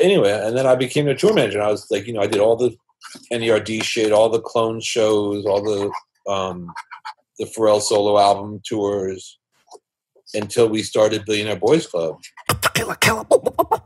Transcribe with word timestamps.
Anyway, 0.00 0.30
and 0.30 0.56
then 0.56 0.66
I 0.66 0.74
became 0.74 1.08
a 1.08 1.14
tour 1.14 1.34
manager. 1.34 1.62
I 1.62 1.70
was 1.70 1.86
like, 1.90 2.06
you 2.06 2.12
know, 2.12 2.20
I 2.20 2.26
did 2.26 2.40
all 2.40 2.56
the 2.56 2.74
NERD 3.32 3.82
shit, 3.82 4.12
all 4.12 4.28
the 4.28 4.40
clone 4.40 4.80
shows, 4.80 5.46
all 5.46 5.62
the 5.62 5.90
um, 6.30 6.72
the 7.38 7.46
Pharrell 7.46 7.80
solo 7.80 8.18
album 8.18 8.60
tours 8.64 9.38
until 10.34 10.68
we 10.68 10.82
started 10.82 11.24
Billionaire 11.24 11.56
Boys 11.56 11.86
Club. 11.86 12.16
Killa 12.74 12.96
Kela 12.96 13.24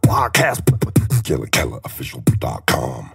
Podcast. 0.02 0.64
KillerKillerOfficial.com. 1.22 3.10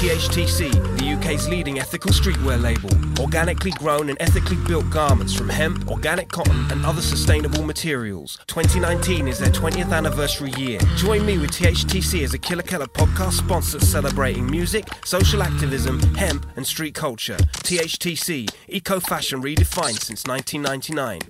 THTC, 0.00 0.72
the 0.98 1.12
UK's 1.12 1.46
leading 1.46 1.78
ethical 1.78 2.10
streetwear 2.10 2.58
label. 2.58 2.88
Organically 3.22 3.72
grown 3.72 4.08
and 4.08 4.16
ethically 4.18 4.56
built 4.66 4.88
garments 4.88 5.34
from 5.34 5.50
hemp, 5.50 5.90
organic 5.90 6.30
cotton, 6.30 6.70
and 6.70 6.86
other 6.86 7.02
sustainable 7.02 7.62
materials. 7.64 8.38
2019 8.46 9.28
is 9.28 9.38
their 9.38 9.50
20th 9.50 9.92
anniversary 9.92 10.52
year. 10.52 10.78
Join 10.96 11.26
me 11.26 11.36
with 11.36 11.50
THTC 11.50 12.24
as 12.24 12.32
a 12.32 12.38
Killa 12.38 12.62
Kela 12.62 12.86
podcast 12.86 13.32
sponsor 13.34 13.78
celebrating 13.78 14.50
music, 14.50 14.88
social 15.04 15.42
activism, 15.42 16.00
hemp, 16.14 16.46
and 16.56 16.66
street 16.66 16.94
culture. 16.94 17.36
THTC, 17.36 18.50
eco 18.68 19.00
fashion 19.00 19.42
redefined 19.42 20.00
since 20.00 20.24
1999. 20.24 21.20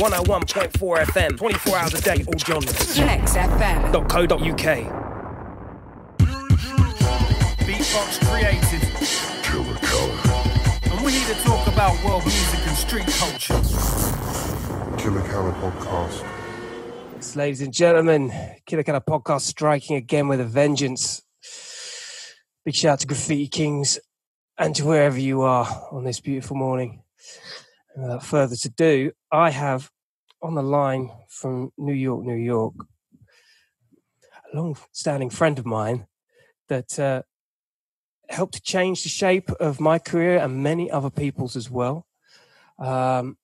101.4 0.00 1.04
FM, 1.04 1.36
24 1.36 1.76
hours 1.76 1.94
a 1.94 2.02
day, 2.02 2.24
all 2.26 2.38
genres. 2.40 2.96
Flex 2.96 3.34
FM. 3.36 4.08
.co.uk. 4.08 5.07
Beatbox 7.88 8.20
created. 8.28 8.82
Killa 9.42 9.74
Kela. 9.80 10.92
And 10.92 11.02
we're 11.02 11.10
here 11.10 11.34
to 11.34 11.40
talk 11.42 11.66
about 11.68 12.04
world 12.04 12.22
music 12.22 12.60
and 12.66 12.76
street 12.76 13.06
culture. 13.06 13.54
Killa 14.98 15.22
Kela 15.22 15.54
Podcast. 15.54 16.22
Yes, 17.14 17.34
ladies 17.34 17.62
and 17.62 17.72
gentlemen, 17.72 18.30
Killa 18.66 18.84
Kela 18.84 19.02
podcast 19.02 19.40
striking 19.40 19.96
again 19.96 20.28
with 20.28 20.38
a 20.38 20.44
vengeance. 20.44 21.22
Big 22.66 22.74
shout 22.74 22.92
out 22.92 23.00
to 23.00 23.06
Graffiti 23.06 23.48
Kings 23.48 23.98
and 24.58 24.76
to 24.76 24.84
wherever 24.84 25.18
you 25.18 25.40
are 25.40 25.88
on 25.90 26.04
this 26.04 26.20
beautiful 26.20 26.58
morning. 26.58 27.02
And 27.94 28.02
without 28.02 28.22
further 28.22 28.56
ado, 28.62 29.12
I 29.32 29.48
have 29.48 29.90
on 30.42 30.54
the 30.54 30.62
line 30.62 31.10
from 31.30 31.72
New 31.78 31.94
York, 31.94 32.22
New 32.22 32.36
York, 32.36 32.74
a 34.52 34.56
long 34.56 34.76
standing 34.92 35.30
friend 35.30 35.58
of 35.58 35.64
mine 35.64 36.06
that 36.68 36.98
uh, 36.98 37.22
helped 38.28 38.62
change 38.62 39.02
the 39.02 39.08
shape 39.08 39.50
of 39.52 39.80
my 39.80 39.98
career 39.98 40.38
and 40.38 40.62
many 40.62 40.90
other 40.90 41.10
people's 41.10 41.56
as 41.56 41.70
well. 41.70 42.06
Um, 42.78 43.36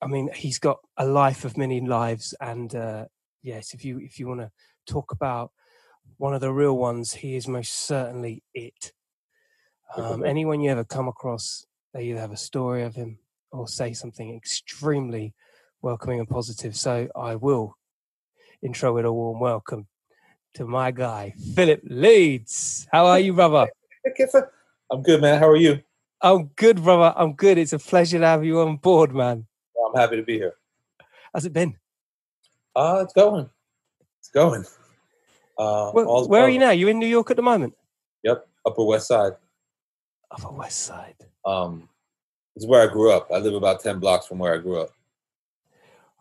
I 0.00 0.06
mean, 0.06 0.30
he's 0.34 0.58
got 0.58 0.78
a 0.96 1.06
life 1.06 1.44
of 1.44 1.56
many 1.56 1.80
lives, 1.80 2.34
and 2.40 2.74
uh, 2.74 3.04
yes, 3.42 3.74
if 3.74 3.84
you 3.84 3.98
if 3.98 4.18
you 4.18 4.26
want 4.26 4.40
to 4.40 4.50
talk 4.86 5.12
about 5.12 5.52
one 6.16 6.34
of 6.34 6.40
the 6.40 6.52
real 6.52 6.76
ones, 6.76 7.12
he 7.12 7.36
is 7.36 7.46
most 7.46 7.72
certainly 7.86 8.42
it. 8.54 8.92
Um, 9.96 10.24
anyone 10.24 10.60
you 10.60 10.70
ever 10.70 10.84
come 10.84 11.08
across, 11.08 11.66
they 11.92 12.04
either 12.04 12.20
have 12.20 12.32
a 12.32 12.36
story 12.36 12.82
of 12.82 12.94
him 12.94 13.18
or 13.50 13.68
say 13.68 13.92
something 13.92 14.34
extremely 14.34 15.34
welcoming 15.82 16.18
and 16.18 16.28
positive. 16.28 16.74
So 16.74 17.08
I 17.14 17.36
will 17.36 17.76
intro 18.62 18.94
with 18.94 19.04
a 19.04 19.12
warm 19.12 19.38
welcome 19.40 19.86
to 20.54 20.66
my 20.66 20.90
guy, 20.90 21.34
Philip 21.54 21.82
Leeds. 21.84 22.88
How 22.90 23.06
are 23.06 23.20
you, 23.20 23.34
brother? 23.34 23.68
Hey, 24.04 24.12
Kiffer. 24.18 24.48
I'm 24.90 25.02
good, 25.02 25.20
man. 25.20 25.38
How 25.38 25.48
are 25.48 25.56
you? 25.56 25.80
I'm 26.20 26.46
good, 26.56 26.82
brother. 26.82 27.12
I'm 27.16 27.34
good. 27.34 27.58
It's 27.58 27.72
a 27.72 27.78
pleasure 27.78 28.18
to 28.18 28.26
have 28.26 28.44
you 28.44 28.60
on 28.60 28.76
board, 28.76 29.14
man. 29.14 29.46
I'm 29.86 30.00
happy 30.00 30.16
to 30.16 30.22
be 30.22 30.34
here. 30.34 30.54
How's 31.32 31.44
it 31.44 31.52
been? 31.52 31.76
Uh, 32.74 33.00
it's 33.02 33.12
going. 33.12 33.48
It's 34.20 34.28
going. 34.30 34.64
Uh, 35.58 35.90
Where, 35.92 36.04
where 36.06 36.14
are 36.16 36.26
well. 36.44 36.48
you 36.48 36.58
now? 36.58 36.70
You're 36.70 36.90
in 36.90 36.98
New 36.98 37.06
York 37.06 37.30
at 37.30 37.36
the 37.36 37.42
moment? 37.42 37.74
Yep, 38.24 38.46
Upper 38.66 38.84
West 38.84 39.08
Side. 39.08 39.32
Upper 40.30 40.52
West 40.52 40.80
Side. 40.80 41.16
Um, 41.44 41.88
this 42.54 42.64
is 42.64 42.68
where 42.68 42.88
I 42.88 42.92
grew 42.92 43.10
up. 43.12 43.28
I 43.32 43.38
live 43.38 43.54
about 43.54 43.80
ten 43.80 43.98
blocks 43.98 44.26
from 44.26 44.38
where 44.38 44.54
I 44.54 44.58
grew 44.58 44.80
up. 44.80 44.90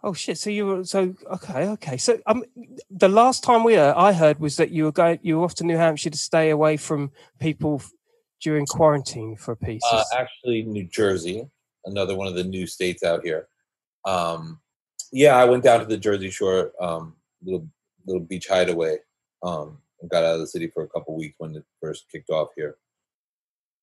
Oh 0.03 0.13
shit! 0.13 0.37
So 0.37 0.49
you 0.49 0.65
were 0.65 0.83
so 0.83 1.13
okay, 1.31 1.67
okay. 1.69 1.97
So 1.97 2.19
um, 2.25 2.43
the 2.89 3.09
last 3.09 3.43
time 3.43 3.63
we 3.63 3.75
heard, 3.75 3.93
I 3.95 4.13
heard 4.13 4.39
was 4.39 4.57
that 4.57 4.71
you 4.71 4.85
were 4.85 4.91
going, 4.91 5.19
you 5.21 5.37
were 5.37 5.45
off 5.45 5.55
to 5.55 5.63
New 5.63 5.77
Hampshire 5.77 6.09
to 6.09 6.17
stay 6.17 6.49
away 6.49 6.77
from 6.77 7.11
people 7.39 7.75
f- 7.75 7.91
during 8.41 8.65
quarantine 8.65 9.35
for 9.35 9.51
a 9.51 9.55
piece. 9.57 9.83
Uh, 9.91 10.03
actually, 10.17 10.63
New 10.63 10.85
Jersey, 10.85 11.47
another 11.85 12.15
one 12.15 12.27
of 12.27 12.33
the 12.33 12.43
new 12.43 12.65
states 12.65 13.03
out 13.03 13.23
here. 13.23 13.47
Um, 14.05 14.59
yeah, 15.11 15.35
I 15.35 15.45
went 15.45 15.63
down 15.63 15.81
to 15.81 15.85
the 15.85 15.97
Jersey 15.97 16.31
Shore, 16.31 16.71
um, 16.81 17.15
little 17.43 17.67
little 18.07 18.23
beach 18.23 18.47
hideaway, 18.47 18.97
um, 19.43 19.77
and 20.01 20.09
got 20.09 20.23
out 20.23 20.33
of 20.33 20.39
the 20.39 20.47
city 20.47 20.67
for 20.67 20.83
a 20.83 20.87
couple 20.87 21.15
weeks 21.15 21.35
when 21.37 21.55
it 21.55 21.63
first 21.79 22.05
kicked 22.11 22.31
off 22.31 22.49
here. 22.55 22.77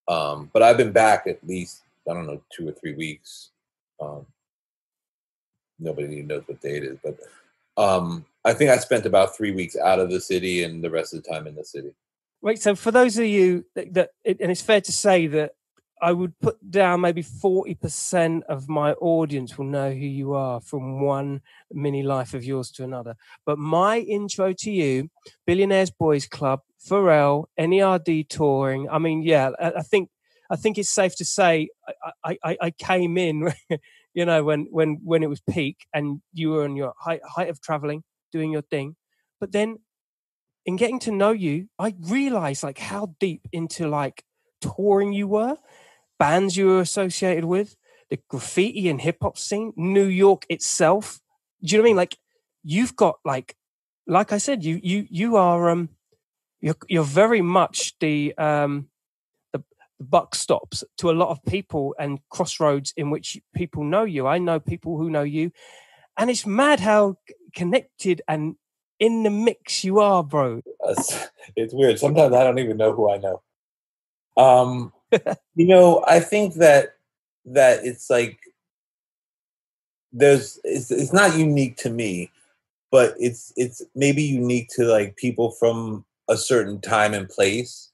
Um, 0.08 0.50
but 0.52 0.62
I've 0.62 0.78
been 0.78 0.92
back 0.92 1.26
at 1.26 1.46
least 1.46 1.82
I 2.10 2.14
don't 2.14 2.26
know 2.26 2.42
two 2.50 2.68
or 2.68 2.72
three 2.72 2.94
weeks. 2.94 3.50
Um, 4.00 4.26
nobody 5.78 6.16
even 6.16 6.26
knows 6.28 6.42
what 6.46 6.60
day 6.60 6.76
it 6.78 6.84
is, 6.84 6.98
but 7.02 7.18
um, 7.76 8.24
I 8.44 8.54
think 8.54 8.70
I 8.70 8.76
spent 8.78 9.06
about 9.06 9.36
three 9.36 9.52
weeks 9.52 9.76
out 9.76 10.00
of 10.00 10.10
the 10.10 10.20
city 10.20 10.64
and 10.64 10.82
the 10.82 10.90
rest 10.90 11.14
of 11.14 11.22
the 11.22 11.28
time 11.30 11.46
in 11.46 11.54
the 11.54 11.64
city. 11.64 11.92
Right. 12.40 12.58
so 12.58 12.74
for 12.76 12.92
those 12.92 13.18
of 13.18 13.24
you 13.26 13.64
that, 13.74 13.94
that 13.94 14.10
and 14.24 14.50
it's 14.50 14.62
fair 14.62 14.80
to 14.80 14.92
say 14.92 15.26
that 15.26 15.52
I 16.00 16.12
would 16.12 16.38
put 16.38 16.70
down 16.70 17.00
maybe 17.00 17.22
forty 17.22 17.74
percent 17.74 18.44
of 18.48 18.68
my 18.68 18.92
audience 18.92 19.58
will 19.58 19.64
know 19.66 19.90
who 19.90 20.06
you 20.06 20.34
are 20.34 20.60
from 20.60 21.00
one 21.00 21.40
mini 21.72 22.04
life 22.04 22.34
of 22.34 22.44
yours 22.44 22.70
to 22.72 22.84
another. 22.84 23.16
But 23.44 23.58
my 23.58 23.98
intro 23.98 24.52
to 24.52 24.70
you, 24.70 25.10
Billionaires 25.46 25.90
Boys 25.90 26.26
Club, 26.28 26.60
Pharrell, 26.88 27.46
NERD 27.58 28.28
touring. 28.28 28.88
I 28.88 28.98
mean, 28.98 29.22
yeah, 29.22 29.50
I, 29.60 29.72
I 29.78 29.82
think 29.82 30.08
I 30.50 30.54
think 30.56 30.78
it's 30.78 30.90
safe 30.90 31.16
to 31.16 31.24
say 31.24 31.68
I, 32.24 32.38
I- 32.44 32.58
I 32.60 32.70
came 32.70 33.18
in, 33.18 33.52
you 34.14 34.24
know, 34.24 34.42
when 34.44 34.66
when 34.70 35.00
when 35.04 35.22
it 35.22 35.28
was 35.28 35.40
peak 35.40 35.86
and 35.94 36.20
you 36.32 36.50
were 36.50 36.64
on 36.64 36.76
your 36.76 36.94
height 36.98 37.20
height 37.24 37.48
of 37.48 37.60
traveling, 37.60 38.02
doing 38.32 38.52
your 38.52 38.62
thing. 38.62 38.96
But 39.40 39.52
then 39.52 39.78
in 40.66 40.76
getting 40.76 40.98
to 41.00 41.12
know 41.12 41.30
you, 41.30 41.68
I 41.78 41.94
realized 41.98 42.62
like 42.62 42.78
how 42.78 43.14
deep 43.20 43.42
into 43.52 43.88
like 43.88 44.22
touring 44.60 45.12
you 45.12 45.26
were, 45.26 45.56
bands 46.18 46.56
you 46.56 46.66
were 46.66 46.80
associated 46.80 47.44
with, 47.44 47.76
the 48.10 48.18
graffiti 48.28 48.88
and 48.88 49.00
hip 49.00 49.18
hop 49.22 49.38
scene, 49.38 49.72
New 49.76 50.06
York 50.06 50.44
itself. 50.48 51.20
Do 51.62 51.74
you 51.74 51.78
know 51.78 51.82
what 51.82 51.86
I 51.86 51.90
mean? 51.90 51.96
Like 51.96 52.18
you've 52.62 52.96
got 52.96 53.16
like, 53.24 53.56
like 54.06 54.32
I 54.32 54.38
said, 54.38 54.64
you 54.64 54.80
you 54.82 55.06
you 55.10 55.36
are 55.36 55.70
um, 55.70 55.90
you're 56.60 56.76
you're 56.88 57.04
very 57.04 57.42
much 57.42 57.94
the 58.00 58.36
um, 58.36 58.88
the, 59.98 60.04
buck 60.04 60.34
stops 60.34 60.84
to 60.98 61.10
a 61.10 61.12
lot 61.12 61.30
of 61.30 61.44
people 61.44 61.94
and 61.98 62.18
crossroads 62.30 62.92
in 62.96 63.10
which 63.10 63.40
people 63.54 63.84
know 63.84 64.04
you. 64.04 64.26
I 64.26 64.38
know 64.38 64.60
people 64.60 64.96
who 64.96 65.10
know 65.10 65.22
you, 65.22 65.50
and 66.16 66.30
it's 66.30 66.46
mad 66.46 66.80
how 66.80 67.16
connected 67.54 68.22
and 68.28 68.56
in 68.98 69.22
the 69.22 69.30
mix 69.30 69.84
you 69.84 70.00
are, 70.00 70.24
bro. 70.24 70.62
It's, 70.88 71.28
it's 71.56 71.74
weird. 71.74 71.98
Sometimes 71.98 72.34
I 72.34 72.44
don't 72.44 72.58
even 72.58 72.76
know 72.76 72.92
who 72.92 73.10
I 73.10 73.18
know. 73.18 73.42
Um, 74.36 74.92
you 75.54 75.66
know, 75.66 76.04
I 76.06 76.20
think 76.20 76.54
that 76.54 76.94
that 77.46 77.84
it's 77.84 78.10
like 78.10 78.38
there's 80.12 80.60
it's 80.64 80.90
it's 80.90 81.12
not 81.12 81.36
unique 81.36 81.76
to 81.78 81.90
me, 81.90 82.30
but 82.90 83.14
it's 83.18 83.52
it's 83.56 83.82
maybe 83.94 84.22
unique 84.22 84.68
to 84.76 84.84
like 84.84 85.16
people 85.16 85.50
from 85.52 86.04
a 86.28 86.36
certain 86.36 86.80
time 86.80 87.14
and 87.14 87.28
place. 87.28 87.87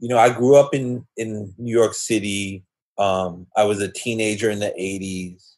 You 0.00 0.08
know, 0.08 0.18
I 0.18 0.30
grew 0.30 0.56
up 0.56 0.74
in 0.74 1.06
in 1.16 1.54
New 1.58 1.72
York 1.72 1.94
City. 1.94 2.64
Um, 2.98 3.46
I 3.56 3.64
was 3.64 3.80
a 3.80 3.92
teenager 3.92 4.50
in 4.50 4.58
the 4.58 4.74
'80s. 4.78 5.56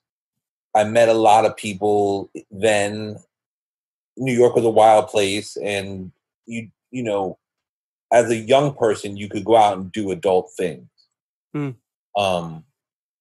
I 0.74 0.84
met 0.84 1.08
a 1.08 1.14
lot 1.14 1.44
of 1.44 1.56
people 1.56 2.30
then. 2.50 3.16
New 4.18 4.32
York 4.32 4.54
was 4.54 4.64
a 4.64 4.70
wild 4.70 5.08
place, 5.08 5.56
and 5.56 6.12
you 6.46 6.68
you 6.90 7.02
know, 7.02 7.38
as 8.12 8.30
a 8.30 8.36
young 8.36 8.74
person, 8.74 9.16
you 9.16 9.28
could 9.28 9.44
go 9.44 9.56
out 9.56 9.78
and 9.78 9.92
do 9.92 10.10
adult 10.10 10.50
things. 10.56 10.88
Mm. 11.56 11.76
Um, 12.16 12.64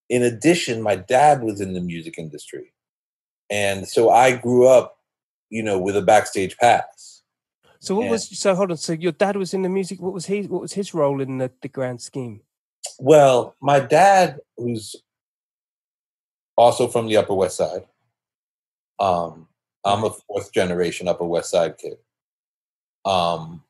in 0.10 0.24
addition, 0.24 0.82
my 0.82 0.96
dad 0.96 1.42
was 1.42 1.62
in 1.62 1.74
the 1.74 1.82
music 1.82 2.16
industry, 2.18 2.74
and 3.50 3.88
so 3.88 4.10
I 4.10 4.36
grew 4.36 4.68
up, 4.68 4.98
you 5.50 5.64
know, 5.64 5.80
with 5.80 5.96
a 5.96 6.02
backstage 6.02 6.58
pass. 6.58 7.21
So 7.82 7.96
what 7.96 8.06
Yeah. 8.06 8.12
was 8.12 8.40
so 8.40 8.54
hold 8.54 8.70
on? 8.70 8.78
So 8.78 8.94
your 8.94 9.12
dad 9.12 9.36
was 9.36 9.56
in 9.56 9.64
the 9.64 9.70
music. 9.70 10.00
What 10.00 10.14
was 10.14 10.28
he? 10.28 10.44
What 10.44 10.62
was 10.62 10.74
his 10.74 10.94
role 10.94 11.20
in 11.20 11.40
the, 11.40 11.52
the 11.62 11.68
grand 11.68 12.00
scheme? 12.00 12.42
Well, 13.00 13.56
my 13.60 13.80
dad, 13.80 14.40
who's 14.56 14.96
also 16.56 16.88
from 16.88 17.08
the 17.08 17.18
Upper 17.18 17.34
West 17.34 17.58
Side, 17.58 17.86
um, 19.00 19.48
I'm 19.84 20.04
a 20.04 20.12
fourth 20.12 20.54
generation 20.54 21.08
Upper 21.08 21.26
West 21.26 21.50
Side 21.50 21.80
kid. 21.80 21.98
Um, 23.04 23.64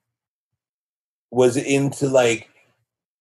was 1.31 1.55
into 1.55 2.09
like 2.09 2.49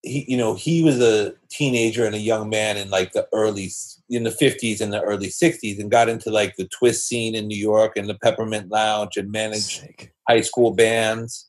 he 0.02 0.24
you 0.28 0.36
know 0.36 0.54
he 0.54 0.82
was 0.82 1.00
a 1.00 1.32
teenager 1.50 2.06
and 2.06 2.14
a 2.14 2.18
young 2.20 2.48
man 2.48 2.76
in 2.76 2.90
like 2.90 3.12
the 3.12 3.26
early 3.32 3.70
in 4.08 4.24
the 4.24 4.30
50s 4.30 4.80
and 4.80 4.92
the 4.92 5.02
early 5.02 5.28
60s 5.28 5.78
and 5.78 5.90
got 5.90 6.08
into 6.08 6.30
like 6.30 6.56
the 6.56 6.68
twist 6.68 7.06
scene 7.06 7.34
in 7.34 7.46
new 7.46 7.58
york 7.58 7.96
and 7.96 8.08
the 8.08 8.14
peppermint 8.14 8.70
lounge 8.70 9.16
and 9.16 9.30
managed 9.30 9.80
Sick. 9.80 10.12
high 10.28 10.40
school 10.40 10.72
bands 10.72 11.48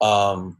um 0.00 0.58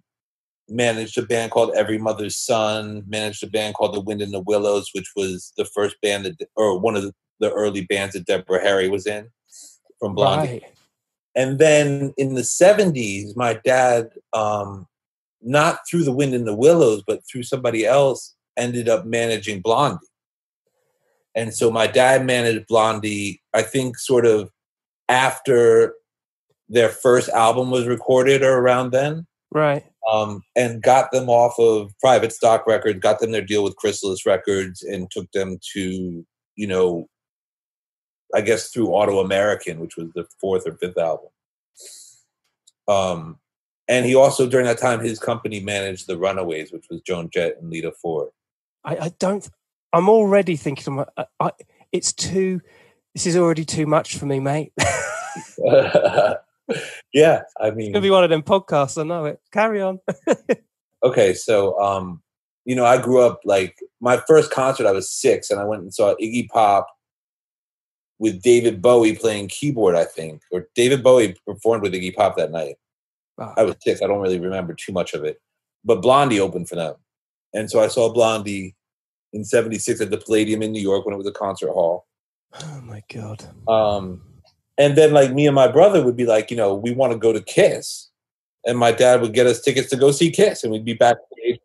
managed 0.69 1.19
a 1.19 1.23
band 1.23 1.51
called 1.53 1.73
every 1.75 1.99
mother's 1.99 2.37
son 2.37 3.05
managed 3.07 3.43
a 3.45 3.49
band 3.49 3.75
called 3.75 3.95
the 3.95 4.01
wind 4.01 4.23
in 4.23 4.31
the 4.33 4.41
willows 4.41 4.91
which 4.93 5.11
was 5.15 5.53
the 5.57 5.65
first 5.67 5.97
band 6.01 6.25
that 6.25 6.49
or 6.57 6.79
one 6.79 6.97
of 6.97 7.03
the, 7.03 7.13
early 7.51 7.85
bands 7.87 8.15
that 8.15 8.25
deborah 8.25 8.63
harry 8.63 8.89
was 8.89 9.05
in 9.07 9.29
from 9.99 10.15
blondie 10.15 10.49
Right. 10.53 10.63
and 11.35 11.59
then 11.59 12.15
in 12.17 12.35
the 12.35 12.43
70s 12.43 13.37
my 13.37 13.55
dad 13.65 14.11
um 14.33 14.87
not 15.43 15.79
through 15.89 16.05
the 16.05 16.13
wind 16.13 16.35
in 16.35 16.45
the 16.45 16.55
willows 16.55 17.03
but 17.07 17.21
through 17.31 17.43
somebody 17.43 17.85
else 17.85 18.35
ended 18.57 18.89
up 18.89 19.05
managing 19.07 19.61
blondie 19.61 20.07
and 21.35 21.55
so 21.55 21.71
my 21.71 21.87
dad 21.87 22.25
managed 22.25 22.67
blondie 22.67 23.41
i 23.55 23.63
think 23.63 23.99
sort 23.99 24.27
of 24.27 24.51
after 25.09 25.95
their 26.69 26.89
first 26.89 27.29
album 27.31 27.71
was 27.71 27.87
recorded 27.87 28.43
or 28.43 28.59
around 28.59 28.93
then 28.93 29.27
Right. 29.55 29.85
um, 30.11 30.43
and 30.57 30.83
got 30.83 31.13
them 31.13 31.29
off 31.29 31.59
of 31.59 31.93
private 32.01 32.33
stock 32.33 32.67
records, 32.67 33.01
got 33.01 33.21
them 33.21 33.33
their 33.33 33.45
deal 33.45 33.63
with 33.63 33.77
Chrysalis 33.77 34.25
Records, 34.25 34.83
and 34.83 35.11
took 35.11 35.31
them 35.33 35.59
to, 35.75 36.25
you 36.57 36.67
know, 36.67 37.07
I 38.35 38.41
guess 38.41 38.71
through 38.71 38.89
Autoamerican, 38.89 39.77
which 39.79 39.97
was 39.99 40.09
the 40.15 40.25
fourth 40.41 40.67
or 40.67 40.73
fifth 40.79 40.97
album. 40.97 41.29
Um, 42.89 43.39
and 43.89 44.07
he 44.07 44.15
also 44.15 44.49
during 44.49 44.67
that 44.67 44.79
time 44.79 45.01
his 45.01 45.19
company 45.19 45.61
managed 45.61 46.07
the 46.07 46.19
Runaways, 46.19 46.73
which 46.73 46.87
was 46.91 47.01
Joan 47.03 47.31
Jett 47.31 47.59
and 47.61 47.71
Lita 47.71 47.93
Ford. 47.93 48.31
I, 48.85 48.97
I 48.97 49.09
don't. 49.19 49.49
I'm 49.93 50.09
already 50.09 50.57
thinking. 50.57 50.85
To 50.85 50.91
my, 50.91 51.07
I, 51.17 51.27
I, 51.41 51.51
it's 51.93 52.13
too. 52.13 52.61
This 53.15 53.27
is 53.27 53.37
already 53.37 53.65
too 53.65 53.87
much 53.87 54.17
for 54.17 54.27
me, 54.27 54.41
mate. 54.41 54.73
yeah, 57.13 57.43
I 57.61 57.71
mean, 57.71 57.91
It'll 57.91 58.03
be 58.03 58.11
one 58.11 58.25
of 58.25 58.31
them 58.31 58.43
podcasts. 58.43 59.01
I 59.01 59.05
know 59.05 59.27
it. 59.27 59.41
Carry 59.51 59.81
on. 59.81 60.01
okay, 61.03 61.35
so 61.35 61.79
um, 61.81 62.23
you 62.65 62.75
know, 62.75 62.85
I 62.85 63.01
grew 63.01 63.21
up 63.21 63.41
like 63.45 63.77
my 64.01 64.19
first 64.27 64.51
concert. 64.51 64.87
I 64.87 64.93
was 64.93 65.11
six, 65.11 65.51
and 65.51 65.61
I 65.61 65.65
went 65.65 65.83
and 65.83 65.93
saw 65.93 66.15
Iggy 66.21 66.49
Pop 66.49 66.87
with 68.19 68.43
David 68.43 68.81
Bowie 68.81 69.17
playing 69.17 69.49
keyboard. 69.49 69.95
I 69.95 70.05
think, 70.05 70.43
or 70.51 70.69
David 70.75 71.03
Bowie 71.03 71.37
performed 71.47 71.83
with 71.83 71.95
Iggy 71.95 72.15
Pop 72.15 72.37
that 72.37 72.51
night. 72.51 72.77
Wow. 73.43 73.55
I 73.57 73.63
was 73.65 73.77
six. 73.81 74.01
I 74.03 74.07
don't 74.07 74.21
really 74.21 74.39
remember 74.39 74.73
too 74.75 74.93
much 74.93 75.15
of 75.15 75.25
it, 75.25 75.41
but 75.85 76.01
Blondie 76.03 76.39
opened 76.41 76.69
for 76.69 76.77
them, 76.77 76.95
and 77.53 77.71
so 77.71 77.81
I 77.81 77.89
saw 77.89 78.13
Blondie 78.13 78.77
in 79.33 79.45
'76 79.45 80.01
at 80.01 80.11
the 80.11 80.19
Palladium 80.19 80.63
in 80.63 80.73
New 80.73 80.81
York 80.83 81.05
when 81.05 81.15
it 81.15 81.19
was 81.19 81.27
a 81.27 81.33
concert 81.33 81.71
hall. 81.73 82.07
Oh 82.63 82.81
my 82.83 83.03
god. 83.13 83.43
Um, 83.67 84.23
and 84.79 84.97
then 84.97 85.13
like 85.13 85.33
me 85.33 85.47
and 85.47 85.55
my 85.55 85.69
brother 85.69 86.03
would 86.05 86.17
be 86.17 86.27
like, 86.27 86.51
you 86.51 86.57
know, 86.57 86.75
we 86.75 86.93
want 86.93 87.13
to 87.13 87.19
go 87.19 87.33
to 87.33 87.41
Kiss, 87.43 88.11
and 88.65 88.79
my 88.79 88.93
dad 88.93 89.21
would 89.23 89.33
get 89.35 89.47
us 89.47 89.61
tickets 89.61 89.91
to 89.91 89.97
go 89.97 90.13
see 90.13 90.31
Kiss, 90.31 90.63
and 90.63 90.73
we'd 90.73 90.85
be 90.85 90.95
backstage. 90.95 91.59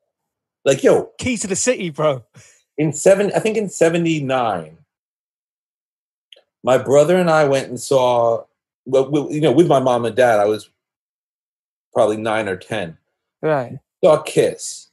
Like, 0.65 0.83
yo, 0.83 1.11
Key 1.19 1.37
to 1.37 1.47
the 1.47 1.55
city, 1.55 1.89
bro. 1.91 2.23
in 2.77 2.91
seven, 2.91 3.31
I 3.35 3.39
think 3.39 3.55
in 3.57 3.69
'79, 3.69 4.77
my 6.63 6.77
brother 6.77 7.17
and 7.17 7.29
I 7.29 7.43
went 7.45 7.69
and 7.69 7.79
saw, 7.79 8.43
well, 8.85 9.09
we- 9.11 9.35
you 9.35 9.41
know, 9.41 9.51
with 9.51 9.67
my 9.67 9.79
mom 9.79 10.05
and 10.05 10.15
dad. 10.15 10.39
I 10.39 10.45
was 10.45 10.69
probably 11.97 12.17
nine 12.17 12.47
or 12.47 12.55
ten. 12.55 12.95
Right. 13.41 13.79
Saw 14.03 14.21
Kiss, 14.21 14.91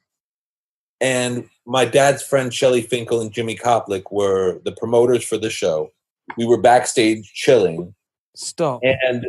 and 1.03 1.47
my 1.67 1.85
dad's 1.85 2.23
friend 2.23 2.53
Shelly 2.53 2.81
Finkel 2.81 3.21
and 3.21 3.31
Jimmy 3.31 3.56
Koplik 3.56 4.05
were 4.11 4.59
the 4.65 4.73
promoters 4.73 5.23
for 5.23 5.37
the 5.37 5.51
show. 5.51 5.93
We 6.39 6.47
were 6.47 6.56
backstage 6.56 7.31
chilling, 7.35 7.95
Stop. 8.35 8.81
and 8.83 9.27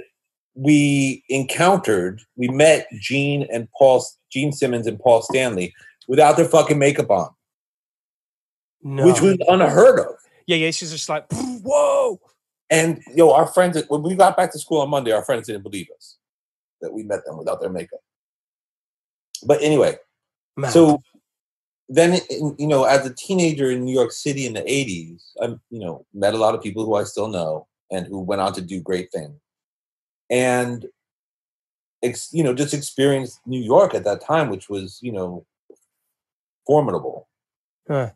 we 0.53 1.25
encountered, 1.27 2.21
we 2.37 2.47
met 2.47 2.87
Gene 3.01 3.45
and 3.51 3.67
Paul, 3.77 4.05
Gene 4.31 4.53
Simmons 4.53 4.87
and 4.87 4.97
Paul 4.97 5.21
Stanley 5.21 5.73
without 6.07 6.37
their 6.37 6.45
fucking 6.47 6.79
makeup 6.79 7.11
on, 7.11 7.29
No. 8.83 9.05
which 9.05 9.19
was 9.19 9.35
unheard 9.49 9.99
of. 9.99 10.15
yeah, 10.47 10.55
yeah. 10.55 10.71
She's 10.71 10.91
just 10.91 11.09
like, 11.09 11.25
whoa. 11.33 12.21
And 12.69 13.01
yo, 13.13 13.31
our 13.33 13.47
friends, 13.47 13.83
when 13.89 14.01
we 14.01 14.15
got 14.15 14.37
back 14.37 14.53
to 14.53 14.59
school 14.59 14.79
on 14.79 14.89
Monday, 14.89 15.11
our 15.11 15.23
friends 15.25 15.47
didn't 15.47 15.63
believe 15.63 15.87
us 15.93 16.14
that 16.81 16.93
we 16.93 17.03
met 17.03 17.25
them 17.25 17.37
without 17.37 17.59
their 17.61 17.69
makeup. 17.69 17.99
But 19.45 19.61
anyway, 19.61 19.97
Man. 20.57 20.71
so 20.71 21.01
then 21.89 22.19
in- 22.29 22.55
you 22.57 22.67
know 22.67 22.83
as 22.85 23.05
a 23.05 23.13
teenager 23.13 23.69
in 23.69 23.83
new 23.85 23.93
york 23.93 24.11
city 24.11 24.47
in 24.47 24.53
the 24.53 24.61
80s 24.61 25.21
i 25.41 25.45
you 25.69 25.79
know 25.79 26.03
met 26.15 26.33
a 26.33 26.37
lot 26.37 26.55
of 26.55 26.63
people 26.63 26.83
who 26.83 26.95
i 26.95 27.03
still 27.03 27.27
know 27.27 27.67
and 27.91 28.07
who 28.07 28.19
went 28.21 28.41
on 28.41 28.53
to 28.53 28.61
do 28.61 28.81
great 28.81 29.11
things 29.11 29.39
and 30.31 30.87
ex, 32.01 32.29
you 32.33 32.43
know 32.43 32.55
just 32.55 32.73
experienced 32.73 33.39
new 33.45 33.61
york 33.61 33.93
at 33.93 34.03
that 34.03 34.19
time 34.21 34.49
which 34.49 34.67
was 34.67 34.97
you 35.03 35.11
know 35.11 35.45
formidable 36.65 37.27
Huh. 37.87 38.09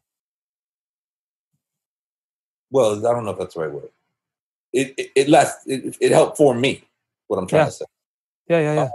well 2.72 3.06
i 3.06 3.14
don't 3.14 3.24
know 3.26 3.32
if 3.32 3.38
that's 3.38 3.54
the 3.54 3.62
right 3.62 3.72
word 3.72 3.90
it 4.74 4.96
it, 4.98 5.12
it 5.16 5.30
left 5.30 5.68
it, 5.68 5.96
it 6.02 6.12
helped 6.12 6.38
form 6.38 6.60
me 6.60 6.84
what 7.28 7.38
i'm 7.38 7.46
trying 7.46 7.60
Yeah. 7.62 7.66
to 7.66 7.72
say 7.72 7.86
yeah, 8.50 8.60
yeah, 8.60 8.74
yeah. 8.74 8.90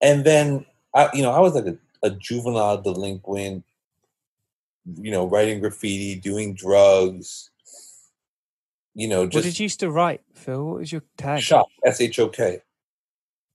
and 0.00 0.24
then 0.24 0.64
I, 0.94 1.10
you 1.12 1.22
know, 1.22 1.32
I 1.32 1.40
was 1.40 1.54
like 1.54 1.66
a, 1.66 1.76
a 2.02 2.10
juvenile 2.10 2.80
delinquent, 2.80 3.64
you 4.94 5.10
know, 5.10 5.26
writing 5.26 5.60
graffiti, 5.60 6.14
doing 6.14 6.54
drugs, 6.54 7.50
you 8.94 9.08
know, 9.08 9.22
what 9.22 9.30
just 9.30 9.44
did 9.44 9.58
you 9.58 9.64
used 9.64 9.80
to 9.80 9.90
write, 9.90 10.22
Phil? 10.34 10.64
What 10.64 10.78
was 10.80 10.92
your 10.92 11.02
tag? 11.16 11.40
shock, 11.40 11.68
S 11.84 12.00
H 12.00 12.18
O 12.18 12.28
K. 12.28 12.62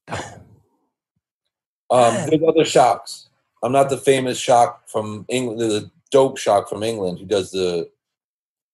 Um, 1.91 2.15
there's 2.27 2.41
other 2.41 2.65
shocks. 2.65 3.29
I'm 3.61 3.71
not 3.71 3.91
the 3.91 3.97
famous 3.97 4.39
shock 4.39 4.89
from 4.89 5.23
England, 5.29 5.61
the 5.61 5.91
dope 6.09 6.39
shock 6.39 6.67
from 6.67 6.81
England 6.81 7.19
who 7.19 7.25
does 7.25 7.51
the 7.51 7.87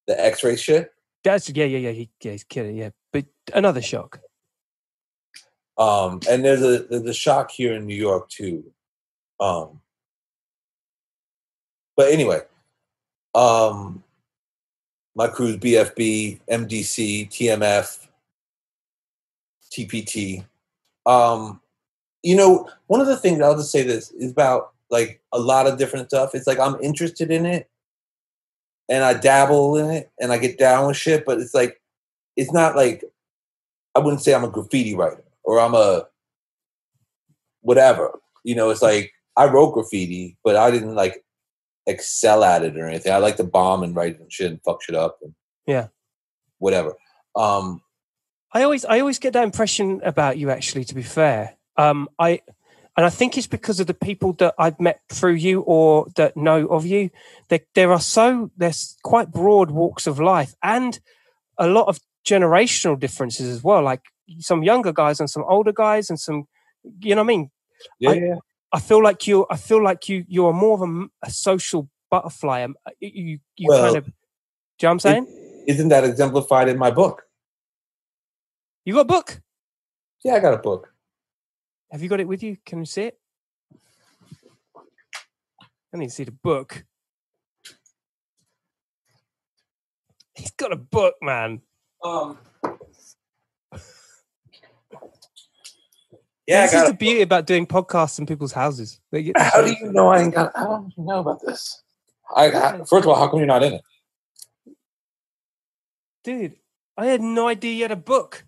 the 0.08 0.26
X-ray 0.26 0.56
shit. 0.56 0.94
That's 1.22 1.50
yeah, 1.50 1.66
yeah, 1.66 1.78
yeah. 1.80 1.92
He, 1.92 2.10
yeah, 2.22 2.32
he's 2.32 2.46
kidding. 2.46 2.78
Yeah, 2.78 2.92
but 3.12 3.26
another 3.54 3.82
shock. 3.82 4.22
Um, 5.78 6.20
and 6.30 6.44
there's 6.44 6.62
a 6.62 6.84
there's 6.84 7.06
a 7.06 7.14
shock 7.14 7.52
here 7.52 7.74
in 7.74 7.86
New 7.86 7.96
York 7.96 8.30
too. 8.30 8.64
Um, 9.40 9.82
but 11.96 12.12
anyway, 12.12 12.42
um, 13.34 14.04
my 15.16 15.28
crew's 15.28 15.58
BFB, 15.58 16.40
MDC, 16.50 17.30
TMF, 17.30 18.08
TPT. 19.72 20.46
Um, 21.06 21.60
you 22.24 22.36
know, 22.36 22.70
one 22.88 23.02
of 23.02 23.08
the 23.08 23.18
things 23.18 23.42
I'll 23.42 23.56
just 23.56 23.72
say 23.72 23.84
this 23.84 24.12
is 24.12 24.32
about 24.32 24.74
like 24.90 25.22
a 25.32 25.40
lot 25.40 25.68
of 25.68 25.78
different 25.78 26.10
stuff. 26.10 26.36
It's 26.36 26.48
like 26.48 26.60
I'm 26.60 26.80
interested 26.82 27.32
in 27.32 27.46
it, 27.46 27.70
and 28.90 29.04
I 29.04 29.14
dabble 29.14 29.78
in 29.78 29.90
it, 29.90 30.12
and 30.20 30.32
I 30.32 30.38
get 30.38 30.60
down 30.60 30.88
with 30.88 30.98
shit. 30.98 31.26
But 31.26 31.40
it's 31.40 31.54
like, 31.54 31.82
it's 32.36 32.54
not 32.54 32.76
like 32.76 33.04
I 33.96 34.00
wouldn't 34.00 34.22
say 34.22 34.34
I'm 34.34 34.44
a 34.44 34.50
graffiti 34.50 34.96
writer 34.96 35.24
or 35.44 35.60
I'm 35.60 35.74
a 35.76 36.06
whatever. 37.62 38.20
You 38.44 38.56
know, 38.56 38.70
it's 38.70 38.82
like 38.82 39.12
I 39.38 39.46
wrote 39.46 39.74
graffiti, 39.74 40.38
but 40.44 40.56
I 40.56 40.72
didn't 40.72 40.96
like 40.96 41.24
excel 41.88 42.44
at 42.44 42.64
it 42.64 42.78
or 42.78 42.88
anything. 42.88 43.12
I 43.12 43.18
like 43.18 43.38
to 43.38 43.44
bomb 43.44 43.84
and 43.84 43.96
write 43.96 44.20
and 44.20 44.32
shit 44.32 44.52
and 44.52 44.62
fuck 44.64 44.82
shit 44.84 44.96
up 44.96 45.18
and 45.22 45.34
Yeah. 45.66 45.88
whatever. 46.58 46.96
Um, 47.36 47.82
I 48.54 48.64
always 48.64 48.84
I 48.86 49.00
always 49.00 49.20
get 49.20 49.34
that 49.34 49.44
impression 49.44 50.02
about 50.04 50.38
you 50.38 50.50
actually 50.50 50.84
to 50.86 50.96
be 50.96 51.04
fair. 51.04 51.56
Um 51.78 52.10
I 52.20 52.42
and 52.98 53.06
I 53.06 53.10
think 53.10 53.38
it's 53.38 53.48
because 53.48 53.80
of 53.80 53.88
the 53.88 53.94
people 53.94 54.34
that 54.34 54.54
I've 54.60 54.80
met 54.80 55.00
through 55.10 55.36
you 55.36 55.62
or 55.62 56.08
that 56.18 56.36
know 56.36 56.68
of 56.68 56.86
you. 56.86 57.10
There 57.48 57.62
there 57.76 57.92
are 57.94 58.02
so 58.02 58.52
there's 58.58 58.98
quite 59.04 59.32
broad 59.32 59.72
walks 59.72 60.06
of 60.08 60.20
life 60.20 60.54
and 60.62 61.00
a 61.58 61.68
lot 61.68 61.88
of 61.88 62.00
generational 62.26 63.00
differences 63.00 63.48
as 63.48 63.64
well. 63.64 63.82
Like 63.84 64.02
some 64.40 64.64
younger 64.64 64.94
guys 64.94 65.20
and 65.20 65.30
some 65.30 65.44
older 65.48 65.74
guys 65.74 66.10
and 66.10 66.20
some 66.20 66.46
you 67.02 67.16
know 67.16 67.22
what 67.22 67.26
I 67.26 67.36
mean? 67.36 67.52
yeah, 68.00 68.12
I-. 68.12 68.78
I 68.78 68.80
feel 68.80 69.04
like 69.04 69.28
you 69.28 69.46
I 69.50 69.58
feel 69.58 69.84
like 69.84 70.08
you 70.08 70.26
you 70.28 70.46
are 70.46 70.54
more 70.54 70.82
of 70.82 71.10
a 71.24 71.30
social 71.30 71.90
butterfly. 72.10 72.64
Um, 72.64 72.76
You 73.00 73.40
you 73.58 73.68
Well, 73.70 73.84
kind 73.84 73.98
of 73.98 74.06
do 74.06 74.12
you 74.12 74.88
know 74.88 74.90
what 74.90 74.92
I'm 74.92 75.00
saying? 75.00 75.64
Isn't 75.68 75.90
that 75.90 76.04
exemplified 76.04 76.70
in 76.70 76.78
my 76.78 76.92
book? 76.92 77.24
you 78.86 78.94
got 78.96 79.02
a 79.02 79.06
book? 79.06 79.42
Yeah, 80.24 80.36
I 80.36 80.40
got 80.40 80.54
a 80.54 80.58
book. 80.58 80.94
Have 81.92 82.02
you 82.02 82.10
got 82.10 82.20
it 82.20 82.28
with 82.28 82.42
you? 82.42 82.58
Can 82.66 82.80
you 82.80 82.86
see 82.86 83.04
it? 83.04 83.20
I 85.94 85.98
need 85.98 86.08
to 86.08 86.12
see 86.12 86.24
the 86.24 86.32
book. 86.32 86.86
He's 90.34 90.52
got 90.52 90.72
a 90.72 90.78
book, 90.78 91.16
man. 91.22 91.62
Um, 92.04 92.38
Yeah, 96.48 96.64
this 96.66 96.74
is 96.74 96.88
the 96.90 96.94
beauty 96.94 97.22
about 97.22 97.46
doing 97.46 97.66
podcasts 97.66 98.20
in 98.20 98.26
people's 98.26 98.52
houses. 98.52 99.00
They 99.12 99.24
get 99.24 99.40
How 99.40 99.62
do 99.62 99.72
you 99.72 99.92
know 99.94 100.08
I 100.10 100.22
ain't 100.22 100.34
got? 100.34 100.52
I 100.58 100.64
don't 100.64 100.92
know 100.98 101.20
about 101.20 101.40
this. 101.46 101.82
I, 102.36 102.48
I 102.52 102.78
first 102.80 102.94
of 103.06 103.08
all, 103.08 103.16
how 103.16 103.28
come 103.30 103.40
you're 103.40 103.48
not 103.48 103.64
in 103.64 103.74
it? 103.74 103.82
dude. 106.24 106.56
I 106.98 107.06
had 107.06 107.22
no 107.22 107.48
idea 107.48 107.74
you 107.74 107.82
had 107.84 107.92
a 107.92 107.96
book. 107.96 108.46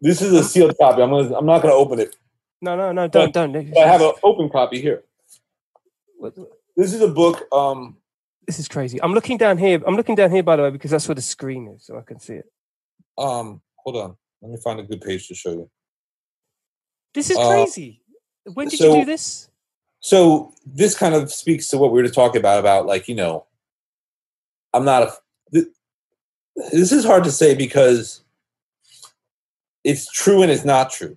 This 0.00 0.20
is 0.20 0.32
a 0.32 0.42
sealed 0.42 0.76
copy. 0.78 1.00
I'm 1.00 1.10
gonna. 1.10 1.36
I'm 1.36 1.46
not 1.46 1.62
gonna 1.62 1.74
open 1.74 2.00
it. 2.00 2.16
No, 2.60 2.76
no, 2.76 2.92
no, 2.92 3.06
don't, 3.08 3.32
don't. 3.32 3.52
But 3.52 3.78
I 3.78 3.86
have 3.86 4.00
an 4.00 4.12
open 4.22 4.48
copy 4.50 4.80
here. 4.80 5.04
What- 6.18 6.34
This 6.76 6.92
is 6.92 7.00
a 7.02 7.08
book. 7.08 7.46
Um, 7.52 7.98
This 8.46 8.58
is 8.58 8.68
crazy. 8.68 9.00
I'm 9.02 9.12
looking 9.14 9.36
down 9.38 9.56
here. 9.58 9.80
I'm 9.86 9.94
looking 9.96 10.14
down 10.14 10.30
here, 10.30 10.42
by 10.42 10.56
the 10.56 10.62
way, 10.62 10.70
because 10.70 10.90
that's 10.90 11.06
where 11.08 11.14
the 11.14 11.22
screen 11.22 11.68
is, 11.68 11.86
so 11.86 11.96
I 11.98 12.02
can 12.02 12.18
see 12.18 12.34
it. 12.34 12.46
um. 13.18 13.62
Hold 13.84 13.96
on. 13.96 14.16
Let 14.40 14.50
me 14.52 14.58
find 14.62 14.78
a 14.78 14.84
good 14.84 15.00
page 15.00 15.26
to 15.28 15.34
show 15.34 15.50
you. 15.50 15.70
This 17.14 17.30
is 17.30 17.36
Uh, 17.36 17.48
crazy. 17.48 18.00
When 18.44 18.68
did 18.68 18.78
you 18.78 18.92
do 18.92 19.04
this? 19.04 19.48
So 20.00 20.52
this 20.64 20.96
kind 20.96 21.14
of 21.14 21.32
speaks 21.32 21.68
to 21.70 21.78
what 21.78 21.90
we 21.92 22.00
were 22.02 22.08
talking 22.08 22.40
about. 22.40 22.58
About 22.60 22.86
like 22.86 23.08
you 23.08 23.14
know, 23.14 23.46
I'm 24.72 24.84
not 24.84 25.02
a. 25.02 25.12
th- 25.52 25.66
This 26.72 26.92
is 26.92 27.04
hard 27.04 27.24
to 27.24 27.32
say 27.32 27.54
because 27.54 28.22
it's 29.84 30.10
true 30.10 30.42
and 30.42 30.50
it's 30.50 30.64
not 30.64 30.90
true. 30.92 31.16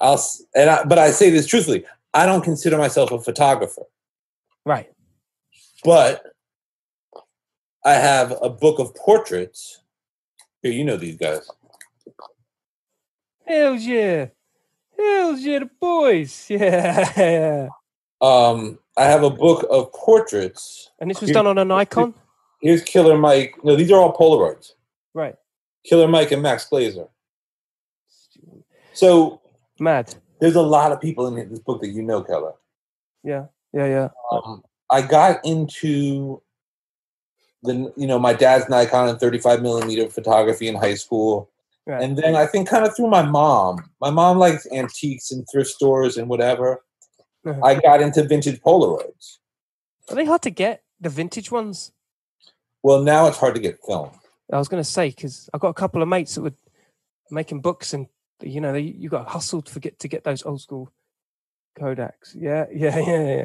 I'll 0.00 0.14
s- 0.14 0.42
and 0.54 0.68
I, 0.70 0.84
but 0.84 0.98
I 0.98 1.10
say 1.12 1.30
this 1.30 1.46
truthfully. 1.46 1.84
I 2.14 2.26
don't 2.26 2.42
consider 2.42 2.78
myself 2.78 3.12
a 3.12 3.20
photographer. 3.20 3.82
Right. 4.64 4.90
But 5.84 6.22
I 7.84 7.94
have 7.94 8.34
a 8.40 8.48
book 8.48 8.78
of 8.78 8.94
portraits. 8.94 9.82
Here, 10.62 10.72
you 10.72 10.84
know 10.84 10.96
these 10.96 11.16
guys. 11.16 11.48
Hells 13.46 13.82
yeah. 13.84 14.26
Hells 14.96 15.40
yeah, 15.40 15.58
the 15.60 15.70
boys. 15.80 16.46
Yeah. 16.50 17.68
Um, 18.20 18.78
I 18.96 19.04
have 19.04 19.24
a 19.24 19.30
book 19.30 19.66
of 19.68 19.92
portraits. 19.92 20.92
And 21.00 21.10
this 21.10 21.20
was 21.20 21.30
done 21.32 21.48
on 21.48 21.58
a 21.58 21.64
Nikon? 21.64 22.14
Here's 22.60 22.82
Killer 22.82 23.18
Mike. 23.18 23.56
No, 23.64 23.74
these 23.74 23.90
are 23.90 24.00
all 24.00 24.16
Polaroids. 24.16 24.74
Right. 25.12 25.34
Killer 25.84 26.06
Mike 26.06 26.30
and 26.30 26.40
Max 26.40 26.68
Glazer. 26.70 27.08
So 28.92 29.40
Mad. 29.80 30.14
there's 30.38 30.54
a 30.54 30.62
lot 30.62 30.92
of 30.92 31.00
people 31.00 31.26
in 31.26 31.50
this 31.50 31.58
book 31.58 31.80
that 31.80 31.88
you 31.88 32.02
know, 32.02 32.22
Kela. 32.22 32.52
Yeah. 33.24 33.46
Yeah, 33.72 33.86
yeah. 33.86 34.08
Um, 34.30 34.62
I 34.92 35.02
got 35.02 35.44
into 35.44 36.42
the, 37.62 37.92
you 37.96 38.06
know, 38.06 38.18
my 38.18 38.34
dad's 38.34 38.68
Nikon 38.68 39.08
and 39.08 39.18
35 39.18 39.62
millimeter 39.62 40.08
photography 40.08 40.68
in 40.68 40.74
high 40.74 40.94
school. 40.94 41.50
Right. 41.86 42.02
And 42.02 42.16
then 42.16 42.36
I 42.36 42.46
think 42.46 42.68
kind 42.68 42.86
of 42.86 42.94
through 42.94 43.08
my 43.08 43.22
mom. 43.22 43.90
My 44.00 44.10
mom 44.10 44.38
likes 44.38 44.66
antiques 44.70 45.32
and 45.32 45.46
thrift 45.50 45.70
stores 45.70 46.16
and 46.16 46.28
whatever. 46.28 46.82
Uh-huh. 47.44 47.60
I 47.64 47.74
got 47.74 48.02
into 48.02 48.22
vintage 48.22 48.60
Polaroids. 48.60 49.38
Are 50.10 50.14
they 50.14 50.26
hard 50.26 50.42
to 50.42 50.50
get? 50.50 50.82
The 51.00 51.08
vintage 51.08 51.50
ones? 51.50 51.92
Well, 52.82 53.02
now 53.02 53.26
it's 53.26 53.38
hard 53.38 53.54
to 53.54 53.60
get 53.60 53.80
film. 53.84 54.10
I 54.52 54.58
was 54.58 54.68
going 54.68 54.82
to 54.82 54.88
say 54.88 55.08
because 55.08 55.48
I've 55.52 55.60
got 55.60 55.70
a 55.70 55.74
couple 55.74 56.02
of 56.02 56.08
mates 56.08 56.34
that 56.34 56.42
were 56.42 56.52
making 57.30 57.62
books, 57.62 57.94
and 57.94 58.06
you 58.42 58.60
know, 58.60 58.72
they, 58.72 58.80
you 58.80 59.08
got 59.08 59.28
hustled 59.28 59.66
to 59.66 59.80
get 59.80 59.98
to 60.00 60.08
get 60.08 60.24
those 60.24 60.44
old 60.44 60.60
school 60.60 60.92
Kodaks. 61.78 62.34
Yeah, 62.34 62.66
yeah, 62.74 62.98
yeah, 62.98 63.26
yeah. 63.26 63.44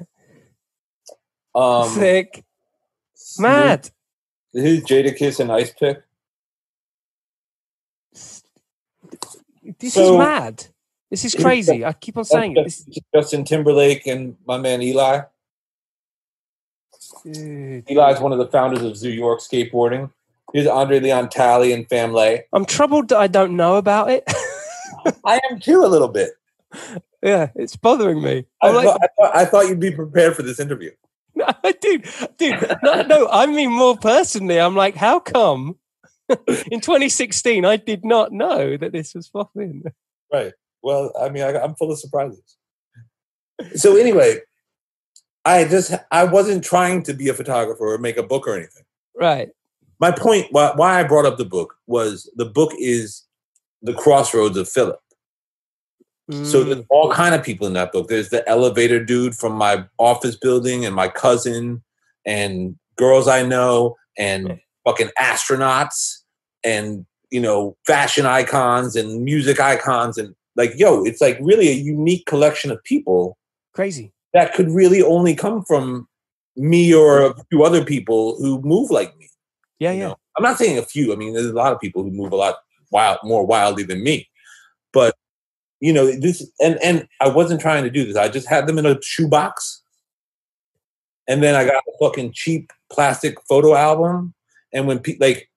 Um, 1.57 1.89
Sick, 1.89 2.43
mad. 3.39 3.89
This 4.53 4.63
is 4.63 4.83
Jadakiss 4.83 5.39
and 5.39 5.51
Ice 5.51 5.73
Pick. 5.73 6.03
This 9.79 9.93
So- 9.95 10.13
is 10.13 10.17
mad. 10.19 10.67
This 11.09 11.25
is 11.25 11.33
crazy. 11.33 11.83
I 11.83 11.93
keep 11.93 12.17
on 12.17 12.25
saying 12.25 12.57
it. 12.57 12.65
This, 12.65 12.85
Justin 13.15 13.43
Timberlake 13.43 14.05
and 14.05 14.35
my 14.45 14.57
man 14.57 14.81
Eli. 14.83 15.21
dude. 17.23 17.83
Eli's 17.89 18.19
one 18.19 18.33
of 18.33 18.37
the 18.37 18.47
founders 18.47 18.83
of 18.83 18.95
Zoo 18.95 19.09
York 19.09 19.39
Skateboarding. 19.39 20.11
Here's 20.53 20.67
Andre 20.67 20.99
Leon 20.99 21.29
Talley 21.29 21.73
and 21.73 21.87
Family. 21.89 22.43
I'm 22.53 22.65
troubled 22.65 23.09
that 23.09 23.17
I 23.17 23.27
don't 23.27 23.55
know 23.55 23.77
about 23.77 24.11
it. 24.11 24.23
I 25.25 25.39
am 25.49 25.59
too 25.59 25.83
a 25.83 25.87
little 25.87 26.07
bit. 26.07 26.31
yeah, 27.23 27.49
it's 27.55 27.75
bothering 27.75 28.21
me. 28.21 28.45
I, 28.61 28.67
I'm 28.69 28.75
like, 28.75 28.85
thought, 28.85 29.01
I, 29.01 29.07
thought, 29.17 29.35
I 29.35 29.45
thought 29.45 29.67
you'd 29.67 29.79
be 29.79 29.91
prepared 29.91 30.35
for 30.35 30.43
this 30.43 30.59
interview. 30.59 30.91
No, 31.63 31.71
dude, 31.81 32.05
dude, 32.37 32.77
no, 32.83 33.01
no, 33.03 33.27
I 33.29 33.45
mean 33.45 33.71
more 33.71 33.97
personally. 33.97 34.59
I'm 34.59 34.75
like, 34.75 34.95
how 34.95 35.19
come 35.19 35.77
in 36.71 36.81
2016 36.81 37.65
I 37.65 37.77
did 37.77 38.03
not 38.03 38.31
know 38.31 38.77
that 38.77 38.91
this 38.91 39.13
was 39.13 39.27
popping? 39.29 39.83
Right. 40.31 40.53
Well, 40.81 41.11
I 41.19 41.29
mean, 41.29 41.43
I, 41.43 41.59
I'm 41.59 41.75
full 41.75 41.91
of 41.91 41.99
surprises. 41.99 42.57
So 43.75 43.95
anyway, 43.97 44.39
I 45.45 45.65
just 45.65 45.93
I 46.11 46.25
wasn't 46.25 46.63
trying 46.63 47.03
to 47.03 47.13
be 47.13 47.29
a 47.29 47.33
photographer 47.33 47.85
or 47.85 47.97
make 47.97 48.17
a 48.17 48.23
book 48.23 48.47
or 48.47 48.55
anything. 48.55 48.83
Right. 49.15 49.49
My 49.99 50.11
point, 50.11 50.47
why, 50.51 50.73
why 50.75 50.99
I 50.99 51.03
brought 51.03 51.25
up 51.25 51.37
the 51.37 51.45
book, 51.45 51.75
was 51.87 52.29
the 52.35 52.45
book 52.45 52.71
is 52.77 53.23
the 53.81 53.93
crossroads 53.93 54.57
of 54.57 54.69
Philip. 54.69 54.99
So 56.43 56.63
there's 56.63 56.79
Mm, 56.79 56.85
all 56.89 57.11
kind 57.11 57.33
of 57.35 57.43
people 57.43 57.67
in 57.67 57.73
that 57.73 57.91
book. 57.91 58.09
There's 58.09 58.29
the 58.29 58.47
elevator 58.49 59.03
dude 59.03 59.35
from 59.35 59.53
my 59.53 59.85
office 59.97 60.35
building, 60.35 60.85
and 60.85 60.95
my 60.95 61.07
cousin, 61.07 61.83
and 62.25 62.75
girls 62.97 63.27
I 63.27 63.43
know, 63.43 63.95
and 64.17 64.59
fucking 64.85 65.09
astronauts, 65.19 66.17
and 66.63 67.05
you 67.31 67.41
know, 67.41 67.75
fashion 67.85 68.25
icons 68.25 68.95
and 68.95 69.23
music 69.23 69.59
icons, 69.59 70.17
and 70.17 70.35
like, 70.55 70.73
yo, 70.75 71.03
it's 71.05 71.21
like 71.21 71.37
really 71.41 71.69
a 71.69 71.73
unique 71.73 72.25
collection 72.25 72.71
of 72.71 72.83
people 72.83 73.37
crazy. 73.73 74.11
that 74.33 74.53
could 74.53 74.69
really 74.69 75.01
only 75.01 75.35
come 75.35 75.63
from 75.63 76.07
me 76.55 76.93
or 76.93 77.21
a 77.21 77.35
few 77.49 77.63
other 77.63 77.85
people 77.85 78.35
who 78.37 78.61
move 78.61 78.89
like 78.89 79.15
me. 79.17 79.29
Yeah, 79.79 79.91
you 79.91 79.99
yeah. 79.99 80.07
know? 80.09 80.17
I'm 80.37 80.43
not 80.43 80.57
saying 80.57 80.77
a 80.77 80.81
few. 80.83 81.13
I 81.13 81.15
mean, 81.15 81.33
there's 81.33 81.45
a 81.45 81.53
lot 81.53 81.73
of 81.73 81.79
people 81.79 82.03
who 82.03 82.11
move 82.11 82.31
a 82.31 82.35
lot 82.35 82.55
wild, 82.91 83.19
more 83.23 83.45
wildly 83.45 83.83
than 83.83 84.03
me. 84.03 84.27
But 84.91 85.15
you 85.79 85.93
know, 85.93 86.07
this 86.11 86.49
and 86.59 86.77
and 86.83 87.07
I 87.21 87.29
wasn't 87.29 87.61
trying 87.61 87.83
to 87.83 87.89
do 87.89 88.05
this. 88.05 88.15
I 88.17 88.29
just 88.29 88.47
had 88.47 88.67
them 88.67 88.77
in 88.77 88.85
a 88.85 89.01
shoebox, 89.01 89.81
and 91.27 91.43
then 91.43 91.55
I 91.55 91.65
got 91.65 91.83
a 91.87 91.91
fucking 91.99 92.31
cheap 92.33 92.71
plastic 92.91 93.35
photo 93.47 93.75
album. 93.75 94.33
And 94.73 94.87
when 94.87 94.99
pe- 94.99 95.17
like 95.19 95.49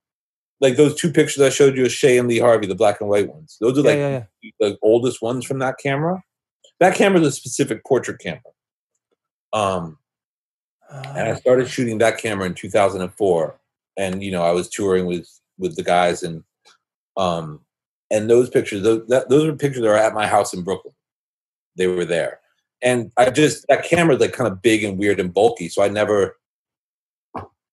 like 0.61 0.77
those 0.77 0.95
two 0.95 1.11
pictures 1.13 1.43
I 1.43 1.49
showed 1.51 1.77
you 1.77 1.87
of 1.87 1.93
Shay 1.93 2.19
and 2.19 2.29
Lee 2.29 2.39
Harvey, 2.39 2.67
the 2.67 2.75
black 2.75 3.01
and 3.01 3.09
white 3.09 3.29
ones, 3.29 3.57
those 3.61 3.79
are 3.79 3.83
Yeah, 3.83 3.89
like 3.89 3.99
yeah, 3.99 4.25
yeah. 4.43 4.51
the 4.61 4.79
oldest 4.83 5.23
ones 5.23 5.45
from 5.45 5.59
that 5.61 5.77
camera. 5.83 6.23
That 6.81 6.95
camera 6.95 7.21
is 7.21 7.27
a 7.29 7.33
specific 7.33 7.85
portrait 7.85 8.21
camera. 8.21 8.41
Um, 9.53 9.99
and 10.91 11.29
I 11.29 11.33
Ah, 11.33 11.35
started 11.37 11.69
shooting 11.69 11.99
that 11.99 12.19
camera 12.19 12.47
in 12.47 12.55
2004 12.55 13.61
and 13.97 14.23
you 14.23 14.31
know 14.33 14.43
I 14.43 14.51
was 14.53 14.69
touring 14.69 15.07
with 15.07 15.29
with 15.59 15.77
the 15.77 15.83
guys 15.85 16.23
and 16.23 16.43
um 17.17 17.61
and 18.11 18.29
those 18.29 18.51
pictures 18.51 18.83
those 18.83 19.07
that, 19.09 19.29
those 19.29 19.45
are 19.45 19.53
pictures 19.55 19.83
that 19.83 19.89
are 19.89 19.97
at 19.97 20.15
my 20.15 20.27
house 20.27 20.53
in 20.55 20.63
Brooklyn 20.63 20.95
they 21.77 21.87
were 21.87 22.05
there 22.05 22.41
and 22.83 23.11
I 23.17 23.31
just 23.31 23.67
that 23.69 23.85
camera 23.85 24.15
is 24.15 24.21
like 24.21 24.33
kind 24.33 24.51
of 24.51 24.63
big 24.63 24.85
and 24.85 24.99
weird 24.99 25.21
and 25.21 25.33
bulky 25.33 25.69
so 25.69 25.83
I 25.83 25.89
never 25.89 26.37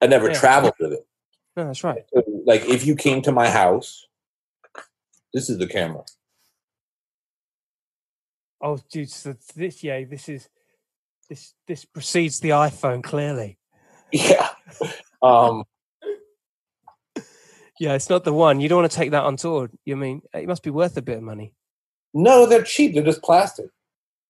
I 0.01 0.07
never 0.07 0.27
Yeah. 0.29 0.39
traveled 0.39 0.73
with 0.79 0.93
it 0.93 1.07
no, 1.55 1.65
that's 1.65 1.83
right. 1.83 2.03
So, 2.13 2.23
like 2.45 2.65
if 2.65 2.85
you 2.85 2.95
came 2.95 3.21
to 3.23 3.31
my 3.31 3.49
house 3.49 4.07
this 5.33 5.49
is 5.49 5.57
the 5.57 5.67
camera 5.67 6.03
Oh, 8.59 8.79
dude, 8.89 9.11
so 9.11 9.35
this, 9.55 9.83
yeah, 9.83 10.03
this 10.05 10.27
is 10.27 10.49
this 11.29 11.53
this 11.67 11.85
precedes 11.85 12.39
the 12.39 12.49
iPhone 12.49 13.03
clearly. 13.03 13.59
yeah 14.11 14.49
um 15.21 15.63
Yeah, 17.79 17.93
it's 17.93 18.09
not 18.09 18.23
the 18.23 18.33
one. 18.33 18.59
You 18.59 18.69
don't 18.69 18.79
want 18.81 18.91
to 18.91 18.97
take 18.97 19.11
that 19.11 19.23
on 19.23 19.37
tour. 19.37 19.69
You 19.85 19.95
mean 19.95 20.21
it 20.33 20.47
must 20.47 20.63
be 20.63 20.69
worth 20.71 20.97
a 20.97 21.01
bit 21.01 21.17
of 21.17 21.23
money. 21.23 21.53
no 22.13 22.45
they're 22.45 22.63
cheap 22.63 22.93
they're 22.93 23.03
just 23.03 23.21
plastic 23.23 23.69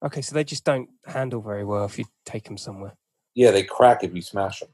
Okay, 0.04 0.22
so 0.22 0.36
they 0.36 0.44
just 0.44 0.64
don't 0.64 0.90
handle 1.06 1.42
very 1.42 1.64
well 1.64 1.86
if 1.86 1.98
you 1.98 2.06
take 2.26 2.44
them 2.46 2.58
somewhere. 2.58 2.96
yeah 3.36 3.52
they 3.52 3.64
crack 3.64 4.04
if 4.04 4.14
you 4.14 4.22
smash 4.22 4.60
them 4.60 4.70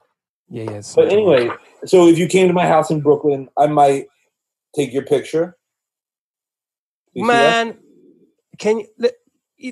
Yeah, 0.50 0.66
yeah. 0.72 0.82
But 0.96 1.08
anyway, 1.12 1.50
so 1.86 2.08
if 2.08 2.18
you 2.18 2.28
came 2.28 2.48
to 2.48 2.54
my 2.54 2.68
house 2.68 2.90
in 2.92 3.00
Brooklyn, 3.02 3.48
I 3.58 3.68
might 3.68 4.08
take 4.76 4.92
your 4.94 5.06
picture. 5.06 5.56
You 7.14 7.26
man, 7.26 7.78
can 8.58 8.80
you? 8.80 8.88
look, 8.98 9.14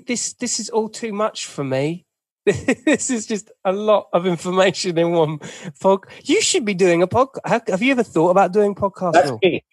This 0.07 0.33
this 0.33 0.59
is 0.59 0.69
all 0.69 0.89
too 0.89 1.11
much 1.13 1.45
for 1.47 1.63
me. 1.63 2.05
this 2.45 3.11
is 3.11 3.27
just 3.27 3.51
a 3.63 3.71
lot 3.71 4.07
of 4.13 4.25
information 4.25 4.97
in 4.97 5.11
one 5.11 5.39
pod. 5.79 6.05
You 6.23 6.41
should 6.41 6.65
be 6.65 6.73
doing 6.73 7.03
a 7.03 7.07
podcast. 7.07 7.69
Have, 7.69 7.83
you 7.83 7.91
ever 7.91 8.03
thought 8.03 8.29
about 8.29 8.51
doing 8.51 8.73
podcasts? 8.73 9.13
That's 9.13 9.31
me. 9.43 9.63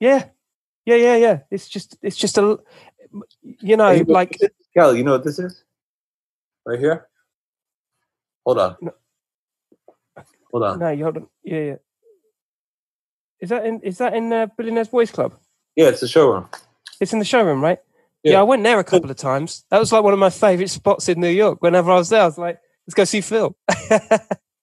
Yeah, 0.00 0.26
yeah, 0.84 0.96
yeah, 0.96 1.16
yeah. 1.16 1.38
It's 1.50 1.68
just 1.68 1.96
it's 2.02 2.16
just 2.16 2.36
a, 2.36 2.58
you 3.42 3.76
know, 3.76 3.94
Hey, 3.94 4.02
like 4.02 4.38
Kelly, 4.74 4.98
you 4.98 5.04
know 5.04 5.12
what 5.12 5.24
this 5.24 5.38
is? 5.38 5.64
Right 6.66 6.78
here. 6.78 7.08
Hold 8.44 8.58
on. 8.58 8.76
No. 8.82 8.92
Hold 10.50 10.64
on. 10.64 10.78
no, 10.78 10.90
you 10.90 11.04
hold 11.04 11.16
on. 11.16 11.26
Yeah, 11.42 11.60
yeah. 11.60 11.76
Is 13.40 13.48
that 13.48 13.64
in? 13.64 13.80
Is 13.80 13.98
that 13.98 14.14
in 14.14 14.30
uh, 14.32 14.46
Billionaires 14.58 14.88
Boys 14.88 15.10
Club? 15.10 15.34
Yeah, 15.74 15.88
it's 15.88 16.00
the 16.00 16.08
showroom. 16.08 16.48
It's 17.00 17.14
in 17.14 17.18
the 17.18 17.24
showroom, 17.24 17.62
right? 17.62 17.78
Yeah. 18.22 18.32
Yeah. 18.32 18.40
I 18.40 18.42
went 18.42 18.62
there 18.62 18.78
a 18.78 18.84
couple 18.84 19.10
of 19.10 19.16
times. 19.16 19.64
That 19.70 19.78
was 19.78 19.92
like 19.92 20.04
one 20.04 20.12
of 20.12 20.18
my 20.18 20.30
favorite 20.30 20.70
spots 20.70 21.08
in 21.08 21.20
New 21.20 21.28
York. 21.28 21.62
Whenever 21.62 21.90
I 21.90 21.96
was 21.96 22.10
there, 22.10 22.22
I 22.22 22.26
was 22.26 22.38
like, 22.38 22.58
"Let's 22.86 22.94
go 22.94 23.04
see 23.04 23.20
Phil." 23.20 23.56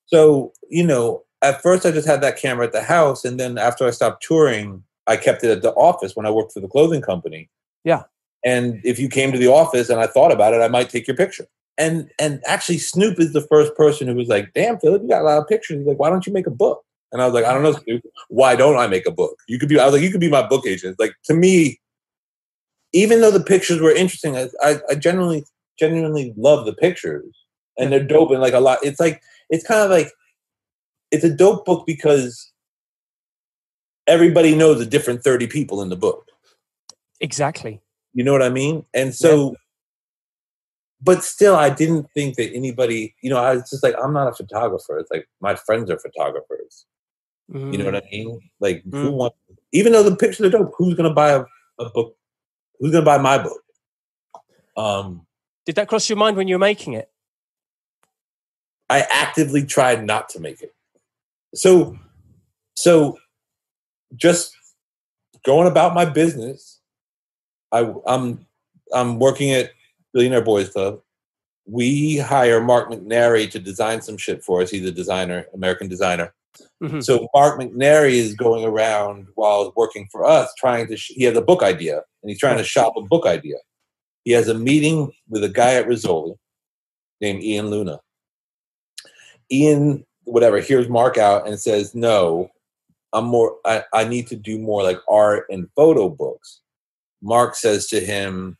So, 0.08 0.54
you 0.70 0.86
know, 0.86 1.24
at 1.42 1.62
first 1.62 1.86
I 1.86 1.92
just 1.92 2.08
had 2.08 2.22
that 2.22 2.38
camera 2.38 2.66
at 2.66 2.74
the 2.74 2.82
house. 2.82 3.24
And 3.24 3.40
then 3.40 3.58
after 3.58 3.86
I 3.86 3.92
stopped 3.92 4.24
touring, 4.26 4.84
I 5.06 5.18
kept 5.18 5.44
it 5.44 5.52
at 5.52 5.62
the 5.62 5.74
office 5.74 6.16
when 6.16 6.26
I 6.26 6.32
worked 6.32 6.54
for 6.54 6.60
the 6.60 6.68
clothing 6.68 7.02
company. 7.02 7.50
Yeah. 7.84 8.04
And 8.44 8.82
if 8.84 9.00
you 9.00 9.10
came 9.10 9.32
to 9.32 9.38
the 9.38 9.48
office 9.48 9.90
and 9.90 10.00
I 10.00 10.08
thought 10.08 10.32
about 10.32 10.54
it, 10.54 10.62
I 10.62 10.68
might 10.68 10.90
take 10.90 11.08
your 11.08 11.16
picture. 11.16 11.46
And 11.78 12.10
and 12.18 12.42
actually 12.48 12.80
Snoop 12.80 13.20
is 13.20 13.34
the 13.34 13.46
first 13.48 13.76
person 13.76 14.08
who 14.08 14.16
was 14.16 14.30
like, 14.30 14.52
damn, 14.56 14.80
Philip, 14.80 15.04
you 15.04 15.10
got 15.10 15.22
a 15.22 15.26
lot 15.26 15.38
of 15.38 15.48
pictures. 15.48 15.78
He's 15.78 15.88
like, 15.88 16.00
why 16.00 16.10
don't 16.10 16.26
you 16.26 16.34
make 16.34 16.48
a 16.48 16.52
book? 16.52 16.84
And 17.12 17.22
I 17.22 17.26
was 17.26 17.34
like, 17.34 17.46
I 17.46 17.54
don't 17.54 17.64
know, 17.64 17.74
Snoop. 17.74 18.04
Why 18.30 18.56
don't 18.56 18.78
I 18.78 18.88
make 18.88 19.06
a 19.06 19.12
book? 19.12 19.38
You 19.48 19.60
could 19.60 19.70
be, 19.70 19.80
I 19.80 19.86
was 19.86 19.94
like, 19.94 20.02
you 20.02 20.12
could 20.12 20.22
be 20.22 20.30
my 20.30 20.46
book 20.46 20.66
agent. 20.66 21.00
Like 21.00 21.14
to 21.26 21.34
me, 21.34 21.80
even 22.94 23.22
though 23.22 23.32
the 23.32 23.44
pictures 23.44 23.82
were 23.82 23.91
interesting, 23.91 24.36
I, 24.38 24.48
I, 24.62 24.75
I 24.89 24.96
genuinely, 24.96 25.46
genuinely 25.79 26.34
love 26.38 26.65
the 26.65 26.74
pictures. 26.74 27.25
And 27.79 27.91
they're 27.91 28.03
dope 28.03 28.32
and 28.32 28.41
like 28.41 28.53
a 28.53 28.60
lot. 28.60 28.79
It's 28.82 29.00
like 29.00 29.22
it's 29.51 29.65
kind 29.65 29.82
of 29.82 29.91
like 29.91 30.12
it's 31.12 31.24
a 31.24 31.29
dope 31.36 31.63
book 31.63 31.86
because 31.86 32.51
everybody 34.08 34.56
knows 34.56 34.82
a 34.82 34.86
different 34.86 35.24
30 35.24 35.46
people 35.48 35.82
in 35.84 35.89
the 35.89 35.96
book. 35.96 36.25
exactly. 37.20 37.79
You 38.13 38.24
know 38.24 38.32
what 38.32 38.41
I 38.41 38.50
mean? 38.50 38.84
And 38.96 39.13
so 39.13 39.56
but 41.01 41.24
still 41.24 41.56
I 41.56 41.70
didn't 41.70 42.08
think 42.15 42.36
that 42.38 42.51
anybody, 42.56 43.15
you 43.22 43.29
know, 43.29 43.38
I 43.38 43.53
was 43.53 43.70
just 43.70 43.84
like, 43.84 43.94
I'm 44.01 44.13
not 44.13 44.27
a 44.27 44.34
photographer. 44.34 44.98
It's 44.98 45.12
like 45.12 45.27
my 45.39 45.53
friends 45.53 45.91
are 45.91 46.00
photographers. 46.00 46.88
You 47.72 47.77
know 47.77 47.86
what 47.86 47.96
I 47.96 48.01
mean? 48.12 48.39
Like 48.60 48.84
who 48.86 49.10
Mm. 49.10 49.13
wants 49.13 49.38
even 49.72 49.91
though 49.91 50.01
the 50.03 50.15
pictures 50.15 50.48
are 50.48 50.50
dope, 50.50 50.74
who's 50.77 50.96
gonna 50.96 51.13
buy 51.13 51.29
a, 51.32 51.46
a 51.79 51.89
book? 51.91 52.16
Who's 52.79 52.91
gonna 52.91 53.05
buy 53.05 53.17
my 53.17 53.38
book? 53.38 53.62
Um 54.75 55.25
Did 55.65 55.75
that 55.75 55.88
cross 55.88 56.10
your 56.10 56.17
mind 56.17 56.38
when 56.38 56.48
you 56.48 56.55
were 56.55 56.60
making 56.60 56.93
it? 56.93 57.10
I 58.89 59.01
actively 59.01 59.65
tried 59.65 60.05
not 60.05 60.29
to 60.29 60.39
make 60.39 60.62
it. 60.62 60.74
So, 61.53 61.98
so 62.75 63.17
just 64.15 64.55
going 65.46 65.67
about 65.67 65.93
my 65.93 66.05
business. 66.05 66.79
I, 67.72 67.93
I'm 68.05 68.46
I'm 68.93 69.19
working 69.19 69.51
at 69.51 69.72
Billionaire 70.13 70.41
Boys 70.41 70.69
Club. 70.69 71.01
We 71.65 72.17
hire 72.17 72.62
Mark 72.62 72.89
McNairy 72.89 73.51
to 73.51 73.60
design 73.60 74.01
some 74.01 74.15
shit 74.17 74.43
for 74.43 74.62
us. 74.62 74.69
He's 74.69 74.86
a 74.86 74.91
designer, 74.91 75.48
American 75.53 75.89
designer. 75.89 76.34
Mhm. 76.82 77.04
So 77.04 77.28
Mark 77.34 77.60
McNairy 77.60 78.14
is 78.14 78.34
going 78.36 78.64
around 78.66 79.28
while 79.36 79.74
working 79.76 80.08
for 80.12 80.26
us, 80.26 80.54
trying 80.58 80.88
to. 80.88 80.98
Sh- 80.98 81.14
he 81.16 81.24
has 81.24 81.36
a 81.38 81.42
book 81.42 81.64
idea, 81.64 81.98
and 82.22 82.30
he's 82.30 82.40
trying 82.40 82.58
to 82.58 82.64
shop 82.64 82.94
a 82.98 83.02
book 83.02 83.26
idea. 83.26 83.58
He 84.24 84.32
has 84.32 84.48
a 84.48 84.54
meeting 84.54 85.12
with 85.30 85.44
a 85.44 85.50
guy 85.50 85.74
at 85.76 85.88
Rizzoli 85.88 86.36
named 87.22 87.44
Ian 87.44 87.70
Luna. 87.70 88.00
Ian, 89.52 90.06
whatever, 90.26 90.60
hears 90.60 90.90
Mark 90.90 91.18
out 91.18 91.48
and 91.48 91.60
says, 91.60 91.96
"No, 91.96 92.50
I'm 93.14 93.26
more. 93.26 93.56
I, 93.66 93.84
I 93.94 94.04
need 94.04 94.28
to 94.28 94.36
do 94.36 94.60
more 94.60 94.84
like 94.84 95.00
art 95.10 95.46
and 95.50 95.70
photo 95.76 96.10
books." 96.10 96.62
Mark 97.22 97.56
says 97.56 97.88
to 97.88 98.00
him, 98.00 98.58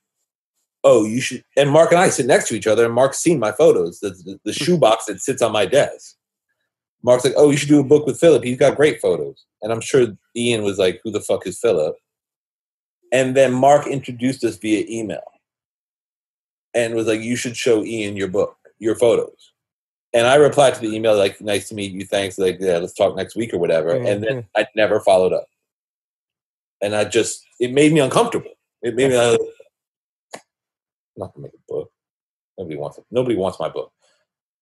"Oh, 0.84 1.06
you 1.06 1.22
should." 1.22 1.44
And 1.56 1.70
Mark 1.70 1.92
and 1.92 2.00
I 2.00 2.10
sit 2.10 2.26
next 2.26 2.48
to 2.50 2.56
each 2.56 2.68
other, 2.68 2.86
and 2.86 2.94
Mark's 2.94 3.20
seen 3.20 3.40
my 3.40 3.52
photos, 3.52 4.00
the, 4.00 4.12
the, 4.12 4.40
the 4.46 4.54
shoebox 4.54 5.06
that 5.06 5.20
sits 5.22 5.42
on 5.42 5.52
my 5.52 5.66
desk. 5.66 6.16
Mark's 7.08 7.24
like, 7.24 7.36
"Oh, 7.38 7.50
you 7.50 7.56
should 7.56 7.70
do 7.70 7.80
a 7.80 7.86
book 7.86 8.06
with 8.06 8.20
Philip. 8.20 8.44
He's 8.44 8.58
got 8.58 8.76
great 8.76 9.00
photos." 9.00 9.46
And 9.62 9.72
I'm 9.72 9.80
sure 9.80 10.08
Ian 10.36 10.64
was 10.64 10.78
like, 10.78 11.00
"Who 11.04 11.10
the 11.10 11.22
fuck 11.22 11.48
is 11.48 11.58
Philip?" 11.58 11.96
And 13.14 13.34
then 13.34 13.54
Mark 13.54 13.88
introduced 13.88 14.44
us 14.44 14.58
via 14.58 14.86
email, 14.90 15.24
and 16.74 16.96
was 16.96 17.08
like, 17.08 17.22
"You 17.22 17.38
should 17.38 17.56
show 17.56 17.82
Ian 17.82 18.18
your 18.18 18.28
book, 18.28 18.58
your 18.80 18.94
photos." 18.96 19.54
And 20.14 20.28
I 20.28 20.36
replied 20.36 20.76
to 20.76 20.82
the 20.82 20.94
email 20.94 21.16
like, 21.16 21.40
"Nice 21.40 21.70
to 21.70 21.76
meet 21.76 21.94
you. 21.94 22.04
Thanks. 22.06 22.38
Like, 22.38 22.58
yeah, 22.60 22.78
let's 22.78 22.94
talk 22.94 23.16
next 23.16 23.38
week 23.38 23.54
or 23.54 23.58
whatever." 23.58 23.96
Yeah, 23.96 24.10
and 24.10 24.22
then 24.22 24.46
I 24.58 24.68
never 24.76 25.00
followed 25.00 25.32
up, 25.32 25.48
and 26.82 26.94
I 26.94 27.06
just 27.06 27.46
it 27.62 27.72
made 27.72 27.94
me 27.94 28.02
uncomfortable. 28.02 28.52
It 28.82 28.96
made 28.96 29.12
me. 29.12 29.18
like, 29.18 29.40
I'm 30.36 30.42
not 31.16 31.34
gonna 31.34 31.48
make 31.48 31.54
a 31.54 31.72
book. 31.72 31.90
Nobody 32.58 32.76
wants 32.76 32.98
it. 32.98 33.06
Nobody 33.12 33.38
wants 33.38 33.62
my 33.62 33.70
book. 33.70 33.94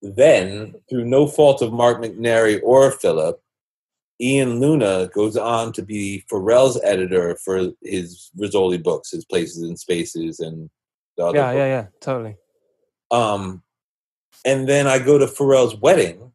Then, 0.02 0.76
through 0.90 1.06
no 1.06 1.28
fault 1.28 1.62
of 1.62 1.74
Mark 1.74 2.02
McNairy 2.02 2.60
or 2.64 2.92
Philip, 2.92 3.42
Ian 4.22 4.60
Luna 4.60 5.10
goes 5.14 5.36
on 5.36 5.74
to 5.74 5.82
be 5.82 6.24
Pharrell's 6.32 6.80
editor 6.84 7.38
for 7.44 7.72
his 7.82 8.30
Rizzoli 8.40 8.82
books, 8.82 9.12
his 9.12 9.26
Places 9.26 9.64
and 9.64 9.78
Spaces, 9.80 10.40
and 10.40 10.70
the 11.18 11.26
other 11.26 11.38
Yeah, 11.38 11.48
books. 11.48 11.58
yeah, 11.58 11.66
yeah. 11.66 11.86
Totally. 12.02 12.38
Um, 13.12 13.64
and 14.46 14.70
then 14.70 14.88
I 14.88 15.00
go 15.00 15.18
to 15.18 15.26
Pharrell's 15.26 15.76
wedding, 15.76 16.32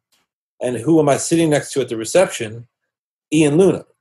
and 0.61 0.75
who 0.77 0.99
am 0.99 1.09
I 1.09 1.17
sitting 1.17 1.49
next 1.49 1.73
to 1.73 1.81
at 1.81 1.89
the 1.89 1.97
reception? 1.97 2.67
Ian 3.33 3.57
Luna. 3.57 3.85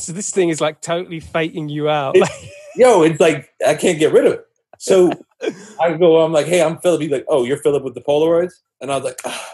So 0.00 0.12
this 0.12 0.30
thing 0.30 0.48
is 0.48 0.60
like 0.60 0.80
totally 0.80 1.18
faking 1.18 1.68
you 1.68 1.88
out. 1.88 2.16
It's- 2.16 2.46
Yo, 2.76 3.02
it's 3.02 3.18
like 3.20 3.50
I 3.66 3.74
can't 3.74 3.98
get 3.98 4.12
rid 4.12 4.24
of 4.26 4.32
it. 4.34 4.46
So 4.78 5.10
I 5.80 5.96
go, 5.96 6.20
I'm 6.20 6.32
like, 6.32 6.46
hey, 6.46 6.62
I'm 6.62 6.78
Philip. 6.78 7.00
He's 7.00 7.10
like, 7.10 7.24
oh, 7.28 7.44
you're 7.44 7.56
Philip 7.58 7.82
with 7.82 7.94
the 7.94 8.00
Polaroids, 8.00 8.54
and 8.80 8.90
I 8.90 8.96
was 8.96 9.04
like, 9.04 9.20
ah, 9.24 9.48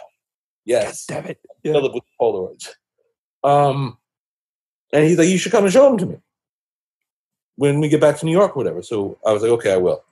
yes, 0.64 1.06
Damn 1.06 1.26
it. 1.26 1.38
Yeah. 1.62 1.72
Philip 1.72 1.94
with 1.94 2.04
the 2.04 2.24
Polaroids. 2.24 2.68
Um, 3.44 3.98
and 4.92 5.04
he's 5.04 5.18
like, 5.18 5.28
you 5.28 5.38
should 5.38 5.52
come 5.52 5.64
and 5.64 5.72
show 5.72 5.84
them 5.88 5.98
to 5.98 6.06
me 6.06 6.16
when 7.56 7.80
we 7.80 7.88
get 7.88 8.00
back 8.00 8.18
to 8.18 8.26
New 8.26 8.32
York, 8.32 8.56
or 8.56 8.60
whatever. 8.60 8.82
So 8.82 9.18
I 9.26 9.32
was 9.32 9.42
like, 9.42 9.52
okay, 9.52 9.72
I 9.72 9.76
will. 9.76 10.04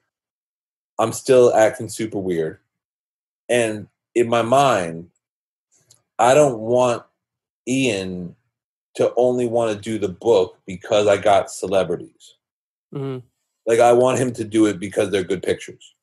I'm 0.99 1.13
still 1.13 1.55
acting 1.55 1.89
super 1.89 2.19
weird, 2.19 2.59
and 3.49 3.89
in 4.15 4.29
my 4.29 4.43
mind, 4.43 5.11
I 6.19 6.33
don't 6.33 6.59
want 6.59 7.03
Ian 7.69 8.35
to 8.95 9.13
only 9.17 9.47
want 9.47 9.75
to 9.75 9.81
do 9.81 9.99
the 9.99 10.09
book 10.09 10.59
because 10.67 11.07
I 11.07 11.19
got 11.19 11.51
celebrities. 11.51 12.37
Mhm. 12.95 13.23
Like 13.67 13.81
I 13.81 13.93
want 13.93 14.19
him 14.19 14.33
to 14.35 14.45
do 14.45 14.67
it 14.67 14.79
because 14.79 15.11
they're 15.11 15.25
good 15.25 15.43
pictures. 15.43 15.95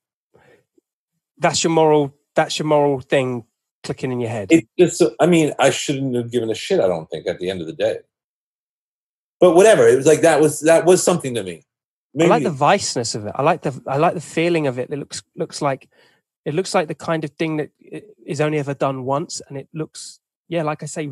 That's 1.38 1.64
your 1.64 1.72
moral. 1.72 2.14
That's 2.36 2.60
your 2.60 2.68
moral 2.68 3.00
thing 3.02 3.46
clicking 3.84 4.12
in 4.12 4.20
your 4.20 4.30
head. 4.30 4.50
It's 4.52 4.68
just. 4.78 5.04
I 5.20 5.26
mean, 5.26 5.54
I 5.60 5.70
shouldn't 5.70 6.16
have 6.16 6.32
given 6.32 6.50
a 6.50 6.56
shit. 6.56 6.80
I 6.80 6.88
don't 6.88 7.10
think 7.10 7.28
at 7.28 7.40
the 7.40 7.50
end 7.50 7.62
of 7.62 7.68
the 7.68 7.74
day. 7.74 7.98
But 9.40 9.56
whatever, 9.56 9.88
it 9.88 9.96
was 9.96 10.06
like 10.06 10.22
that 10.22 10.40
was 10.40 10.62
that 10.62 10.86
was 10.86 11.04
something 11.04 11.34
to 11.36 11.44
me. 11.44 11.64
I 12.20 12.26
like 12.26 12.30
Maybe- 12.30 12.44
the 12.46 12.52
viceness 12.52 13.16
of 13.16 13.26
it. 13.26 13.34
I 13.36 13.42
like 13.42 13.62
the 13.62 13.82
I 13.88 13.98
like 13.98 14.14
the 14.14 14.22
feeling 14.22 14.68
of 14.68 14.78
it. 14.78 14.90
It 14.92 15.00
looks 15.00 15.24
looks 15.36 15.62
like 15.62 15.90
it 16.46 16.54
looks 16.54 16.74
like 16.74 16.88
the 16.88 16.96
kind 16.96 17.24
of 17.24 17.32
thing 17.32 17.58
that 17.58 17.72
is 18.26 18.42
only 18.42 18.60
ever 18.60 18.74
done 18.74 19.04
once, 19.04 19.42
and 19.48 19.58
it 19.58 19.68
looks 19.74 20.20
yeah, 20.48 20.64
like 20.64 20.84
I 20.84 20.86
say, 20.86 21.12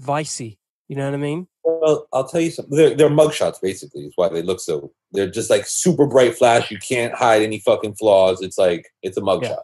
vicey. 0.00 0.58
You 0.88 0.96
know 0.96 1.04
what 1.04 1.14
I 1.14 1.18
mean? 1.18 1.48
Well, 1.64 2.06
I'll 2.12 2.28
tell 2.28 2.40
you 2.40 2.50
something. 2.50 2.76
They're, 2.76 2.94
they're 2.94 3.10
mugshots, 3.10 3.60
basically, 3.60 4.02
is 4.02 4.12
why 4.16 4.28
they 4.28 4.42
look 4.42 4.60
so. 4.60 4.92
They're 5.16 5.30
just 5.30 5.50
like 5.50 5.66
super 5.66 6.06
bright 6.06 6.36
flash. 6.36 6.70
You 6.70 6.78
can't 6.78 7.14
hide 7.14 7.42
any 7.42 7.58
fucking 7.58 7.94
flaws. 7.94 8.42
It's 8.42 8.58
like 8.58 8.86
it's 9.02 9.16
a 9.16 9.20
mugshot. 9.20 9.62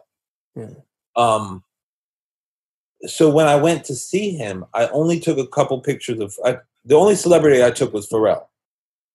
Yeah. 0.55 0.67
Um. 1.15 1.63
So 3.05 3.29
when 3.29 3.47
I 3.47 3.55
went 3.55 3.85
to 3.85 3.95
see 3.95 4.31
him, 4.31 4.65
I 4.73 4.87
only 4.87 5.19
took 5.19 5.37
a 5.37 5.47
couple 5.47 5.79
pictures 5.81 6.19
of. 6.19 6.35
I, 6.43 6.57
the 6.85 6.95
only 6.95 7.15
celebrity 7.15 7.63
I 7.63 7.71
took 7.71 7.93
was 7.93 8.09
Pharrell, 8.09 8.47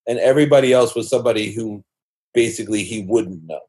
and 0.06 0.18
everybody 0.18 0.72
else 0.72 0.94
was 0.94 1.10
somebody 1.10 1.52
who, 1.52 1.84
basically, 2.32 2.82
he 2.82 3.02
wouldn't 3.02 3.44
know. 3.44 3.60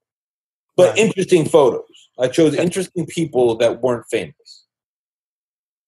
But 0.77 0.91
Right. 0.91 0.99
interesting 0.99 1.43
photos. 1.43 2.09
I 2.17 2.29
chose 2.29 2.53
interesting 2.53 3.05
people 3.05 3.55
that 3.55 3.81
weren't 3.81 4.05
famous. 4.09 4.65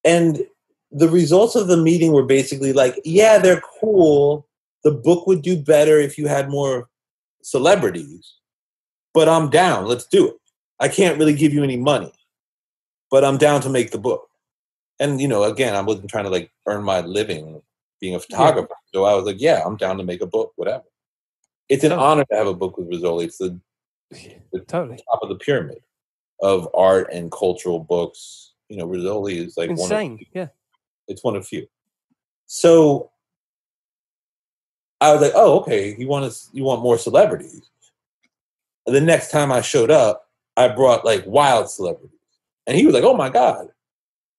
And 0.03 0.45
the 0.91 1.07
results 1.07 1.55
of 1.55 1.67
the 1.67 1.77
meeting 1.77 2.11
were 2.11 2.25
basically 2.25 2.73
like, 2.73 2.99
yeah, 3.05 3.37
they're 3.37 3.61
cool. 3.79 4.47
The 4.83 4.91
book 4.91 5.27
would 5.27 5.41
do 5.41 5.61
better 5.61 5.99
if 5.99 6.17
you 6.17 6.27
had 6.27 6.49
more 6.49 6.89
celebrities, 7.43 8.35
but 9.13 9.29
I'm 9.29 9.49
down. 9.49 9.85
Let's 9.85 10.07
do 10.07 10.27
it. 10.27 10.35
I 10.79 10.87
can't 10.87 11.19
really 11.19 11.35
give 11.35 11.53
you 11.53 11.63
any 11.63 11.77
money, 11.77 12.11
but 13.09 13.23
I'm 13.23 13.37
down 13.37 13.61
to 13.61 13.69
make 13.69 13.91
the 13.91 13.99
book. 13.99 14.27
And, 14.99 15.21
you 15.21 15.27
know, 15.27 15.43
again, 15.43 15.75
I 15.75 15.81
wasn't 15.81 16.09
trying 16.09 16.25
to 16.25 16.29
like 16.29 16.51
earn 16.67 16.83
my 16.83 17.01
living 17.01 17.61
being 17.99 18.15
a 18.15 18.19
photographer. 18.19 18.75
So 18.93 19.05
I 19.05 19.13
was 19.13 19.25
like, 19.25 19.39
yeah, 19.39 19.61
I'm 19.65 19.77
down 19.77 19.97
to 19.97 20.03
make 20.03 20.21
a 20.21 20.27
book, 20.27 20.53
whatever. 20.55 20.83
It's 21.69 21.83
an 21.83 21.91
honor 21.91 22.25
to 22.31 22.35
have 22.35 22.47
a 22.47 22.53
book 22.53 22.77
with 22.77 22.89
Rizzoli. 22.89 23.25
It's 23.25 23.37
the 23.37 23.59
Totally 24.67 24.97
top 24.97 25.19
of 25.21 25.29
the 25.29 25.35
pyramid 25.35 25.81
of 26.41 26.67
art 26.73 27.13
and 27.13 27.31
cultural 27.31 27.79
books. 27.79 28.53
You 28.67 28.77
know, 28.77 28.87
Rizzoli 28.87 29.37
is 29.37 29.55
like 29.55 29.69
one 29.69 29.77
of 29.77 29.83
insane. 29.83 30.25
Yeah, 30.33 30.47
it's 31.07 31.23
one 31.23 31.35
of 31.35 31.47
few. 31.47 31.67
So 32.47 33.11
I 35.01 35.11
was 35.11 35.21
like, 35.21 35.33
oh, 35.35 35.59
okay, 35.59 35.95
you 35.97 36.07
want 36.07 36.25
us 36.25 36.49
you 36.53 36.63
want 36.63 36.83
more 36.83 36.97
celebrities. 36.97 37.69
And 38.85 38.95
the 38.95 39.01
next 39.01 39.31
time 39.31 39.51
I 39.51 39.61
showed 39.61 39.91
up, 39.91 40.27
I 40.55 40.67
brought 40.67 41.03
like 41.03 41.23
wild 41.25 41.69
celebrities. 41.69 42.11
And 42.67 42.77
he 42.77 42.85
was 42.85 42.93
like, 42.93 43.03
oh 43.03 43.15
my 43.15 43.29
God, 43.29 43.67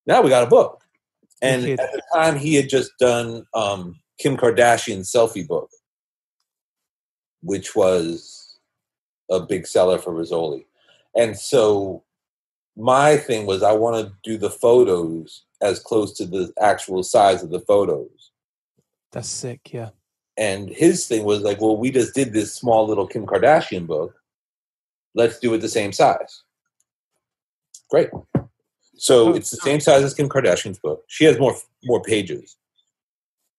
now 0.06 0.22
we 0.22 0.30
got 0.30 0.44
a 0.44 0.50
book. 0.50 0.80
And 1.42 1.66
at 1.66 1.92
the 1.92 2.02
time 2.14 2.36
he 2.38 2.54
had 2.54 2.68
just 2.68 2.92
done 2.98 3.44
um 3.54 4.00
Kim 4.20 4.36
Kardashian 4.36 5.00
selfie 5.00 5.46
book, 5.46 5.68
which 7.42 7.74
was 7.74 8.58
a 9.30 9.40
big 9.40 9.66
seller 9.66 9.98
for 9.98 10.12
Rizzoli. 10.12 10.64
And 11.16 11.36
so 11.36 12.04
my 12.76 13.16
thing 13.16 13.46
was 13.46 13.64
I 13.64 13.72
want 13.72 14.06
to 14.06 14.14
do 14.22 14.38
the 14.38 14.50
photos 14.50 15.44
as 15.60 15.80
close 15.80 16.12
to 16.18 16.26
the 16.26 16.52
actual 16.60 17.02
size 17.02 17.42
of 17.42 17.50
the 17.50 17.60
photos. 17.60 18.30
That's 19.10 19.28
sick. 19.28 19.72
Yeah. 19.72 19.90
And 20.42 20.68
his 20.68 21.06
thing 21.06 21.22
was 21.22 21.42
like, 21.42 21.60
well, 21.60 21.76
we 21.76 21.92
just 21.92 22.14
did 22.14 22.32
this 22.32 22.52
small 22.52 22.88
little 22.88 23.06
Kim 23.06 23.26
Kardashian 23.26 23.86
book. 23.86 24.12
Let's 25.14 25.38
do 25.38 25.54
it 25.54 25.58
the 25.58 25.68
same 25.68 25.92
size. 25.92 26.42
Great. 27.88 28.10
So 28.96 29.28
Oh. 29.28 29.34
it's 29.34 29.50
the 29.50 29.58
same 29.58 29.78
size 29.78 30.02
as 30.02 30.14
Kim 30.14 30.28
Kardashian's 30.28 30.80
book. 30.80 31.04
She 31.06 31.26
has 31.26 31.38
more 31.38 31.54
more 31.84 32.02
pages. 32.02 32.56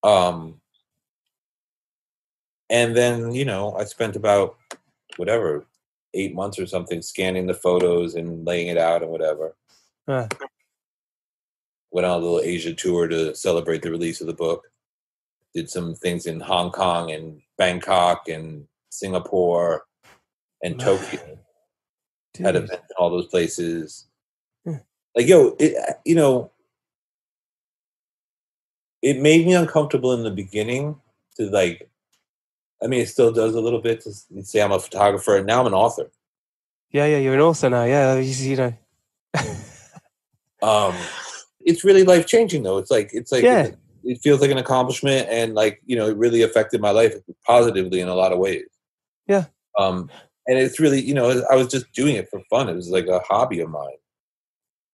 Um, 0.03 0.59
and 2.69 2.97
then 2.97 3.33
you 3.33 3.45
know, 3.45 3.75
I 3.77 3.85
spent 3.85 4.17
about 4.17 4.57
whatever 5.15 5.65
eight 6.13 6.35
months 6.35 6.59
or 6.59 6.67
something 6.67 7.01
scanning 7.01 7.47
the 7.47 7.53
photos 7.53 8.15
and 8.15 8.45
laying 8.45 8.67
it 8.67 8.77
out 8.77 9.03
and 9.03 9.11
whatever. 9.11 9.55
Went 11.91 12.05
on 12.07 12.19
a 12.19 12.23
little 12.23 12.41
Asia 12.41 12.73
tour 12.73 13.07
to 13.07 13.33
celebrate 13.35 13.83
the 13.83 13.91
release 13.91 14.19
of 14.19 14.27
the 14.27 14.33
book. 14.33 14.67
Did 15.53 15.69
some 15.69 15.95
things 15.95 16.25
in 16.25 16.39
Hong 16.39 16.71
Kong 16.71 17.11
and 17.11 17.41
Bangkok 17.57 18.27
and 18.27 18.65
Singapore 18.89 19.85
and 20.63 20.79
Tokyo. 20.79 21.39
Had 22.39 22.55
events 22.55 22.73
in 22.73 22.95
all 22.97 23.11
those 23.11 23.27
places. 23.27 24.07
Like 25.15 25.27
yo, 25.27 25.55
it, 25.59 25.75
you 26.05 26.15
know, 26.15 26.51
it 29.03 29.21
made 29.21 29.45
me 29.45 29.53
uncomfortable 29.53 30.13
in 30.13 30.23
the 30.23 30.31
beginning 30.31 30.99
to 31.37 31.49
like. 31.51 31.89
I 32.81 32.87
mean, 32.87 33.01
it 33.01 33.09
still 33.09 33.31
does 33.31 33.55
a 33.55 33.61
little 33.61 33.79
bit 33.79 34.01
to 34.01 34.43
say 34.43 34.61
I'm 34.61 34.71
a 34.71 34.79
photographer, 34.79 35.37
and 35.37 35.45
now 35.45 35.61
I'm 35.61 35.67
an 35.67 35.73
author. 35.73 36.11
Yeah, 36.89 37.05
yeah. 37.05 37.17
You're 37.17 37.35
an 37.35 37.41
author 37.41 37.69
now. 37.69 37.83
Yeah, 37.83 38.15
you, 38.15 38.49
you 38.49 38.55
know. 38.55 38.73
um 40.63 40.95
it's 41.59 41.83
really 41.83 42.03
life 42.03 42.25
changing 42.25 42.63
though 42.63 42.77
it's 42.77 42.91
like 42.91 43.09
it's 43.13 43.31
like 43.31 43.43
Yeah. 43.43 43.71
It 44.03 44.19
feels 44.21 44.41
like 44.41 44.51
an 44.51 44.57
accomplishment 44.57 45.27
and 45.29 45.53
like 45.55 45.81
you 45.85 45.95
know 45.95 46.07
it 46.07 46.17
really 46.17 46.41
affected 46.41 46.81
my 46.81 46.91
life 46.91 47.13
positively 47.45 47.99
in 47.99 48.07
a 48.07 48.15
lot 48.15 48.31
of 48.33 48.39
ways 48.39 48.65
Yeah. 49.27 49.45
um 49.79 50.09
and 50.47 50.57
it's 50.59 50.79
really 50.79 51.01
you 51.01 51.13
know 51.13 51.43
i 51.49 51.55
was 51.55 51.67
just 51.67 51.91
doing 51.93 52.15
it 52.15 52.29
for 52.29 52.41
fun 52.49 52.69
it 52.69 52.75
was 52.75 52.89
like 52.89 53.07
a 53.07 53.19
hobby 53.19 53.59
of 53.61 53.69
mine 53.69 53.97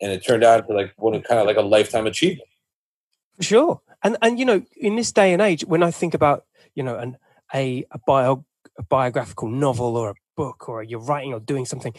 and 0.01 0.11
it 0.11 0.25
turned 0.25 0.43
out 0.43 0.67
to 0.67 0.73
like 0.73 0.93
one 0.97 1.15
of 1.15 1.23
kind 1.23 1.39
of 1.39 1.45
like 1.47 1.57
a 1.57 1.61
lifetime 1.61 2.07
achievement 2.07 2.47
For 3.37 3.43
sure. 3.43 3.81
And 4.03 4.17
and 4.21 4.39
you 4.39 4.45
know, 4.45 4.63
in 4.77 4.95
this 4.95 5.11
day 5.11 5.33
and 5.33 5.41
age, 5.41 5.65
when 5.65 5.83
I 5.83 5.91
think 5.91 6.13
about 6.13 6.45
you 6.75 6.83
know 6.83 6.95
an 6.97 7.17
a 7.53 7.83
a 7.91 7.99
bio 8.07 8.45
a 8.79 8.83
biographical 8.83 9.49
novel 9.49 9.97
or 9.97 10.11
a 10.11 10.15
book 10.37 10.69
or 10.69 10.81
you're 10.81 11.01
writing 11.01 11.33
or 11.33 11.39
doing 11.41 11.65
something, 11.65 11.93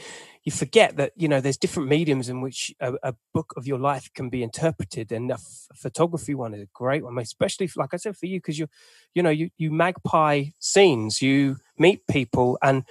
you 0.45 0.51
forget 0.51 0.97
that 0.97 1.13
you 1.15 1.29
know 1.29 1.41
there's 1.41 1.59
different 1.59 1.91
mediums 1.91 2.29
in 2.29 2.41
which 2.41 2.75
a, 2.81 2.95
a 3.03 3.15
book 3.35 3.53
of 3.57 3.67
your 3.67 3.79
life 3.79 4.11
can 4.15 4.31
be 4.31 4.43
interpreted, 4.43 5.13
and 5.13 5.31
f- 5.31 5.69
photography 5.77 6.35
one 6.35 6.55
is 6.55 6.63
a 6.63 6.69
great 6.73 7.05
one, 7.05 7.19
especially 7.19 7.69
like 7.77 7.93
I 7.93 7.99
said 7.99 8.17
for 8.17 8.27
you 8.27 8.39
because 8.39 8.59
you 8.59 8.67
you 9.15 9.23
know 9.23 9.31
you 9.31 9.51
you 9.59 9.71
magpie 9.71 10.47
scenes, 10.59 11.21
you 11.21 11.59
meet 11.79 12.07
people, 12.09 12.59
and 12.63 12.85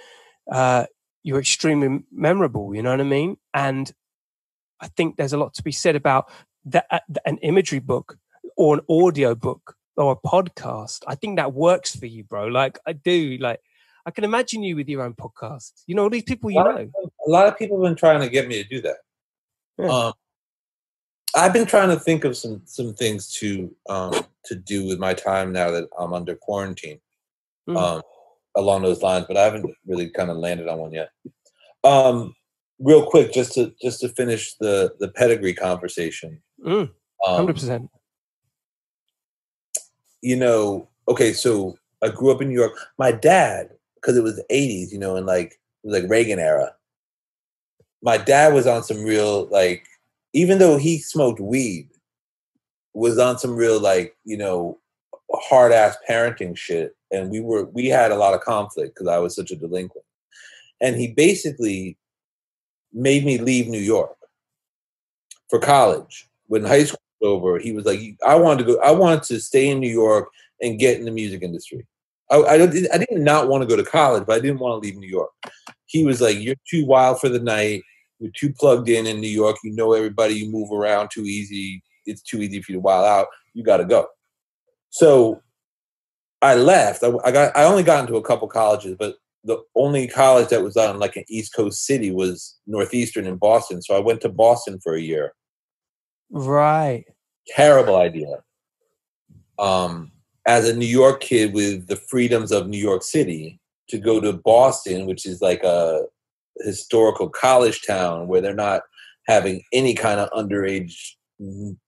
uh, 0.50 0.86
you're 1.24 1.40
extremely 1.40 2.04
memorable. 2.12 2.74
You 2.74 2.82
know 2.82 2.92
what 2.92 3.00
I 3.00 3.04
mean? 3.04 3.36
And 3.52 3.92
I 4.80 4.86
think 4.86 5.16
there's 5.16 5.32
a 5.32 5.38
lot 5.38 5.54
to 5.54 5.62
be 5.64 5.72
said 5.72 5.96
about 5.96 6.30
that 6.66 6.86
uh, 6.90 7.00
an 7.26 7.38
imagery 7.38 7.80
book 7.80 8.18
or 8.56 8.76
an 8.76 8.80
audio 8.88 9.34
book 9.34 9.74
or 9.96 10.12
a 10.12 10.28
podcast. 10.28 11.02
I 11.08 11.16
think 11.16 11.36
that 11.36 11.52
works 11.52 11.96
for 11.96 12.06
you, 12.06 12.22
bro. 12.22 12.46
Like 12.46 12.78
I 12.86 12.92
do. 12.92 13.36
Like 13.40 13.60
I 14.10 14.12
can 14.12 14.24
imagine 14.24 14.64
you 14.64 14.74
with 14.74 14.88
your 14.88 15.02
own 15.02 15.14
podcast. 15.14 15.84
You 15.86 15.94
know, 15.94 16.02
all 16.02 16.10
these 16.10 16.24
people 16.24 16.50
you 16.50 16.58
of- 16.58 16.74
know. 16.74 16.90
a 17.26 17.30
lot 17.30 17.46
of 17.46 17.56
people 17.56 17.76
have 17.78 17.88
been 17.88 17.94
trying 17.96 18.20
to 18.20 18.28
get 18.28 18.48
me 18.48 18.60
to 18.60 18.68
do 18.68 18.80
that 18.82 18.96
Yeah. 19.78 19.86
um 19.88 20.12
i've 21.36 21.52
been 21.52 21.64
trying 21.74 21.90
to 21.90 21.98
think 22.06 22.24
of 22.24 22.36
some 22.36 22.60
some 22.64 22.92
things 22.92 23.32
to 23.38 23.48
um 23.88 24.12
to 24.46 24.56
do 24.56 24.78
with 24.88 24.98
my 24.98 25.14
time 25.14 25.52
now 25.52 25.70
that 25.70 25.84
i'm 26.00 26.12
under 26.12 26.34
quarantine 26.34 26.98
Mm. 27.68 27.76
um 27.76 28.02
along 28.56 28.82
those 28.82 29.00
lines 29.00 29.26
but 29.28 29.36
i 29.36 29.44
haven't 29.44 29.64
really 29.86 30.08
kind 30.10 30.28
of 30.32 30.38
landed 30.38 30.66
on 30.66 30.78
one 30.78 30.92
yet 30.92 31.10
um 31.84 32.34
real 32.80 33.04
quick 33.06 33.32
just 33.32 33.52
to 33.54 33.72
just 33.80 34.00
to 34.00 34.08
finish 34.08 34.54
the 34.64 34.92
the 34.98 35.08
pedigree 35.20 35.54
conversation 35.54 36.42
Mm, 36.66 36.90
um, 37.26 37.36
Hundred 37.36 37.54
percent. 37.54 37.90
you 40.20 40.36
know, 40.36 40.88
okay, 41.08 41.32
so 41.32 41.76
I 42.02 42.08
grew 42.08 42.30
up 42.30 42.42
in 42.42 42.48
New 42.48 42.58
York. 42.62 42.72
My 42.98 43.12
dad, 43.12 43.70
because 44.00 44.16
it 44.16 44.22
was 44.22 44.36
the 44.36 44.44
80s, 44.50 44.92
you 44.92 44.98
know, 44.98 45.16
and 45.16 45.26
like 45.26 45.52
it 45.52 45.88
was 45.88 46.00
like 46.00 46.10
Reagan 46.10 46.38
era. 46.38 46.72
My 48.02 48.16
dad 48.16 48.54
was 48.54 48.66
on 48.66 48.82
some 48.82 49.02
real 49.02 49.46
like, 49.46 49.86
even 50.32 50.58
though 50.58 50.78
he 50.78 50.98
smoked 50.98 51.40
weed, 51.40 51.88
was 52.94 53.18
on 53.18 53.38
some 53.38 53.54
real 53.56 53.80
like, 53.80 54.16
you 54.24 54.36
know, 54.36 54.78
hard 55.32 55.72
ass 55.72 55.96
parenting 56.08 56.56
shit. 56.56 56.96
And 57.10 57.30
we 57.30 57.40
were 57.40 57.64
we 57.64 57.86
had 57.86 58.10
a 58.10 58.16
lot 58.16 58.34
of 58.34 58.40
conflict 58.40 58.94
because 58.94 59.08
I 59.08 59.18
was 59.18 59.34
such 59.34 59.50
a 59.50 59.56
delinquent. 59.56 60.04
And 60.80 60.96
he 60.96 61.08
basically 61.08 61.98
made 62.92 63.24
me 63.24 63.38
leave 63.38 63.68
New 63.68 63.80
York 63.80 64.16
for 65.48 65.58
college. 65.58 66.28
When 66.46 66.64
high 66.64 66.84
school 66.84 67.00
was 67.20 67.28
over, 67.28 67.58
he 67.58 67.72
was 67.72 67.84
like, 67.84 68.00
I 68.26 68.34
wanted 68.36 68.64
to 68.64 68.72
go, 68.72 68.80
I 68.80 68.92
wanted 68.92 69.22
to 69.24 69.40
stay 69.40 69.68
in 69.68 69.78
New 69.78 69.90
York 69.90 70.28
and 70.62 70.78
get 70.78 70.98
in 70.98 71.04
the 71.04 71.10
music 71.10 71.42
industry. 71.42 71.86
I, 72.30 72.36
I, 72.36 72.54
I 72.62 72.66
did 72.98 73.08
not 73.12 73.48
want 73.48 73.62
to 73.62 73.66
go 73.68 73.76
to 73.76 73.88
college, 73.88 74.24
but 74.26 74.36
I 74.36 74.40
didn't 74.40 74.60
want 74.60 74.72
to 74.82 74.86
leave 74.86 74.96
New 74.96 75.08
York. 75.08 75.30
He 75.86 76.04
was 76.04 76.20
like, 76.20 76.38
You're 76.38 76.56
too 76.70 76.86
wild 76.86 77.20
for 77.20 77.28
the 77.28 77.40
night. 77.40 77.82
You're 78.18 78.32
too 78.36 78.52
plugged 78.52 78.88
in 78.88 79.06
in 79.06 79.20
New 79.20 79.28
York. 79.28 79.56
You 79.64 79.72
know 79.72 79.92
everybody. 79.92 80.34
You 80.34 80.50
move 80.50 80.70
around 80.70 81.10
too 81.12 81.22
easy. 81.22 81.82
It's 82.06 82.22
too 82.22 82.38
easy 82.42 82.62
for 82.62 82.72
you 82.72 82.78
to 82.78 82.82
wild 82.82 83.06
out. 83.06 83.26
You 83.54 83.64
got 83.64 83.78
to 83.78 83.84
go. 83.84 84.06
So 84.90 85.42
I 86.42 86.54
left. 86.54 87.02
I, 87.02 87.12
I 87.24 87.30
got. 87.32 87.56
I 87.56 87.64
only 87.64 87.82
got 87.82 88.00
into 88.00 88.16
a 88.16 88.22
couple 88.22 88.46
colleges, 88.48 88.96
but 88.98 89.16
the 89.44 89.58
only 89.74 90.06
college 90.06 90.48
that 90.48 90.62
was 90.62 90.76
on 90.76 90.98
like 90.98 91.16
an 91.16 91.24
East 91.28 91.54
Coast 91.54 91.86
city 91.86 92.10
was 92.10 92.58
Northeastern 92.66 93.26
in 93.26 93.36
Boston. 93.36 93.80
So 93.82 93.96
I 93.96 94.00
went 94.00 94.20
to 94.22 94.28
Boston 94.28 94.78
for 94.82 94.94
a 94.94 95.00
year 95.00 95.32
Right. 96.30 97.04
terrible 97.48 97.96
idea. 97.96 98.42
Um, 99.58 100.12
as 100.50 100.68
a 100.68 100.74
New 100.74 100.84
York 100.84 101.20
kid 101.20 101.54
with 101.54 101.86
the 101.86 101.94
freedoms 101.94 102.50
of 102.50 102.66
New 102.66 102.76
York 102.76 103.04
City, 103.04 103.60
to 103.88 103.98
go 103.98 104.20
to 104.20 104.32
Boston, 104.32 105.06
which 105.06 105.24
is 105.24 105.40
like 105.40 105.62
a 105.62 106.02
historical 106.64 107.28
college 107.28 107.86
town 107.86 108.26
where 108.26 108.40
they're 108.40 108.52
not 108.52 108.82
having 109.28 109.62
any 109.72 109.94
kind 109.94 110.18
of 110.18 110.28
underage 110.30 111.12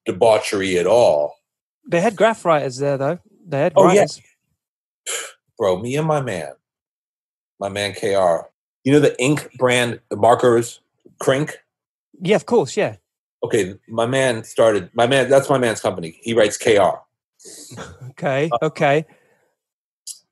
debauchery 0.06 0.78
at 0.78 0.86
all. 0.86 1.34
They 1.88 2.00
had 2.00 2.14
graph 2.14 2.44
writers 2.44 2.76
there 2.76 2.96
though. 2.96 3.18
They 3.44 3.62
had 3.62 3.72
Oh, 3.74 3.90
yeah. 3.90 4.06
Bro, 5.58 5.80
me 5.80 5.96
and 5.96 6.06
my 6.06 6.20
man, 6.20 6.52
my 7.58 7.68
man 7.68 7.94
KR, 7.94 8.46
you 8.84 8.92
know 8.92 9.00
the 9.00 9.20
ink 9.20 9.50
brand 9.58 9.98
markers, 10.12 10.80
Krink? 11.20 11.54
Yeah, 12.20 12.36
of 12.36 12.46
course. 12.46 12.76
Yeah. 12.76 12.96
Okay, 13.42 13.74
my 13.88 14.06
man 14.06 14.44
started, 14.44 14.88
my 14.94 15.08
man, 15.08 15.28
that's 15.28 15.50
my 15.50 15.58
man's 15.58 15.80
company. 15.80 16.20
He 16.22 16.32
writes 16.32 16.56
KR. 16.56 17.02
Okay. 18.10 18.50
Okay. 18.62 19.04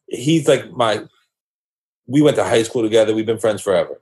he's 0.07 0.46
like 0.46 0.70
my 0.73 1.05
we 2.07 2.23
went 2.23 2.37
to 2.37 2.44
high 2.44 2.62
school 2.62 2.83
together. 2.83 3.14
We've 3.14 3.27
been 3.27 3.38
friends 3.38 3.62
forever. 3.62 4.01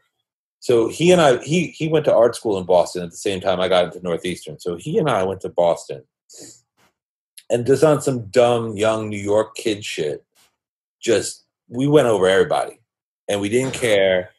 So 0.61 0.89
he 0.89 1.13
and 1.13 1.21
i 1.21 1.39
he 1.39 1.69
he 1.69 1.89
went 1.89 2.05
to 2.07 2.15
art 2.15 2.35
school 2.35 2.59
in 2.59 2.65
boston 2.65 3.03
at 3.05 3.11
the 3.11 3.17
same 3.17 3.41
time 3.41 3.61
i 3.61 3.69
got 3.69 3.85
into 3.85 4.03
northeastern. 4.03 4.59
So 4.59 4.77
he 4.77 4.99
and 4.99 5.09
i 5.09 5.23
went 5.23 5.41
to 5.43 5.49
boston. 5.49 6.03
And 7.51 7.65
just 7.65 7.85
on 7.85 8.03
some 8.03 8.27
dumb 8.27 8.77
young 8.77 9.09
new 9.09 9.19
york 9.21 9.55
kid 9.55 9.85
shit 9.85 10.25
just 11.01 11.45
we 11.69 11.87
went 11.87 12.09
over 12.09 12.27
everybody. 12.27 12.81
And 13.29 13.41
we 13.41 13.49
didn't 13.49 13.75
care. 13.75 14.31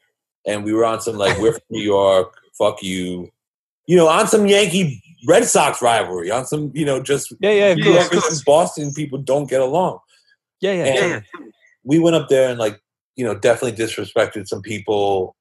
And 0.47 0.63
we 0.63 0.73
were 0.73 0.85
on 0.85 0.99
some 0.99 1.17
like 1.17 1.37
we're 1.39 1.53
from 1.53 1.61
new 1.69 1.81
york 1.81 2.35
fuck 2.57 2.83
you 2.83 3.31
you 3.89 3.95
know 3.97 4.07
on 4.07 4.27
some 4.27 4.45
yankee 4.45 5.01
red 5.27 5.45
sox 5.45 5.81
rivalry 5.81 6.29
on 6.29 6.45
some 6.45 6.71
you 6.75 6.85
know 6.85 7.01
just 7.01 7.33
Yeah. 7.41 7.73
Yeah. 7.73 8.01
Of 8.03 8.11
course. 8.11 8.37
And 8.37 8.45
boston 8.45 8.93
people 8.93 9.17
don't 9.17 9.49
get 9.49 9.61
along 9.61 9.99
Yeah. 10.61 10.73
Yeah. 10.73 10.83
and 10.85 11.23
we 11.83 11.97
went 11.97 12.15
up 12.15 12.29
there 12.29 12.49
and 12.49 12.59
like 12.59 12.79
you 13.15 13.25
know 13.25 13.33
definitely 13.33 13.83
disrespected 13.83 14.47
some 14.47 14.61
people 14.61 15.35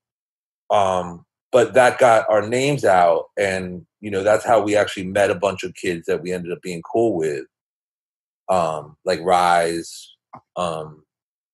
um 0.71 1.27
but 1.53 1.75
that 1.75 1.99
got 1.99 2.29
our 2.31 2.49
names 2.49 2.87
out 2.87 3.27
and 3.39 3.85
you 4.01 4.11
know 4.11 4.23
that's 4.23 4.47
how 4.47 4.63
we 4.63 4.75
actually 4.75 5.05
met 5.05 5.31
a 5.31 5.35
bunch 5.35 5.63
of 5.63 5.75
kids 5.75 6.07
that 6.07 6.23
we 6.23 6.33
ended 6.33 6.51
up 6.51 6.63
being 6.63 6.81
cool 6.91 7.15
with 7.15 7.45
um 8.49 8.97
like 9.05 9.21
rise 9.21 10.17
um 10.57 11.03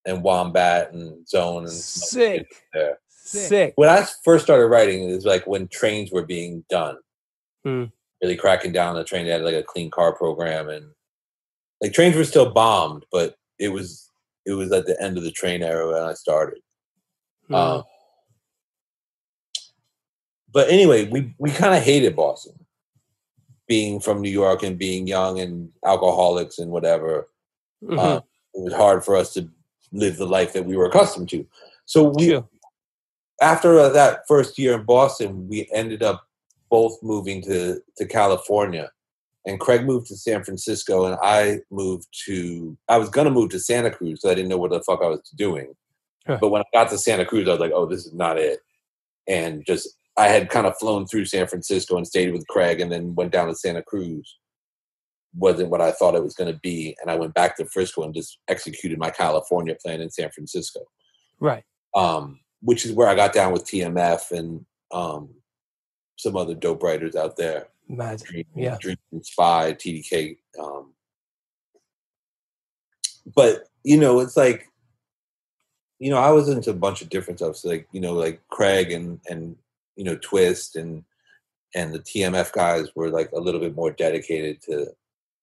and 0.06 0.22
wombat 0.22 0.92
and 0.92 1.26
zone 1.26 1.64
and 1.64 1.72
some 1.72 2.20
other 2.20 2.36
kids 2.36 2.46
Sick. 2.48 2.62
there 2.72 2.98
Sick. 3.26 3.72
when 3.76 3.88
i 3.88 4.06
first 4.22 4.44
started 4.44 4.66
writing 4.66 5.08
it 5.08 5.14
was 5.14 5.24
like 5.24 5.46
when 5.46 5.66
trains 5.68 6.10
were 6.12 6.24
being 6.26 6.64
done 6.68 6.96
Hmm. 7.64 7.84
really 8.22 8.36
cracking 8.36 8.72
down 8.72 8.90
on 8.90 8.96
the 8.96 9.04
train 9.04 9.24
they 9.24 9.32
had 9.32 9.42
like 9.42 9.54
a 9.54 9.62
clean 9.62 9.90
car 9.90 10.14
program 10.14 10.68
and 10.68 10.90
like 11.80 11.92
trains 11.92 12.14
were 12.16 12.24
still 12.24 12.50
bombed, 12.50 13.04
but 13.10 13.36
it 13.58 13.68
was 13.68 14.10
it 14.46 14.52
was 14.52 14.70
at 14.72 14.86
the 14.86 15.00
end 15.02 15.16
of 15.18 15.24
the 15.24 15.30
train 15.32 15.62
era 15.62 15.90
when 15.92 16.02
I 16.02 16.12
started. 16.14 16.60
Mm. 17.50 17.54
Um, 17.56 17.84
but 20.52 20.68
anyway, 20.70 21.08
we 21.08 21.34
we 21.38 21.50
kind 21.50 21.74
of 21.74 21.82
hated 21.82 22.14
Boston, 22.16 22.54
being 23.66 24.00
from 24.00 24.20
New 24.20 24.30
York 24.30 24.62
and 24.62 24.78
being 24.78 25.06
young 25.06 25.40
and 25.40 25.70
alcoholics 25.84 26.58
and 26.58 26.70
whatever. 26.70 27.28
Mhm. 27.82 27.98
Uh, 27.98 28.20
it 28.54 28.62
was 28.62 28.72
hard 28.74 29.04
for 29.04 29.16
us 29.16 29.32
to 29.34 29.48
live 29.92 30.16
the 30.16 30.26
life 30.26 30.52
that 30.52 30.64
we 30.64 30.76
were 30.76 30.86
accustomed 30.86 31.28
to. 31.30 31.46
So 31.86 32.04
we, 32.10 32.28
Sure. 32.28 32.48
After 33.44 33.88
that 33.90 34.20
first 34.26 34.58
year 34.58 34.74
in 34.74 34.84
Boston, 34.84 35.48
we 35.48 35.68
ended 35.72 36.02
up 36.02 36.26
both 36.70 36.96
moving 37.02 37.42
to 37.42 37.80
to 37.98 38.06
California. 38.06 38.90
And 39.46 39.60
Craig 39.60 39.84
moved 39.84 40.06
to 40.06 40.16
San 40.16 40.42
Francisco, 40.42 41.04
and 41.04 41.18
I 41.22 41.58
moved 41.70 42.06
to. 42.24 42.76
I 42.88 42.96
was 42.96 43.10
gonna 43.10 43.30
move 43.30 43.50
to 43.50 43.58
Santa 43.60 43.90
Cruz, 43.90 44.20
so 44.22 44.30
I 44.30 44.34
didn't 44.34 44.48
know 44.48 44.56
what 44.56 44.70
the 44.70 44.82
fuck 44.82 45.02
I 45.02 45.08
was 45.08 45.20
doing. 45.36 45.74
Huh. 46.26 46.38
But 46.40 46.48
when 46.48 46.62
I 46.62 46.64
got 46.72 46.88
to 46.90 46.98
Santa 46.98 47.26
Cruz, 47.26 47.46
I 47.46 47.50
was 47.50 47.60
like, 47.60 47.72
"Oh, 47.74 47.84
this 47.86 48.06
is 48.06 48.14
not 48.14 48.38
it." 48.38 48.60
And 49.28 49.64
just 49.66 49.88
I 50.16 50.28
had 50.28 50.48
kind 50.48 50.66
of 50.66 50.78
flown 50.78 51.06
through 51.06 51.26
San 51.26 51.46
Francisco 51.46 51.96
and 51.98 52.06
stayed 52.06 52.32
with 52.32 52.46
Craig, 52.48 52.80
and 52.80 52.90
then 52.90 53.14
went 53.14 53.32
down 53.32 53.48
to 53.48 53.54
Santa 53.54 53.82
Cruz. 53.82 54.38
Wasn't 55.36 55.68
what 55.68 55.80
I 55.82 55.90
thought 55.92 56.14
it 56.14 56.22
was 56.22 56.34
going 56.34 56.52
to 56.52 56.60
be, 56.62 56.96
and 57.02 57.10
I 57.10 57.16
went 57.16 57.34
back 57.34 57.56
to 57.56 57.66
Frisco 57.66 58.04
and 58.04 58.14
just 58.14 58.38
executed 58.48 58.98
my 58.98 59.10
California 59.10 59.76
plan 59.84 60.00
in 60.00 60.08
San 60.10 60.30
Francisco 60.30 60.80
Right. 61.40 61.64
um, 61.96 62.38
which 62.64 62.84
is 62.86 62.92
where 62.92 63.08
I 63.08 63.14
got 63.14 63.32
down 63.34 63.52
with 63.52 63.64
TMF 63.66 64.30
and 64.32 64.64
um, 64.90 65.28
some 66.16 66.36
other 66.36 66.54
dope 66.54 66.82
writers 66.82 67.14
out 67.14 67.36
there. 67.36 67.68
Mad. 67.88 68.20
Dream, 68.22 68.46
Yeah. 68.56 68.78
Dream 68.80 68.96
and 69.12 69.24
Spy, 69.24 69.74
TDK. 69.74 70.38
Um, 70.58 70.94
but 73.34 73.68
you 73.82 73.98
know, 73.98 74.20
it's 74.20 74.36
like, 74.36 74.68
you 75.98 76.10
know, 76.10 76.16
I 76.18 76.30
was 76.30 76.48
into 76.48 76.70
a 76.70 76.74
bunch 76.74 77.02
of 77.02 77.10
different 77.10 77.40
stuff. 77.40 77.56
So 77.56 77.68
like, 77.68 77.86
you 77.92 78.00
know, 78.00 78.14
like 78.14 78.40
Craig 78.48 78.90
and 78.92 79.20
and 79.28 79.56
you 79.96 80.04
know 80.04 80.16
Twist 80.16 80.76
and 80.76 81.04
and 81.74 81.92
the 81.92 81.98
TMF 82.00 82.52
guys 82.52 82.88
were 82.94 83.10
like 83.10 83.30
a 83.32 83.40
little 83.40 83.60
bit 83.60 83.74
more 83.74 83.90
dedicated 83.90 84.60
to 84.62 84.86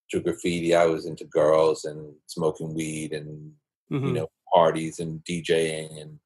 to 0.10 0.20
graffiti. 0.20 0.76
I 0.76 0.86
was 0.86 1.06
into 1.06 1.26
girls 1.26 1.86
and 1.86 2.14
smoking 2.28 2.74
weed 2.74 3.14
and 3.14 3.54
you 3.90 4.00
Mhm. 4.00 4.14
know 4.14 4.30
parties 4.54 5.00
and 5.00 5.24
DJing 5.24 6.02
and 6.02 6.20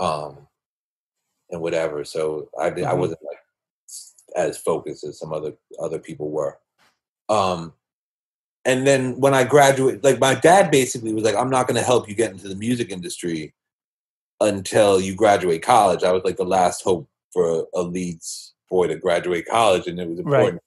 um 0.00 0.46
and 1.50 1.60
whatever. 1.60 2.04
So 2.04 2.48
I 2.60 2.70
did, 2.70 2.84
I 2.84 2.94
wasn't 2.94 3.20
like 3.24 3.38
as 4.36 4.58
focused 4.58 5.04
as 5.04 5.18
some 5.18 5.32
other 5.32 5.52
other 5.80 5.98
people 5.98 6.30
were. 6.30 6.58
Um 7.28 7.72
and 8.64 8.86
then 8.86 9.20
when 9.20 9.34
I 9.34 9.44
graduated, 9.44 10.02
like 10.04 10.18
my 10.18 10.34
dad 10.34 10.70
basically 10.70 11.12
was 11.12 11.22
like, 11.24 11.36
"I'm 11.36 11.50
not 11.50 11.66
going 11.66 11.76
to 11.76 11.82
help 11.86 12.08
you 12.08 12.14
get 12.14 12.30
into 12.32 12.48
the 12.48 12.54
music 12.54 12.90
industry 12.90 13.54
until 14.40 15.00
you 15.00 15.14
graduate 15.14 15.62
college." 15.62 16.02
I 16.02 16.12
was 16.12 16.24
like 16.24 16.38
the 16.38 16.44
last 16.44 16.82
hope 16.82 17.06
for 17.32 17.66
a 17.74 17.82
Leeds 17.82 18.54
boy 18.70 18.86
to 18.86 18.96
graduate 18.96 19.46
college, 19.46 19.86
and 19.86 20.00
it 20.00 20.08
was 20.08 20.18
Right. 20.20 20.54
important. 20.54 20.62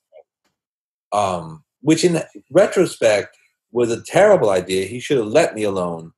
Um, 1.11 1.63
which 1.81 2.03
in 2.03 2.21
retrospect 2.51 3.35
was 3.71 3.91
a 3.91 4.03
terrible 4.03 4.51
idea. 4.51 4.85
He 4.85 4.99
should 4.99 5.17
have 5.17 5.27
let 5.27 5.55
me 5.55 5.63
alone 5.63 6.13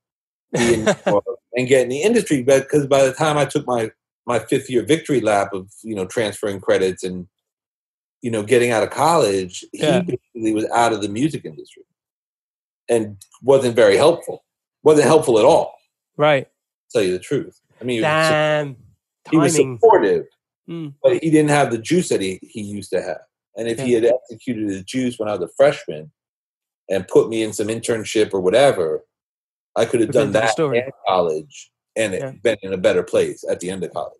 and 0.54 1.68
get 1.68 1.82
in 1.84 1.90
the 1.90 2.02
industry. 2.02 2.44
But 2.44 2.64
because 2.64 2.88
by 2.88 3.04
the 3.06 3.14
time 3.14 3.38
I 3.38 3.46
took 3.46 3.66
my 3.68 3.92
my 4.26 4.40
fifth 4.40 4.70
year 4.70 4.84
victory 4.84 5.22
lap 5.22 5.54
of 5.54 5.70
you 5.84 5.96
know 5.96 6.06
transferring 6.06 6.60
credits 6.60 7.04
and 7.04 7.28
you 8.22 8.32
know 8.32 8.44
getting 8.44 8.72
out 8.72 8.84
of 8.84 8.90
college, 8.90 9.64
Yeah. 9.74 10.02
he 10.02 10.18
basically 10.36 10.54
was 10.54 10.66
out 10.74 10.94
of 10.94 11.02
the 11.02 11.10
music 11.10 11.46
industry 11.46 11.84
and 12.90 13.18
wasn't 13.42 13.76
very 13.76 13.96
helpful. 13.98 14.44
wasn't 14.84 15.08
helpful 15.08 15.38
at 15.40 15.46
all. 15.46 15.76
right. 16.18 16.48
Tell 16.92 17.04
you 17.04 17.12
the 17.12 17.20
truth. 17.20 17.60
I 17.80 17.84
mean, 17.84 17.98
he 17.98 18.02
was, 18.02 18.06
Damn. 18.08 18.76
he 19.30 19.38
was 19.38 19.56
Timing. 19.56 19.78
supportive, 19.78 20.26
Mm. 20.68 20.94
but 21.04 21.14
he 21.24 21.30
didn't 21.32 21.50
have 21.50 21.70
the 21.72 21.78
juice 21.78 22.10
that 22.10 22.20
he, 22.22 22.40
he 22.42 22.62
used 22.62 22.90
to 22.92 23.02
have. 23.02 23.22
And 23.56 23.68
if 23.68 23.80
he 23.80 23.94
had 23.94 24.06
executed 24.06 24.70
his 24.70 24.84
juice 24.84 25.18
when 25.20 25.28
I 25.30 25.34
was 25.34 25.42
a 25.42 25.54
freshman 25.58 26.12
and 26.90 27.08
put 27.08 27.30
me 27.30 27.42
in 27.44 27.54
some 27.54 27.68
internship 27.68 28.34
or 28.34 28.40
whatever, 28.40 29.04
I 29.80 29.86
could 29.86 30.02
have 30.02 30.12
done 30.12 30.32
that 30.34 30.58
in 30.60 30.92
college 31.08 31.72
and 31.96 32.14
Yeah. 32.14 32.32
been 32.44 32.58
in 32.62 32.74
a 32.74 32.78
better 32.78 33.04
place 33.04 33.44
at 33.50 33.60
the 33.62 33.70
end 33.70 33.84
of 33.84 33.94
college. 33.94 34.20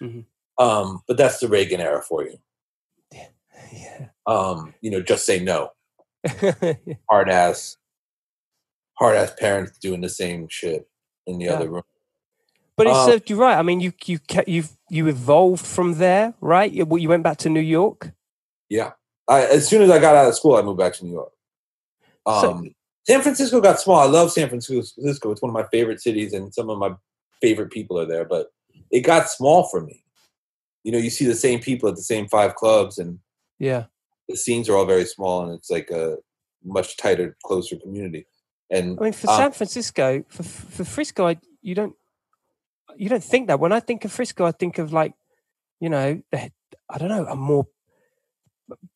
Mhm. 0.00 0.24
Um, 0.58 1.02
but 1.08 1.16
that's 1.16 1.38
the 1.40 1.48
Reagan 1.48 1.80
era 1.80 2.02
for 2.02 2.24
you. 2.24 2.36
Yeah. 3.12 4.08
Um, 4.26 4.74
you 4.80 4.90
know, 4.92 5.00
just 5.02 5.26
say 5.26 5.40
no. 5.40 5.70
Hard 7.10 7.28
ass, 7.30 7.76
hard 8.98 9.16
ass 9.16 9.32
parents 9.38 9.78
doing 9.78 10.00
the 10.02 10.08
same 10.08 10.46
shit 10.48 10.88
in 11.26 11.38
the 11.38 11.46
Yeah. 11.46 11.54
other 11.54 11.68
room. 11.70 11.82
But 12.76 12.86
it 12.86 12.92
Um, 12.92 13.10
served 13.10 13.28
you 13.30 13.36
right. 13.36 13.58
I 13.58 13.62
mean, 13.62 13.80
you 13.80 13.92
you 14.06 14.18
you 14.46 14.64
you 14.88 15.08
evolved 15.08 15.66
from 15.66 15.94
there, 15.94 16.34
right? 16.40 16.70
You, 16.70 16.86
you 16.96 17.08
went 17.08 17.24
back 17.24 17.38
to 17.38 17.48
New 17.48 17.60
York. 17.78 18.12
Yeah. 18.68 18.92
I, 19.26 19.46
as 19.46 19.66
soon 19.68 19.82
as 19.82 19.90
I 19.90 19.98
got 19.98 20.14
out 20.14 20.28
of 20.28 20.34
school, 20.36 20.54
I 20.56 20.62
moved 20.62 20.78
back 20.78 20.94
to 20.94 21.04
New 21.04 21.12
York. 21.12 21.32
So- 22.26 22.52
Um, 22.52 22.74
San 23.10 23.22
Francisco 23.22 23.60
got 23.60 23.80
small. 23.80 23.98
I 23.98 24.04
love 24.04 24.30
San 24.30 24.48
Francisco. 24.48 25.30
It's 25.32 25.42
one 25.42 25.50
of 25.50 25.54
my 25.54 25.66
favorite 25.72 26.00
cities, 26.00 26.32
and 26.32 26.54
some 26.54 26.70
of 26.70 26.78
my 26.78 26.92
favorite 27.40 27.72
people 27.72 27.98
are 27.98 28.06
there. 28.06 28.24
But 28.24 28.52
it 28.92 29.00
got 29.00 29.28
small 29.28 29.64
for 29.64 29.80
me. 29.80 30.04
You 30.84 30.92
know, 30.92 30.98
you 30.98 31.10
see 31.10 31.24
the 31.24 31.34
same 31.34 31.58
people 31.58 31.88
at 31.88 31.96
the 31.96 32.02
same 32.02 32.28
five 32.28 32.54
clubs, 32.54 32.98
and 32.98 33.18
Yeah. 33.58 33.86
the 34.28 34.36
scenes 34.36 34.68
are 34.68 34.76
all 34.76 34.86
very 34.86 35.04
small, 35.04 35.42
and 35.42 35.52
it's 35.58 35.70
like 35.70 35.90
a 35.90 36.18
much 36.62 36.96
tighter, 36.98 37.36
closer 37.42 37.76
community. 37.76 38.26
And 38.70 38.96
I 39.00 39.02
mean, 39.02 39.12
for 39.12 39.28
um, 39.28 39.36
San 39.36 39.52
Francisco, 39.52 40.24
for 40.28 40.44
for 40.44 40.84
Frisco, 40.84 41.26
I, 41.26 41.40
you 41.62 41.74
don't 41.74 41.96
you 42.96 43.08
don't 43.08 43.24
think 43.24 43.48
that. 43.48 43.58
When 43.58 43.72
I 43.72 43.80
think 43.80 44.04
of 44.04 44.12
Frisco, 44.12 44.46
I 44.46 44.52
think 44.52 44.78
of 44.78 44.92
like, 44.92 45.14
you 45.80 45.88
know, 45.88 46.22
the, 46.30 46.52
I 46.88 46.98
don't 46.98 47.08
know, 47.08 47.26
a 47.26 47.34
more 47.34 47.66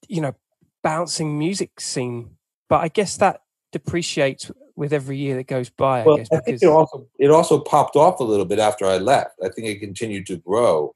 you 0.07 0.21
know 0.21 0.37
bouncing 0.85 1.37
music 1.37 1.81
scene. 1.81 2.37
But 2.69 2.81
I 2.81 2.89
guess 2.89 3.17
that 3.17 3.44
depreciates 3.75 4.51
with 4.77 4.93
every 4.93 5.19
year 5.19 5.37
that 5.37 5.49
goes 5.49 5.69
by. 5.69 6.03
I 6.03 6.05
well, 6.07 6.17
guess 6.17 6.29
I 6.33 6.37
think 6.37 6.47
because 6.47 6.63
it 6.63 6.69
also 6.69 7.09
it 7.19 7.31
also 7.31 7.59
popped 7.59 7.97
off 7.97 8.21
a 8.21 8.25
little 8.25 8.47
bit 8.47 8.61
after 8.61 8.87
I 8.87 8.99
left. 8.99 9.35
I 9.43 9.49
think 9.49 9.67
it 9.67 9.81
continued 9.81 10.27
to 10.29 10.37
grow, 10.37 10.95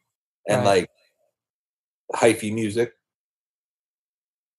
and 0.48 0.58
Right. 0.58 0.80
like 0.80 0.90
hyphy 2.14 2.54
music. 2.54 2.94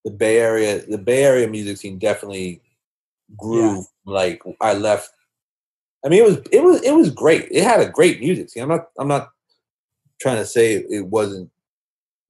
The 0.03 0.11
Bay 0.11 0.37
Area, 0.37 0.85
the 0.85 0.97
Bay 0.97 1.23
Area 1.23 1.47
music 1.47 1.77
scene 1.77 1.97
definitely 1.97 2.61
grew. 3.37 3.85
Like 4.05 4.41
I 4.61 4.73
left. 4.73 5.11
I 6.05 6.09
mean, 6.09 6.21
it 6.21 6.25
was 6.25 6.37
it 6.51 6.61
was 6.63 6.81
it 6.83 6.93
was 6.93 7.09
great. 7.09 7.47
It 7.51 7.63
had 7.63 7.79
a 7.79 7.89
great 7.89 8.19
music 8.19 8.49
scene. 8.49 8.63
I'm 8.63 8.69
not 8.69 8.87
I'm 8.97 9.07
not 9.07 9.29
trying 10.19 10.37
to 10.37 10.45
say 10.45 10.73
it 10.73 11.07
wasn't 11.07 11.49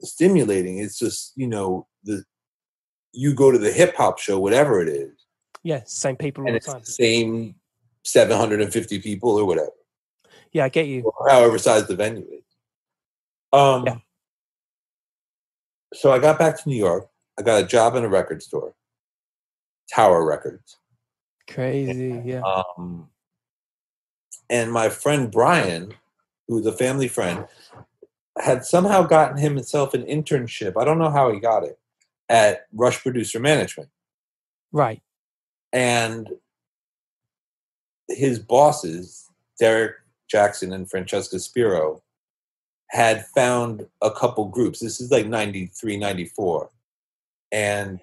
stimulating. 0.02 0.78
It's 0.78 1.00
just 1.00 1.34
you 1.36 1.48
know 1.48 1.88
the 2.04 2.24
you 3.12 3.34
go 3.34 3.52
to 3.52 3.58
the 3.58 3.72
hip 3.72 3.96
hop 3.96 4.20
show, 4.20 4.40
whatever 4.40 4.82
it 4.82 4.90
is, 4.90 5.19
yeah, 5.64 5.82
same 5.86 6.16
people 6.16 6.44
all 6.44 6.50
and 6.50 6.56
the 6.56 6.60
time. 6.60 6.80
the 6.80 6.86
same 6.86 7.56
750 8.04 9.00
people 9.00 9.32
or 9.32 9.46
whatever, 9.46 9.72
Yeah, 10.52 10.66
I 10.66 10.70
get 10.70 10.88
you. 10.88 11.02
or 11.04 11.30
however 11.30 11.58
size 11.58 11.88
the 11.88 11.96
venue 11.96 12.26
is. 12.32 12.44
Um, 13.54 13.86
Yeah. 13.86 13.98
So 15.94 16.12
I 16.12 16.20
got 16.20 16.38
back 16.38 16.62
to 16.62 16.70
New 16.70 16.78
York. 16.78 17.10
I 17.38 17.42
got 17.42 17.64
a 17.64 17.66
job 17.66 17.96
in 17.96 18.04
a 18.04 18.10
record 18.10 18.44
store, 18.44 18.76
Tower 19.94 20.24
Records. 20.26 20.78
Crazy. 21.50 22.22
Yeah. 22.24 22.42
Um, 22.42 23.10
and 24.52 24.72
my 24.72 24.90
friend 24.90 25.32
Brian, 25.32 25.94
who's 26.48 26.66
a 26.68 26.72
family 26.72 27.08
friend, 27.08 27.48
had 28.38 28.64
somehow 28.66 29.04
gotten 29.04 29.38
himself 29.38 29.94
an 29.96 30.04
internship. 30.04 30.74
I 30.80 30.86
don't 30.86 31.00
know 31.00 31.10
how 31.10 31.32
he 31.32 31.40
got 31.40 31.64
it 31.64 31.80
at 32.30 32.68
Rush 32.74 33.02
Producer 33.02 33.40
Management. 33.40 33.90
Right. 34.72 35.02
And 35.74 36.30
his 38.08 38.40
bosses, 38.40 39.26
Derek 39.60 39.96
Jackson 40.30 40.74
and 40.74 40.90
Francesca 40.90 41.40
Spiro, 41.40 42.02
had 42.90 43.26
found 43.28 43.86
a 44.02 44.12
couple 44.12 44.46
groups. 44.46 44.80
This 44.80 45.00
is 45.00 45.12
like 45.12 45.28
93, 45.28 45.98
94. 45.98 46.70
And 47.52 48.00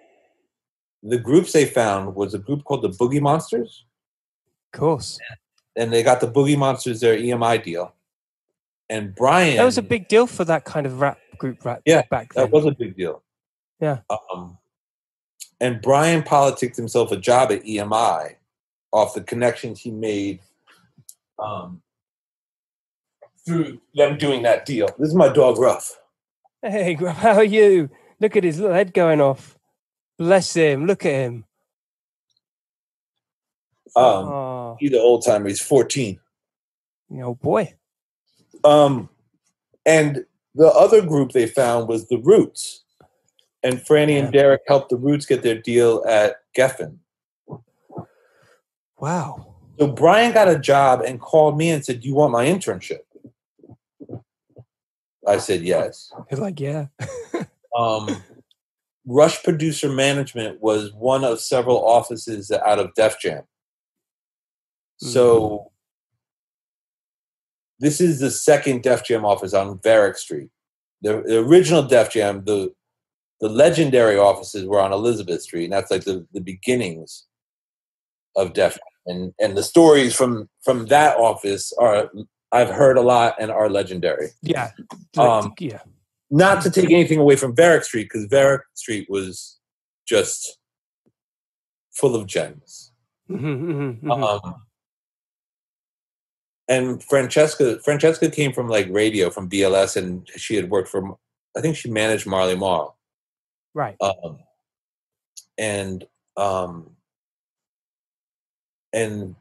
the 1.02 1.18
groups 1.18 1.52
they 1.52 1.64
found 1.64 2.14
was 2.14 2.35
a 2.35 2.38
group 2.38 2.64
called 2.64 2.83
the 2.83 2.90
Boogie 2.90 3.20
Monsters. 3.20 3.85
Of 4.72 4.79
course. 4.79 5.18
And 5.76 5.92
they 5.92 6.02
got 6.02 6.20
the 6.20 6.31
Boogie 6.31 6.59
Monsters 6.59 7.00
their 7.00 7.16
EMI 7.16 7.62
deal. 7.62 7.94
And 8.88 9.14
Brian 9.14 9.57
That 9.57 9.64
was 9.64 9.79
a 9.79 9.83
big 9.83 10.07
deal 10.09 10.26
for 10.26 10.44
that 10.44 10.64
kind 10.64 10.87
of 10.87 11.00
rap 11.00 11.18
group 11.38 11.64
rap 11.64 11.83
Yeah, 11.85 12.02
back 12.09 12.33
then. 12.33 12.44
That 12.44 12.52
was 12.52 12.66
a 12.66 12.70
big 12.70 12.96
deal. 12.96 13.22
Yeah. 13.81 13.98
Um, 14.09 14.57
and 15.61 15.81
Brian 15.81 16.23
politicked 16.23 16.77
himself 16.77 17.12
a 17.12 17.16
job 17.16 17.51
at 17.51 17.62
EMI 17.64 18.37
off 18.92 19.14
the 19.14 19.23
connections 19.23 19.81
he 19.81 19.90
made 19.90 20.40
um, 21.38 21.83
through 23.45 23.81
them 23.95 24.19
doing 24.19 24.42
that 24.42 24.66
deal. 24.66 24.88
This 24.99 25.09
is 25.09 25.14
my 25.14 25.29
dog, 25.29 25.59
Ruff. 25.59 25.99
Hey, 26.62 26.95
Grub, 26.95 27.16
how 27.16 27.35
are 27.35 27.45
you? 27.45 27.90
Look 28.21 28.37
at 28.37 28.45
his 28.45 28.59
little 28.59 28.75
head 28.75 28.95
going 28.95 29.21
off. 29.21 29.59
Bless 30.19 30.55
him. 30.55 30.87
Look 30.87 31.05
at 31.05 31.12
him. 31.12 31.45
Um, 33.95 34.05
oh, 34.05 34.77
he's 34.79 34.92
an 34.92 34.99
old 34.99 35.25
timer. 35.25 35.49
He's 35.49 35.61
14. 35.61 36.19
you 37.11 37.16
know, 37.16 37.35
boy. 37.35 37.75
Um, 38.64 39.09
and 39.85 40.25
the 40.55 40.69
other 40.69 41.03
group 41.03 41.33
they 41.33 41.47
found 41.47 41.88
was 41.88 42.09
the 42.09 42.19
Roots, 42.19 42.85
and 43.66 43.81
Franny 43.81 44.22
and 44.22 44.33
Derek 44.33 44.62
helped 44.68 44.90
the 44.90 44.96
Roots 44.96 45.26
get 45.26 45.42
their 45.42 45.61
deal 45.61 46.05
at 46.09 46.37
Geffen. 46.57 46.98
Wow. 48.98 49.55
So 49.79 49.88
Brian 49.88 50.33
got 50.33 50.48
a 50.48 50.59
job 50.59 51.02
and 51.02 51.20
called 51.20 51.59
me 51.59 51.70
and 51.70 51.85
said, 51.85 52.00
"Do 52.00 52.09
you 52.09 52.14
want 52.14 52.33
my 52.33 52.46
internship?" 52.46 53.00
I 55.26 55.38
said 55.38 55.62
yes. 55.62 56.12
He's 56.31 56.38
like, 56.38 56.61
yeah. 56.61 56.87
Um, 57.76 58.22
Rush 59.05 59.42
Producer 59.44 59.90
Management 59.90 60.62
was 60.62 60.94
one 60.94 61.24
of 61.24 61.42
several 61.42 61.87
offices 61.87 62.50
out 62.50 62.79
of 62.79 62.94
Def 62.94 63.20
Jam. 63.20 63.42
So 64.96 65.70
this 67.79 68.00
is 68.00 68.18
the 68.18 68.31
second 68.31 68.83
Def 68.83 69.05
Jam 69.05 69.26
office 69.26 69.52
on 69.52 69.79
Varick 69.81 70.16
Street. 70.16 70.48
The, 71.02 71.22
the 71.26 71.40
original 71.40 71.83
Def 71.83 72.11
Jam, 72.11 72.44
the 72.46 72.72
the 73.40 73.49
legendary 73.49 74.16
offices 74.16 74.64
were 74.64 74.81
on 74.81 74.92
Elizabeth 74.92 75.42
Street, 75.42 75.64
and 75.64 75.72
that's 75.72 75.90
like 75.90 76.05
the, 76.05 76.27
the 76.33 76.40
beginnings 76.40 77.27
of 78.37 78.53
Def. 78.53 78.79
And 79.07 79.33
and 79.38 79.57
the 79.57 79.62
stories 79.62 80.14
from 80.14 80.49
from 80.64 80.87
that 80.87 81.16
office 81.16 81.72
are 81.79 82.11
I've 82.53 82.70
heard 82.70 82.96
a 82.96 83.03
lot 83.03 83.37
and 83.38 83.51
are 83.51 83.68
legendary. 83.68 84.29
Yeah. 84.42 84.70
Um, 85.16 85.55
yeah. 85.59 85.81
Not 86.31 86.62
to 86.62 86.70
take 86.70 86.90
anything 86.90 87.18
away 87.18 87.37
from 87.37 87.55
Varick 87.55 87.85
Street, 87.85 88.05
because 88.05 88.27
Varick 88.27 88.62
Street 88.75 89.09
was 89.09 89.59
just 90.09 90.59
full 91.92 92.16
of 92.16 92.27
gems. 92.27 92.92
Mhm, 93.31 93.40
mhm, 93.40 94.01
mhm. 94.03 94.44
Um, 94.44 94.62
and 96.68 97.03
Francesca, 97.03 97.79
Francesca 97.81 98.31
came 98.31 98.53
from 98.53 98.68
like 98.68 98.88
radio 98.90 99.31
from 99.31 99.49
BLS, 99.49 99.96
and 99.96 100.29
she 100.37 100.57
had 100.57 100.70
worked 100.70 100.88
for, 100.88 101.16
I 101.57 101.61
think 101.61 101.77
she 101.77 101.90
managed 101.90 102.27
Marley 102.27 102.57
Marl, 102.57 102.95
right. 103.76 103.96
um, 104.00 104.38
and 105.58 106.06
um, 106.36 106.90
and 108.92 109.36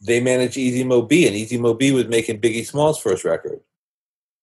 they 0.00 0.20
managed 0.20 0.56
Easy 0.56 0.84
Mo 0.84 1.02
Bee, 1.02 1.26
and 1.26 1.36
Easy 1.36 1.58
Mo 1.58 1.74
Bee 1.74 1.92
was 1.92 2.06
making 2.06 2.40
Biggie 2.40 2.66
Small's 2.66 2.98
first 2.98 3.24
record, 3.24 3.60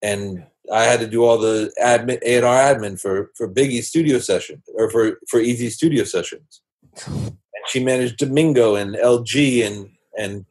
and 0.01 0.45
I 0.71 0.83
had 0.83 0.99
to 0.99 1.07
do 1.07 1.23
all 1.23 1.37
the 1.37 1.71
admin 1.81 2.19
A 2.23 2.37
and 2.37 2.45
R 2.45 2.75
admin 2.75 2.99
for 2.99 3.31
for 3.35 3.47
Biggie's 3.47 3.87
studio 3.87 4.19
session 4.19 4.61
or 4.75 4.89
for 4.89 5.19
for 5.29 5.39
Easy 5.39 5.69
studio 5.69 6.03
sessions 6.03 6.61
and 7.07 7.37
she 7.67 7.83
managed 7.83 8.17
Domingo 8.17 8.75
and 8.75 8.95
LG 8.95 9.65
and 9.65 9.89
and 10.17 10.45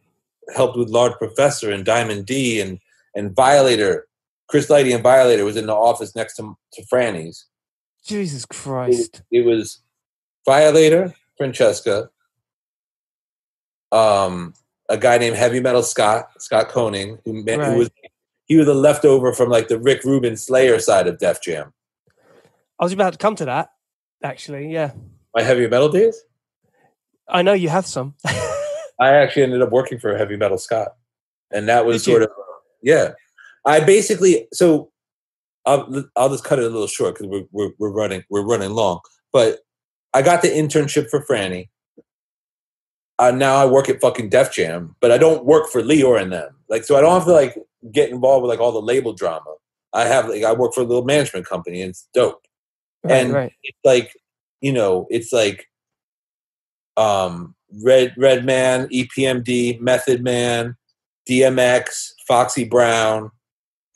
helped 0.54 0.76
with 0.76 0.88
Large 0.88 1.14
Professor 1.18 1.70
and 1.70 1.84
Diamond 1.84 2.26
D 2.26 2.60
and 2.60 2.78
and 3.14 3.34
Violator. 3.34 4.06
Chris 4.48 4.68
Lighty 4.68 4.94
and 4.94 5.02
Violator 5.02 5.44
was 5.44 5.56
in 5.56 5.66
the 5.66 5.74
office 5.74 6.14
next 6.14 6.36
to 6.36 6.56
to 6.72 6.82
Franny's. 6.92 7.46
Jesus 8.06 8.46
Christ. 8.46 9.22
it 9.30 9.44
was 9.44 9.80
Violator, 10.46 11.14
Francesca, 11.36 12.08
um, 13.92 14.54
a 14.88 14.96
guy 14.96 15.18
named 15.18 15.36
Heavy 15.36 15.60
Metal 15.60 15.82
Scott 15.82 16.28
Scott 16.40 16.68
Koenig, 16.68 17.18
who, 17.24 17.32
ma- 17.44 17.52
Right. 17.54 17.72
who 17.72 17.78
was 17.78 17.90
he 18.46 18.56
was 18.56 18.68
a 18.68 18.74
leftover 18.74 19.32
from 19.32 19.48
like 19.48 19.66
the 19.68 19.78
Rick 19.78 20.04
Rubin 20.04 20.36
Slayer 20.36 20.78
side 20.78 21.08
of 21.08 21.18
Def 21.18 21.42
Jam. 21.42 21.72
I 22.78 22.84
was 22.84 22.92
about 22.92 23.12
to 23.14 23.18
come 23.18 23.34
to 23.36 23.44
that, 23.46 23.70
actually. 24.22 24.72
Yeah. 24.72 24.92
My 25.34 25.42
heavy 25.42 25.66
metal 25.66 25.88
days. 25.88 26.22
I 27.28 27.42
know 27.42 27.54
you 27.54 27.68
have 27.68 27.86
some. 27.86 28.14
I 29.00 29.10
actually 29.10 29.42
ended 29.42 29.62
up 29.62 29.70
working 29.72 29.98
for 29.98 30.16
Heavy 30.16 30.36
Metal 30.36 30.58
Scott, 30.58 30.94
and 31.50 31.68
that 31.68 31.84
was 31.84 32.04
Did 32.04 32.10
sort 32.12 32.22
you? 32.22 32.28
of 32.28 32.32
yeah. 32.82 33.12
I 33.64 33.80
basically 33.80 34.46
so 34.52 34.92
I'll 35.66 36.04
I'll 36.16 36.30
just 36.30 36.44
cut 36.44 36.58
it 36.58 36.64
a 36.64 36.70
little 36.70 36.86
short 36.86 37.14
because 37.14 37.26
we're, 37.26 37.44
we're 37.52 37.72
we're 37.78 37.92
running 37.92 38.22
we're 38.30 38.46
running 38.46 38.70
long. 38.70 39.00
But 39.32 39.60
I 40.14 40.22
got 40.22 40.42
the 40.42 40.48
internship 40.48 41.10
for 41.10 41.24
Franny. 41.26 41.68
Uh, 43.18 43.30
now 43.30 43.56
I 43.56 43.66
work 43.66 43.88
at 43.88 44.00
fucking 44.00 44.28
Def 44.28 44.52
Jam, 44.52 44.94
but 45.00 45.10
I 45.10 45.18
don't 45.18 45.44
work 45.44 45.68
for 45.70 45.82
Lyor 45.82 46.20
and 46.20 46.32
them. 46.32 46.54
Like 46.68 46.84
so, 46.84 46.96
I 46.96 47.00
don't 47.00 47.14
have 47.14 47.24
to 47.24 47.32
like 47.32 47.56
get 47.92 48.10
involved 48.10 48.42
with 48.42 48.50
like 48.50 48.60
all 48.60 48.72
the 48.72 48.80
label 48.80 49.12
drama. 49.12 49.54
I 49.92 50.04
have 50.04 50.28
like 50.28 50.44
I 50.44 50.52
work 50.52 50.74
for 50.74 50.82
a 50.82 50.84
little 50.84 51.04
management 51.04 51.46
company, 51.46 51.80
and 51.80 51.90
it's 51.90 52.08
dope 52.14 52.46
right, 53.06 53.16
and 53.16 53.32
right. 53.32 53.52
it's 53.62 53.78
like 53.84 54.12
you 54.60 54.72
know 54.72 55.06
it's 55.10 55.32
like 55.32 55.68
um 56.96 57.54
red 57.84 58.14
red 58.16 58.44
man 58.44 58.88
epmd 58.88 59.80
method 59.80 60.22
man 60.22 60.76
dmx 61.28 62.12
foxy 62.26 62.64
brown 62.64 63.30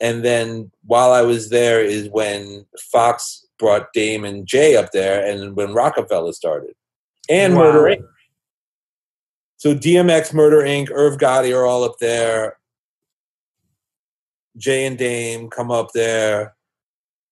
and 0.01 0.25
then 0.25 0.69
while 0.85 1.11
i 1.13 1.21
was 1.21 1.49
there 1.49 1.81
is 1.83 2.09
when 2.09 2.65
fox 2.91 3.45
brought 3.57 3.93
dame 3.93 4.25
and 4.25 4.45
jay 4.47 4.75
up 4.75 4.91
there 4.91 5.25
and 5.25 5.55
when 5.55 5.73
rockefeller 5.73 6.33
started 6.33 6.73
and 7.29 7.55
Wow. 7.55 7.63
murder 7.71 7.95
inc 7.95 8.03
so 9.57 9.73
dmx 9.73 10.33
murder 10.33 10.57
inc 10.61 10.89
irv 10.91 11.17
gotti 11.17 11.55
are 11.55 11.65
all 11.65 11.83
up 11.83 11.95
there 11.99 12.57
jay 14.57 14.85
and 14.85 14.97
dame 14.97 15.49
come 15.49 15.71
up 15.71 15.91
there 15.93 16.55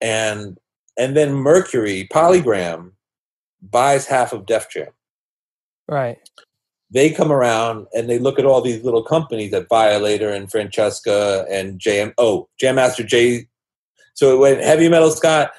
and 0.01 0.57
and 0.99 1.15
then 1.15 1.33
Mercury 1.33 2.07
Polygram 2.11 2.91
buys 3.61 4.05
half 4.05 4.33
of 4.33 4.45
Def 4.45 4.69
Jam. 4.69 4.89
Right. 5.87 6.17
They 6.91 7.11
come 7.11 7.31
around 7.31 7.87
and 7.93 8.09
they 8.09 8.17
look 8.17 8.39
at 8.39 8.45
all 8.45 8.61
these 8.61 8.83
little 8.83 9.03
companies 9.03 9.53
at 9.53 9.69
Violator 9.69 10.29
and 10.29 10.49
Francesca 10.49 11.45
and 11.49 11.79
JM. 11.79 12.13
Oh, 12.17 12.49
Jam 12.59 12.75
Master 12.75 13.03
Jay. 13.03 13.47
So 14.15 14.33
it 14.35 14.39
went 14.39 14.61
Heavy 14.61 14.89
Metal 14.89 15.11
Scott, 15.11 15.51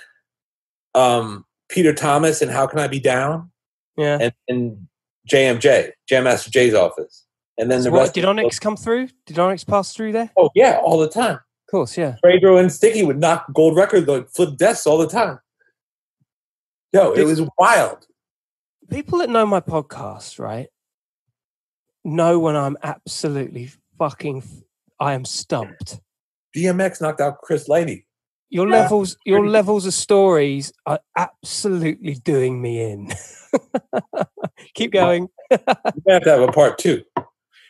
um, 0.94 1.44
Peter 1.68 1.94
Thomas, 1.94 2.42
and 2.42 2.50
How 2.50 2.66
Can 2.66 2.78
I 2.80 2.88
Be 2.88 2.98
Down, 3.00 3.50
Yeah. 3.96 4.18
and, 4.20 4.32
and 4.48 4.88
JMJ, 5.30 5.92
Jam 6.08 6.24
Master 6.24 6.50
Jay's 6.50 6.74
office, 6.74 7.24
and 7.56 7.70
then 7.70 7.80
So 7.80 7.84
the 7.84 7.90
what, 7.92 8.00
rest. 8.00 8.14
did 8.14 8.24
Onyx 8.24 8.58
come 8.58 8.76
through? 8.76 9.08
Did 9.26 9.38
Onyx 9.38 9.62
pass 9.64 9.94
through 9.94 10.12
there? 10.12 10.30
Oh 10.36 10.50
yeah, 10.56 10.80
all 10.82 10.98
the 10.98 11.08
time. 11.08 11.36
Of 11.36 11.70
course, 11.70 11.96
yeah. 11.96 12.16
Fredro 12.24 12.58
and 12.58 12.72
Sticky 12.72 13.04
would 13.04 13.20
knock 13.20 13.46
gold 13.54 13.76
records, 13.76 14.08
like 14.08 14.28
flip 14.30 14.56
desks 14.56 14.84
all 14.86 14.98
the 14.98 15.06
time. 15.06 15.38
Yo, 16.92 17.12
it 17.12 17.22
was 17.24 17.40
wild. 17.56 18.04
People 18.90 19.18
that 19.18 19.30
know 19.30 19.46
my 19.46 19.60
podcast, 19.60 20.40
right, 20.40 20.66
know 22.04 22.38
when 22.38 22.56
I'm 22.56 22.76
absolutely 22.82 23.70
fucking, 23.98 24.42
I 24.98 25.14
am 25.14 25.24
stumped. 25.24 26.00
DMX 26.56 27.00
knocked 27.00 27.20
out 27.20 27.38
Chris 27.42 27.68
Lighty. 27.68 28.04
Your 28.48 28.66
Yeah. 28.68 28.80
levels, 28.82 29.16
your 29.24 29.46
levels 29.46 29.86
of 29.86 29.94
stories 29.94 30.72
are 30.86 30.98
absolutely 31.16 32.14
doing 32.14 32.60
me 32.60 32.82
in. 32.82 33.08
Keep 34.74 34.92
going. 34.92 35.28
We 35.50 36.12
have 36.12 36.22
to 36.22 36.30
have 36.30 36.40
a 36.42 36.52
part 36.52 36.78
two. 36.78 37.02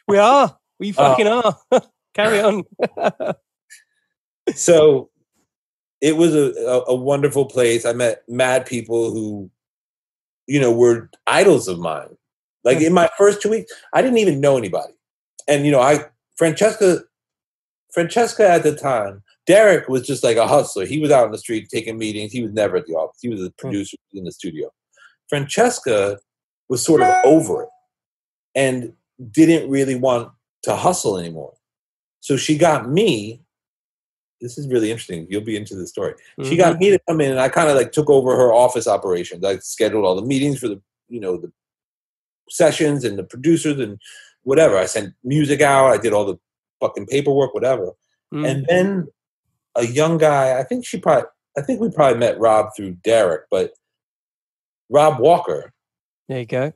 We 0.09 0.19
are. 0.19 0.57
We 0.79 0.90
Oh. 0.90 0.93
fucking 0.93 1.27
are. 1.27 1.59
Carry 2.14 2.40
on. 2.40 2.64
So 4.55 5.11
it 6.01 6.16
was 6.16 6.35
a, 6.35 6.53
a, 6.66 6.85
a 6.88 6.95
wonderful 6.95 7.47
place. 7.47 7.85
I 7.85 7.93
met 7.93 8.23
mad 8.29 8.66
people 8.66 9.12
who, 9.12 9.51
you 10.47 10.61
know, 10.61 10.73
were 10.73 11.11
idols 11.27 11.69
of 11.69 11.79
mine. 11.79 12.16
Like 12.64 12.81
in 12.81 12.92
my 12.92 13.09
first 13.16 13.40
two 13.40 13.51
weeks, 13.51 13.73
I 13.94 14.03
didn't 14.03 14.18
even 14.18 14.40
know 14.40 14.57
anybody. 14.57 14.92
And 15.49 15.64
you 15.64 15.73
know, 15.73 15.81
I 15.81 16.05
Francesca 16.37 17.01
Francesca 17.92 18.49
at 18.49 18.62
the 18.62 18.75
time, 18.75 19.23
Derek 19.46 19.88
was 19.88 20.07
just 20.07 20.23
like 20.23 20.37
a 20.37 20.46
hustler. 20.46 20.87
He 20.87 21.01
was 21.01 21.11
out 21.11 21.27
in 21.27 21.33
the 21.33 21.38
street 21.38 21.68
taking 21.68 21.99
meetings. 21.99 22.33
He 22.33 22.42
was 22.42 22.53
never 22.53 22.77
at 22.77 22.87
the 22.87 22.94
office. 22.94 23.18
He 23.20 23.29
was 23.29 23.40
a 23.40 23.46
hmm. 23.46 23.51
producer 23.59 23.96
in 24.12 24.25
the 24.25 24.33
studio. 24.33 24.70
Francesca 25.29 26.18
was 26.68 26.85
sort 26.85 27.03
of 27.03 27.12
over 27.25 27.64
it 27.64 27.68
and 28.55 28.92
didn't 29.33 29.70
really 29.70 29.94
want 29.94 30.31
to 30.62 30.77
hustle 30.77 31.18
anymore. 31.18 31.55
So 32.20 32.37
she 32.37 32.57
got 32.57 32.88
me. 32.88 33.42
This 34.40 34.57
is 34.57 34.68
really 34.68 34.90
interesting. 34.90 35.27
You'll 35.29 35.43
be 35.43 35.57
into 35.57 35.74
the 35.74 35.87
story. 35.87 36.14
She 36.45 36.57
got 36.57 36.74
mm-hmm. 36.74 36.80
me 36.80 36.91
to 36.91 37.01
come 37.09 37.20
in, 37.20 37.30
and 37.30 37.41
I 37.41 37.49
kind 37.49 37.68
of 37.68 37.76
like 37.76 37.93
took 37.93 38.09
over 38.09 38.35
her 38.37 38.53
office 38.53 38.89
operations. 38.89 39.45
I 39.45 39.59
scheduled 39.59 40.05
all 40.05 40.16
the 40.16 40.26
meetings 40.26 40.59
for 40.59 40.68
the, 40.68 40.80
you 41.09 41.20
know, 41.20 41.37
the 41.37 41.53
sessions 42.51 43.05
and 43.05 43.18
the 43.18 43.24
producers 43.24 43.78
and 43.78 43.98
whatever. 44.42 44.76
I 44.76 44.86
sent 44.86 45.14
music 45.24 45.61
out. 45.61 45.92
I 45.92 45.98
did 45.98 46.12
all 46.12 46.24
the 46.24 46.36
fucking 46.80 47.07
paperwork, 47.07 47.55
whatever. 47.55 47.92
Mhm. 48.32 48.48
And 48.48 48.66
then 48.68 49.09
a 49.76 49.86
young 49.86 50.18
guy, 50.18 50.59
I 50.59 50.64
think 50.64 50.84
she 50.86 50.98
probably, 50.98 51.28
I 51.57 51.62
think 51.62 51.80
we 51.80 51.90
probably 51.90 52.18
met 52.18 52.38
Rob 52.38 52.70
through 52.76 52.92
Derek, 53.05 53.42
but 53.51 53.72
Rob 54.88 55.20
Walker 55.20 55.72
there 56.28 56.40
you 56.40 56.46
go. 56.46 56.72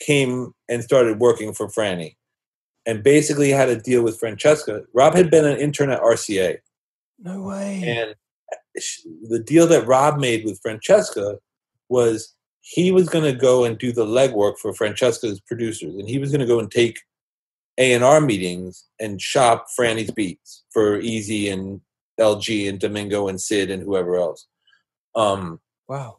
came 0.00 0.52
and 0.68 0.82
started 0.82 1.20
working 1.20 1.52
for 1.52 1.68
Franny 1.68 2.16
and 2.86 3.02
basically 3.02 3.50
had 3.50 3.68
a 3.68 3.76
deal 3.80 4.02
with 4.02 4.18
Francesca. 4.18 4.82
Rob 4.92 5.14
had 5.14 5.30
been 5.30 5.44
an 5.44 5.58
intern 5.58 5.90
at 5.90 6.00
RCA. 6.00 6.58
No 7.18 7.42
way. 7.42 7.82
And 7.84 8.14
the 9.28 9.38
deal 9.38 9.66
that 9.68 9.86
Rob 9.86 10.18
made 10.18 10.44
with 10.44 10.60
Francesca 10.60 11.38
was 11.88 12.34
he 12.62 12.90
was 12.92 13.08
going 13.08 13.24
to 13.24 13.38
go 13.38 13.64
and 13.64 13.76
do 13.76 13.92
the 13.92 14.06
legwork 14.06 14.56
for 14.58 14.72
Francesca's 14.72 15.40
producers, 15.40 15.94
and 15.96 16.08
he 16.08 16.18
was 16.18 16.30
going 16.30 16.40
to 16.40 16.46
go 16.46 16.60
and 16.60 16.70
take 16.70 17.00
A 17.76 17.92
and 17.92 18.04
R 18.04 18.20
meetings 18.20 18.86
and 19.00 19.20
shop 19.20 19.66
Franny's 19.78 20.12
beats 20.12 20.64
for 20.70 20.98
Easy 21.00 21.48
and 21.48 21.80
LG 22.20 22.68
and 22.68 22.78
Domingo 22.78 23.28
and 23.28 23.40
Sid 23.40 23.70
and 23.70 23.82
whoever 23.82 24.16
else. 24.16 24.46
Um, 25.14 25.60
Wow. 25.88 26.18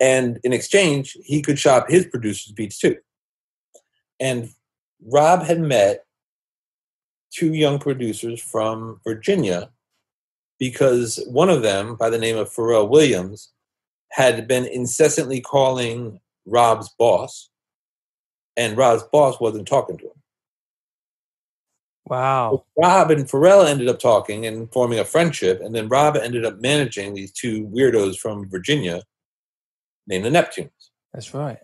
and 0.00 0.40
in 0.42 0.52
exchange, 0.52 1.16
he 1.22 1.42
could 1.42 1.58
shop 1.58 1.88
his 1.88 2.06
producers' 2.06 2.52
beats 2.52 2.78
too. 2.78 2.96
And 4.18 4.50
Rob 5.04 5.42
had 5.42 5.60
met 5.60 6.04
two 7.30 7.52
young 7.54 7.78
producers 7.78 8.40
from 8.42 9.00
Virginia 9.04 9.70
because 10.58 11.22
one 11.26 11.50
of 11.50 11.62
them, 11.62 11.96
by 11.96 12.08
the 12.08 12.18
name 12.18 12.36
of 12.36 12.48
Pharrell 12.50 12.88
Williams, 12.88 13.52
had 14.12 14.46
been 14.46 14.66
incessantly 14.66 15.40
calling 15.40 16.20
Rob's 16.44 16.90
boss, 16.98 17.50
and 18.56 18.76
Rob's 18.76 19.02
boss 19.04 19.40
wasn't 19.40 19.66
talking 19.66 19.96
to 19.98 20.04
him. 20.04 20.22
Wow. 22.06 22.66
Rob 22.76 23.10
and 23.10 23.26
Pharrell 23.26 23.66
ended 23.66 23.88
up 23.88 23.98
talking 23.98 24.44
and 24.44 24.70
forming 24.70 24.98
a 24.98 25.04
friendship, 25.04 25.62
and 25.62 25.74
then 25.74 25.88
Rob 25.88 26.16
ended 26.16 26.44
up 26.44 26.60
managing 26.60 27.14
these 27.14 27.32
two 27.32 27.66
weirdos 27.68 28.18
from 28.18 28.50
Virginia 28.50 29.02
named 30.06 30.26
the 30.26 30.30
Neptunes. 30.30 30.70
That's 31.14 31.32
right. 31.32 31.58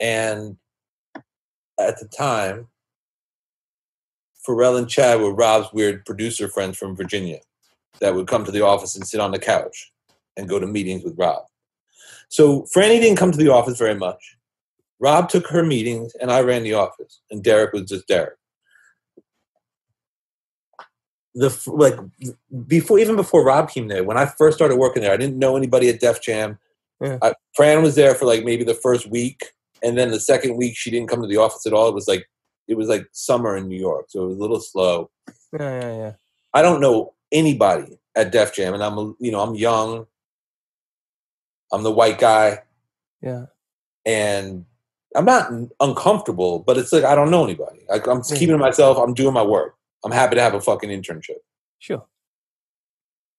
And 0.00 0.56
at 1.78 1.98
the 2.00 2.08
time, 2.08 2.68
Pharrell 4.48 4.78
and 4.78 4.88
Chad 4.88 5.20
were 5.20 5.34
Rob's 5.34 5.70
weird 5.72 6.06
producer 6.06 6.48
friends 6.48 6.78
from 6.78 6.96
Virginia 6.96 7.40
that 8.00 8.14
would 8.14 8.26
come 8.26 8.44
to 8.44 8.52
the 8.52 8.64
office 8.64 8.96
and 8.96 9.06
sit 9.06 9.20
on 9.20 9.32
the 9.32 9.38
couch 9.38 9.92
and 10.36 10.48
go 10.48 10.58
to 10.58 10.66
meetings 10.66 11.04
with 11.04 11.18
Rob. 11.18 11.44
So 12.28 12.62
Franny 12.74 13.00
didn't 13.00 13.18
come 13.18 13.32
to 13.32 13.38
the 13.38 13.50
office 13.50 13.78
very 13.78 13.94
much. 13.94 14.36
Rob 15.00 15.28
took 15.28 15.46
her 15.48 15.62
meetings, 15.62 16.14
and 16.20 16.30
I 16.30 16.40
ran 16.40 16.62
the 16.62 16.74
office, 16.74 17.20
and 17.30 17.42
Derek 17.42 17.72
was 17.72 17.88
just 17.88 18.08
Derek. 18.08 18.34
The 21.34 21.50
like 21.66 21.98
before, 22.66 22.98
even 22.98 23.16
before 23.16 23.44
Rob 23.44 23.68
came 23.68 23.88
there, 23.88 24.04
when 24.04 24.16
I 24.16 24.26
first 24.26 24.56
started 24.56 24.76
working 24.76 25.02
there, 25.02 25.12
I 25.12 25.16
didn't 25.16 25.38
know 25.38 25.56
anybody 25.56 25.88
at 25.88 26.00
Def 26.00 26.22
Jam. 26.22 26.58
Yeah. 27.00 27.18
I, 27.22 27.34
Fran 27.56 27.82
was 27.82 27.96
there 27.96 28.14
for 28.14 28.24
like 28.24 28.44
maybe 28.44 28.62
the 28.62 28.74
first 28.74 29.10
week, 29.10 29.44
and 29.82 29.98
then 29.98 30.10
the 30.10 30.20
second 30.20 30.56
week 30.56 30.76
she 30.76 30.90
didn't 30.90 31.08
come 31.08 31.20
to 31.20 31.28
the 31.28 31.36
office 31.36 31.66
at 31.66 31.72
all. 31.72 31.88
It 31.88 31.94
was 31.94 32.06
like 32.06 32.28
it 32.68 32.76
was 32.76 32.88
like 32.88 33.08
summer 33.12 33.56
in 33.56 33.68
New 33.68 33.78
York, 33.78 34.06
so 34.08 34.24
it 34.24 34.28
was 34.28 34.36
a 34.36 34.40
little 34.40 34.60
slow. 34.60 35.10
Yeah, 35.52 35.80
yeah, 35.80 35.96
yeah. 35.96 36.12
I 36.54 36.62
don't 36.62 36.80
know 36.80 37.14
anybody 37.32 37.98
at 38.14 38.32
Def 38.32 38.54
Jam, 38.54 38.74
and 38.74 38.82
I'm 38.82 39.16
you 39.18 39.32
know 39.32 39.40
I'm 39.40 39.54
young. 39.54 40.06
I'm 41.74 41.82
the 41.82 41.90
white 41.92 42.18
guy, 42.18 42.60
Yeah. 43.20 43.46
and 44.06 44.64
I'm 45.16 45.24
not 45.24 45.50
uncomfortable, 45.80 46.60
but 46.60 46.78
it's 46.78 46.92
like 46.92 47.04
I 47.04 47.14
don't 47.14 47.30
know 47.30 47.44
anybody. 47.44 47.84
Like 47.88 48.06
I'm 48.06 48.18
Yeah. 48.28 48.36
keeping 48.36 48.54
to 48.54 48.58
myself. 48.58 48.96
I'm 48.98 49.14
doing 49.14 49.34
my 49.34 49.42
work. 49.42 49.76
I'm 50.04 50.12
happy 50.12 50.36
to 50.36 50.40
have 50.42 50.54
a 50.54 50.60
fucking 50.60 50.90
internship. 50.90 51.38
Sure. 51.78 52.06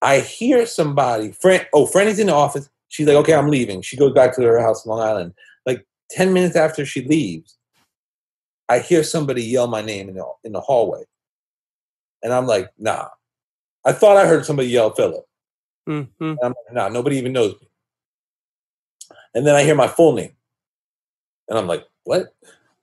I 0.02 0.20
hear 0.20 0.66
somebody, 0.66 1.32
Fran, 1.32 1.66
oh, 1.74 1.86
Franny's 1.88 2.20
in 2.20 2.28
the 2.28 2.34
office. 2.34 2.70
She's 2.90 3.08
like, 3.08 3.16
okay, 3.18 3.34
I'm 3.34 3.50
leaving. 3.50 3.82
She 3.82 3.98
goes 3.98 4.14
back 4.14 4.36
to 4.36 4.42
her 4.44 4.60
house 4.60 4.86
in 4.86 4.90
Long 4.92 5.00
Island. 5.02 5.34
Like 5.66 5.86
10 6.12 6.34
minutes 6.34 6.56
after 6.56 6.86
she 6.86 7.04
leaves, 7.06 7.58
I 8.70 8.80
hear 8.80 9.04
somebody 9.04 9.44
yell 9.44 9.68
my 9.68 9.82
name 9.82 10.10
in 10.10 10.16
the, 10.16 10.26
in 10.44 10.52
the 10.52 10.62
hallway. 10.62 11.04
And 12.22 12.34
I'm 12.34 12.46
like, 12.46 12.70
nah. 12.78 13.08
I 13.86 13.94
thought 13.94 14.18
I 14.18 14.28
heard 14.28 14.46
somebody 14.46 14.70
yell 14.70 14.92
Philip. 14.92 15.26
hmm 15.88 16.04
I'm 16.22 16.38
like, 16.42 16.74
nah, 16.74 16.90
nobody 16.90 17.18
even 17.18 17.34
knows 17.34 17.54
me. 17.62 17.68
And 19.36 19.46
then 19.46 19.56
I 19.56 19.64
hear 19.64 19.76
my 19.76 19.88
full 19.88 20.14
name. 20.14 20.32
And 21.48 21.60
I'm 21.60 21.68
like, 21.68 21.86
what? 22.06 22.34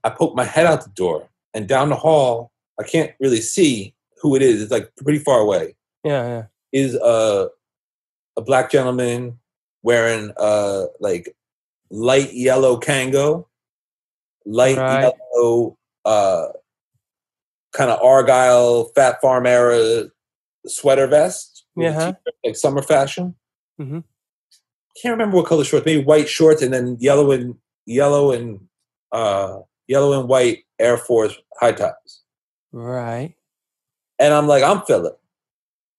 I 0.05 0.11
poke 0.11 0.37
my 0.37 0.45
head 0.45 0.67
out 0.67 0.85
the 0.85 0.91
door 0.91 1.29
and 1.55 1.67
down 1.67 1.89
the 1.89 1.97
hall, 1.97 2.53
I 2.79 2.85
can't 2.85 3.13
really 3.19 3.41
see 3.41 3.95
who 4.21 4.37
it 4.37 4.43
is. 4.43 4.63
It's 4.63 4.71
like 4.71 4.91
pretty 4.97 5.19
far 5.19 5.41
away. 5.41 5.75
Yeah, 6.05 6.27
yeah. 6.27 6.45
Is 6.73 6.95
a 6.95 7.49
a 8.37 8.41
black 8.43 8.71
gentleman 8.71 9.39
wearing 9.83 10.33
uh 10.37 10.85
like 11.01 11.35
light 11.91 12.33
yellow 12.33 12.79
Kangol, 12.79 13.47
light 14.47 14.77
Right. 14.79 15.13
yellow 15.35 15.77
uh 16.05 16.49
kind 17.73 17.91
of 17.91 18.01
Argyle 18.03 18.85
Phat 18.95 19.21
Farm 19.21 19.47
era 19.47 20.05
sweater 20.67 21.07
vest. 21.07 21.65
Yeah. 21.77 21.93
t-shirt, 21.93 22.17
like 22.45 22.57
summer 22.57 22.83
fashion. 22.83 23.35
Mhm. 23.81 24.05
Can't 25.01 25.13
remember 25.13 25.37
what 25.37 25.47
color 25.47 25.65
shorts. 25.65 25.87
Maybe 25.87 26.05
white 26.05 26.29
shorts 26.29 26.63
and 26.63 26.73
then 26.73 26.97
yellow 27.01 27.31
and 27.31 27.57
yellow 27.87 28.33
and 28.33 28.61
uh 29.13 29.61
yellow 29.89 30.19
and 30.19 30.29
white 30.29 30.65
Air 30.79 30.99
Force 30.99 31.35
high 31.59 31.73
tops. 31.73 32.23
Right. 32.73 33.35
And 34.19 34.35
I'm 34.35 34.47
like, 34.47 34.63
I'm 34.63 34.83
Philip. 34.83 35.19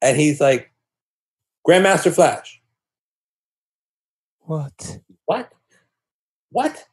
And 0.02 0.18
he's 0.18 0.40
like, 0.40 0.72
Grandmaster 1.68 2.14
Flash. 2.14 2.62
What? 4.42 5.00
What? 5.26 5.52
What? 6.52 6.86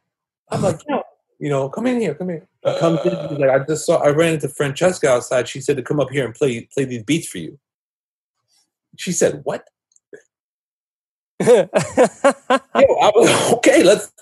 I'm 0.51 0.63
like, 0.63 0.81
no, 0.89 1.03
you 1.39 1.49
know, 1.49 1.69
come 1.69 1.87
in 1.87 2.01
here, 2.01 2.15
come 2.15 2.29
here. 2.29 2.47
He 2.65 2.79
comes 2.79 3.01
in, 3.05 3.29
he's 3.29 3.39
like, 3.39 3.51
I 3.51 3.59
just 3.65 3.87
saw, 3.87 3.97
I 3.97 4.11
ran 4.11 4.35
into 4.35 4.49
Francesca 4.49 5.09
outside. 5.09 5.49
She 5.49 5.61
said 5.61 5.77
to 5.77 5.83
come 5.83 6.01
up 6.01 6.11
here 6.11 6.25
and 6.25 6.35
play 6.35 6.69
play 6.73 6.85
these 6.85 7.03
beats 7.03 7.29
for 7.29 7.39
you. 7.39 7.59
She 8.97 9.13
said, 9.13 9.41
what? 9.45 9.69
Yeah, 11.41 11.67
Yo, 11.73 12.95
I 13.01 13.13
was 13.15 13.53
okay, 13.59 13.83
let's 13.83 14.13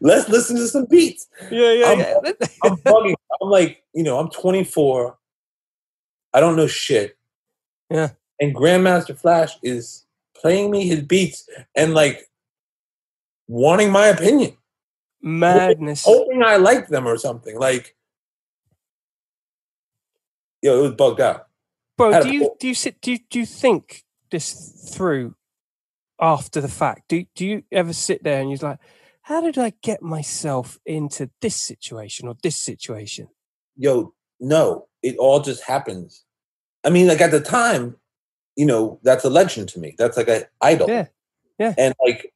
let's 0.00 0.28
listen 0.28 0.56
to 0.56 0.68
some 0.68 0.86
beats. 0.86 1.26
yeah, 1.50 1.84
I'm- 1.88 1.98
yeah. 1.98 2.32
I'm 2.64 2.76
bugging. 2.78 3.14
I'm 3.42 3.48
like, 3.50 3.82
you 3.94 4.02
know, 4.02 4.18
I'm 4.18 4.28
24. 4.30 5.16
I 6.32 6.40
don't 6.40 6.56
know 6.56 6.66
shit. 6.66 7.16
Yeah. 7.90 8.10
And 8.40 8.54
Grandmaster 8.54 9.18
Flash 9.18 9.58
is 9.62 10.06
playing 10.36 10.70
me 10.70 10.86
his 10.86 11.02
beats 11.02 11.48
and 11.74 11.92
like 11.92 12.30
wanting 13.48 13.90
my 13.90 14.06
opinion, 14.06 14.56
Madness. 15.20 16.04
hoping 16.04 16.42
I 16.42 16.56
like 16.56 16.88
them 16.88 17.06
or 17.06 17.18
something. 17.18 17.58
Like, 17.58 17.94
yo, 20.62 20.78
it 20.78 20.82
was 20.82 20.92
bugged 20.92 21.20
out. 21.20 21.48
Bro, 21.98 22.22
do 22.22 22.32
you 22.32 22.54
do 22.58 22.68
you 22.68 22.74
sit 22.74 23.00
do 23.02 23.12
you, 23.12 23.18
do 23.28 23.40
you 23.40 23.46
think 23.46 24.04
this 24.30 24.90
through 24.94 25.34
after 26.20 26.60
the 26.60 26.68
fact? 26.68 27.08
Do 27.08 27.24
do 27.34 27.46
you 27.46 27.62
ever 27.72 27.92
sit 27.92 28.22
there 28.22 28.40
and 28.40 28.50
you're 28.50 28.58
like, 28.62 28.78
how 29.22 29.40
did 29.40 29.58
I 29.58 29.72
get 29.82 30.02
myself 30.02 30.78
into 30.84 31.30
this 31.40 31.56
situation 31.56 32.28
or 32.28 32.36
this 32.42 32.56
situation? 32.56 33.28
Yo, 33.76 34.14
no, 34.40 34.88
it 35.02 35.16
all 35.18 35.40
just 35.40 35.62
happens. 35.62 36.24
I 36.84 36.90
mean, 36.90 37.06
like 37.06 37.20
at 37.20 37.30
the 37.30 37.40
time, 37.40 37.96
you 38.56 38.66
know, 38.66 38.98
that's 39.02 39.24
a 39.24 39.30
legend 39.30 39.68
to 39.70 39.80
me. 39.80 39.94
That's 39.98 40.16
like 40.16 40.28
an 40.28 40.44
idol. 40.60 40.88
Yeah, 40.88 41.06
yeah. 41.58 41.74
And 41.76 41.94
like, 42.04 42.32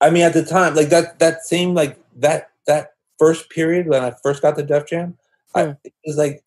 I 0.00 0.10
mean, 0.10 0.22
at 0.22 0.34
the 0.34 0.44
time, 0.44 0.74
like 0.74 0.90
that, 0.90 1.18
that 1.20 1.44
same, 1.44 1.74
like 1.74 1.98
that, 2.16 2.50
that 2.66 2.94
first 3.18 3.50
period 3.50 3.86
when 3.86 4.02
I 4.02 4.12
first 4.22 4.42
got 4.42 4.56
to 4.56 4.62
Def 4.62 4.86
Jam, 4.86 5.16
Yeah. 5.54 5.62
I, 5.62 5.64
hmm. 5.66 5.72
it 5.84 5.92
was 6.04 6.16
like 6.16 6.44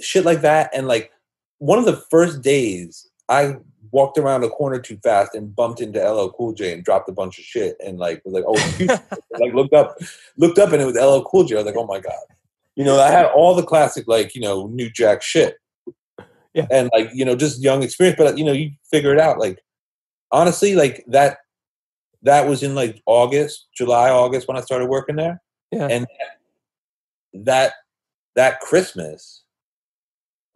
shit 0.00 0.24
like 0.24 0.42
that. 0.42 0.70
And 0.74 0.86
like 0.86 1.10
one 1.58 1.78
of 1.78 1.84
the 1.86 1.96
first 2.10 2.42
days, 2.42 3.08
I 3.28 3.56
walked 3.92 4.18
around 4.18 4.44
a 4.44 4.48
corner 4.48 4.78
too 4.80 4.98
fast 5.02 5.34
and 5.34 5.54
bumped 5.54 5.80
into 5.80 6.00
LL 6.00 6.30
Cool 6.30 6.52
J 6.52 6.72
and 6.72 6.84
dropped 6.84 7.08
a 7.08 7.12
bunch 7.12 7.38
of 7.38 7.44
shit 7.44 7.76
and 7.84 7.98
like 7.98 8.22
was 8.24 8.34
like, 8.34 8.44
oh, 8.46 9.18
like 9.40 9.54
looked 9.54 9.74
up, 9.74 9.96
looked 10.36 10.58
up 10.58 10.72
and 10.72 10.82
it 10.82 10.86
was 10.86 10.96
LL 10.96 11.24
Cool 11.28 11.44
J. 11.44 11.54
I 11.56 11.58
was 11.58 11.66
like, 11.66 11.76
oh 11.76 11.86
my 11.86 12.00
god, 12.00 12.14
you 12.76 12.84
know, 12.84 13.00
I 13.00 13.10
had 13.10 13.26
all 13.26 13.54
the 13.54 13.62
classic 13.62 14.06
like 14.08 14.34
you 14.34 14.40
know 14.40 14.66
New 14.68 14.90
Jack 14.90 15.22
shit, 15.22 15.56
Yeah. 16.54 16.66
and 16.70 16.90
like 16.92 17.10
you 17.12 17.24
know 17.24 17.34
just 17.36 17.62
young 17.62 17.82
experience, 17.82 18.16
but 18.18 18.38
you 18.38 18.44
know 18.44 18.52
you 18.52 18.70
figure 18.90 19.12
it 19.12 19.20
out. 19.20 19.38
Like 19.38 19.58
honestly, 20.32 20.74
like 20.74 21.04
that 21.08 21.38
that 22.22 22.48
was 22.48 22.62
in 22.62 22.74
like 22.74 23.02
August, 23.06 23.68
July, 23.76 24.10
August 24.10 24.48
when 24.48 24.56
I 24.56 24.60
started 24.60 24.86
working 24.88 25.16
there, 25.16 25.40
Yeah. 25.70 25.88
and 25.88 26.06
that 27.32 27.74
that 28.36 28.60
Christmas, 28.60 29.42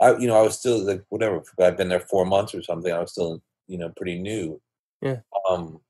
I 0.02 0.18
you 0.18 0.26
know 0.26 0.36
I 0.38 0.42
was 0.42 0.58
still 0.58 0.84
like 0.84 1.04
whatever 1.08 1.42
I've 1.60 1.76
been 1.76 1.88
there 1.88 2.00
four 2.00 2.24
months 2.26 2.54
or 2.54 2.62
something. 2.62 2.92
I 2.92 2.98
was 2.98 3.12
still 3.12 3.40
you 3.68 3.78
know 3.78 3.90
pretty 3.96 4.18
new. 4.18 4.60
Yeah. 5.00 5.20
Um. 5.48 5.80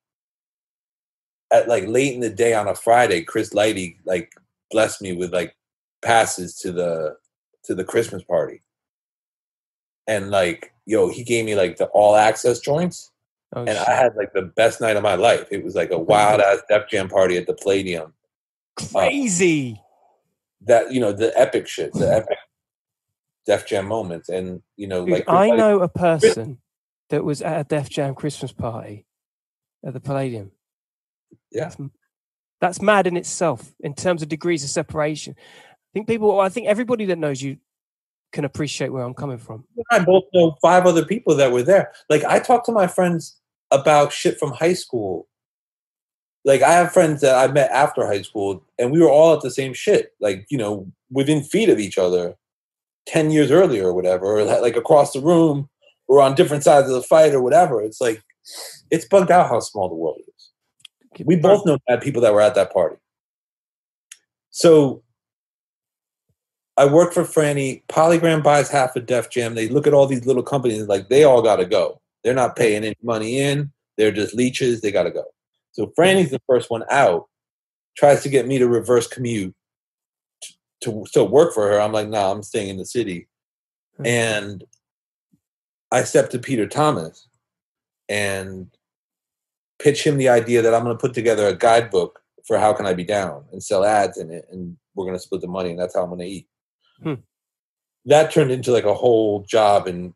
At 1.53 1.69
like 1.69 1.87
late 1.87 2.15
in 2.15 2.21
the 2.21 2.31
day 2.31 2.55
on 2.55 2.69
a 2.69 2.75
Friday, 2.75 3.23
Chris 3.23 3.51
Lighty 3.53 3.97
like 4.05 4.33
blessed 4.71 5.03
me 5.03 5.13
with 5.13 5.33
like 5.33 5.55
passes 6.03 6.55
to 6.57 6.73
the 6.73 7.17
to 7.65 7.75
the 7.75 7.85
Christmas 7.85 8.23
party, 8.23 8.63
and 10.07 10.31
like 10.31 10.73
yo, 10.87 11.09
he 11.09 11.23
gave 11.25 11.45
me 11.45 11.55
like 11.55 11.77
the 11.77 11.87
all 11.87 12.17
access 12.17 12.59
joints, 12.59 13.11
Oh, 13.55 13.61
and 13.61 13.77
shit. 13.77 13.89
I 13.89 13.95
had 13.95 14.17
like 14.17 14.33
the 14.33 14.43
best 14.43 14.81
night 14.81 14.97
of 14.97 15.03
my 15.03 15.15
life. 15.15 15.47
It 15.51 15.63
was 15.63 15.75
like 15.75 15.91
a 15.91 15.99
wild 15.99 16.41
ass 16.41 16.61
Def 16.71 16.89
Jam 16.89 17.09
party 17.09 17.37
at 17.37 17.47
the 17.47 17.55
Palladium. 17.55 18.15
crazy. 18.77 19.79
That 20.63 20.91
you 20.93 21.01
know 21.01 21.13
the 21.13 21.39
epic 21.39 21.69
shit, 21.69 21.93
the 21.93 22.11
epic 22.15 22.39
Def 23.47 23.67
Jam 23.67 23.87
moments, 23.87 24.29
and 24.29 24.63
you 24.77 24.87
know 24.87 25.05
Dude, 25.05 25.15
like 25.15 25.25
I 25.29 25.51
know 25.51 25.81
a 25.81 25.89
person 25.89 26.59
that 27.11 27.25
was 27.25 27.43
at 27.43 27.61
a 27.61 27.65
Def 27.65 27.91
Jam 27.91 28.15
Christmas 28.15 28.53
party 28.53 29.07
at 29.85 29.93
the 29.93 30.01
Palladium. 30.01 30.53
Yeah. 31.51 31.65
That's, 31.65 31.77
that's 32.61 32.83
mad 32.83 33.07
in 33.07 33.17
itself 33.17 33.73
in 33.81 33.95
terms 33.95 34.23
of 34.23 34.29
degrees 34.29 34.65
of 34.65 34.71
separation. 34.71 35.35
I 35.39 35.91
think 35.93 36.07
people, 36.07 36.41
I 36.41 36.49
think 36.49 36.69
everybody 36.69 37.05
that 37.07 37.19
knows 37.19 37.43
you 37.43 37.59
can 38.33 38.45
appreciate 38.45 38.91
where 38.91 39.05
I'm 39.05 39.15
coming 39.15 39.39
from. 39.39 39.65
I 39.91 39.99
both 39.99 40.25
know 40.33 40.57
five 40.63 40.87
other 40.87 41.05
people 41.05 41.35
that 41.37 41.53
were 41.53 41.63
there. 41.63 41.93
Like 42.09 42.25
I 42.25 42.39
talk 42.39 42.65
to 42.67 42.73
my 42.73 42.87
friends 42.87 43.39
about 43.71 44.13
shit 44.13 44.39
from 44.39 44.53
high 44.53 44.73
school. 44.73 45.29
Like 46.45 46.63
I 46.63 46.73
have 46.73 46.93
friends 46.93 47.21
that 47.21 47.37
I 47.37 47.53
met 47.53 47.71
after 47.71 48.07
high 48.07 48.23
school, 48.23 48.65
and 48.79 48.91
we 48.91 49.01
were 49.01 49.11
all 49.11 49.35
at 49.35 49.43
the 49.43 49.51
same 49.51 49.75
shit. 49.75 50.13
Like 50.19 50.47
you 50.49 50.59
know, 50.59 50.91
within 51.11 51.43
feet 51.43 51.69
of 51.69 51.79
each 51.79 51.99
other, 51.99 52.37
ten 53.07 53.31
years 53.31 53.51
earlier 53.51 53.87
or 53.87 53.95
whatever, 53.95 54.27
or 54.27 54.45
li- 54.45 54.61
like 54.61 54.77
across 54.77 55.13
the 55.13 55.21
room, 55.21 55.69
or 56.09 56.21
on 56.21 56.35
different 56.35 56.65
sides 56.65 56.89
of 56.89 56.95
the 56.95 57.03
fight 57.03 57.35
or 57.35 57.43
whatever. 57.43 57.83
It's 57.83 58.01
like 58.01 58.23
it's 58.91 59.07
bugged 59.07 59.31
out 59.31 59.49
how 59.49 59.61
small 59.61 59.89
the 59.89 59.95
world 59.95 60.19
is. 60.19 61.25
We 61.25 61.37
both 61.37 61.67
know 61.67 61.79
bad 61.89 62.01
people 62.01 62.23
that 62.23 62.33
were 62.33 62.41
at 62.41 62.55
that 62.55 62.73
party. 62.73 62.97
So 64.51 65.03
I 66.77 66.87
work 66.87 67.13
for 67.13 67.23
Franny. 67.23 67.83
Polygram 67.89 68.43
buys 68.43 68.71
half 68.71 68.97
of 68.97 69.07
Def 69.07 69.31
Jam. 69.31 69.55
They 69.55 69.69
look 69.69 69.87
at 69.87 69.95
all 69.95 70.07
these 70.07 70.27
little 70.27 70.43
companies 70.43 70.87
like 70.87 71.09
they 71.09 71.25
all 71.25 71.43
got 71.43 71.57
to 71.57 71.67
go. 71.67 72.01
They're 72.25 72.35
not 72.35 72.57
paying 72.57 72.85
any 72.85 72.97
money 73.03 73.39
in. 73.39 73.71
They're 73.99 74.13
just 74.13 74.35
leeches. 74.35 74.81
They 74.81 74.91
got 74.91 75.03
to 75.05 75.11
go. 75.11 75.25
So 75.73 75.93
Franny's 75.99 76.31
the 76.31 76.41
first 76.47 76.71
one 76.71 76.85
out. 76.91 77.29
Tries 77.97 78.23
to 78.23 78.31
get 78.31 78.47
me 78.47 78.59
to 78.59 78.69
reverse 78.69 79.07
commute 79.07 79.55
to 80.83 81.05
still 81.07 81.29
work 81.29 81.53
for 81.55 81.69
her. 81.69 81.81
I'm 81.81 81.93
like, 81.93 82.09
nah, 82.09 82.31
I'm 82.31 82.43
staying 82.43 82.69
in 82.69 82.77
the 82.77 82.87
city. 82.87 83.29
Hmm. 83.97 84.07
And 84.07 84.65
I 85.91 86.03
to 86.03 86.39
Peter 86.39 86.67
Thomas 86.67 87.29
and 88.09 88.69
pitch 89.79 90.07
him 90.07 90.17
the 90.17 90.29
idea 90.29 90.63
that 90.63 90.75
I'm 90.75 90.85
going 90.85 90.97
to 90.97 91.01
put 91.01 91.15
together 91.15 91.47
a 91.47 91.57
guidebook 91.57 92.21
for 92.45 92.59
how 92.59 92.73
can 92.73 92.87
I 92.87 92.95
be 92.95 93.05
down 93.05 93.45
and 93.53 93.63
sell 93.63 93.85
ads 93.85 94.19
in 94.19 94.31
it, 94.31 94.47
and 94.51 94.77
we're 94.95 95.05
going 95.05 95.17
to 95.17 95.23
split 95.23 95.41
the 95.41 95.49
money, 95.49 95.71
and 95.71 95.79
that's 95.79 95.95
how 95.95 96.03
I'm 96.03 96.09
going 96.09 96.21
to 96.21 96.27
eat. 96.27 96.49
Hmm. 97.03 97.15
That 98.07 98.33
turned 98.33 98.51
into 98.51 98.73
like 98.73 98.85
a 98.85 98.95
whole 98.95 99.43
job 99.43 99.87
and 99.87 100.13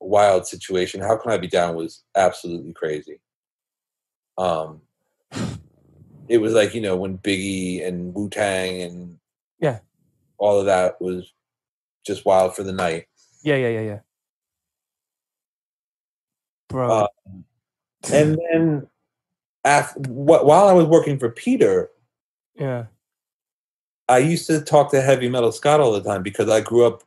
wild 0.00 0.46
situation. 0.46 1.00
How 1.00 1.16
can 1.16 1.32
I 1.32 1.38
be 1.38 1.48
down 1.48 1.74
was 1.74 2.04
absolutely 2.16 2.72
crazy. 2.72 3.20
Um, 4.36 4.80
it 6.28 6.38
was 6.38 6.54
like 6.54 6.74
you 6.74 6.80
know 6.80 6.96
when 6.96 7.18
Biggie 7.18 7.86
and 7.86 8.14
Wu 8.14 8.28
Tang 8.28 8.82
and 8.82 9.18
Yeah. 9.60 9.80
All 10.38 10.60
of 10.60 10.66
that 10.66 11.00
was 11.00 11.32
just 12.06 12.24
wild 12.24 12.54
for 12.54 12.62
the 12.62 12.72
night. 12.72 13.06
Yeah, 13.42 13.56
yeah, 13.56 13.68
yeah, 13.68 13.80
yeah. 13.80 13.98
Bro. 16.68 16.90
Uh, 16.90 17.06
and 18.12 18.38
then 18.52 18.86
after, 19.64 20.00
wh- 20.00 20.44
while 20.44 20.68
I 20.68 20.72
was 20.72 20.86
working 20.86 21.18
for 21.18 21.30
Peter, 21.30 21.90
yeah. 22.54 22.86
I 24.08 24.18
used 24.18 24.46
to 24.46 24.60
talk 24.60 24.90
to 24.92 25.02
heavy 25.02 25.28
metal 25.28 25.52
Scott 25.52 25.80
all 25.80 25.92
the 25.92 26.02
time 26.02 26.22
because 26.22 26.48
I 26.48 26.60
grew 26.60 26.86
up 26.86 27.02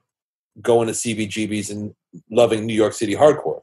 going 0.62 0.88
to 0.88 0.94
CBGBs 0.94 1.72
and 1.72 1.96
loving 2.30 2.66
New 2.66 2.74
York 2.74 2.94
City 2.94 3.16
hardcore. 3.16 3.62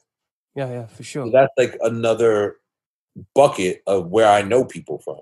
Yeah, 0.55 0.71
yeah, 0.71 0.87
for 0.87 1.05
sure. 1.05 1.27
So 1.27 1.33
that's 1.33 1.53
like 1.57 1.79
another 1.83 2.57
bucket 3.35 3.83
of 3.87 4.09
where 4.09 4.29
I 4.29 4.43
know 4.43 4.65
people 4.65 4.99
from. 4.99 5.21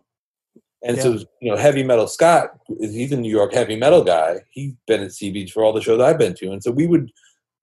And 0.84 0.98
so, 1.00 1.18
you 1.40 1.50
know, 1.50 1.56
heavy 1.56 1.82
metal 1.82 2.06
Scott, 2.06 2.50
he's 2.80 3.10
a 3.10 3.16
New 3.16 3.30
York 3.30 3.52
heavy 3.52 3.76
metal 3.76 4.04
guy. 4.04 4.40
He's 4.50 4.74
been 4.86 5.02
at 5.02 5.10
CBs 5.10 5.50
for 5.50 5.64
all 5.64 5.72
the 5.72 5.80
shows 5.80 6.00
I've 6.00 6.18
been 6.18 6.34
to. 6.34 6.52
And 6.52 6.62
so 6.62 6.70
we 6.70 6.86
would, 6.86 7.10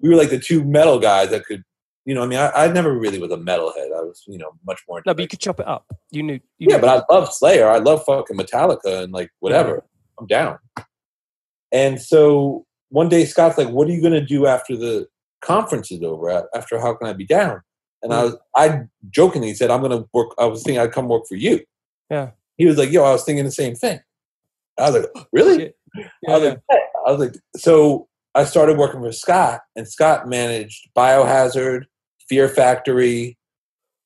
we 0.01 0.09
were 0.09 0.15
like 0.15 0.29
the 0.29 0.39
two 0.39 0.63
metal 0.63 0.99
guys 0.99 1.29
that 1.29 1.45
could, 1.45 1.63
you 2.05 2.13
know, 2.13 2.23
I 2.23 2.27
mean, 2.27 2.39
I, 2.39 2.49
I 2.49 2.67
never 2.67 2.97
really 2.97 3.19
was 3.19 3.31
a 3.31 3.37
metalhead. 3.37 3.95
I 3.95 4.01
was, 4.01 4.23
you 4.27 4.37
know, 4.37 4.51
much 4.65 4.81
more. 4.89 4.97
into, 4.97 5.09
No, 5.09 5.13
but 5.13 5.21
you 5.21 5.27
could 5.27 5.39
chop 5.39 5.59
it 5.59 5.67
up. 5.67 5.85
You 6.11 6.23
knew. 6.23 6.39
You 6.57 6.67
yeah, 6.69 6.75
knew. 6.75 6.81
but 6.81 7.05
I 7.09 7.13
love 7.13 7.33
Slayer. 7.33 7.69
I 7.69 7.77
love 7.77 8.03
fucking 8.03 8.35
Metallica 8.35 9.03
and 9.03 9.13
like 9.13 9.31
whatever. 9.39 9.85
I'm 10.19 10.27
down. 10.27 10.59
And 11.71 12.01
so 12.01 12.65
one 12.89 13.09
day 13.09 13.25
Scott's 13.25 13.57
like, 13.57 13.69
"What 13.69 13.87
are 13.87 13.91
you 13.91 14.01
going 14.01 14.13
to 14.13 14.25
do 14.25 14.47
after 14.47 14.75
the 14.75 15.07
conference 15.41 15.91
is 15.91 16.03
over? 16.03 16.47
After 16.53 16.79
how 16.79 16.93
can 16.93 17.07
I 17.07 17.13
be 17.13 17.25
down?" 17.25 17.61
And 18.01 18.13
I 18.13 18.19
hmm. 18.19 18.25
was, 18.25 18.37
I 18.55 18.81
jokingly 19.09 19.53
said, 19.53 19.71
"I'm 19.71 19.81
going 19.81 19.97
to 19.97 20.07
work." 20.13 20.31
I 20.37 20.45
was 20.45 20.61
thinking 20.61 20.79
I'd 20.79 20.91
come 20.91 21.07
work 21.07 21.25
for 21.27 21.35
you. 21.35 21.61
Yeah. 22.09 22.31
He 22.57 22.65
was 22.65 22.77
like, 22.77 22.91
"Yo, 22.91 23.03
I 23.03 23.11
was 23.11 23.23
thinking 23.23 23.45
the 23.45 23.51
same 23.51 23.75
thing." 23.75 23.99
I 24.77 24.89
was 24.89 25.01
like, 25.01 25.25
"Really?" 25.31 25.57
Shit. 25.57 25.75
I 26.27 26.37
was 26.37 26.43
like, 26.43 26.59
"Yeah." 26.69 26.77
I 27.05 27.11
was 27.11 27.19
like, 27.19 27.35
so 27.57 28.07
I 28.35 28.45
started 28.45 28.77
working 28.77 29.01
for 29.01 29.11
Scott, 29.11 29.61
and 29.75 29.87
Scott 29.87 30.27
managed 30.27 30.89
Biohazard, 30.95 31.83
Fear 32.29 32.49
Factory, 32.49 33.37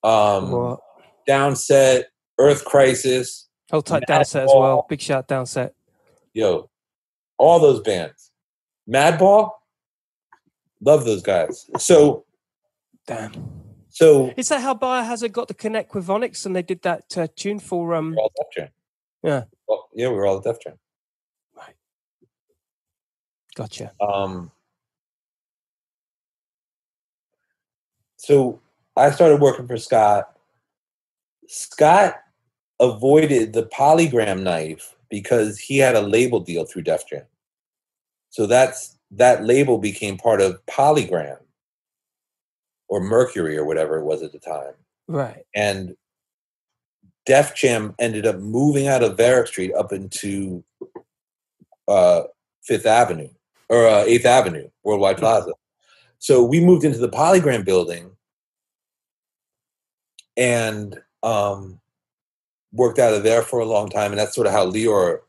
um, 0.02 0.50
What? 0.50 0.80
Downset, 1.28 2.04
Earth 2.38 2.64
Crisis, 2.64 3.48
Hold 3.70 3.86
tight 3.86 4.04
downset 4.08 4.44
as 4.44 4.50
well. 4.54 4.86
Big 4.88 5.00
shout 5.00 5.28
downset. 5.28 5.70
yo, 6.34 6.68
all 7.38 7.60
those 7.60 7.80
bands. 7.80 8.30
Madball, 8.90 9.50
love 10.80 11.04
those 11.04 11.22
guys. 11.22 11.68
So, 11.78 12.24
Damn. 13.06 13.57
So 13.98 14.32
Is 14.36 14.48
that 14.50 14.60
how 14.60 14.74
Biohazard 14.74 15.32
got 15.32 15.48
to 15.48 15.54
connect 15.54 15.92
with 15.92 16.08
Onyx 16.08 16.46
and 16.46 16.54
they 16.54 16.62
did 16.62 16.82
that 16.82 17.18
uh, 17.18 17.26
tune 17.34 17.58
for 17.58 17.96
um 17.96 18.14
we're 18.14 18.22
all 18.22 18.32
Def 18.36 18.46
Jam. 18.54 18.68
Yeah. 19.24 19.42
Well, 19.66 19.88
yeah, 19.92 20.08
we 20.08 20.14
were 20.14 20.24
all 20.24 20.38
Def 20.38 20.60
Jam. 20.62 20.78
gotcha. 23.56 23.90
Um, 24.00 24.52
so 28.18 28.60
I 28.96 29.10
started 29.10 29.40
working 29.40 29.66
for 29.66 29.76
Scott. 29.76 30.30
Scott 31.48 32.20
avoided 32.78 33.52
the 33.52 33.64
polygram 33.64 34.44
knife 34.44 34.94
because 35.10 35.58
he 35.58 35.78
had 35.78 35.96
a 35.96 36.02
label 36.02 36.38
deal 36.38 36.66
through 36.66 36.82
Def 36.82 37.08
Jam. 37.08 37.24
So 38.30 38.46
that's 38.46 38.96
that 39.10 39.44
label 39.44 39.78
became 39.78 40.18
part 40.18 40.40
of 40.40 40.64
Polygram 40.66 41.38
or 42.88 43.00
Mercury 43.00 43.56
or 43.56 43.64
whatever 43.64 43.98
it 43.98 44.04
was 44.04 44.22
at 44.22 44.32
the 44.32 44.38
time. 44.38 44.74
Right. 45.06 45.44
And 45.54 45.96
Def 47.26 47.54
Jam 47.54 47.94
ended 47.98 48.26
up 48.26 48.38
moving 48.38 48.88
out 48.88 49.02
of 49.02 49.16
Varick 49.16 49.48
Street 49.48 49.72
up 49.74 49.92
into 49.92 50.64
uh, 51.86 52.22
Fifth 52.62 52.86
Avenue 52.86 53.28
or 53.68 53.86
uh, 53.86 54.04
Eighth 54.06 54.26
Avenue, 54.26 54.68
Worldwide 54.82 55.18
Plaza. 55.18 55.52
So 56.18 56.42
we 56.42 56.60
moved 56.60 56.84
into 56.84 56.98
the 56.98 57.08
Polygram 57.08 57.64
building 57.64 58.10
and 60.36 60.98
um, 61.22 61.80
worked 62.72 62.98
out 62.98 63.14
of 63.14 63.22
there 63.22 63.42
for 63.42 63.60
a 63.60 63.66
long 63.66 63.88
time. 63.88 64.12
And 64.12 64.18
that's 64.18 64.34
sort 64.34 64.46
of 64.46 64.52
how 64.52 64.70
Lyor 64.70 65.20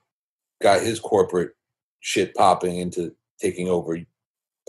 got 0.62 0.82
his 0.82 1.00
corporate 1.00 1.52
shit 2.00 2.34
popping 2.36 2.78
into 2.78 3.14
taking 3.40 3.68
over 3.68 3.98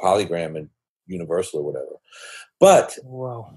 Polygram 0.00 0.56
and 0.56 0.68
Universal 1.06 1.60
or 1.60 1.64
whatever. 1.64 1.96
But 2.60 2.98
Wow. 3.02 3.54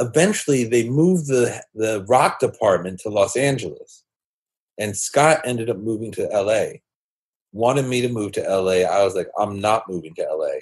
eventually 0.00 0.64
they 0.64 0.88
moved 0.88 1.28
the 1.28 1.62
the 1.74 2.04
rock 2.08 2.40
department 2.40 3.00
to 3.00 3.08
Los 3.08 3.36
Angeles, 3.36 4.04
and 4.76 4.96
Scott 4.96 5.40
ended 5.44 5.70
up 5.70 5.78
moving 5.78 6.12
to 6.12 6.30
L.A. 6.32 6.82
Wanted 7.52 7.86
me 7.86 8.02
to 8.02 8.08
move 8.08 8.32
to 8.32 8.44
L.A. 8.44 8.84
I 8.84 9.04
was 9.04 9.14
like, 9.14 9.28
I'm 9.38 9.60
not 9.60 9.88
moving 9.88 10.14
to 10.16 10.28
L.A. 10.28 10.60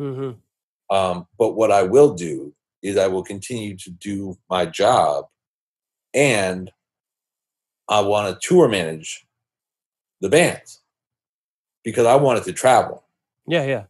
Mm-hmm. 0.00 0.94
Um, 0.94 1.26
but 1.38 1.50
what 1.50 1.70
I 1.72 1.82
will 1.82 2.14
do 2.14 2.54
is 2.82 2.96
I 2.96 3.08
will 3.08 3.24
continue 3.24 3.76
to 3.78 3.90
do 3.90 4.38
my 4.48 4.64
job, 4.64 5.26
and 6.14 6.70
I 7.88 8.00
want 8.00 8.40
to 8.40 8.48
tour 8.48 8.68
manage 8.68 9.26
the 10.20 10.28
bands 10.28 10.80
because 11.82 12.06
I 12.06 12.14
wanted 12.14 12.44
to 12.44 12.52
travel. 12.52 13.04
Yeah, 13.46 13.64
yeah. 13.64 13.84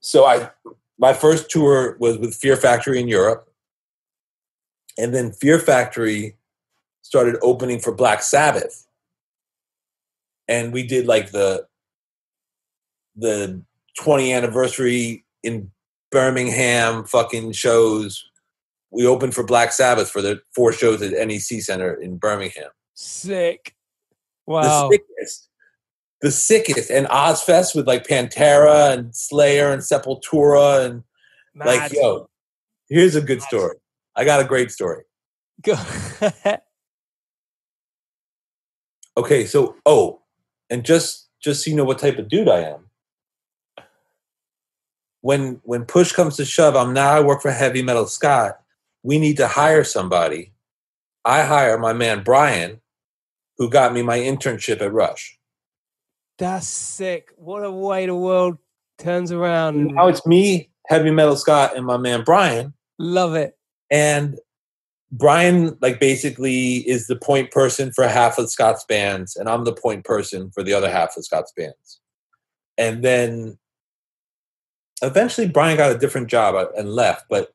so 0.00 0.26
I 0.26 0.50
my 0.98 1.12
first 1.12 1.50
tour 1.50 1.96
was 1.98 2.18
with 2.18 2.34
Fear 2.34 2.56
Factory 2.56 3.00
in 3.00 3.08
Europe, 3.08 3.48
and 4.98 5.14
then 5.14 5.32
Fear 5.32 5.58
Factory 5.58 6.36
started 7.02 7.36
opening 7.42 7.80
for 7.80 7.92
Black 7.92 8.22
Sabbath, 8.22 8.86
and 10.48 10.72
we 10.72 10.86
did 10.86 11.06
like 11.06 11.30
the 11.30 11.66
the 13.16 13.62
20th 14.00 14.34
anniversary 14.36 15.24
in 15.42 15.70
Birmingham 16.10 17.04
fucking 17.04 17.52
shows. 17.52 18.24
We 18.90 19.06
opened 19.06 19.34
for 19.34 19.44
Black 19.44 19.72
Sabbath 19.72 20.10
for 20.10 20.20
the 20.22 20.40
four 20.54 20.72
shows 20.72 21.00
at 21.02 21.12
NEC 21.12 21.60
Center 21.62 21.94
in 21.94 22.16
Birmingham. 22.16 22.70
Sick. 22.94 23.74
The 24.46 24.52
Wow. 24.52 24.90
sickest. 24.90 25.48
The 26.24 26.30
sickest. 26.30 26.90
And 26.90 27.06
Ozzfest 27.08 27.74
with 27.74 27.86
like 27.86 28.06
Pantera 28.06 28.92
and 28.92 29.14
Slayer 29.14 29.70
and 29.70 29.82
Sepultura 29.82 30.86
and 30.86 31.04
like 31.54 31.92
yo 31.92 32.28
here's 32.88 33.14
a 33.14 33.20
good 33.20 33.38
Mad. 33.38 33.46
story 33.46 33.76
i 34.16 34.24
got 34.24 34.40
a 34.40 34.44
great 34.44 34.72
story 34.72 35.04
Go- 35.62 35.78
okay 39.16 39.46
so 39.46 39.76
oh 39.86 40.20
and 40.68 40.84
just 40.84 41.28
just 41.40 41.64
so 41.64 41.70
you 41.70 41.76
know 41.76 41.84
what 41.84 42.00
type 42.00 42.18
of 42.18 42.28
dude 42.28 42.48
i 42.48 42.60
am 42.60 42.90
when 45.20 45.60
when 45.62 45.84
push 45.84 46.10
comes 46.12 46.36
to 46.36 46.44
shove 46.44 46.74
i'm 46.74 46.92
now 46.92 47.12
i 47.12 47.20
work 47.20 47.40
for 47.40 47.52
heavy 47.52 47.82
metal 47.82 48.06
scott 48.06 48.60
we 49.04 49.18
need 49.18 49.36
to 49.36 49.46
hire 49.46 49.84
somebody 49.84 50.50
I 51.24 51.42
hire 51.44 51.78
my 51.78 51.94
man 51.94 52.22
Brian, 52.22 52.80
who 53.56 53.70
got 53.70 53.94
me 53.94 54.02
my 54.02 54.18
internship 54.18 54.82
at 54.82 54.92
Rush. 54.92 55.38
That's 56.38 56.66
sick. 56.66 57.30
What 57.36 57.64
a 57.64 57.70
way 57.70 58.06
the 58.06 58.14
world 58.14 58.58
turns 58.98 59.30
around. 59.30 59.94
Now 59.94 60.08
it's 60.08 60.26
me, 60.26 60.70
Heavy 60.86 61.10
Metal 61.10 61.36
Scott, 61.36 61.76
and 61.76 61.86
my 61.86 61.96
man 61.96 62.22
Brian. 62.24 62.74
Love 62.98 63.34
it. 63.34 63.56
And 63.90 64.38
Brian, 65.12 65.76
like, 65.80 66.00
basically 66.00 66.78
is 66.88 67.06
the 67.06 67.16
point 67.16 67.52
person 67.52 67.92
for 67.92 68.08
half 68.08 68.38
of 68.38 68.50
Scott's 68.50 68.84
bands, 68.84 69.36
and 69.36 69.48
I'm 69.48 69.64
the 69.64 69.72
point 69.72 70.04
person 70.04 70.50
for 70.50 70.62
the 70.62 70.72
other 70.72 70.90
half 70.90 71.16
of 71.16 71.24
Scott's 71.24 71.52
bands. 71.56 72.00
And 72.76 73.04
then 73.04 73.58
eventually 75.02 75.48
Brian 75.48 75.76
got 75.76 75.94
a 75.94 75.98
different 75.98 76.28
job 76.28 76.54
uh, 76.56 76.66
and 76.76 76.88
left, 76.90 77.26
but 77.28 77.52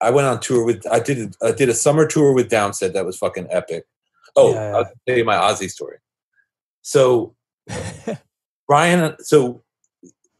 I 0.00 0.10
went 0.10 0.26
on 0.26 0.40
tour 0.40 0.64
with 0.64 0.86
I 0.90 1.00
did 1.00 1.34
I 1.42 1.52
did 1.52 1.68
a 1.68 1.74
summer 1.74 2.06
tour 2.06 2.32
with 2.32 2.50
Downset 2.50 2.92
that 2.92 3.06
was 3.06 3.18
fucking 3.18 3.48
epic. 3.50 3.84
Oh, 4.34 4.52
Yeah, 4.52 4.70
yeah. 4.70 4.76
I'll 4.76 4.92
tell 5.06 5.16
you 5.16 5.24
my 5.24 5.36
Aussie 5.36 5.70
story. 5.70 5.98
So 6.86 7.34
Brian, 8.68 9.16
so 9.18 9.64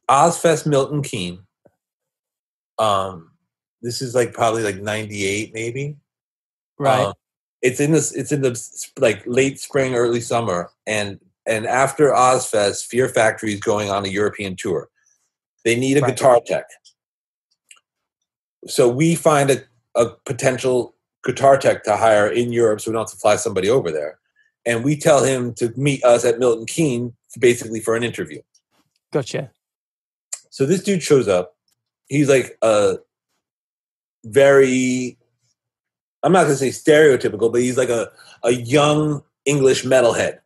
Ozzfest 0.09 0.65
Milton 0.65 1.03
Keynes. 1.03 1.41
Um, 2.79 3.33
this 3.83 4.01
is 4.01 4.15
like 4.15 4.33
probably 4.33 4.63
like 4.63 4.77
'98, 4.81 5.53
maybe. 5.53 5.97
right. 6.79 7.07
Um, 7.07 7.15
it's 7.63 7.81
in 7.81 7.91
this. 7.91 8.15
It's 8.15 8.31
in 8.31 8.43
the 8.43 8.57
like 9.01 9.25
late 9.27 9.59
spring, 9.59 9.97
early 9.97 10.21
summer, 10.21 10.71
and 10.87 11.19
and 11.47 11.67
after 11.67 12.11
Ozzfest, 12.11 12.87
Fear 12.87 13.09
Factory 13.09 13.55
is 13.55 13.61
going 13.61 13.91
on 13.91 14.05
a 14.05 14.09
European 14.09 14.55
tour. 14.55 14.89
They 15.65 15.75
need 15.75 15.97
a 15.97 16.01
Right. 16.03 16.15
guitar 16.15 16.41
tech. 16.47 16.67
So 18.69 18.89
we 18.89 19.17
find 19.17 19.51
a, 19.51 19.65
a 19.97 20.11
potential 20.25 20.95
guitar 21.25 21.57
tech 21.57 21.83
to 21.85 21.97
hire 21.97 22.29
in 22.29 22.53
Europe, 22.53 22.81
so 22.81 22.91
we 22.91 22.93
don't 22.93 23.03
have 23.03 23.11
to 23.11 23.17
fly 23.17 23.35
somebody 23.35 23.69
over 23.69 23.91
there. 23.91 24.21
And 24.67 24.85
we 24.85 24.97
tell 24.97 25.23
him 25.25 25.55
to 25.55 25.73
meet 25.77 26.05
us 26.05 26.25
at 26.25 26.39
Milton 26.41 26.67
Keynes, 26.67 27.13
basically 27.39 27.81
for 27.81 27.95
an 27.97 28.03
interview. 28.03 28.43
gotcha. 29.13 29.51
So 30.51 30.67
this 30.67 30.83
dude 30.83 31.03
shows 31.03 31.29
up. 31.29 31.55
He's 32.09 32.29
like 32.29 32.59
a 32.63 32.99
very 34.25 35.19
I'm 36.23 36.33
not 36.33 36.43
gonna 36.45 36.57
say 36.57 36.71
stereotypical, 36.71 37.53
but 37.53 37.61
he's 37.61 37.77
like 37.77 37.89
a, 37.91 38.11
a 38.43 38.51
young 38.51 39.23
English 39.45 39.85
metalhead 39.85 40.39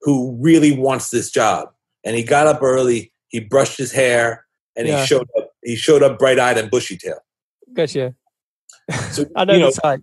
who 0.00 0.36
really 0.40 0.72
wants 0.76 1.10
this 1.10 1.30
job. 1.30 1.70
And 2.02 2.16
he 2.16 2.24
got 2.24 2.46
up 2.48 2.60
early, 2.62 3.12
he 3.28 3.38
brushed 3.40 3.78
his 3.78 3.92
hair, 3.92 4.46
and 4.76 4.88
Yeah. 4.88 5.00
he 5.00 5.06
showed 5.06 5.28
up 5.38 5.50
he 5.62 5.76
showed 5.76 6.02
up 6.02 6.18
bright 6.18 6.38
eyed 6.40 6.58
and 6.58 6.70
bushy 6.70 6.96
tail. 6.96 7.20
Gotcha. 7.72 8.14
So 9.12 9.26
I 9.36 9.44
know 9.44 9.52
you 9.54 9.60
know, 9.60 9.70
the 9.70 9.80
type. 9.80 10.02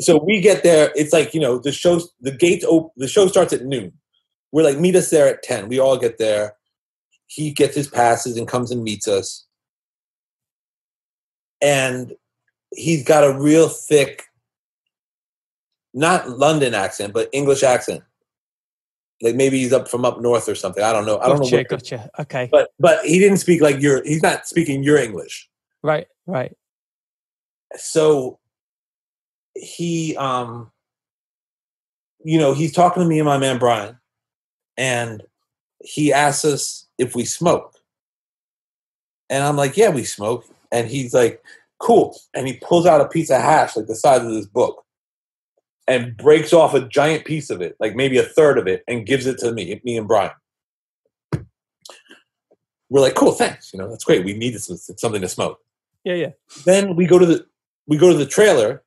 So 0.00 0.22
we 0.22 0.40
get 0.40 0.62
there, 0.62 0.90
it's 0.94 1.12
like, 1.12 1.34
you 1.34 1.40
know, 1.40 1.58
the 1.58 1.72
show 1.72 2.00
the 2.20 2.32
gates 2.32 2.64
op- 2.64 2.92
the 2.96 3.08
show 3.08 3.26
starts 3.26 3.52
at 3.52 3.64
noon. 3.64 3.92
We're 4.52 4.62
like, 4.62 4.78
meet 4.78 4.96
us 4.96 5.10
there 5.10 5.28
at 5.28 5.42
10. 5.42 5.68
We 5.68 5.78
all 5.78 5.98
get 5.98 6.18
there. 6.18 6.54
He 7.26 7.50
gets 7.50 7.74
his 7.74 7.88
passes 7.88 8.36
and 8.36 8.48
comes 8.48 8.70
and 8.70 8.82
meets 8.82 9.08
us. 9.08 9.46
And 11.60 12.12
he's 12.74 13.04
got 13.04 13.24
a 13.24 13.38
real 13.38 13.68
thick, 13.68 14.24
not 15.92 16.30
London 16.30 16.74
accent, 16.74 17.12
but 17.12 17.28
English 17.32 17.62
accent. 17.62 18.02
Like 19.22 19.34
maybe 19.34 19.58
he's 19.58 19.72
up 19.72 19.88
from 19.88 20.04
up 20.04 20.20
north 20.20 20.48
or 20.48 20.54
something. 20.54 20.84
I 20.84 20.92
don't 20.92 21.06
know. 21.06 21.18
I 21.18 21.28
don't 21.28 21.40
know. 21.40 21.44
Gotcha. 21.44 21.56
What, 21.56 21.68
Gotcha. 21.68 22.10
Okay. 22.20 22.48
but 22.52 22.68
but 22.78 23.04
he 23.04 23.18
didn't 23.18 23.38
speak 23.38 23.62
like 23.62 23.80
your. 23.80 24.04
He's 24.04 24.22
not 24.22 24.46
speaking 24.46 24.82
your 24.82 24.98
English. 24.98 25.48
Right. 25.82 26.06
Right. 26.26 26.54
so 27.76 28.38
he 29.60 30.16
um 30.16 30.70
you 32.24 32.38
know 32.38 32.52
he's 32.52 32.72
talking 32.72 33.02
to 33.02 33.08
me 33.08 33.18
and 33.18 33.26
my 33.26 33.38
man 33.38 33.58
brian 33.58 33.96
and 34.76 35.22
he 35.80 36.12
asks 36.12 36.44
us 36.44 36.86
if 36.98 37.14
we 37.14 37.24
smoke 37.24 37.74
and 39.30 39.44
i'm 39.44 39.56
like 39.56 39.76
yeah 39.76 39.88
we 39.88 40.04
smoke 40.04 40.44
and 40.72 40.88
he's 40.88 41.14
like 41.14 41.42
cool 41.78 42.16
and 42.34 42.46
he 42.46 42.54
pulls 42.54 42.86
out 42.86 43.00
a 43.00 43.08
piece 43.08 43.30
of 43.30 43.40
hash 43.40 43.76
like 43.76 43.86
the 43.86 43.94
size 43.94 44.22
of 44.22 44.30
this 44.30 44.46
book 44.46 44.84
and 45.88 46.16
breaks 46.16 46.52
off 46.52 46.74
a 46.74 46.86
giant 46.88 47.24
piece 47.24 47.50
of 47.50 47.60
it 47.60 47.76
like 47.80 47.94
maybe 47.94 48.18
a 48.18 48.22
third 48.22 48.58
of 48.58 48.66
it 48.66 48.82
and 48.88 49.06
gives 49.06 49.26
it 49.26 49.38
to 49.38 49.52
me 49.52 49.80
me 49.84 49.96
and 49.96 50.08
brian 50.08 50.32
we're 52.88 53.00
like 53.00 53.14
cool 53.14 53.32
thanks 53.32 53.72
you 53.72 53.78
know 53.78 53.88
that's 53.88 54.04
great 54.04 54.24
we 54.24 54.32
need 54.32 54.54
this, 54.54 54.90
something 54.96 55.20
to 55.20 55.28
smoke 55.28 55.60
Yeah. 56.04 56.14
Yeah. 56.14 56.30
then 56.64 56.96
we 56.96 57.06
go 57.06 57.18
to 57.18 57.26
the 57.26 57.46
we 57.86 57.98
go 57.98 58.10
to 58.10 58.16
the 58.16 58.26
trailer 58.26 58.82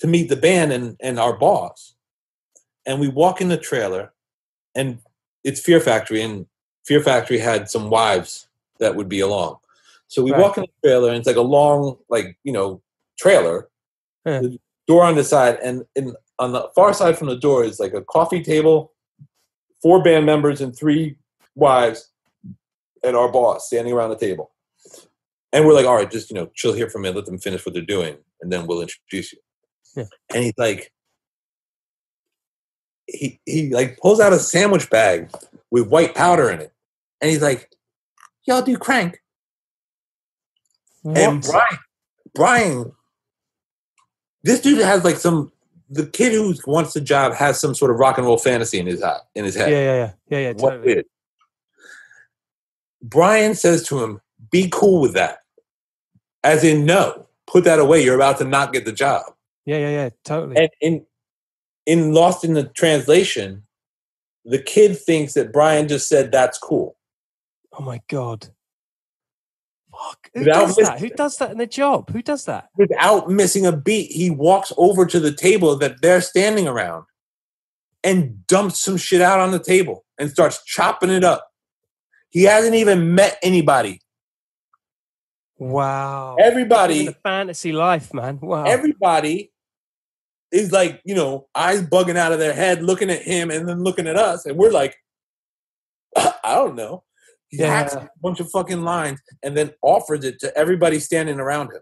to 0.00 0.06
meet 0.06 0.28
the 0.28 0.36
band 0.36 0.72
and 0.72 0.96
and 1.00 1.18
our 1.18 1.36
boss 1.36 1.94
and 2.86 2.98
we 3.00 3.08
walk 3.08 3.40
in 3.40 3.48
the 3.48 3.56
trailer 3.56 4.12
and 4.74 4.98
it's 5.44 5.60
fear 5.60 5.80
factory 5.80 6.22
and 6.22 6.46
fear 6.84 7.00
factory 7.02 7.38
had 7.38 7.68
some 7.70 7.90
wives 7.90 8.48
that 8.78 8.94
would 8.96 9.08
be 9.08 9.20
along 9.20 9.56
so 10.08 10.22
we 10.22 10.32
Right. 10.32 10.40
walk 10.40 10.56
in 10.58 10.62
the 10.64 10.88
trailer 10.88 11.08
and 11.08 11.18
it's 11.18 11.26
like 11.26 11.36
a 11.36 11.40
long 11.42 11.96
like 12.08 12.38
you 12.44 12.52
know 12.52 12.82
trailer 13.18 13.68
Yeah. 14.26 14.40
the 14.40 14.58
door 14.86 15.04
on 15.04 15.14
the 15.14 15.24
side 15.24 15.58
and 15.62 15.84
in 15.94 16.14
on 16.38 16.52
the 16.52 16.68
far 16.74 16.92
side 16.94 17.18
from 17.18 17.28
the 17.28 17.36
door 17.36 17.64
is 17.64 17.78
like 17.78 17.92
a 17.94 18.02
coffee 18.02 18.42
table 18.42 18.92
four 19.82 20.02
band 20.02 20.24
members 20.26 20.60
and 20.60 20.74
three 20.76 21.16
wives 21.54 22.10
and 23.02 23.14
our 23.16 23.30
boss 23.30 23.66
standing 23.66 23.92
around 23.92 24.10
the 24.10 24.16
table 24.16 24.50
and 25.52 25.66
we're 25.66 25.74
like, 25.74 25.84
all 25.86 25.96
right, 25.96 26.08
just 26.08 26.30
you 26.30 26.36
know, 26.36 26.48
chill 26.54 26.72
here 26.72 26.88
for 26.88 26.98
a 26.98 27.00
minute, 27.00 27.16
let 27.16 27.26
them 27.26 27.36
finish 27.36 27.66
what 27.66 27.72
they're 27.74 27.82
doing, 27.82 28.16
and 28.40 28.52
then 28.52 28.68
we'll 28.68 28.82
introduce 28.82 29.32
you. 29.32 29.40
Yeah. 29.96 30.04
And 30.34 30.44
he's 30.44 30.58
like, 30.58 30.92
he 33.06 33.40
he 33.44 33.70
like 33.70 33.98
pulls 33.98 34.20
out 34.20 34.32
a 34.32 34.38
sandwich 34.38 34.88
bag 34.90 35.30
with 35.70 35.88
white 35.88 36.14
powder 36.14 36.50
in 36.50 36.60
it, 36.60 36.72
and 37.20 37.30
he's 37.30 37.42
like, 37.42 37.70
y'all 38.44 38.62
do 38.62 38.76
crank. 38.76 39.20
And 41.04 41.42
Brian, 41.42 41.78
Brian, 42.34 42.92
this 44.42 44.60
dude 44.60 44.78
has 44.78 45.04
like 45.04 45.16
some. 45.16 45.52
The 45.92 46.06
kid 46.06 46.32
who 46.32 46.54
wants 46.68 46.92
the 46.92 47.00
job 47.00 47.34
has 47.34 47.58
some 47.58 47.74
sort 47.74 47.90
of 47.90 47.96
rock 47.98 48.16
and 48.16 48.24
roll 48.24 48.38
fantasy 48.38 48.78
in 48.78 48.86
his 48.86 49.02
head. 49.02 49.16
In 49.34 49.44
his 49.44 49.56
Yeah. 49.56 49.62
head. 49.62 49.70
Yeah. 49.72 49.78
Yeah. 49.80 50.12
Yeah. 50.28 50.38
Yeah. 50.38 50.52
What 50.62 50.70
Totally. 50.70 51.04
Brian 53.02 53.56
says 53.56 53.82
to 53.88 54.04
him, 54.04 54.20
"Be 54.52 54.68
cool 54.70 55.00
with 55.00 55.14
that." 55.14 55.38
As 56.44 56.62
in, 56.62 56.86
no, 56.86 57.26
put 57.48 57.64
that 57.64 57.80
away. 57.80 58.04
You're 58.04 58.14
about 58.14 58.38
to 58.38 58.44
not 58.44 58.72
get 58.72 58.84
the 58.84 58.92
job. 58.92 59.24
Yeah. 59.70 59.78
Yeah. 59.78 59.90
Yeah. 59.90 60.08
Totally. 60.24 60.56
And 60.56 60.70
in 60.80 61.06
in 61.86 62.12
Lost 62.12 62.44
in 62.44 62.54
the 62.54 62.64
Translation, 62.64 63.62
the 64.44 64.60
kid 64.60 64.98
thinks 64.98 65.34
that 65.34 65.52
Brian 65.52 65.86
just 65.86 66.08
said 66.08 66.32
that's 66.32 66.58
cool. 66.58 66.96
oh 67.78 67.82
my 67.82 68.00
god. 68.08 68.48
Fuck. 69.92 70.30
Who 70.34 70.40
Without 70.40 70.66
does 70.66 70.76
that? 70.76 70.98
Who 70.98 71.10
does 71.10 71.36
that 71.38 71.50
in 71.52 71.58
the 71.58 71.66
job? 71.66 72.10
Who 72.10 72.22
does 72.22 72.46
that? 72.46 72.68
Without 72.76 73.30
missing 73.30 73.66
a 73.66 73.76
beat, 73.76 74.10
he 74.10 74.30
walks 74.30 74.72
over 74.76 75.06
to 75.06 75.20
the 75.20 75.32
table 75.32 75.76
that 75.76 76.00
they're 76.02 76.20
standing 76.20 76.66
around 76.66 77.04
and 78.02 78.46
dumps 78.46 78.80
some 78.80 78.96
shit 78.96 79.20
out 79.20 79.40
on 79.40 79.50
the 79.50 79.62
table 79.62 80.04
and 80.18 80.30
starts 80.30 80.64
chopping 80.64 81.10
it 81.10 81.22
up. 81.22 81.46
He 82.30 82.44
hasn't 82.44 82.74
even 82.74 83.14
met 83.14 83.38
anybody. 83.42 84.00
Wow. 85.58 86.36
Everybody 86.40 87.14
fantasy 87.22 87.72
life, 87.72 88.14
man. 88.14 88.38
Wow. 88.40 88.64
everybody 88.64 89.49
is 90.52 90.72
like, 90.72 91.00
you 91.04 91.14
know, 91.14 91.46
eyes 91.54 91.82
bugging 91.82 92.16
out 92.16 92.32
of 92.32 92.38
their 92.38 92.52
head, 92.52 92.82
looking 92.82 93.10
at 93.10 93.22
him 93.22 93.50
and 93.50 93.68
then 93.68 93.82
looking 93.82 94.06
at 94.06 94.16
us. 94.16 94.46
And 94.46 94.56
we're 94.56 94.70
like, 94.72 94.96
I 96.16 96.54
don't 96.54 96.74
know. 96.74 97.04
He 97.48 97.58
hacks 97.58 97.94
a 97.94 98.08
bunch 98.22 98.38
of 98.38 98.48
fucking 98.50 98.82
lines 98.82 99.20
and 99.42 99.56
then 99.56 99.72
offers 99.82 100.24
it 100.24 100.38
to 100.40 100.56
everybody 100.56 101.00
standing 101.00 101.40
around 101.40 101.72
him. 101.72 101.80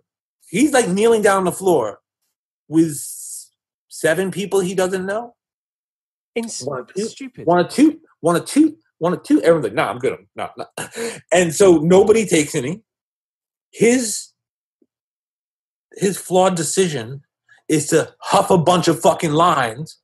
He's 0.48 0.72
like 0.72 0.88
kneeling 0.88 1.20
down 1.20 1.38
on 1.38 1.44
the 1.44 1.52
floor 1.52 1.98
with 2.68 2.98
seven 3.88 4.30
people 4.30 4.60
he 4.60 4.74
doesn't 4.74 5.04
know. 5.04 5.34
Ins- 6.34 6.62
One, 6.62 6.86
two, 6.96 7.04
stupid. 7.04 7.46
Want 7.46 7.66
a 7.66 7.68
toot? 7.68 8.00
Want 8.22 8.38
a 8.38 8.40
toot? 8.40 8.78
Want 8.98 9.14
a 9.14 9.18
toot? 9.18 9.42
Everyone's 9.42 9.64
like, 9.64 9.74
nah, 9.74 9.90
I'm 9.90 9.98
good. 9.98 10.14
I'm 10.14 10.28
not, 10.34 10.56
not. 10.56 10.70
And 11.32 11.54
so 11.54 11.76
nobody 11.76 12.24
takes 12.26 12.54
any. 12.54 12.82
His 13.70 14.28
his 15.96 16.16
flawed 16.16 16.54
decision 16.54 17.22
is 17.68 17.88
to 17.88 18.12
huff 18.20 18.50
a 18.50 18.58
bunch 18.58 18.88
of 18.88 19.00
fucking 19.00 19.32
lines 19.32 19.98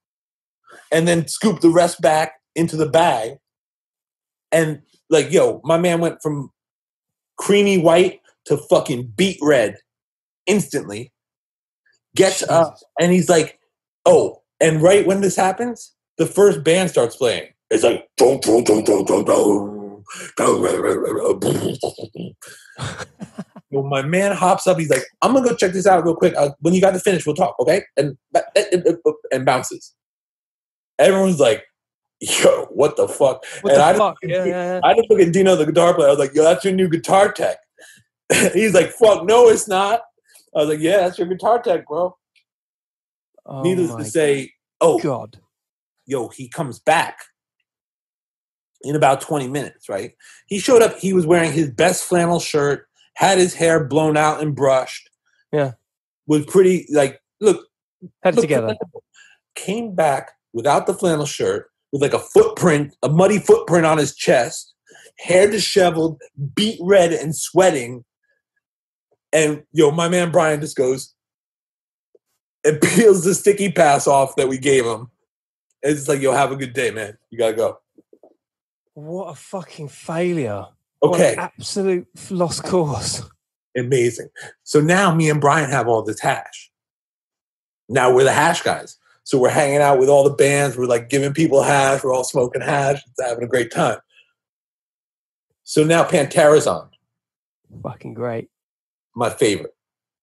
and 0.92 1.08
then 1.08 1.26
scoop 1.26 1.60
the 1.60 1.70
rest 1.70 2.00
back 2.00 2.34
into 2.54 2.76
the 2.76 2.88
bag. 2.88 3.38
And 4.52 4.82
like, 5.10 5.32
yo, 5.32 5.60
my 5.64 5.78
man 5.78 6.00
went 6.00 6.22
from 6.22 6.50
creamy 7.36 7.78
white 7.78 8.20
to 8.46 8.56
fucking 8.56 9.12
beet 9.16 9.38
red 9.42 9.76
instantly. 10.46 11.12
Gets 12.14 12.42
up 12.44 12.76
and 13.00 13.12
he's 13.12 13.28
like, 13.28 13.58
oh, 14.06 14.42
and 14.60 14.80
right 14.80 15.06
when 15.06 15.20
this 15.20 15.36
happens, 15.36 15.94
the 16.16 16.26
first 16.26 16.62
band 16.62 16.90
starts 16.90 17.16
playing. 17.16 17.48
It's 17.70 17.82
like, 17.82 18.08
dun, 18.16 18.38
dun, 18.40 18.62
dun, 18.62 18.84
my 23.82 24.02
man 24.02 24.32
hops 24.32 24.66
up. 24.66 24.78
He's 24.78 24.90
like, 24.90 25.04
"I'm 25.22 25.34
gonna 25.34 25.48
go 25.48 25.56
check 25.56 25.72
this 25.72 25.86
out 25.86 26.04
real 26.04 26.14
quick. 26.16 26.34
Uh, 26.36 26.50
when 26.60 26.74
you 26.74 26.80
got 26.80 26.92
to 26.92 27.00
finish, 27.00 27.26
we'll 27.26 27.34
talk, 27.34 27.56
okay?" 27.60 27.82
And 27.96 28.16
and, 29.32 29.44
bounces. 29.44 29.94
Everyone's 30.98 31.40
like, 31.40 31.64
"Yo, 32.20 32.66
what 32.66 32.96
the 32.96 33.08
fuck?" 33.08 33.44
What 33.62 33.72
and 33.72 33.80
the 33.80 33.84
I 33.84 33.92
just- 33.92 33.98
fuck? 33.98 34.16
Yeah, 34.22 34.44
yeah, 34.44 34.54
yeah. 34.74 34.80
I 34.84 34.94
just 34.94 35.10
look 35.10 35.20
at 35.20 35.32
Dino, 35.32 35.56
the 35.56 35.66
guitar 35.66 35.94
player. 35.94 36.08
I 36.08 36.10
was 36.10 36.18
like, 36.18 36.34
"Yo, 36.34 36.42
that's 36.42 36.64
your 36.64 36.74
new 36.74 36.88
guitar 36.88 37.32
tech." 37.32 37.56
He's 38.52 38.74
like, 38.74 38.90
"Fuck, 38.90 39.24
no, 39.24 39.48
it's 39.48 39.68
not." 39.68 40.02
I 40.54 40.60
was 40.60 40.68
like, 40.68 40.80
"Yeah, 40.80 40.98
that's 40.98 41.18
your 41.18 41.26
guitar 41.26 41.60
tech, 41.60 41.86
bro." 41.86 42.16
Oh 43.46 43.62
Needless 43.62 43.94
to 43.96 44.04
say, 44.04 44.52
oh, 44.80 44.98
God. 45.00 45.38
yo, 46.06 46.28
he 46.28 46.48
comes 46.48 46.78
back 46.80 47.18
in 48.82 48.96
about 48.96 49.20
20 49.20 49.48
minutes, 49.48 49.88
right? 49.88 50.12
He 50.46 50.58
showed 50.58 50.82
up, 50.82 50.98
he 50.98 51.12
was 51.12 51.26
wearing 51.26 51.52
his 51.52 51.70
best 51.70 52.04
flannel 52.04 52.40
shirt, 52.40 52.86
had 53.14 53.38
his 53.38 53.54
hair 53.54 53.84
blown 53.84 54.16
out 54.16 54.40
and 54.42 54.54
brushed. 54.54 55.08
Yeah. 55.52 55.72
Was 56.26 56.46
pretty 56.46 56.86
like 56.90 57.20
look, 57.40 57.66
Had 58.22 58.36
it 58.38 58.40
together. 58.40 58.66
presentable. 58.68 59.02
Came 59.54 59.94
back 59.94 60.32
without 60.52 60.86
the 60.86 60.94
flannel 60.94 61.26
shirt, 61.26 61.70
with 61.92 62.02
like 62.02 62.14
a 62.14 62.18
footprint, 62.18 62.94
a 63.02 63.08
muddy 63.08 63.38
footprint 63.38 63.86
on 63.86 63.98
his 63.98 64.14
chest, 64.14 64.74
hair 65.18 65.50
disheveled, 65.50 66.20
beat 66.54 66.78
red 66.82 67.12
and 67.12 67.36
sweating. 67.36 68.04
And 69.32 69.64
yo, 69.72 69.90
my 69.90 70.08
man 70.08 70.30
Brian 70.30 70.60
just 70.60 70.76
goes 70.76 71.14
and 72.64 72.80
peels 72.80 73.24
the 73.24 73.34
sticky 73.34 73.70
pass 73.70 74.06
off 74.06 74.36
that 74.36 74.48
we 74.48 74.58
gave 74.58 74.84
him. 74.84 75.10
It's 75.82 76.08
like, 76.08 76.20
yo, 76.22 76.32
have 76.32 76.50
a 76.50 76.56
good 76.56 76.72
day, 76.72 76.90
man. 76.90 77.18
You 77.30 77.38
gotta 77.38 77.52
go. 77.52 77.78
What 78.94 79.26
a 79.26 79.34
fucking 79.34 79.88
failure. 79.88 80.66
Okay, 81.12 81.34
absolute 81.36 82.06
lost 82.30 82.64
cause. 82.64 83.22
amazing. 83.76 84.28
So 84.62 84.80
now 84.80 85.14
me 85.14 85.28
and 85.30 85.40
Brian 85.40 85.70
have 85.70 85.88
all 85.88 86.02
this 86.02 86.20
hash. 86.20 86.70
Now 87.88 88.14
we're 88.14 88.24
the 88.24 88.32
hash 88.32 88.62
guys. 88.62 88.96
So 89.24 89.38
we're 89.38 89.50
hanging 89.50 89.78
out 89.80 89.98
with 89.98 90.08
all 90.08 90.22
the 90.24 90.34
bands. 90.34 90.76
We're 90.76 90.86
like 90.86 91.08
giving 91.08 91.32
people 91.32 91.62
hash. 91.62 92.02
We're 92.04 92.14
all 92.14 92.24
smoking 92.24 92.60
hash. 92.62 93.02
It's 93.06 93.22
having 93.28 93.44
a 93.44 93.48
great 93.48 93.70
time. 93.72 93.98
So 95.64 95.82
now 95.82 96.04
Pantera's 96.04 96.66
on, 96.66 96.88
Fucking 97.82 98.14
great. 98.14 98.50
my 99.14 99.30
favorite. 99.30 99.74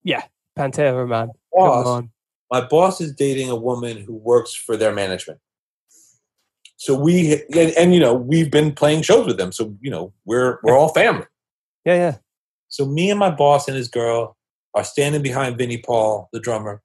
Yeah, 0.04 0.22
Pantera, 0.56 1.06
man. 1.08 1.28
Come 1.28 1.34
Boss, 1.52 1.86
on. 1.86 2.10
my 2.50 2.60
boss 2.60 3.00
is 3.00 3.12
dating 3.12 3.50
a 3.50 3.56
woman 3.56 3.98
who 3.98 4.14
works 4.14 4.54
for 4.54 4.76
their 4.76 4.92
management. 4.92 5.40
So 6.82 6.98
we 6.98 7.34
and, 7.54 7.70
and 7.78 7.94
you 7.94 8.00
know 8.00 8.12
we've 8.12 8.50
been 8.50 8.72
playing 8.72 9.02
shows 9.02 9.24
with 9.24 9.36
them. 9.36 9.52
So 9.52 9.72
you 9.80 9.88
know 9.88 10.12
we're 10.24 10.58
we're 10.64 10.76
all 10.76 10.88
family. 10.88 11.26
Yeah, 11.84 11.94
yeah. 11.94 12.16
So 12.66 12.86
me 12.86 13.08
and 13.08 13.20
my 13.20 13.30
boss 13.30 13.68
and 13.68 13.76
his 13.76 13.86
girl 13.86 14.36
are 14.74 14.82
standing 14.82 15.22
behind 15.22 15.56
Vinnie 15.56 15.78
Paul, 15.78 16.28
the 16.32 16.40
drummer, 16.40 16.82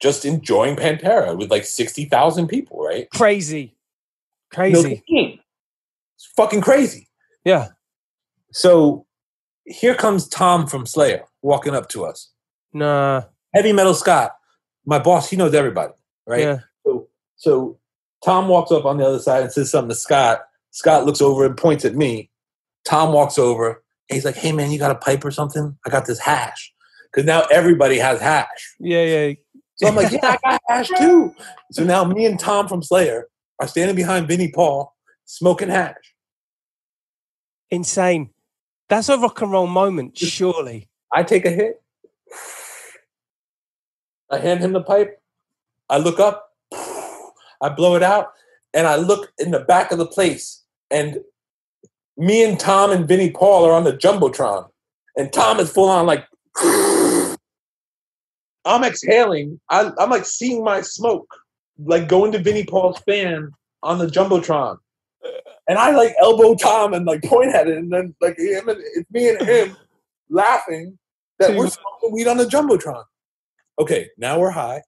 just 0.00 0.24
enjoying 0.24 0.76
Pantera 0.76 1.36
with 1.36 1.50
like 1.50 1.64
sixty 1.64 2.04
thousand 2.04 2.46
people, 2.46 2.80
right? 2.80 3.10
Crazy. 3.10 3.74
Crazy. 4.52 5.02
It's 5.08 6.26
fucking 6.36 6.60
crazy. 6.60 7.08
Yeah. 7.44 7.70
So 8.52 9.06
here 9.64 9.96
comes 9.96 10.28
Tom 10.28 10.68
from 10.68 10.86
Slayer 10.86 11.24
walking 11.40 11.74
up 11.74 11.88
to 11.88 12.04
us. 12.04 12.30
Nah. 12.72 13.22
Heavy 13.52 13.72
Metal 13.72 13.94
Scott, 13.94 14.36
my 14.86 15.00
boss, 15.00 15.30
he 15.30 15.36
knows 15.36 15.52
everybody, 15.52 15.94
right? 16.28 16.42
Yeah. 16.42 16.58
So, 17.42 17.76
Tom 18.24 18.46
walks 18.46 18.70
up 18.70 18.84
on 18.84 18.98
the 18.98 19.04
other 19.04 19.18
side 19.18 19.42
and 19.42 19.50
says 19.50 19.68
something 19.68 19.88
to 19.88 19.96
Scott. 19.96 20.42
Scott 20.70 21.04
looks 21.04 21.20
over 21.20 21.44
and 21.44 21.56
points 21.56 21.84
at 21.84 21.96
me. 21.96 22.30
Tom 22.84 23.12
walks 23.12 23.36
over 23.36 23.82
and 24.08 24.14
he's 24.14 24.24
like, 24.24 24.36
"Hey 24.36 24.52
man, 24.52 24.70
you 24.70 24.78
got 24.78 24.92
a 24.92 24.94
pipe 24.94 25.24
or 25.24 25.32
something? 25.32 25.76
I 25.84 25.90
got 25.90 26.06
this 26.06 26.20
hash." 26.20 26.72
Because 27.10 27.26
now 27.26 27.42
everybody 27.50 27.98
has 27.98 28.20
hash. 28.20 28.76
Yeah, 28.78 29.02
yeah. 29.02 29.34
So 29.74 29.88
I'm 29.88 29.96
like, 29.96 30.12
"Yeah, 30.12 30.36
I 30.44 30.50
got 30.50 30.60
hash 30.68 30.88
too." 30.96 31.34
So 31.72 31.82
now 31.82 32.04
me 32.04 32.26
and 32.26 32.38
Tom 32.38 32.68
from 32.68 32.80
Slayer 32.80 33.26
are 33.58 33.66
standing 33.66 33.96
behind 33.96 34.28
Vinnie 34.28 34.52
Paul, 34.52 34.94
smoking 35.24 35.68
hash. 35.68 35.96
Insane. 37.72 38.30
That's 38.88 39.08
a 39.08 39.18
rock 39.18 39.42
and 39.42 39.50
roll 39.50 39.66
moment, 39.66 40.16
surely. 40.16 40.88
I 41.12 41.24
take 41.24 41.44
a 41.44 41.50
hit. 41.50 41.82
I 44.30 44.38
hand 44.38 44.60
him 44.60 44.74
the 44.74 44.82
pipe. 44.82 45.20
I 45.88 45.98
look 45.98 46.20
up. 46.20 46.51
I 47.62 47.68
blow 47.68 47.96
it 47.96 48.02
out, 48.02 48.32
and 48.74 48.86
I 48.86 48.96
look 48.96 49.32
in 49.38 49.52
the 49.52 49.60
back 49.60 49.92
of 49.92 49.98
the 49.98 50.06
place, 50.06 50.62
and 50.90 51.18
me 52.16 52.44
and 52.44 52.58
Tom 52.58 52.90
and 52.90 53.06
Vinnie 53.08 53.30
Paul 53.30 53.64
are 53.64 53.72
on 53.72 53.84
the 53.84 53.92
jumbotron, 53.92 54.68
and 55.16 55.32
Tom 55.32 55.60
is 55.60 55.72
full 55.72 55.88
on 55.88 56.06
like. 56.06 56.26
I'm 58.64 58.84
exhaling. 58.84 59.60
I, 59.70 59.90
I'm 59.98 60.10
like 60.10 60.24
seeing 60.24 60.62
my 60.62 60.82
smoke, 60.82 61.26
like 61.84 62.06
going 62.06 62.30
to 62.32 62.38
Vinnie 62.38 62.64
Paul's 62.64 63.00
fan 63.00 63.50
on 63.82 63.98
the 63.98 64.06
jumbotron, 64.06 64.78
and 65.68 65.78
I 65.78 65.90
like 65.90 66.14
elbow 66.20 66.54
Tom 66.54 66.94
and 66.94 67.06
like 67.06 67.22
point 67.24 67.54
at 67.54 67.68
it, 67.68 67.78
and 67.78 67.92
then 67.92 68.14
like 68.20 68.38
him 68.38 68.68
and 68.68 68.78
it's 68.94 69.10
me 69.10 69.30
and 69.30 69.40
him 69.40 69.76
laughing 70.30 70.98
that 71.38 71.56
we're 71.56 71.68
smoking 71.68 72.12
weed 72.12 72.28
on 72.28 72.36
the 72.36 72.44
jumbotron. 72.44 73.04
Okay, 73.78 74.10
now 74.16 74.38
we're 74.38 74.50
high. 74.50 74.82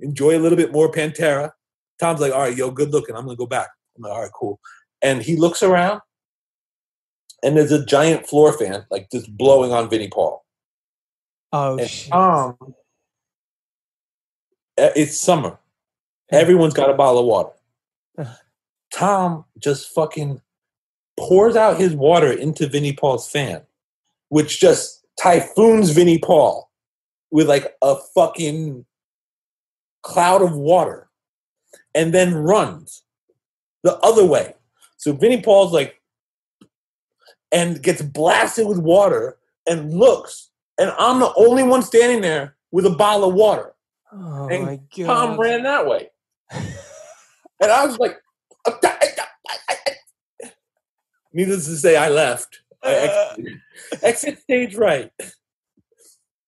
Enjoy 0.00 0.36
a 0.36 0.40
little 0.40 0.56
bit 0.56 0.72
more 0.72 0.90
Pantera. 0.90 1.52
Tom's 2.00 2.20
like, 2.20 2.32
all 2.32 2.40
right, 2.40 2.56
yo, 2.56 2.70
good 2.70 2.92
looking. 2.92 3.14
I'm 3.14 3.26
gonna 3.26 3.36
go 3.36 3.46
back. 3.46 3.68
I'm 3.96 4.02
like, 4.02 4.12
all 4.12 4.22
right, 4.22 4.32
cool. 4.34 4.58
And 5.02 5.22
he 5.22 5.36
looks 5.36 5.62
around, 5.62 6.00
and 7.42 7.56
there's 7.56 7.72
a 7.72 7.84
giant 7.84 8.26
floor 8.26 8.56
fan, 8.56 8.86
like 8.90 9.10
just 9.12 9.36
blowing 9.36 9.72
on 9.72 9.90
Vinnie 9.90 10.08
Paul. 10.08 10.44
Oh, 11.52 11.78
And 11.78 11.88
shit. 11.88 12.12
Eh, 14.78 14.92
it's 14.96 15.16
summer. 15.18 15.58
Everyone's 16.32 16.74
got 16.74 16.88
a 16.90 16.94
bottle 16.94 17.20
of 17.20 17.26
water. 17.26 18.30
Tom 18.94 19.44
just 19.58 19.90
fucking 19.94 20.40
pours 21.18 21.54
out 21.54 21.78
his 21.78 21.94
water 21.94 22.32
into 22.32 22.66
Vinnie 22.66 22.94
Paul's 22.94 23.28
fan, 23.28 23.60
which 24.30 24.58
just 24.58 25.04
typhoons 25.20 25.90
Vinnie 25.90 26.18
Paul 26.18 26.70
with 27.30 27.46
like 27.46 27.76
a 27.82 27.96
fucking 28.14 28.86
cloud 30.02 30.40
of 30.40 30.54
water 30.56 31.09
and 31.94 32.12
then 32.12 32.34
runs 32.34 33.02
the 33.82 33.96
other 33.98 34.24
way. 34.24 34.54
So 34.96 35.12
Vinnie 35.12 35.42
Paul's 35.42 35.72
like, 35.72 36.00
and 37.52 37.82
gets 37.82 38.02
blasted 38.02 38.66
with 38.66 38.78
water 38.78 39.38
and 39.66 39.92
looks, 39.92 40.50
and 40.78 40.92
I'm 40.98 41.20
the 41.20 41.32
only 41.34 41.62
one 41.62 41.82
standing 41.82 42.20
there 42.20 42.56
with 42.70 42.86
a 42.86 42.90
bottle 42.90 43.28
of 43.28 43.34
water. 43.34 43.74
Oh, 44.12 44.48
and 44.48 44.64
my 44.64 44.80
God. 44.96 45.06
Tom 45.06 45.40
ran 45.40 45.62
that 45.64 45.86
way. 45.86 46.10
and 46.50 47.70
I 47.70 47.84
was 47.86 47.98
like, 47.98 48.20
needless 51.32 51.66
to 51.66 51.76
say, 51.76 51.96
I 51.96 52.08
left. 52.08 52.60
I 52.82 52.92
exited, 53.36 53.60
exit 54.02 54.38
stage 54.40 54.74
right. 54.74 55.10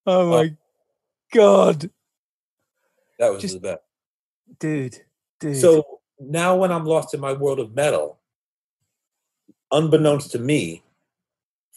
Oh, 0.07 0.30
my 0.30 0.51
oh. 0.53 0.57
God. 1.32 1.90
That 3.18 3.32
was 3.32 3.43
Just- 3.43 3.55
the 3.55 3.61
best. 3.61 3.80
Dude. 4.59 4.99
Dude. 5.43 5.57
So 5.57 5.99
now, 6.20 6.57
when 6.57 6.70
I'm 6.70 6.84
lost 6.84 7.14
in 7.14 7.20
my 7.20 7.32
world 7.32 7.59
of 7.59 7.74
metal, 7.74 8.20
unbeknownst 9.72 10.30
to 10.32 10.38
me, 10.38 10.84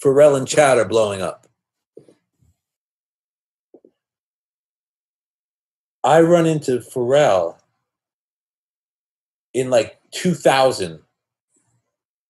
Pharrell 0.02 0.38
and 0.38 0.48
Chad 0.48 0.78
are 0.78 0.86
blowing 0.86 1.22
up. 1.22 1.48
I 6.04 6.22
run 6.22 6.46
into 6.46 6.78
Pharrell 6.78 7.56
in 9.56 9.72
like 9.72 10.00
2000 10.12 11.00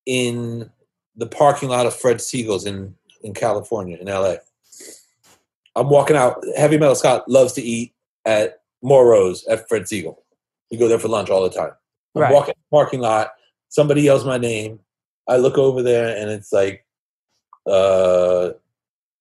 in 0.06 0.70
the 1.18 1.26
parking 1.28 1.68
lot 1.68 1.86
of 1.86 1.94
Fred 1.94 2.18
Segal's 2.18 2.66
in, 2.66 2.96
in 3.24 3.34
California, 3.34 3.98
in 4.00 4.08
LA. 4.08 4.36
I'm 5.76 5.90
walking 5.90 6.16
out. 6.16 6.42
Heavy 6.56 6.78
Metal 6.78 6.96
Scott 6.96 7.28
loves 7.28 7.52
to 7.54 7.62
eat 7.62 7.94
at 8.24 8.62
Moro's 8.82 9.46
at 9.48 9.68
Fred 9.68 9.82
Segal. 9.82 10.16
We 10.72 10.78
go 10.78 10.88
there 10.88 11.00
for 11.00 11.08
lunch 11.08 11.30
all 11.30 11.44
the 11.44 11.50
time. 11.50 11.72
I'm 12.16 12.22
Right. 12.22 12.34
walking 12.34 12.54
in 12.56 12.62
the 12.62 12.76
parking 12.76 13.00
lot. 13.02 13.32
Somebody 13.70 14.02
yells 14.02 14.26
my 14.26 14.38
name. 14.38 14.80
I 15.28 15.38
look 15.38 15.58
over 15.58 15.82
there 15.82 16.16
and 16.16 16.30
it's 16.30 16.52
like 16.54 16.86
a 17.68 18.54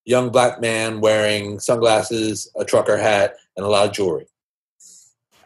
young 0.04 0.30
black 0.30 0.60
man 0.60 1.00
wearing 1.00 1.58
sunglasses, 1.58 2.50
a 2.56 2.64
trucker 2.64 2.96
hat, 2.96 3.36
and 3.56 3.64
a 3.64 3.68
lot 3.68 3.86
of 3.86 3.92
jewelry. 3.92 4.26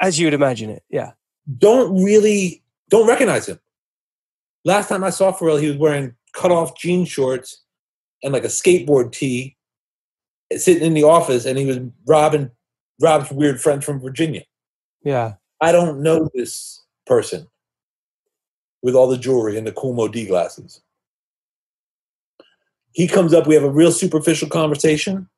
As 0.00 0.18
you 0.18 0.26
would 0.26 0.34
imagine 0.34 0.70
it. 0.70 0.82
Yeah. 0.90 1.12
Don't 1.58 2.02
really 2.02 2.62
don't 2.90 3.06
recognize 3.08 3.46
him. 3.46 3.58
Last 4.64 4.88
time 4.88 5.04
I 5.04 5.10
saw 5.10 5.32
Pharrell, 5.32 5.60
he 5.60 5.68
was 5.68 5.76
wearing 5.76 6.14
cut 6.32 6.50
off 6.50 6.76
jean 6.76 7.04
shorts 7.04 7.62
and 8.22 8.32
like 8.32 8.44
a 8.44 8.48
skateboard 8.48 9.12
tee, 9.12 9.56
sitting 10.56 10.82
in 10.82 10.94
the 10.94 11.04
office, 11.04 11.44
and 11.46 11.58
he 11.58 11.66
was 11.66 11.78
robbing 12.06 12.50
Rob's 13.00 13.30
weird 13.30 13.60
friend 13.60 13.84
from 13.84 14.00
Virginia. 14.00 14.42
Yeah. 15.04 15.34
I 15.60 15.72
don't 15.72 16.02
know 16.02 16.28
this 16.34 16.82
person 17.06 17.48
with 18.82 18.94
all 18.94 19.08
the 19.08 19.18
jewelry 19.18 19.58
and 19.58 19.66
the 19.66 19.72
cool 19.72 19.92
Mod 19.92 20.12
glasses. 20.12 20.80
he 22.92 23.08
comes 23.08 23.34
up. 23.34 23.46
We 23.46 23.54
have 23.54 23.64
a 23.64 23.70
real 23.70 23.92
superficial 23.92 24.48
conversation. 24.48 25.28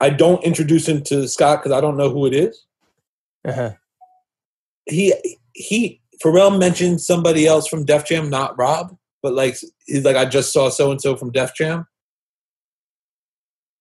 I 0.00 0.10
don't 0.10 0.42
introduce 0.44 0.88
him 0.88 1.02
to 1.04 1.28
Scott 1.28 1.62
because 1.62 1.76
I 1.76 1.80
don't 1.80 1.96
know 1.96 2.10
who 2.10 2.26
it 2.26 2.34
is. 2.34 2.64
Uh-huh. 3.46 3.72
He 4.86 5.14
he 5.52 6.00
Pharrell 6.22 6.58
mentioned 6.58 7.00
somebody 7.00 7.46
else 7.46 7.68
from 7.68 7.84
Def 7.84 8.06
Jam, 8.06 8.28
not 8.28 8.58
Rob, 8.58 8.96
but 9.22 9.34
like 9.34 9.56
he's 9.86 10.04
like 10.04 10.16
I 10.16 10.24
just 10.24 10.52
saw 10.52 10.68
so 10.68 10.90
and 10.90 11.00
so 11.00 11.16
from 11.16 11.32
Def 11.32 11.54
Jam, 11.54 11.86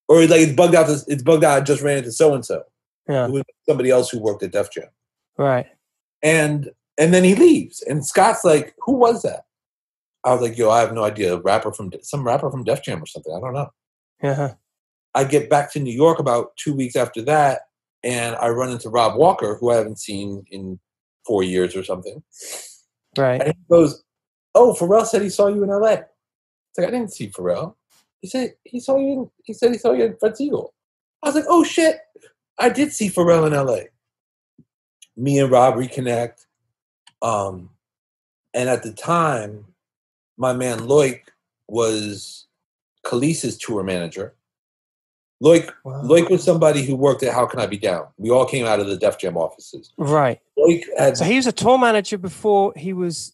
or 0.07 0.21
like 0.21 0.41
it's 0.41 0.53
bugged 0.53 0.75
out. 0.75 0.87
This, 0.87 1.07
it's 1.07 1.23
bugged 1.23 1.43
out. 1.43 1.57
I 1.57 1.61
just 1.61 1.81
ran 1.81 1.97
into 1.99 2.11
so 2.11 2.33
and 2.33 2.45
so. 2.45 2.63
Yeah. 3.07 3.29
Somebody 3.67 3.91
else 3.91 4.09
who 4.09 4.19
worked 4.19 4.43
at 4.43 4.51
Def 4.51 4.71
Jam, 4.71 4.89
Right. 5.37 5.67
and 6.23 6.71
and 6.97 7.13
then 7.13 7.23
he 7.25 7.35
leaves, 7.35 7.81
and 7.81 8.05
Scott's 8.05 8.43
like, 8.45 8.73
"Who 8.85 8.93
was 8.93 9.21
that?" 9.23 9.43
I 10.23 10.33
was 10.33 10.41
like, 10.41 10.57
"Yo, 10.57 10.69
I 10.69 10.79
have 10.79 10.93
no 10.93 11.03
idea. 11.03 11.35
A 11.35 11.41
rapper 11.41 11.71
from 11.73 11.91
some 12.01 12.25
rapper 12.25 12.49
from 12.49 12.63
Def 12.63 12.83
Jam 12.83 13.03
or 13.03 13.05
something. 13.05 13.33
I 13.35 13.39
don't 13.39 13.53
know." 13.53 13.69
Uh-huh. 14.23 14.55
I 15.13 15.23
get 15.25 15.49
back 15.49 15.71
to 15.73 15.79
New 15.79 15.93
York 15.93 16.19
about 16.19 16.55
two 16.57 16.73
weeks 16.73 16.95
after 16.95 17.21
that, 17.23 17.63
and 18.03 18.35
I 18.37 18.49
run 18.49 18.71
into 18.71 18.89
Rob 18.89 19.17
Walker, 19.17 19.55
who 19.59 19.71
I 19.71 19.75
haven't 19.75 19.99
seen 19.99 20.45
in 20.51 20.79
four 21.25 21.43
years 21.43 21.75
or 21.75 21.83
something. 21.83 22.23
Right. 23.17 23.41
And 23.41 23.53
he 23.53 23.63
goes, 23.69 24.03
"Oh, 24.55 24.73
Pharrell 24.77 25.05
said 25.05 25.21
he 25.21 25.29
saw 25.29 25.47
you 25.47 25.63
in 25.63 25.69
L.A." 25.69 25.93
It's 25.93 26.77
like 26.77 26.87
I 26.87 26.91
didn't 26.91 27.13
see 27.13 27.29
Pharrell. 27.29 27.75
He 28.21 28.27
said 28.27 28.55
he 28.63 28.79
saw 28.79 28.97
you. 28.97 29.11
In, 29.11 29.31
he 29.43 29.53
said 29.53 29.71
he 29.71 29.77
saw 29.77 29.91
you 29.91 30.05
in 30.05 30.17
Fred 30.17 30.33
Segal. 30.33 30.69
I 31.21 31.27
was 31.27 31.35
like, 31.35 31.45
"Oh 31.47 31.63
shit, 31.63 31.99
I 32.57 32.69
did 32.69 32.93
see 32.93 33.09
Pharrell 33.09 33.47
in 33.47 33.53
L.A." 33.53 33.89
Me 35.17 35.39
and 35.39 35.51
Rob 35.51 35.75
reconnect, 35.75 36.45
um, 37.21 37.69
and 38.53 38.69
at 38.69 38.83
the 38.83 38.91
time, 38.91 39.65
my 40.37 40.53
man 40.53 40.79
Loic 40.79 41.21
was 41.67 42.47
Kelis's 43.05 43.57
tour 43.57 43.83
manager. 43.83 44.35
Loic 45.43 45.69
Wow. 45.83 46.01
Loic 46.03 46.29
was 46.29 46.43
somebody 46.43 46.83
who 46.83 46.95
worked 46.95 47.23
at 47.23 47.33
How 47.33 47.45
Can 47.45 47.59
I 47.59 47.65
Be 47.67 47.77
Down. 47.77 48.07
We 48.17 48.29
all 48.29 48.45
came 48.45 48.65
out 48.65 48.79
of 48.79 48.87
the 48.87 48.97
Def 48.97 49.19
Jam 49.19 49.37
offices. 49.37 49.91
Right. 49.97 50.39
Loic 50.57 50.83
had 50.97 51.17
So 51.17 51.25
he 51.25 51.35
was 51.35 51.47
a 51.47 51.51
tour 51.51 51.77
manager 51.77 52.17
before 52.17 52.73
he 52.75 52.93
was 52.93 53.33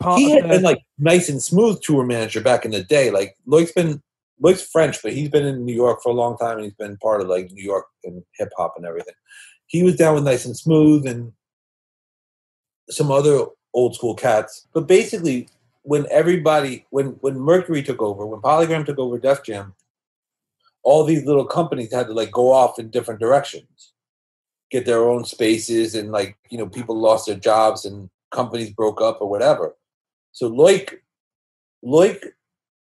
part 0.00 0.20
he 0.20 0.30
had 0.30 0.44
the, 0.44 0.48
been 0.48 0.62
like 0.62 0.82
nice 0.98 1.28
and 1.28 1.42
smooth 1.42 1.80
tour 1.80 2.04
manager 2.04 2.40
back 2.40 2.64
in 2.64 2.70
the 2.70 2.82
day. 2.82 3.10
Like 3.10 3.36
Loic's 3.46 3.72
been 3.72 4.02
Loic's 4.42 4.62
French, 4.62 5.02
but 5.02 5.12
he's 5.12 5.28
been 5.28 5.46
in 5.46 5.64
New 5.64 5.74
York 5.74 6.02
for 6.02 6.10
a 6.10 6.14
long 6.14 6.36
time 6.36 6.56
and 6.56 6.64
he's 6.64 6.74
been 6.74 6.96
part 6.98 7.20
of 7.20 7.28
like 7.28 7.50
New 7.50 7.64
York 7.64 7.86
and 8.04 8.22
hip 8.38 8.50
hop 8.56 8.74
and 8.76 8.86
everything. 8.86 9.14
He 9.72 9.82
was 9.82 9.96
down 9.96 10.14
with 10.14 10.24
nice 10.24 10.44
and 10.44 10.54
smooth 10.54 11.06
and 11.06 11.32
some 12.90 13.10
other 13.10 13.46
old 13.72 13.94
school 13.94 14.14
cats. 14.14 14.66
But 14.74 14.86
basically 14.86 15.48
when 15.80 16.06
everybody 16.10 16.84
when 16.90 17.06
when 17.22 17.40
Mercury 17.40 17.82
took 17.82 18.02
over, 18.02 18.26
when 18.26 18.42
Polygram 18.42 18.84
took 18.84 18.98
over 18.98 19.18
Def 19.18 19.42
Jam, 19.42 19.74
all 20.82 21.04
these 21.04 21.24
little 21.24 21.46
companies 21.46 21.90
had 21.90 22.06
to 22.08 22.12
like 22.12 22.30
go 22.30 22.52
off 22.52 22.78
in 22.78 22.90
different 22.90 23.18
directions. 23.18 23.94
Get 24.70 24.84
their 24.84 25.08
own 25.08 25.24
spaces 25.24 25.94
and 25.94 26.12
like, 26.12 26.36
you 26.50 26.58
know, 26.58 26.68
people 26.68 27.00
lost 27.00 27.26
their 27.26 27.36
jobs 27.36 27.86
and 27.86 28.10
companies 28.30 28.70
broke 28.70 29.00
up 29.00 29.22
or 29.22 29.30
whatever. 29.30 29.74
So 30.32 30.50
Loic, 30.50 30.98
Loic 31.82 32.22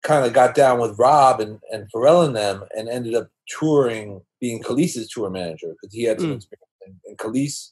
kind 0.02 0.24
of 0.26 0.32
got 0.32 0.54
down 0.54 0.80
with 0.80 0.98
Rob 0.98 1.40
and, 1.40 1.60
and 1.70 1.90
Pharrell 1.92 2.26
and 2.26 2.34
them 2.36 2.64
and 2.76 2.88
ended 2.88 3.14
up 3.14 3.28
touring, 3.48 4.20
being 4.40 4.62
Kelis's 4.62 5.08
tour 5.08 5.30
manager 5.30 5.68
because 5.72 5.94
he 5.94 6.02
had 6.04 6.20
some 6.20 6.30
Mm. 6.30 6.36
experience. 6.36 6.68
And, 6.84 6.96
and 7.06 7.18
Kelis, 7.18 7.70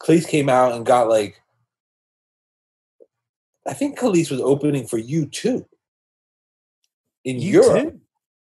Kelis 0.00 0.26
came 0.26 0.48
out 0.48 0.72
and 0.74 0.86
got 0.86 1.08
like, 1.08 1.40
I 3.66 3.74
think 3.74 3.98
Kelis 3.98 4.30
was 4.30 4.40
opening 4.40 4.86
for 4.86 4.98
U2 4.98 5.64
in 7.24 7.38
you 7.38 7.62
Europe. 7.62 7.82
too? 7.92 8.00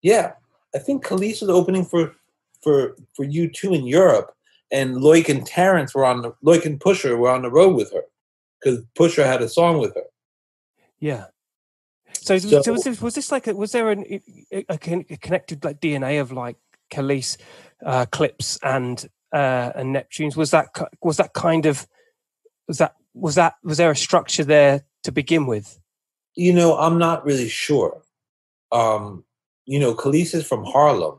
Yeah, 0.03 0.33
I 0.75 0.79
think 0.79 1.05
Kelis 1.05 1.41
was 1.41 1.51
opening 1.51 1.85
for 1.85 2.15
for 2.63 2.97
for 3.15 3.25
U2 3.27 3.77
in 3.77 3.87
Europe, 3.87 4.33
and 4.73 4.97
Loic 4.97 5.29
and 5.29 5.47
Terrence 5.47 5.95
were 5.95 6.05
on 6.05 6.23
the 6.23 6.33
Loic 6.45 6.65
and 6.65 6.81
Pusha 6.81 7.17
were 7.17 7.31
on 7.31 7.43
the 7.43 7.51
road 7.51 7.77
with 7.77 7.93
her 7.93 8.03
because 8.61 8.83
Pusha 8.99 9.25
had 9.25 9.43
a 9.43 9.49
song 9.49 9.79
with 9.79 9.95
her. 9.95 10.05
Yeah. 10.99 11.27
So, 12.25 12.39
So- 12.39 12.63
so, 12.63 12.73
was, 12.73 12.85
this, 12.85 13.03
was 13.03 13.15
this 13.15 13.31
like 13.31 13.47
a, 13.47 13.55
was 13.55 13.73
there 13.73 13.91
an, 13.91 14.05
a, 14.51 14.65
a 14.71 14.79
connected 14.79 15.63
like 15.63 15.81
DNA 15.81 16.21
of 16.21 16.33
like 16.33 16.57
Kelis, 16.91 17.37
uh, 17.85 18.07
Clipse 18.07 18.59
and 18.63 19.07
uh, 19.33 19.73
and 19.75 19.95
Neptunes? 19.95 20.35
Was 20.35 20.51
that 20.53 20.69
was 21.03 21.19
that 21.19 21.35
kind 21.35 21.67
of 21.67 21.87
was 22.67 22.79
that 22.79 22.95
was 23.13 23.35
that 23.35 23.57
was 23.63 23.77
there 23.77 23.91
a 23.91 23.97
structure 23.97 24.43
there 24.45 24.85
to 25.03 25.13
begin 25.13 25.47
with? 25.47 25.79
You 26.35 26.55
know, 26.55 26.79
I'm 26.79 26.99
not 26.99 27.25
really 27.27 27.49
sure. 27.49 28.03
Um, 28.73 29.25
you 29.67 29.79
know, 29.79 29.95
Kelis 29.95 30.35
is 30.35 30.47
from 30.47 30.65
Harlem, 30.65 31.19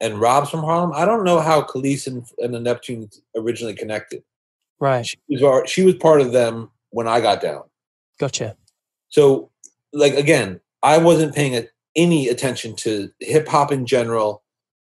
and 0.00 0.20
Rob's 0.20 0.48
from 0.50 0.60
Harlem. 0.60 0.92
I 0.94 1.04
don't 1.04 1.24
know 1.24 1.40
how 1.40 1.62
Kelis 1.62 2.06
and, 2.06 2.24
and 2.38 2.54
the 2.54 2.58
Neptunes 2.60 3.18
originally 3.36 3.74
connected. 3.74 4.22
Right. 4.78 5.04
She 5.04 5.18
was 5.28 5.68
she 5.70 5.82
was 5.82 5.96
part 5.96 6.20
of 6.20 6.30
them 6.32 6.70
when 6.90 7.08
I 7.08 7.20
got 7.20 7.40
down. 7.40 7.62
Gotcha. 8.20 8.56
So, 9.08 9.50
like 9.92 10.14
again, 10.14 10.60
I 10.82 10.98
wasn't 10.98 11.34
paying 11.34 11.56
a, 11.56 11.64
any 11.94 12.28
attention 12.28 12.76
to 12.76 13.10
hip 13.20 13.48
hop 13.48 13.72
in 13.72 13.86
general 13.86 14.42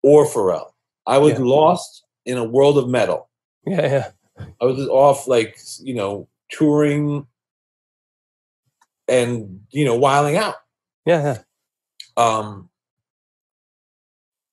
or 0.02 0.26
Pharrell. 0.26 0.72
I 1.06 1.18
was 1.18 1.32
Yeah. 1.32 1.38
lost 1.40 2.04
in 2.26 2.36
a 2.38 2.44
world 2.44 2.78
of 2.78 2.88
metal. 2.88 3.28
Yeah. 3.66 3.82
Yeah. 3.82 4.10
I 4.60 4.64
was 4.64 4.86
off, 4.88 5.26
like 5.26 5.58
you 5.80 5.94
know, 5.94 6.28
touring 6.50 7.26
and 9.08 9.60
you 9.70 9.84
know, 9.84 9.96
wiling 9.96 10.36
out. 10.36 10.56
Yeah. 11.06 11.22
yeah. 11.22 11.38
Um, 12.16 12.68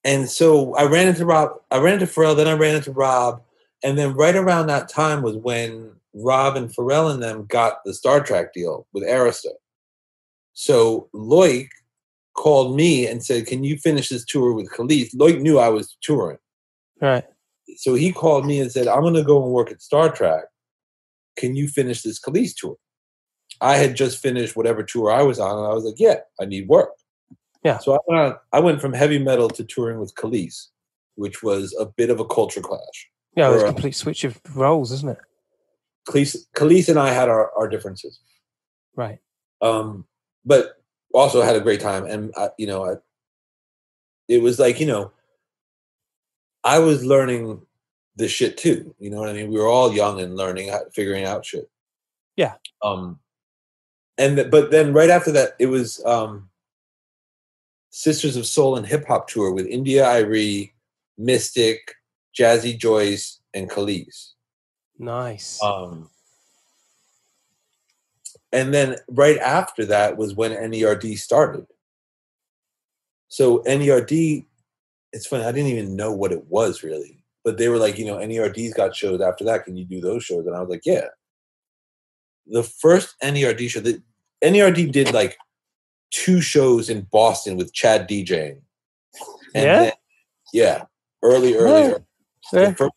and 0.04 0.30
so 0.30 0.74
I 0.76 0.86
ran 0.86 1.08
into 1.08 1.26
Rob. 1.26 1.52
I 1.72 1.80
ran 1.80 1.96
into 1.96 2.08
Pharrell. 2.08 2.36
Then 2.36 2.48
I 2.48 2.54
ran 2.54 2.76
into 2.76 2.92
Rob. 2.92 3.42
And 3.84 3.98
then 3.98 4.14
right 4.14 4.36
around 4.36 4.68
that 4.68 4.90
time 4.90 5.22
was 5.22 5.36
when 5.36 5.92
Rob 6.14 6.56
and 6.56 6.70
Pharrell 6.74 7.14
and 7.14 7.22
them 7.22 7.46
got 7.46 7.84
the 7.84 7.94
Star 7.94 8.22
Trak 8.22 8.54
deal 8.54 8.88
with 8.94 9.04
Arista. 9.04 9.52
So 10.60 11.08
Loic 11.14 11.70
called 12.34 12.76
me 12.76 13.06
and 13.06 13.24
said, 13.24 13.46
"Can 13.46 13.64
you 13.64 13.78
finish 13.78 14.10
this 14.10 14.26
tour 14.26 14.54
with 14.54 14.72
Kelis?" 14.72 15.14
Loic 15.16 15.40
knew 15.40 15.60
I 15.60 15.70
was 15.70 15.96
touring, 16.02 16.40
Right. 17.00 17.24
so 17.76 17.94
he 17.94 18.12
called 18.12 18.44
me 18.44 18.60
and 18.60 18.72
said, 18.72 18.88
"I'm 18.88 19.02
going 19.02 19.14
to 19.14 19.24
go 19.24 19.44
and 19.44 19.52
work 19.54 19.70
at 19.70 19.84
Star 19.84 20.10
Trak. 20.10 20.46
Can 21.36 21.56
you 21.56 21.68
finish 21.68 22.02
this 22.02 22.20
Kelis 22.20 22.56
tour?" 22.56 22.76
I 23.62 23.76
had 23.78 23.96
just 23.96 24.18
finished 24.18 24.56
whatever 24.56 24.82
tour 24.82 25.12
I 25.12 25.22
was 25.22 25.40
on, 25.40 25.60
and 25.60 25.68
I 25.68 25.74
was 25.76 25.84
like, 25.86 26.00
"Yeah, 26.00 26.22
I 26.42 26.46
need 26.46 26.68
work." 26.68 26.90
Yeah. 27.64 27.78
So 27.78 27.94
I 27.94 28.00
went, 28.08 28.20
on, 28.22 28.36
I 28.52 28.60
went 28.60 28.82
from 28.82 28.94
heavy 28.94 29.20
metal 29.20 29.50
to 29.50 29.64
touring 29.64 30.00
with 30.00 30.16
Kelis, 30.16 30.70
which 31.16 31.44
was 31.44 31.76
a 31.80 31.86
bit 31.86 32.10
of 32.10 32.20
a 32.20 32.26
culture 32.26 32.62
clash. 32.62 33.10
Yeah. 33.36 33.50
It 33.52 33.54
was 33.54 33.62
a 33.62 33.68
uh, 33.68 33.72
complete 33.74 33.96
switch 33.96 34.24
of 34.24 34.42
roles, 34.56 34.92
isn't 34.92 35.10
it? 35.10 35.20
Kelis, 36.10 36.36
Kelis 36.56 36.90
and 36.90 36.98
I 36.98 37.14
had 37.14 37.30
our, 37.30 37.52
our 37.56 37.68
differences, 37.68 38.20
Right. 38.96 39.20
um, 39.62 40.08
but 40.48 40.82
also 41.14 41.42
had 41.42 41.56
a 41.56 41.62
great 41.62 41.82
time. 41.82 42.06
And 42.06 42.34
I, 42.38 42.50
you 42.58 42.66
know, 42.66 42.86
I, 42.86 42.96
it 44.28 44.42
was 44.42 44.58
like 44.58 44.80
you 44.80 44.88
know, 44.88 45.12
I 46.64 46.80
was 46.80 47.06
learning 47.06 47.62
this 48.16 48.32
shit 48.32 48.58
too. 48.58 48.96
You 49.00 49.10
know 49.10 49.20
what 49.20 49.30
I 49.30 49.34
mean? 49.34 49.52
We 49.52 49.60
were 49.60 49.68
all 49.68 49.94
young 49.94 50.20
and 50.20 50.36
learning, 50.36 50.72
figuring 50.94 51.26
out 51.26 51.46
shit. 51.46 51.70
Yeah. 52.36 52.54
Um, 52.82 53.20
and 54.18 54.38
th- 54.38 54.52
but 54.52 54.72
then 54.72 54.94
right 54.94 55.10
after 55.10 55.32
that, 55.34 55.52
it 55.60 55.68
was 55.68 56.04
um, 56.06 56.50
Sisters 57.92 58.36
of 58.36 58.48
Soul 58.48 58.78
and 58.78 58.86
Hip 58.86 59.06
Hop 59.08 59.28
tour 59.28 59.52
with 59.52 59.68
India.Arie, 59.68 60.74
Mystic, 61.18 61.96
Jazzy 62.38 62.78
Joyce, 62.78 63.40
and 63.54 63.70
Kelis. 63.70 64.34
Nice. 64.98 65.62
Um, 65.62 66.10
and 68.52 68.74
then 68.74 68.96
right 69.10 69.38
after 69.38 69.86
that 69.86 70.18
was 70.18 70.36
when 70.36 70.52
NERD 70.52 71.18
started. 71.18 71.66
So 73.30 73.60
NERD, 73.68 74.46
it's 75.14 75.28
funny, 75.28 75.44
I 75.44 75.52
didn't 75.52 75.72
even 75.72 75.96
know 75.96 76.12
what 76.14 76.32
it 76.32 76.46
was 76.48 76.84
really. 76.84 77.24
But 77.44 77.58
they 77.58 77.70
were 77.70 77.78
like, 77.78 77.98
you 77.98 78.06
know, 78.06 78.18
NERD's 78.18 78.74
got 78.74 78.96
shows 78.96 79.22
after 79.22 79.44
that. 79.46 79.66
Can 79.66 79.78
you 79.78 79.86
do 79.86 80.02
those 80.02 80.24
shows? 80.24 80.46
And 80.46 80.56
I 80.56 80.60
was 80.62 80.70
like, 80.70 80.86
yeah. 80.86 81.06
The 82.48 82.64
first 82.64 83.16
NERD 83.24 83.70
show, 83.70 83.80
that 83.82 84.02
NERD 84.44 84.92
did 84.92 85.14
like 85.14 85.38
two 86.12 86.42
shows 86.42 86.90
in 86.90 87.02
Boston 87.12 87.58
with 87.58 87.74
Chad 87.74 88.08
DJing. 88.10 88.62
And 89.56 89.66
Yeah? 89.66 89.80
then- 89.84 89.94
yeah. 90.54 90.86
Early, 91.24 91.56
early, 91.56 92.04
Yeah. 92.54 92.74
Yeah. 92.80 92.88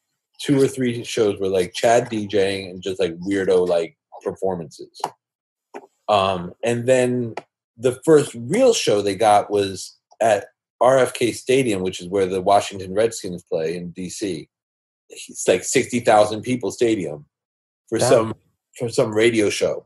two 0.40 0.62
or 0.62 0.68
three 0.68 1.02
shows 1.04 1.38
were 1.40 1.48
like 1.48 1.72
Chad 1.72 2.08
DJing 2.10 2.70
and 2.70 2.82
just 2.82 3.00
like 3.00 3.16
weirdo 3.18 3.66
like 3.66 3.96
performances. 4.22 5.00
Um, 6.10 6.52
and 6.64 6.86
then 6.86 7.34
the 7.76 8.00
first 8.04 8.34
real 8.34 8.74
show 8.74 9.00
they 9.00 9.14
got 9.14 9.50
was 9.50 9.96
at 10.20 10.46
RFK 10.82 11.34
Stadium, 11.34 11.82
which 11.82 12.00
is 12.00 12.08
where 12.08 12.26
the 12.26 12.40
Washington 12.42 12.92
Redskins 12.94 13.42
play 13.44 13.76
in 13.76 13.92
DC. 13.92 14.48
It's 15.08 15.46
like 15.48 15.64
sixty 15.64 16.00
thousand 16.00 16.42
people 16.42 16.70
stadium 16.70 17.26
for 17.88 17.98
some 17.98 18.34
for 18.76 18.88
some 18.88 19.12
radio 19.12 19.50
show. 19.50 19.84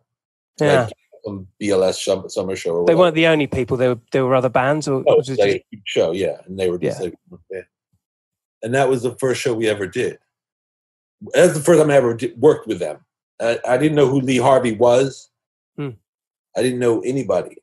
yeah. 0.61 0.85
Like 0.85 0.93
some 1.25 1.47
BLS 1.62 2.31
summer 2.31 2.55
show. 2.57 2.77
Or 2.77 2.87
They 2.87 2.95
weren't 2.95 3.14
the 3.14 3.27
only 3.27 3.47
people. 3.47 3.77
There 3.79 3.91
were 3.95 4.01
there 4.12 4.25
were 4.27 4.35
other 4.35 4.51
bands, 4.51 4.87
or 4.89 5.03
No, 5.07 5.16
was 5.16 5.29
it 5.31 5.39
like 5.39 5.49
just- 5.49 5.64
a 5.72 5.77
show, 5.87 6.12
yeah. 6.12 6.41
And 6.47 6.59
they 6.59 6.68
were 6.70 6.79
just 6.79 6.99
Yeah. 7.01 7.05
like, 7.07 7.14
okay. 7.53 7.66
and 8.62 8.75
that 8.75 8.89
was 8.91 9.03
the 9.03 9.14
first 9.16 9.41
show 9.41 9.55
we 9.55 9.68
ever 9.68 9.87
did. 9.87 10.18
That's 11.33 11.55
the 11.55 11.61
first 11.61 11.81
time 11.81 11.91
I 11.91 11.95
ever 11.97 12.12
did, 12.14 12.39
worked 12.39 12.66
with 12.66 12.79
them. 12.79 12.99
I, 13.41 13.59
I 13.66 13.79
didn't 13.79 13.97
know 13.97 14.07
who 14.09 14.20
Lee 14.20 14.37
Harvey 14.39 14.72
was. 14.72 15.31
Hmm. 15.77 15.91
I 16.57 16.63
didn't 16.63 16.79
know 16.79 17.01
anybody. 17.01 17.57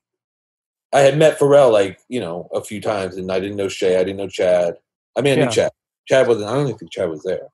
I 0.94 1.00
had 1.02 1.18
met 1.18 1.40
Pharrell 1.40 1.72
like 1.72 2.00
you 2.10 2.20
know 2.20 2.50
a 2.54 2.62
few 2.62 2.82
times, 2.82 3.18
and 3.18 3.32
I 3.32 3.40
didn't 3.40 3.58
know 3.58 3.68
Shay. 3.70 3.96
I 3.96 4.04
didn't 4.04 4.18
know 4.18 4.28
Chad. 4.28 4.76
I 5.18 5.22
mean, 5.22 5.34
I 5.34 5.38
Yeah. 5.38 5.46
knew 5.46 5.52
Chad. 5.52 5.72
Chad 6.08 6.28
wasn't. 6.28 6.50
I 6.50 6.54
don't 6.54 6.68
even 6.68 6.78
think 6.78 6.92
Chad 6.92 7.10
was 7.10 7.24
there. 7.24 7.48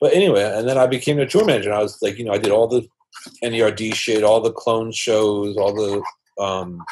But 0.00 0.12
anyway, 0.14 0.42
and 0.42 0.68
then 0.68 0.78
I 0.78 0.86
became 0.86 1.18
a 1.20 1.26
tour 1.26 1.44
manager. 1.44 1.70
And 1.70 1.78
I 1.78 1.82
was 1.82 2.00
like, 2.02 2.18
you 2.18 2.24
know, 2.24 2.32
I 2.32 2.38
did 2.38 2.50
all 2.50 2.66
the 2.66 2.86
NERD 3.42 3.94
shit, 3.94 4.24
all 4.24 4.40
the 4.40 4.52
clone 4.52 4.90
shows, 4.92 5.56
all 5.56 5.72
the 5.74 6.42
um, 6.42 6.84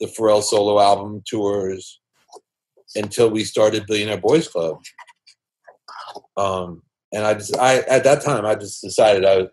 the 0.00 0.06
Pharrell 0.06 0.42
solo 0.42 0.80
album 0.80 1.22
tours 1.26 2.00
until 2.94 3.30
we 3.30 3.44
started 3.44 3.86
Billionaire 3.86 4.18
Boys 4.18 4.48
Club. 4.48 4.82
Um, 6.36 6.82
and 7.12 7.24
I 7.24 7.34
just, 7.34 7.56
I 7.56 7.78
at 7.80 8.04
that 8.04 8.22
time, 8.22 8.44
I 8.44 8.54
just 8.54 8.82
decided 8.82 9.24
I, 9.24 9.48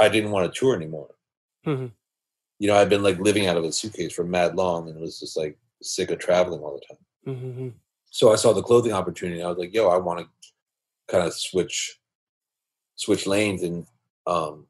I 0.00 0.08
didn't 0.08 0.30
want 0.30 0.52
to 0.52 0.58
tour 0.58 0.76
anymore. 0.76 1.08
Mhm. 1.66 1.90
You 2.58 2.68
know, 2.68 2.76
I'd 2.76 2.88
been 2.88 3.02
like 3.02 3.18
living 3.18 3.46
out 3.46 3.56
of 3.56 3.64
a 3.64 3.72
suitcase 3.72 4.12
for 4.12 4.24
mad 4.24 4.56
long, 4.56 4.88
and 4.88 4.98
was 5.00 5.20
just 5.20 5.36
like 5.36 5.58
sick 5.82 6.10
of 6.10 6.18
traveling 6.18 6.60
all 6.62 6.74
the 6.80 6.86
time. 6.94 7.04
Mhm. 7.36 7.72
So 8.10 8.32
I 8.32 8.36
saw 8.36 8.52
the 8.52 8.62
clothing 8.62 8.92
opportunity. 8.92 9.42
I 9.42 9.48
was 9.48 9.58
like, 9.58 9.74
yo, 9.74 9.88
I 9.88 9.98
want 9.98 10.20
to 10.20 10.28
kind 11.08 11.26
of 11.26 11.34
switch, 11.34 12.00
switch 12.94 13.26
lanes, 13.26 13.62
and 13.62 13.86
um, 14.26 14.66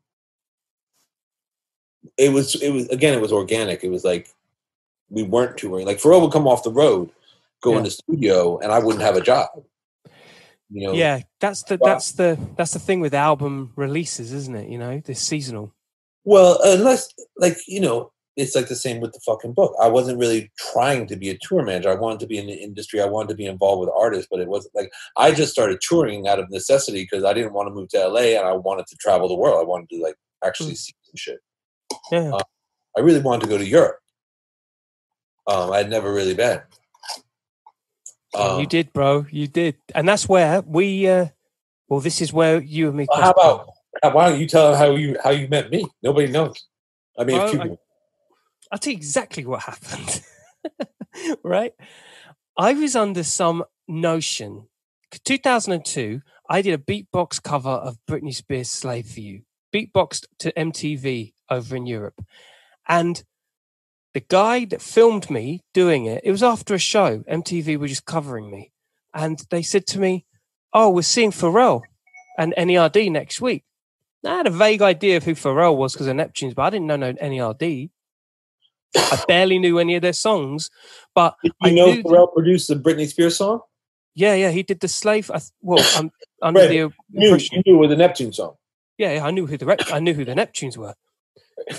it 2.17 2.33
was 2.33 2.61
it 2.63 2.71
was 2.71 2.89
again 2.89 3.15
it 3.15 3.21
was 3.21 3.33
organic. 3.33 3.85
It 3.85 3.91
was 3.91 4.05
like 4.05 4.29
we 5.11 5.23
weren't 5.23 5.57
touring. 5.57 5.87
Like 5.87 5.99
Pharrell 5.99 6.23
would 6.23 6.33
come 6.33 6.49
off 6.49 6.65
the 6.65 6.73
road, 6.73 7.11
go 7.61 7.73
Yeah. 7.73 7.79
in 7.79 7.85
the 7.85 7.91
studio, 7.91 8.59
and 8.59 8.73
I 8.73 8.79
wouldn't 8.81 9.03
have 9.05 9.17
a 9.17 9.21
job. 9.21 9.49
You 10.69 10.89
know, 10.89 10.93
yeah, 10.95 11.21
that's 11.39 11.63
the 11.63 11.77
that's 11.77 12.13
the 12.13 12.37
that's 12.57 12.73
the 12.73 12.81
thing 12.81 12.99
with 13.01 13.15
album 13.15 13.73
releases, 13.77 14.33
isn't 14.33 14.57
it? 14.57 14.69
You 14.69 14.79
know, 14.79 14.99
this 15.01 15.21
seasonal. 15.21 15.73
Well, 16.27 16.59
unless 16.65 17.09
like 17.39 17.57
you 17.69 17.81
know, 17.81 18.11
it's 18.37 18.55
like 18.57 18.67
the 18.69 18.75
same 18.77 19.01
with 19.01 19.13
the 19.13 19.21
fucking 19.21 19.53
book. 19.55 19.75
I 19.81 19.87
wasn't 19.89 20.19
really 20.19 20.51
trying 20.59 21.07
to 21.07 21.17
be 21.17 21.31
a 21.31 21.39
tour 21.39 21.63
manager. 21.63 21.89
I 21.89 21.95
wanted 21.95 22.19
to 22.21 22.27
be 22.27 22.37
in 22.37 22.47
the 22.49 22.53
industry. 22.53 23.01
I 23.01 23.07
wanted 23.07 23.29
to 23.29 23.37
be 23.37 23.47
involved 23.47 23.81
with 23.81 23.91
artists, 23.97 24.27
but 24.31 24.41
it 24.41 24.49
wasn't 24.49 24.75
like 24.75 24.91
I 25.17 25.31
just 25.31 25.53
started 25.53 25.81
touring 25.81 26.27
out 26.27 26.41
of 26.41 26.51
necessity 26.51 27.05
because 27.09 27.25
I 27.25 27.33
didn't 27.33 27.53
want 27.53 27.69
to 27.69 27.75
move 27.75 27.89
to 27.91 28.09
LA 28.09 28.37
and 28.37 28.47
I 28.47 28.53
wanted 28.55 28.87
to 28.89 28.97
travel 28.97 29.29
the 29.29 29.37
world. 29.37 29.61
I 29.61 29.65
wanted 29.65 29.89
to 29.91 30.03
like 30.03 30.17
actually 30.45 30.75
see 30.75 30.93
some 31.05 31.15
shit. 31.17 31.39
Yeah. 32.11 32.33
Uh, 32.35 32.41
I 32.97 33.01
really 33.01 33.21
wanted 33.21 33.45
to 33.45 33.49
go 33.49 33.57
to 33.59 33.65
Europe. 33.67 33.99
Um, 35.47 35.71
I'd 35.73 35.89
never 35.89 36.13
really 36.13 36.35
been. 36.35 36.61
Oh, 38.35 38.57
you 38.57 38.63
Um, 38.65 38.69
did, 38.69 38.93
bro. 38.93 39.27
You 39.31 39.47
did, 39.47 39.77
and 39.95 40.09
that's 40.09 40.29
where 40.29 40.61
we. 40.63 41.07
uh 41.07 41.27
Well, 41.89 42.01
this 42.01 42.21
is 42.21 42.33
where 42.33 42.61
you 42.61 42.89
and 42.89 42.97
me. 42.97 43.07
Well, 43.09 43.23
how 43.23 43.31
about 43.31 43.69
why 44.03 44.31
don't 44.31 44.41
you 44.41 44.47
tell 44.47 44.71
them 44.71 44.79
how 44.79 44.97
you 44.97 45.17
how 45.23 45.31
you 45.31 45.49
met 45.49 45.71
me? 45.71 45.87
Nobody 46.03 46.31
knows. 46.31 46.67
I 47.19 47.25
mean, 47.25 47.37
Well, 47.37 47.61
I, 47.61 47.77
I'll 48.73 48.79
tell 48.79 48.93
you 48.93 48.97
exactly 48.97 49.45
what 49.45 49.63
happened. 49.63 50.23
right? 51.43 51.73
I 52.59 52.75
was 52.75 52.97
under 52.97 53.23
some 53.23 53.65
notion. 53.89 54.69
2002, 55.25 56.21
I 56.49 56.63
did 56.63 56.75
a 56.75 56.83
beatbox 56.83 57.43
cover 57.43 57.71
of 57.71 57.99
Britney 58.09 58.35
Spears' 58.35 58.71
Slave 58.71 59.07
for 59.07 59.21
You, 59.21 59.43
beatboxed 59.75 60.27
to 60.41 60.53
MTV 60.53 61.33
over 61.51 61.77
in 61.77 61.87
Europe. 61.87 62.25
And 62.89 63.23
the 64.15 64.21
guy 64.21 64.65
that 64.67 64.83
filmed 64.83 65.31
me 65.31 65.63
doing 65.75 66.07
it, 66.07 66.23
it 66.25 66.31
was 66.31 66.43
after 66.43 66.75
a 66.75 66.79
show. 66.79 67.21
MTV 67.31 67.79
were 67.79 67.89
just 67.89 68.07
covering 68.07 68.51
me. 68.51 68.73
And 69.15 69.39
they 69.51 69.63
said 69.63 69.87
to 69.89 70.01
me, 70.01 70.25
Oh, 70.73 70.91
we're 70.91 71.03
seeing 71.03 71.31
Pharrell 71.31 71.83
and 72.39 72.55
NERD 72.57 73.11
next 73.11 73.41
week. 73.41 73.65
I 74.27 74.37
had 74.37 74.47
a 74.47 74.51
vague 74.51 74.83
idea 74.83 75.17
of 75.17 75.25
who 75.25 75.35
Pharrell 75.35 75.77
was 75.77 75.93
because 75.93 76.07
of 76.07 76.17
Neptunes, 76.17 76.55
but 76.55 76.63
I 76.63 76.71
didn't 76.71 76.87
know 76.87 76.97
no 76.97 77.13
NERD. 77.15 77.91
I 78.97 79.25
barely 79.29 79.59
knew 79.59 79.79
any 79.79 79.95
of 79.97 80.03
their 80.03 80.13
songs, 80.13 80.71
but 81.15 81.37
Did 81.43 81.53
I 81.63 81.71
know 81.71 81.93
Pharrell 82.03 82.33
produced 82.33 82.69
the 82.69 82.75
Britney 82.77 83.07
Spears 83.07 83.37
song? 83.39 83.61
yeah, 84.15 84.35
yeah, 84.35 84.51
he 84.51 84.63
did 84.63 84.81
the 84.81 84.89
slave. 84.89 85.31
I, 85.31 85.39
th- 85.39 85.51
well, 85.61 85.85
I'm 85.97 86.11
under 86.43 86.61
Right. 86.61 86.69
the 86.69 86.75
You 86.77 86.93
knew, 87.11 87.37
you 87.37 87.63
knew 87.67 87.75
it 87.77 87.79
was 87.79 87.93
a 87.93 87.97
Neptune 87.97 88.33
song. 88.33 88.55
Yeah, 88.99 89.15
yeah, 89.15 89.25
I 89.27 89.31
knew 89.31 89.47
who 89.47 89.59
the 89.59 89.67
Rep- 89.67 89.93
I 89.93 89.99
knew 90.01 90.15
who 90.15 90.25
the 90.25 90.35
Neptunes 90.35 90.77
were, 90.79 90.95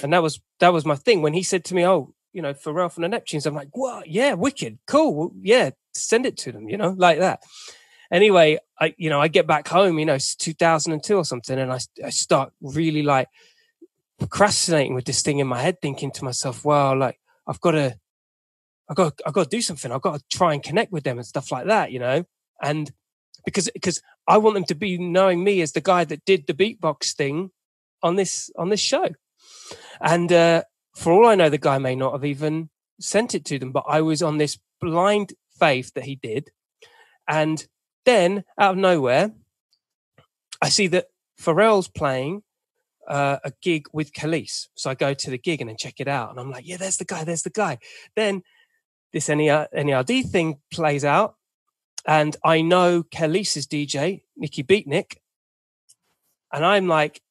and 0.04 0.14
that 0.14 0.22
was 0.22 0.39
that 0.60 0.72
was 0.72 0.86
my 0.86 0.95
thing. 0.95 1.24
When 1.24 1.34
he 1.34 1.41
said 1.41 1.64
to 1.66 1.76
me, 1.76 1.84
"Oh, 1.84 2.14
you 2.32 2.43
know, 2.43 2.54
Pharrell 2.54 2.91
from 2.91 3.02
the 3.02 3.08
Neptunes," 3.10 3.48
I'm 3.48 3.56
like, 3.56 3.70
"What? 3.72 4.08
Yeah, 4.08 4.34
wicked, 4.34 4.78
cool. 4.86 5.32
Yeah, 5.41 5.72
send 5.95 6.28
it 6.28 6.38
to 6.38 6.52
them." 6.52 6.70
You 6.70 6.78
know, 6.78 6.93
like 6.95 7.18
that. 7.18 7.41
Anyway, 8.12 8.58
I 8.80 8.93
you 8.97 9.10
know 9.10 9.20
I 9.20 9.28
get 9.28 9.47
back 9.47 9.68
home, 9.68 9.99
you 9.99 10.05
know, 10.05 10.16
it's 10.16 10.36
2002 10.36 11.16
or 11.16 11.26
something, 11.26 11.58
and 11.58 11.72
I, 11.72 11.80
I 12.03 12.10
start 12.10 12.53
really 12.62 13.03
like 13.03 13.28
procrastinating 14.20 14.95
with 14.95 15.05
this 15.05 15.22
thing 15.22 15.39
in 15.39 15.47
my 15.47 15.62
head, 15.62 15.82
thinking 15.82 16.12
to 16.12 16.24
myself, 16.24 16.64
"Well, 16.64 16.97
like 16.97 17.20
I've 17.47 17.62
got 17.62 17.72
to, 17.72 17.97
I 18.89 18.93
got, 18.93 19.20
I 19.26 19.32
got 19.32 19.43
to 19.43 19.58
do 19.58 19.62
something. 19.62 19.91
I've 19.91 20.01
got 20.01 20.20
to 20.20 20.38
try 20.38 20.53
and 20.53 20.64
connect 20.64 20.91
with 20.91 21.03
them 21.03 21.18
and 21.18 21.28
stuff 21.28 21.51
like 21.51 21.68
that, 21.68 21.91
you 21.91 21.99
know." 21.99 22.26
And 22.62 22.91
because 23.45 23.70
because 23.74 24.01
I 24.28 24.38
want 24.38 24.55
them 24.55 24.66
to 24.66 24.76
be 24.76 24.97
knowing 24.97 25.43
me 25.43 25.62
as 25.62 25.72
the 25.72 25.82
guy 25.82 26.03
that 26.05 26.26
did 26.26 26.47
the 26.47 26.53
beatbox 26.53 27.14
thing 27.16 27.51
on 28.03 28.16
this 28.16 28.49
on 28.58 28.70
this 28.70 28.80
show. 28.80 29.10
And 30.01 30.32
uh, 30.32 30.64
for 30.95 31.12
all 31.14 31.28
I 31.28 31.36
know, 31.36 31.49
the 31.49 31.58
guy 31.58 31.78
may 31.78 31.95
not 31.95 32.14
have 32.14 32.26
even 32.26 32.70
sent 32.99 33.36
it 33.36 33.45
to 33.45 33.60
them, 33.60 33.72
but 33.72 33.86
I 33.88 34.01
was 34.01 34.22
on 34.22 34.38
this 34.38 34.58
blind 34.82 35.34
faith 35.60 35.93
that 35.93 36.05
he 36.05 36.16
did. 36.16 36.51
And 37.28 37.66
then 38.08 38.45
out 38.58 38.72
of 38.72 38.78
nowhere, 38.78 39.32
I 40.62 40.70
see 40.70 40.88
that 40.88 41.08
Pharrell's 41.39 41.89
playing 41.89 42.41
uh, 43.08 43.38
a 43.43 43.51
gig 43.62 43.88
with 43.91 44.14
Kelis. 44.14 44.70
So 44.76 44.89
I 44.89 44.95
go 44.95 45.14
to 45.14 45.30
the 45.30 45.38
gig 45.38 45.60
and 45.60 45.70
then 45.70 45.76
check 45.78 45.99
it 45.99 46.08
out. 46.08 46.32
And 46.32 46.39
I'm 46.39 46.49
like, 46.49 46.66
yeah, 46.66 46.78
there's 46.78 46.97
the 46.97 47.05
guy, 47.05 47.26
there's 47.26 47.43
the 47.43 47.49
guy. 47.49 47.80
Then 48.16 48.43
this 49.12 49.28
NER 49.28 49.68
NERD 49.76 50.30
thing 50.30 50.60
plays 50.72 51.03
out. 51.03 51.36
And 52.05 52.38
I 52.45 52.62
know 52.62 53.03
Kelis's 53.03 53.68
DJ, 53.68 54.24
Nikki 54.38 54.64
Beatnik. 54.64 55.18
And 56.53 56.66
I'm 56.66 56.88
like, 56.88 57.22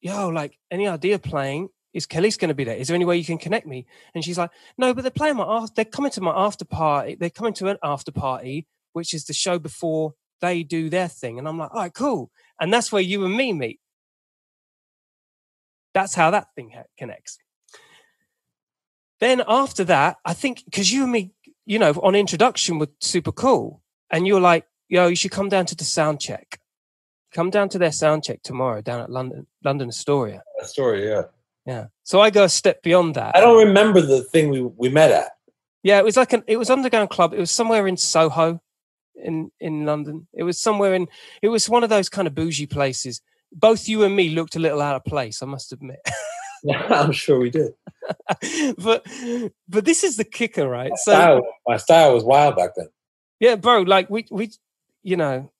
yo, 0.00 0.28
like, 0.28 0.56
any 0.70 0.86
idea 0.86 1.18
playing? 1.18 1.70
Is 1.92 2.06
Kelly's 2.06 2.36
going 2.36 2.50
to 2.50 2.54
be 2.54 2.62
there? 2.62 2.76
Is 2.76 2.86
there 2.86 2.94
any 2.94 3.04
way 3.04 3.16
you 3.16 3.24
can 3.24 3.38
connect 3.38 3.66
me? 3.66 3.86
And 4.14 4.22
she's 4.22 4.38
like, 4.38 4.50
no, 4.78 4.94
but 4.94 5.02
they're 5.02 5.10
playing 5.10 5.36
my 5.36 5.46
after. 5.48 5.74
They're 5.74 5.84
coming 5.84 6.12
to 6.12 6.20
my 6.20 6.32
after 6.32 6.64
party. 6.64 7.16
They're 7.16 7.30
coming 7.30 7.54
to 7.54 7.68
an 7.68 7.78
after 7.82 8.12
party, 8.12 8.66
which 8.96 9.12
is 9.12 9.26
the 9.26 9.34
show 9.34 9.58
before 9.58 10.14
they 10.40 10.62
do 10.62 10.88
their 10.88 11.06
thing. 11.06 11.38
And 11.38 11.46
I'm 11.46 11.58
like, 11.58 11.70
all 11.70 11.82
right, 11.82 11.92
cool. 11.92 12.30
And 12.58 12.72
that's 12.72 12.90
where 12.90 13.02
you 13.02 13.26
and 13.26 13.36
me 13.36 13.52
meet. 13.52 13.78
That's 15.92 16.14
how 16.14 16.30
that 16.30 16.46
thing 16.54 16.70
ha- 16.74 16.84
connects. 16.96 17.36
Then 19.20 19.42
after 19.46 19.84
that, 19.84 20.16
I 20.24 20.32
think 20.32 20.64
because 20.64 20.90
you 20.90 21.02
and 21.02 21.12
me, 21.12 21.32
you 21.66 21.78
know, 21.78 21.90
on 22.02 22.14
introduction 22.14 22.78
were 22.78 22.88
super 23.02 23.32
cool, 23.32 23.82
and 24.10 24.26
you're 24.26 24.40
like, 24.40 24.64
yo, 24.88 25.08
you 25.08 25.16
should 25.16 25.30
come 25.30 25.50
down 25.50 25.66
to 25.66 25.76
the 25.76 25.84
sound 25.84 26.18
check. 26.18 26.58
Come 27.34 27.50
down 27.50 27.68
to 27.70 27.78
their 27.78 27.92
sound 27.92 28.24
check 28.24 28.42
tomorrow 28.42 28.80
down 28.80 29.00
at 29.02 29.10
London, 29.10 29.46
London 29.62 29.88
Astoria. 29.88 30.42
Story, 30.62 31.06
yeah. 31.06 31.24
Yeah. 31.66 31.86
So 32.02 32.22
I 32.22 32.30
go 32.30 32.44
a 32.44 32.48
step 32.48 32.82
beyond 32.82 33.14
that. 33.16 33.36
I 33.36 33.40
don't 33.40 33.66
remember 33.66 34.00
the 34.00 34.22
thing 34.22 34.48
we, 34.48 34.62
we 34.62 34.88
met 34.88 35.10
at. 35.10 35.32
Yeah, 35.82 35.98
it 35.98 36.04
was 36.04 36.16
like 36.16 36.32
an 36.32 36.44
it 36.46 36.56
was 36.56 36.70
underground 36.70 37.10
club. 37.10 37.34
It 37.34 37.38
was 37.38 37.50
somewhere 37.50 37.86
in 37.86 37.98
Soho, 37.98 38.60
in 39.22 39.50
in 39.60 39.84
London. 39.84 40.26
It 40.32 40.42
was 40.42 40.60
somewhere 40.60 40.94
in. 40.94 41.08
It 41.42 41.48
was 41.48 41.68
one 41.68 41.84
of 41.84 41.90
those 41.90 42.08
kind 42.08 42.26
of 42.28 42.34
bougie 42.34 42.66
places. 42.66 43.20
Both 43.52 43.88
you 43.88 44.02
and 44.04 44.14
me 44.14 44.30
looked 44.30 44.56
a 44.56 44.60
little 44.60 44.80
out 44.80 44.96
of 44.96 45.04
place. 45.04 45.42
I 45.42 45.46
must 45.46 45.72
admit. 45.72 46.00
I'm 46.90 47.12
sure 47.12 47.38
we 47.38 47.50
did. 47.50 47.72
but 48.78 49.06
but 49.68 49.84
this 49.84 50.04
is 50.04 50.16
the 50.16 50.24
kicker, 50.24 50.68
right? 50.68 50.90
My, 50.90 50.96
So 50.96 51.12
style, 51.12 51.42
my 51.66 51.76
style 51.76 52.14
was 52.14 52.24
wild 52.24 52.56
back 52.56 52.70
then. 52.76 52.88
yeah, 53.40 53.56
bro. 53.56 53.82
Like 53.82 54.10
we 54.10 54.26
we, 54.30 54.50
you 55.02 55.16
know, 55.16 55.50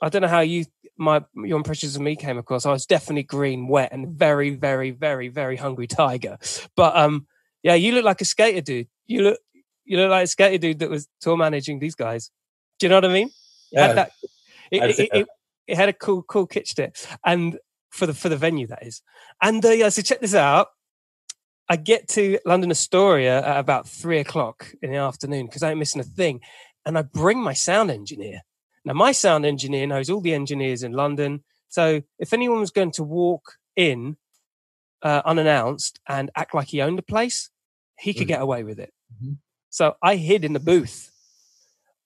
I 0.00 0.08
don't 0.08 0.22
know 0.22 0.28
how 0.28 0.40
you 0.40 0.64
my 0.96 1.24
your 1.34 1.56
impressions 1.56 1.96
of 1.96 2.02
me 2.02 2.16
came 2.16 2.38
across. 2.38 2.66
I 2.66 2.70
was 2.70 2.86
definitely 2.86 3.24
green, 3.24 3.68
wet, 3.68 3.92
and 3.92 4.08
very 4.08 4.50
very 4.50 4.90
very 4.90 5.28
very 5.28 5.56
hungry 5.56 5.86
tiger. 5.86 6.38
But 6.76 6.96
um, 6.96 7.26
yeah, 7.62 7.74
you 7.74 7.92
look 7.92 8.04
like 8.04 8.20
a 8.20 8.24
skater 8.24 8.60
dude. 8.60 8.88
You 9.06 9.22
look 9.22 9.40
you 9.84 9.98
look 9.98 10.10
like 10.10 10.24
a 10.24 10.28
skater 10.28 10.58
dude 10.58 10.78
that 10.78 10.90
was 10.90 11.08
tour 11.20 11.36
managing 11.36 11.78
these 11.78 11.94
guys. 11.94 12.30
Do 12.78 12.86
you 12.86 12.88
know 12.90 12.96
what 12.96 13.04
I 13.04 13.08
mean? 13.12 13.28
It 13.28 13.32
Yeah, 13.72 13.86
had 13.86 13.96
that. 13.96 14.12
It, 14.70 14.82
it, 14.82 14.98
it, 14.98 15.08
it, 15.12 15.28
it 15.66 15.76
had 15.76 15.88
a 15.88 15.92
cool 15.92 16.22
cool 16.22 16.46
kitsch 16.46 16.74
there, 16.74 16.92
and 17.24 17.58
for 17.90 18.06
the 18.06 18.14
for 18.14 18.28
the 18.28 18.36
venue 18.36 18.66
that 18.68 18.82
is. 18.86 19.02
And 19.40 19.64
uh, 19.64 19.70
yeah, 19.70 19.88
so 19.88 20.02
check 20.02 20.20
this 20.20 20.34
out. 20.34 20.68
I 21.68 21.76
get 21.76 22.08
to 22.08 22.38
London 22.44 22.70
Astoria 22.70 23.38
at 23.44 23.58
about 23.58 23.88
three 23.88 24.18
o'clock 24.18 24.66
in 24.82 24.90
the 24.90 24.98
afternoon 24.98 25.46
because 25.46 25.62
I 25.62 25.70
ain't 25.70 25.78
missing 25.78 26.00
a 26.00 26.04
thing. 26.04 26.40
And 26.84 26.98
I 26.98 27.02
bring 27.02 27.42
my 27.42 27.54
sound 27.54 27.90
engineer. 27.90 28.42
Now, 28.84 28.92
my 28.92 29.12
sound 29.12 29.46
engineer 29.46 29.86
knows 29.86 30.10
all 30.10 30.20
the 30.20 30.34
engineers 30.34 30.82
in 30.82 30.92
London. 30.92 31.42
So 31.70 32.02
if 32.18 32.34
anyone 32.34 32.60
was 32.60 32.70
going 32.70 32.90
to 32.92 33.02
walk 33.02 33.54
in 33.76 34.18
uh, 35.00 35.22
unannounced 35.24 36.00
and 36.06 36.30
act 36.36 36.54
like 36.54 36.68
he 36.68 36.82
owned 36.82 36.98
the 36.98 37.02
place, 37.02 37.48
he 37.98 38.12
could 38.12 38.24
Mhm. 38.26 38.28
get 38.28 38.42
away 38.42 38.62
with 38.62 38.78
it. 38.78 38.92
Mhm. 39.22 39.38
So 39.70 39.96
I 40.02 40.16
hid 40.16 40.44
in 40.44 40.52
the 40.52 40.60
booth 40.60 41.10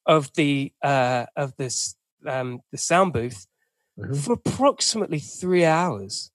of 0.09 0.33
the 0.35 0.73
uh, 0.83 1.27
of 1.37 1.55
this 1.57 1.95
um, 2.27 2.61
the 2.73 2.79
sound 2.79 3.13
booth 3.13 3.47
Mhm. 3.99 4.17
for 4.25 4.33
approximately 4.35 5.19
three 5.21 5.65
hours, 5.65 6.31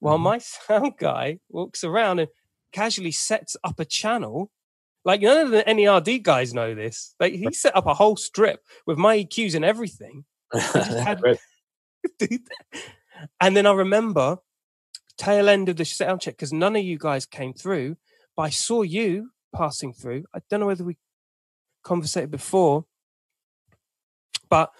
while 0.00 0.18
Mhm. 0.18 0.22
my 0.22 0.38
sound 0.38 0.92
guy 0.98 1.38
walks 1.48 1.82
around 1.84 2.18
and 2.20 2.28
casually 2.72 3.12
sets 3.12 3.56
up 3.64 3.80
a 3.80 3.84
channel. 3.84 4.50
Like 5.04 5.22
none 5.22 5.38
of 5.46 5.50
the 5.50 5.62
NERD 5.66 6.22
guys 6.22 6.52
know 6.52 6.74
this. 6.74 7.14
Like 7.18 7.32
he 7.32 7.52
set 7.52 7.74
up 7.76 7.86
a 7.86 7.94
whole 7.94 8.16
strip 8.16 8.60
with 8.86 8.98
my 8.98 9.16
EQs 9.16 9.54
and 9.54 9.64
everything. 9.64 10.24
had- 10.52 11.22
And 13.40 13.56
then 13.56 13.66
I 13.66 13.72
remember 13.72 14.38
tail 15.18 15.48
end 15.48 15.68
of 15.68 15.76
the 15.76 15.84
sound 15.84 16.20
check 16.22 16.34
because 16.34 16.52
none 16.52 16.76
of 16.76 16.82
you 16.82 16.98
guys 16.98 17.26
came 17.26 17.52
through, 17.52 17.96
but 18.36 18.42
I 18.44 18.50
saw 18.50 18.82
you 18.82 19.30
passing 19.54 19.92
through. 19.92 20.24
I 20.34 20.40
don't 20.48 20.60
know 20.60 20.66
whether 20.66 20.84
we 20.84 20.96
conversated 21.84 22.30
before, 22.30 22.86
but 24.50 24.72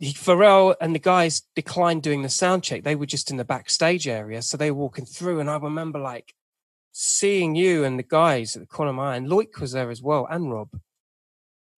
Pharrell 0.00 0.74
and 0.80 0.94
the 0.94 0.98
guys 0.98 1.42
declined 1.54 2.02
doing 2.02 2.22
the 2.22 2.28
sound 2.28 2.64
check. 2.64 2.82
They 2.82 2.96
were 2.96 3.06
just 3.06 3.30
in 3.30 3.36
the 3.36 3.44
backstage 3.44 4.08
area, 4.08 4.42
so 4.42 4.56
they 4.56 4.70
were 4.70 4.78
walking 4.78 5.04
through, 5.04 5.40
and 5.40 5.50
I 5.50 5.56
remember 5.58 5.98
like 5.98 6.34
seeing 6.92 7.54
you 7.54 7.84
and 7.84 7.98
the 7.98 8.04
guys 8.04 8.56
at 8.56 8.60
the 8.60 8.66
corner 8.66 8.90
of 8.90 8.96
my 8.96 9.12
eye, 9.12 9.16
and 9.16 9.28
Loic 9.28 9.60
was 9.60 9.72
there 9.72 9.90
as 9.90 10.02
well, 10.02 10.26
and 10.30 10.50
Rob. 10.50 10.70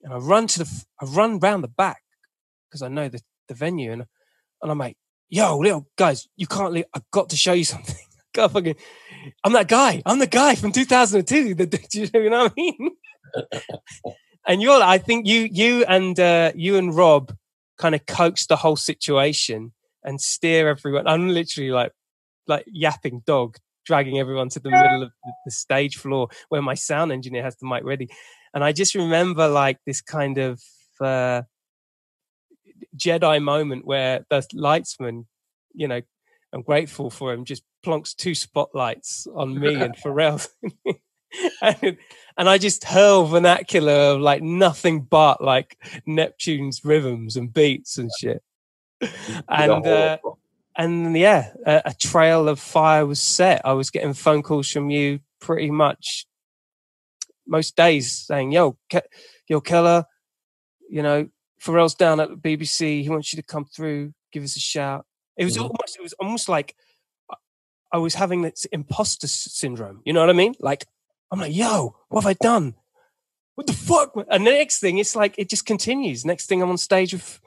And 0.03 0.13
I 0.13 0.19
run 0.19 0.47
to 0.49 0.61
the, 0.61 0.85
I 1.01 1.07
run 1.07 1.39
round 1.39 1.65
the 1.65 1.69
back 1.69 2.03
because 2.69 2.83
I 2.83 2.89
know 2.89 3.09
the, 3.09 3.21
the 3.49 3.55
venue, 3.55 3.93
and 3.93 4.05
and 4.63 4.71
I'm 4.71 4.79
like, 4.79 4.97
"Yo, 5.29 5.59
little 5.59 5.87
guys, 5.97 6.29
you 6.37 6.47
can't 6.47 6.73
leave. 6.73 6.87
I've 6.95 7.11
got 7.11 7.29
to 7.31 7.37
show 7.37 7.53
you 7.53 7.65
something. 7.75 7.97
God, 8.35 8.53
fucking, 8.53 8.75
I'm 9.45 9.53
that 9.53 9.69
guy. 9.69 10.03
I'm 10.05 10.19
the 10.19 10.27
guy 10.27 10.57
from 10.57 10.73
2002. 10.73 11.55
The, 11.55 11.67
do 11.91 12.01
you 12.01 12.31
know 12.31 12.45
what 12.45 12.53
I 12.53 12.55
mean? 12.57 12.91
and 14.47 14.61
you're, 14.63 14.83
I 14.83 14.99
think 14.99 15.27
you, 15.27 15.49
you 15.51 15.85
and 15.87 16.19
uh, 16.19 16.53
you 16.55 16.77
and 16.77 16.95
Rob 16.95 17.35
kind 17.79 17.95
of 17.95 18.07
coax 18.07 18.47
the 18.47 18.57
whole 18.57 18.77
situation 18.77 19.73
and 20.05 20.21
steer 20.21 20.69
everyone. 20.69 21.07
I'm 21.07 21.29
literally 21.29 21.71
like, 21.71 21.93
like 22.47 22.65
yapping 22.67 23.23
dog, 23.27 23.57
dragging 23.85 24.19
everyone 24.19 24.49
to 24.51 24.61
the 24.61 24.71
middle 24.71 25.03
of 25.05 25.11
the, 25.45 25.51
stage 25.51 25.97
floor 25.97 26.29
where 26.49 26.63
my 26.63 26.75
sound 26.75 27.13
engineer 27.13 27.43
has 27.43 27.57
the 27.57 27.67
mic 27.67 27.85
ready. 27.85 28.09
And 28.53 28.63
I 28.63 28.73
just 28.73 28.95
remember 28.95 29.49
like 29.49 29.79
this 29.87 30.01
kind 30.01 30.39
of 30.39 30.63
uh, 31.01 31.43
Jedi 32.97 33.43
moment 33.43 33.87
where 33.87 34.25
the 34.31 34.47
lightsman, 34.55 35.27
you 35.75 35.89
know, 35.89 36.01
I'm 36.53 36.63
grateful 36.63 37.11
for 37.11 37.33
him, 37.33 37.45
just 37.45 37.65
plonks 37.85 38.15
two 38.15 38.35
spotlights 38.35 39.27
on 39.35 39.59
me 39.59 39.75
and 39.75 39.97
Pharrell. 40.05 40.47
and, 41.63 41.97
and 42.37 42.49
I 42.49 42.59
just 42.59 42.85
hurl 42.85 43.27
vernacular 43.27 43.93
of 43.93 44.21
like 44.21 44.43
nothing 44.43 45.03
but 45.03 45.43
like 45.43 45.79
Neptune's 46.07 46.85
rhythms 46.85 47.37
and 47.37 47.53
beats 47.53 47.99
and 47.99 48.11
shit. 48.21 48.43
And 49.49 49.87
uh, 49.87 50.19
and 50.77 51.17
yeah, 51.17 51.53
a, 51.67 51.83
a 51.87 51.95
trail 51.95 52.49
of 52.49 52.59
fire 52.59 53.07
was 53.07 53.21
set. 53.21 53.61
I 53.65 53.73
was 53.75 53.91
getting 53.91 54.15
phone 54.15 54.43
calls 54.43 54.69
from 54.71 54.91
you 54.91 55.21
pretty 55.41 55.71
much 55.71 56.27
most 57.47 57.77
days 57.77 58.11
saying, 58.13 58.53
"Yo, 58.53 58.73
Ke- 58.93 59.07
yo, 59.49 59.61
Kela, 59.61 60.05
you 60.89 61.03
know, 61.03 61.29
Pharrell's 61.63 61.95
down 61.95 62.19
at 62.21 62.31
the 62.31 62.37
BBC. 62.37 63.03
He 63.03 63.09
wants 63.09 63.33
you 63.33 63.37
to 63.37 63.47
come 63.47 63.65
through, 63.67 64.15
give 64.33 64.43
us 64.43 64.57
a 64.57 64.61
shout." 64.61 65.07
It 65.37 65.45
was 65.45 65.57
Mhm. 65.57 65.63
almost, 65.63 65.97
it 65.99 66.03
was 66.03 66.13
almost 66.15 66.49
like 66.49 66.75
I- 67.31 67.37
I 67.93 67.99
was 67.99 68.15
having 68.15 68.43
this 68.43 68.65
imposter 68.67 69.27
syndrome. 69.29 70.01
You 70.05 70.13
know 70.13 70.21
what 70.21 70.31
I 70.31 70.35
mean? 70.35 70.55
Like 70.61 70.87
I'm 71.35 71.41
like, 71.41 71.55
"Yo, 71.55 71.97
what 72.09 72.23
have 72.25 72.31
I 72.31 72.35
done? 72.35 72.75
What 73.57 73.67
the 73.67 73.73
fuck?" 73.73 74.13
And 74.31 74.47
the 74.47 74.51
next 74.53 74.79
thing, 74.81 74.99
it's 74.99 75.15
like 75.17 75.35
it 75.39 75.49
just 75.49 75.67
continues. 75.67 76.25
Next 76.25 76.47
thing, 76.47 76.63
I'm 76.63 76.71
on 76.71 76.79
stage 76.79 77.13
with 77.13 77.41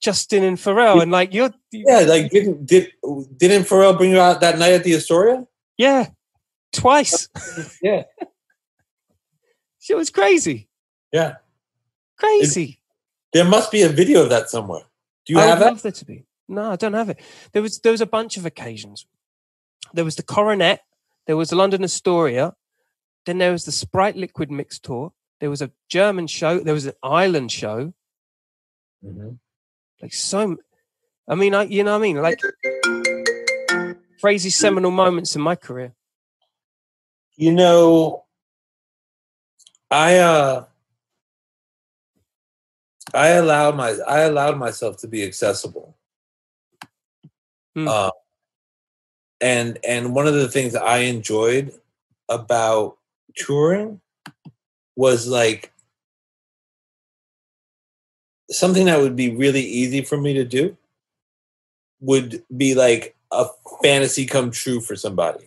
Justin 0.00 0.42
and 0.42 0.56
Pharrell, 0.58 1.00
and 1.02 1.10
like 1.12 1.32
you're, 1.32 1.50
Yeah, 1.70 2.00
like 2.00 2.30
didn't 2.30 2.66
did 2.66 2.92
didn't 3.36 3.64
Pharrell 3.68 3.96
bring 3.96 4.10
you 4.10 4.20
out 4.20 4.40
that 4.40 4.58
night 4.58 4.72
at 4.72 4.84
the 4.84 4.94
Astoria? 4.94 5.46
yeah, 5.78 6.08
twice. 6.72 7.28
Yeah, 7.82 8.02
Shit 9.80 9.96
was 9.96 10.10
crazy, 10.10 10.68
yeah. 11.12 11.36
crazy. 12.18 12.80
There 13.32 13.44
must 13.44 13.70
be 13.72 13.82
a 13.82 13.88
video 13.88 14.22
of 14.22 14.28
that 14.30 14.50
somewhere. 14.50 14.82
Do 15.26 15.32
you 15.32 15.38
have 15.38 15.46
it? 15.46 15.46
I 15.46 15.50
have 15.50 15.58
would 15.58 15.64
that? 15.64 15.70
love 15.70 15.82
there 15.82 15.92
to 15.92 16.04
be. 16.04 16.24
No, 16.48 16.72
I 16.72 16.76
don't 16.76 16.92
have 16.94 17.08
it. 17.08 17.20
There 17.52 17.62
was 17.62 17.78
there 17.80 17.92
was 17.92 18.00
a 18.00 18.06
bunch 18.06 18.36
of 18.36 18.44
occasions. 18.44 19.06
There 19.94 20.04
was 20.04 20.16
the 20.16 20.22
Coronet. 20.22 20.80
There 21.26 21.36
was 21.36 21.50
the 21.50 21.56
London 21.56 21.82
Astoria. 21.84 22.54
Then 23.26 23.38
there 23.38 23.52
was 23.52 23.64
the 23.64 23.72
Sprite 23.72 24.16
Liquid 24.16 24.50
Mix 24.50 24.78
tour. 24.78 25.12
There 25.40 25.50
was 25.50 25.62
a 25.62 25.70
German 25.88 26.26
show. 26.26 26.58
There 26.60 26.74
was 26.74 26.86
an 26.86 26.94
Ireland 27.02 27.52
show. 27.52 27.92
Mhm. 29.04 29.38
Like 30.00 30.12
so, 30.12 30.56
I 31.28 31.34
mean, 31.34 31.54
I 31.54 31.64
you 31.64 31.84
know 31.84 31.92
what 31.92 31.98
I 31.98 32.02
mean? 32.02 32.16
Like 32.22 32.40
crazy 34.20 34.50
seminal 34.50 34.90
moments 34.90 35.36
in 35.36 35.42
my 35.42 35.56
career. 35.56 35.94
You 37.36 37.52
know, 37.52 38.24
I 39.90 40.18
uh, 40.18 40.64
I 43.14 43.28
allowed 43.28 43.76
my 43.76 43.90
I 44.06 44.20
allowed 44.20 44.58
myself 44.58 44.96
to 44.98 45.08
be 45.08 45.24
accessible. 45.24 45.96
Hmm. 47.74 47.88
Uh, 47.88 48.10
and 49.40 49.78
and 49.86 50.14
one 50.14 50.26
of 50.26 50.34
the 50.34 50.48
things 50.48 50.74
I 50.74 50.98
enjoyed 50.98 51.72
about 52.28 52.98
touring 53.36 54.00
was 54.96 55.26
like 55.26 55.72
something 58.50 58.86
that 58.86 59.00
would 59.00 59.16
be 59.16 59.34
really 59.34 59.62
easy 59.62 60.02
for 60.02 60.16
me 60.16 60.34
to 60.34 60.44
do 60.44 60.76
would 62.00 62.42
be 62.54 62.74
like 62.74 63.16
a 63.30 63.46
fantasy 63.82 64.26
come 64.26 64.50
true 64.50 64.80
for 64.80 64.96
somebody. 64.96 65.46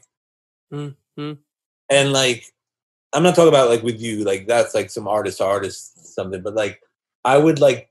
Hmm, 0.72 0.90
hmm. 1.18 1.34
And 1.90 2.12
like 2.12 2.46
I'm 3.14 3.24
not 3.24 3.36
talking 3.36 3.50
about 3.50 3.70
like 3.70 3.84
with 3.84 4.02
you, 4.02 4.24
like 4.24 4.48
that's 4.48 4.74
like 4.74 4.90
some 4.90 5.08
artist 5.08 5.38
to 5.38 5.46
artist 5.46 6.16
something, 6.16 6.42
but 6.42 6.56
like 6.56 6.82
I 7.24 7.38
would 7.38 7.60
like 7.60 7.90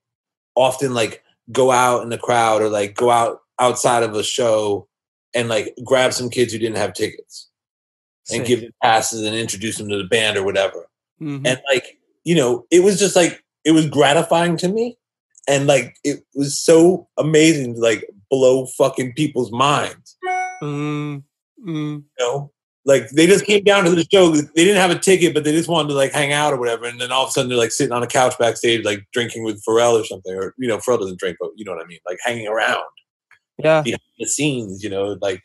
often 0.54 0.94
like 0.94 1.22
go 1.52 1.70
out 1.70 2.02
in 2.02 2.08
the 2.08 2.18
crowd 2.18 2.62
or 2.62 2.68
like 2.68 2.94
go 2.94 3.10
out 3.10 3.40
outside 3.58 4.02
of 4.02 4.14
a 4.14 4.22
show 4.22 4.88
and 5.34 5.48
like 5.48 5.74
grab 5.84 6.12
some 6.12 6.30
kids 6.30 6.52
who 6.52 6.58
didn't 6.58 6.76
have 6.76 6.94
tickets 6.94 7.50
and 8.30 8.38
Sick. 8.38 8.46
give 8.46 8.60
them 8.62 8.72
passes 8.82 9.22
and 9.22 9.36
introduce 9.36 9.78
them 9.78 9.88
to 9.88 9.96
the 9.98 10.04
band 10.04 10.36
or 10.36 10.44
whatever. 10.44 10.86
Mhm. 11.20 11.46
And 11.46 11.60
like, 11.70 11.98
you 12.24 12.34
know, 12.34 12.66
it 12.70 12.80
was 12.82 12.98
just 12.98 13.16
like 13.16 13.42
it 13.64 13.72
was 13.72 13.86
gratifying 13.88 14.56
to 14.58 14.68
me. 14.68 14.96
And 15.46 15.66
like 15.66 15.96
it 16.04 16.24
was 16.34 16.58
so 16.58 17.06
amazing 17.18 17.74
to 17.74 17.80
like 17.80 18.08
blow 18.30 18.66
fucking 18.66 19.12
people's 19.14 19.52
minds. 19.52 20.16
Mm, 20.62 21.22
mm. 21.62 21.66
You 21.66 22.04
know? 22.18 22.50
Like 22.86 23.08
they 23.10 23.26
just 23.26 23.44
came 23.46 23.64
down 23.64 23.84
to 23.84 23.90
the 23.90 24.06
show. 24.12 24.30
They 24.30 24.64
didn't 24.64 24.76
have 24.80 24.90
a 24.90 24.98
ticket, 24.98 25.32
but 25.32 25.44
they 25.44 25.52
just 25.52 25.68
wanted 25.70 25.88
to 25.88 25.94
like 25.94 26.12
hang 26.12 26.32
out 26.32 26.52
or 26.52 26.58
whatever. 26.58 26.84
And 26.86 27.00
then 27.00 27.12
all 27.12 27.24
of 27.24 27.28
a 27.30 27.32
sudden 27.32 27.48
they're 27.48 27.56
like 27.58 27.72
sitting 27.72 27.92
on 27.92 28.02
a 28.02 28.06
couch 28.06 28.34
backstage, 28.38 28.84
like 28.84 29.06
drinking 29.12 29.44
with 29.44 29.62
Pharrell 29.64 30.00
or 30.00 30.04
something. 30.04 30.34
Or 30.34 30.54
you 30.58 30.68
know, 30.68 30.78
Pharrell 30.78 30.98
doesn't 31.00 31.18
drink, 31.18 31.38
but 31.40 31.50
you 31.56 31.64
know 31.64 31.72
what 31.72 31.82
I 31.82 31.86
mean, 31.86 32.00
like 32.06 32.18
hanging 32.22 32.46
around 32.46 32.82
Yeah. 33.62 33.80
behind 33.82 34.00
the 34.18 34.26
scenes. 34.26 34.82
You 34.84 34.90
know, 34.90 35.16
like 35.22 35.42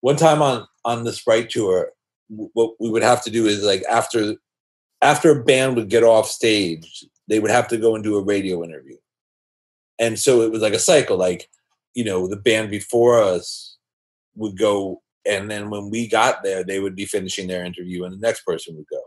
one 0.00 0.16
time 0.16 0.40
on 0.42 0.66
on 0.86 1.04
the 1.04 1.12
Sprite 1.12 1.50
tour, 1.50 1.92
what 2.28 2.74
we 2.80 2.90
would 2.90 3.02
have 3.02 3.22
to 3.24 3.30
do 3.30 3.46
is 3.46 3.62
like 3.62 3.82
after 3.90 4.34
after 5.02 5.30
a 5.30 5.44
band 5.44 5.76
would 5.76 5.90
get 5.90 6.02
off 6.02 6.28
stage, 6.28 7.04
they 7.28 7.38
would 7.38 7.50
have 7.50 7.68
to 7.68 7.76
go 7.76 7.94
and 7.94 8.02
do 8.02 8.16
a 8.16 8.22
radio 8.22 8.64
interview. 8.64 8.96
And 9.98 10.18
so 10.18 10.42
it 10.42 10.50
was 10.50 10.62
like 10.62 10.74
a 10.74 10.78
cycle. 10.78 11.16
Like 11.16 11.48
you 11.94 12.04
know, 12.04 12.26
the 12.26 12.36
band 12.36 12.70
before 12.70 13.22
us 13.22 13.76
would 14.34 14.58
go, 14.58 15.02
and 15.26 15.50
then 15.50 15.70
when 15.70 15.90
we 15.90 16.08
got 16.08 16.42
there, 16.42 16.64
they 16.64 16.80
would 16.80 16.96
be 16.96 17.06
finishing 17.06 17.46
their 17.46 17.64
interview, 17.64 18.04
and 18.04 18.14
the 18.14 18.26
next 18.26 18.44
person 18.44 18.76
would 18.76 18.86
go. 18.90 19.02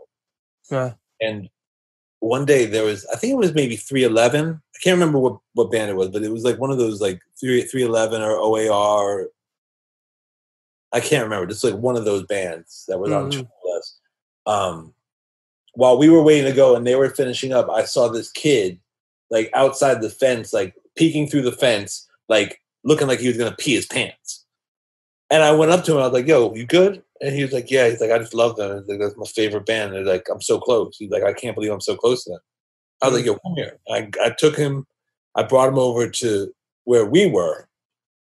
Yeah. 0.70 0.92
And 1.20 1.48
one 2.20 2.44
day 2.44 2.66
there 2.66 2.84
was, 2.84 3.06
I 3.12 3.16
think 3.16 3.32
it 3.32 3.36
was 3.38 3.54
maybe 3.54 3.76
311. 3.76 4.48
I 4.50 4.78
can't 4.82 4.98
remember 4.98 5.18
what, 5.18 5.38
what 5.54 5.70
band 5.70 5.90
it 5.90 5.96
was, 5.96 6.08
but 6.08 6.22
it 6.22 6.32
was 6.32 6.44
like 6.44 6.58
one 6.58 6.70
of 6.70 6.78
those 6.78 7.00
like 7.00 7.20
3, 7.40 7.62
311 7.62 8.22
or 8.22 8.36
OAR. 8.36 9.28
I 10.92 11.00
can't 11.00 11.24
remember. 11.24 11.46
Just 11.46 11.64
like 11.64 11.74
one 11.74 11.96
of 11.96 12.04
those 12.04 12.24
bands 12.26 12.84
that 12.88 12.98
was 12.98 13.12
on 13.12 13.26
Mhm. 13.28 13.32
tour 13.32 13.48
with 13.64 13.78
us. 13.78 13.98
Um, 14.46 14.94
while 15.74 15.98
we 15.98 16.08
were 16.08 16.22
waiting 16.22 16.46
to 16.50 16.56
go 16.56 16.76
and 16.76 16.86
they 16.86 16.96
were 16.96 17.10
finishing 17.10 17.52
up, 17.52 17.68
I 17.70 17.84
saw 17.84 18.08
this 18.08 18.30
kid 18.32 18.80
like 19.30 19.50
outside 19.54 20.00
the 20.02 20.10
fence, 20.10 20.52
like 20.52 20.74
peeking 20.96 21.28
through 21.28 21.42
the 21.42 21.52
fence, 21.52 22.08
like 22.28 22.60
looking 22.84 23.06
like 23.08 23.20
he 23.20 23.28
was 23.28 23.36
gonna 23.36 23.54
pee 23.56 23.74
his 23.74 23.86
pants. 23.86 24.44
And 25.30 25.42
I 25.42 25.52
went 25.52 25.72
up 25.72 25.84
to 25.84 25.92
him. 25.92 25.98
I 25.98 26.04
was 26.08 26.12
like, 26.14 26.26
"Yo, 26.26 26.54
you 26.54 26.66
good?" 26.66 27.02
And 27.20 27.34
he 27.34 27.42
was 27.42 27.52
like, 27.52 27.70
"Yeah." 27.70 27.88
He's 27.88 28.00
like, 28.00 28.10
"I 28.10 28.18
just 28.18 28.34
love 28.34 28.56
them. 28.56 28.78
He's 28.80 28.88
like, 28.88 29.00
That's 29.00 29.16
my 29.16 29.26
favorite 29.26 29.66
band." 29.66 29.94
And 29.94 30.06
like, 30.06 30.26
"I'm 30.30 30.40
so 30.42 30.58
close." 30.60 30.96
He's 30.98 31.10
like, 31.10 31.22
"I 31.24 31.32
can't 31.34 31.54
believe 31.54 31.72
I'm 31.72 31.80
so 31.82 31.96
close 31.96 32.24
to 32.24 32.30
them." 32.30 32.40
I 33.02 33.06
was 33.08 33.16
like, 33.16 33.26
"Yo, 33.26 33.34
come 33.36 33.54
here." 33.56 33.78
I 33.90 34.10
I 34.22 34.30
took 34.30 34.56
him. 34.56 34.86
I 35.36 35.42
brought 35.44 35.68
him 35.68 35.78
over 35.78 36.08
to 36.10 36.54
where 36.84 37.04
we 37.06 37.26
were. 37.26 37.68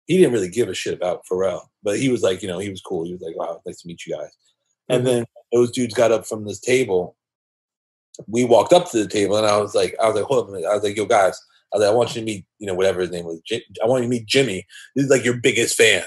He 0.07 0.19
didn't 0.19 0.33
really 0.35 0.51
give 0.51 0.69
a 0.69 0.75
shit 0.75 0.95
about 0.95 1.23
Pharrell, 1.31 1.69
but 1.87 2.01
he 2.01 2.09
was 2.09 2.21
like, 2.23 2.43
you 2.43 2.49
know, 2.49 2.59
he 2.59 2.69
was 2.69 2.81
cool. 2.83 3.05
He 3.05 3.13
was 3.13 3.23
like, 3.23 3.37
wow, 3.37 3.63
nice 3.65 3.81
to 3.83 3.87
meet 3.87 4.05
you 4.05 4.17
guys. 4.17 4.37
And 4.89 5.03
Mhm. 5.03 5.07
then 5.07 5.25
those 5.53 5.71
dudes 5.71 5.95
got 5.95 6.11
up 6.11 6.27
from 6.27 6.45
this 6.45 6.59
table. 6.59 7.17
We 8.27 8.45
walked 8.45 8.73
up 8.73 8.91
to 8.91 8.99
the 8.99 9.09
table, 9.09 9.37
and 9.37 9.47
I 9.47 9.57
was 9.59 9.73
like, 9.75 9.95
I 10.03 10.09
was 10.09 10.17
like, 10.17 10.25
hold 10.25 10.49
up. 10.49 10.55
I 10.65 10.75
was 10.75 10.83
like, 10.83 10.97
yo, 10.97 11.05
guys, 11.05 11.41
I 11.73 11.77
was 11.77 11.87
like, 11.87 11.93
I 11.93 11.95
want 11.95 12.15
you 12.15 12.23
to 12.23 12.25
meet, 12.27 12.45
you 12.59 12.67
know, 12.67 12.75
whatever 12.75 13.01
his 13.03 13.11
name 13.13 13.25
was. 13.25 13.41
I 13.53 13.87
want 13.87 14.03
you 14.03 14.09
to 14.11 14.17
meet 14.17 14.27
Jimmy. 14.27 14.67
Is 14.97 15.09
like 15.09 15.25
your 15.25 15.37
biggest 15.37 15.77
fan. 15.77 16.03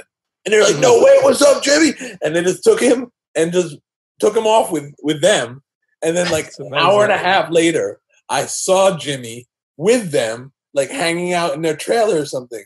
And 0.46 0.52
they're 0.54 0.64
like, 0.64 0.80
no 0.80 1.02
way, 1.02 1.18
what's 1.22 1.42
up, 1.42 1.64
Jimmy? 1.64 1.94
And 2.22 2.36
they 2.36 2.44
just 2.44 2.64
took 2.64 2.82
him 2.82 3.10
and 3.36 3.54
just 3.54 3.78
took 4.20 4.36
him 4.36 4.48
off 4.48 4.72
with 4.72 4.94
with 5.02 5.22
them. 5.22 5.64
And 6.02 6.18
then 6.18 6.30
like 6.30 6.52
an 6.60 6.74
hour 6.74 7.04
and 7.04 7.14
a 7.14 7.18
half 7.18 7.52
later, 7.52 8.02
I 8.28 8.48
saw 8.48 8.98
Jimmy 8.98 9.48
with 9.78 10.12
them, 10.12 10.52
like 10.74 10.90
hanging 10.90 11.32
out 11.34 11.54
in 11.54 11.62
their 11.62 11.78
trailer 11.78 12.20
or 12.20 12.26
something. 12.26 12.66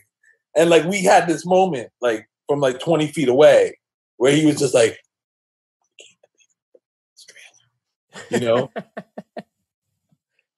And 0.56 0.68
like 0.70 0.84
we 0.84 1.02
had 1.04 1.28
this 1.28 1.44
moment, 1.44 1.90
like 2.00 2.28
from 2.48 2.60
like 2.60 2.80
20 2.80 3.06
feet 3.08 3.28
away, 3.28 3.78
where 4.16 4.32
he 4.32 4.44
was 4.46 4.58
just 4.58 4.74
like, 4.74 4.98
you 8.30 8.40
know? 8.40 8.70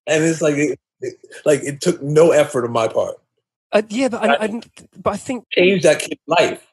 and 0.07 0.25
it's 0.25 0.41
like 0.43 0.55
it, 0.57 0.79
it- 1.01 1.15
like 1.45 1.63
it 1.63 1.81
took 1.81 2.03
no 2.03 2.31
effort 2.33 2.65
on 2.65 2.73
my 2.73 2.89
part. 2.89 3.17
Uh, 3.73 3.83
yeah, 3.89 4.09
but 4.09 4.23
I, 4.23 4.27
That- 4.27 4.41
I, 4.43 4.61
but 4.97 5.11
I 5.15 5.17
think 5.17 5.45
Change 5.53 5.83
that 5.83 6.01
kid's 6.01 6.21
life. 6.27 6.67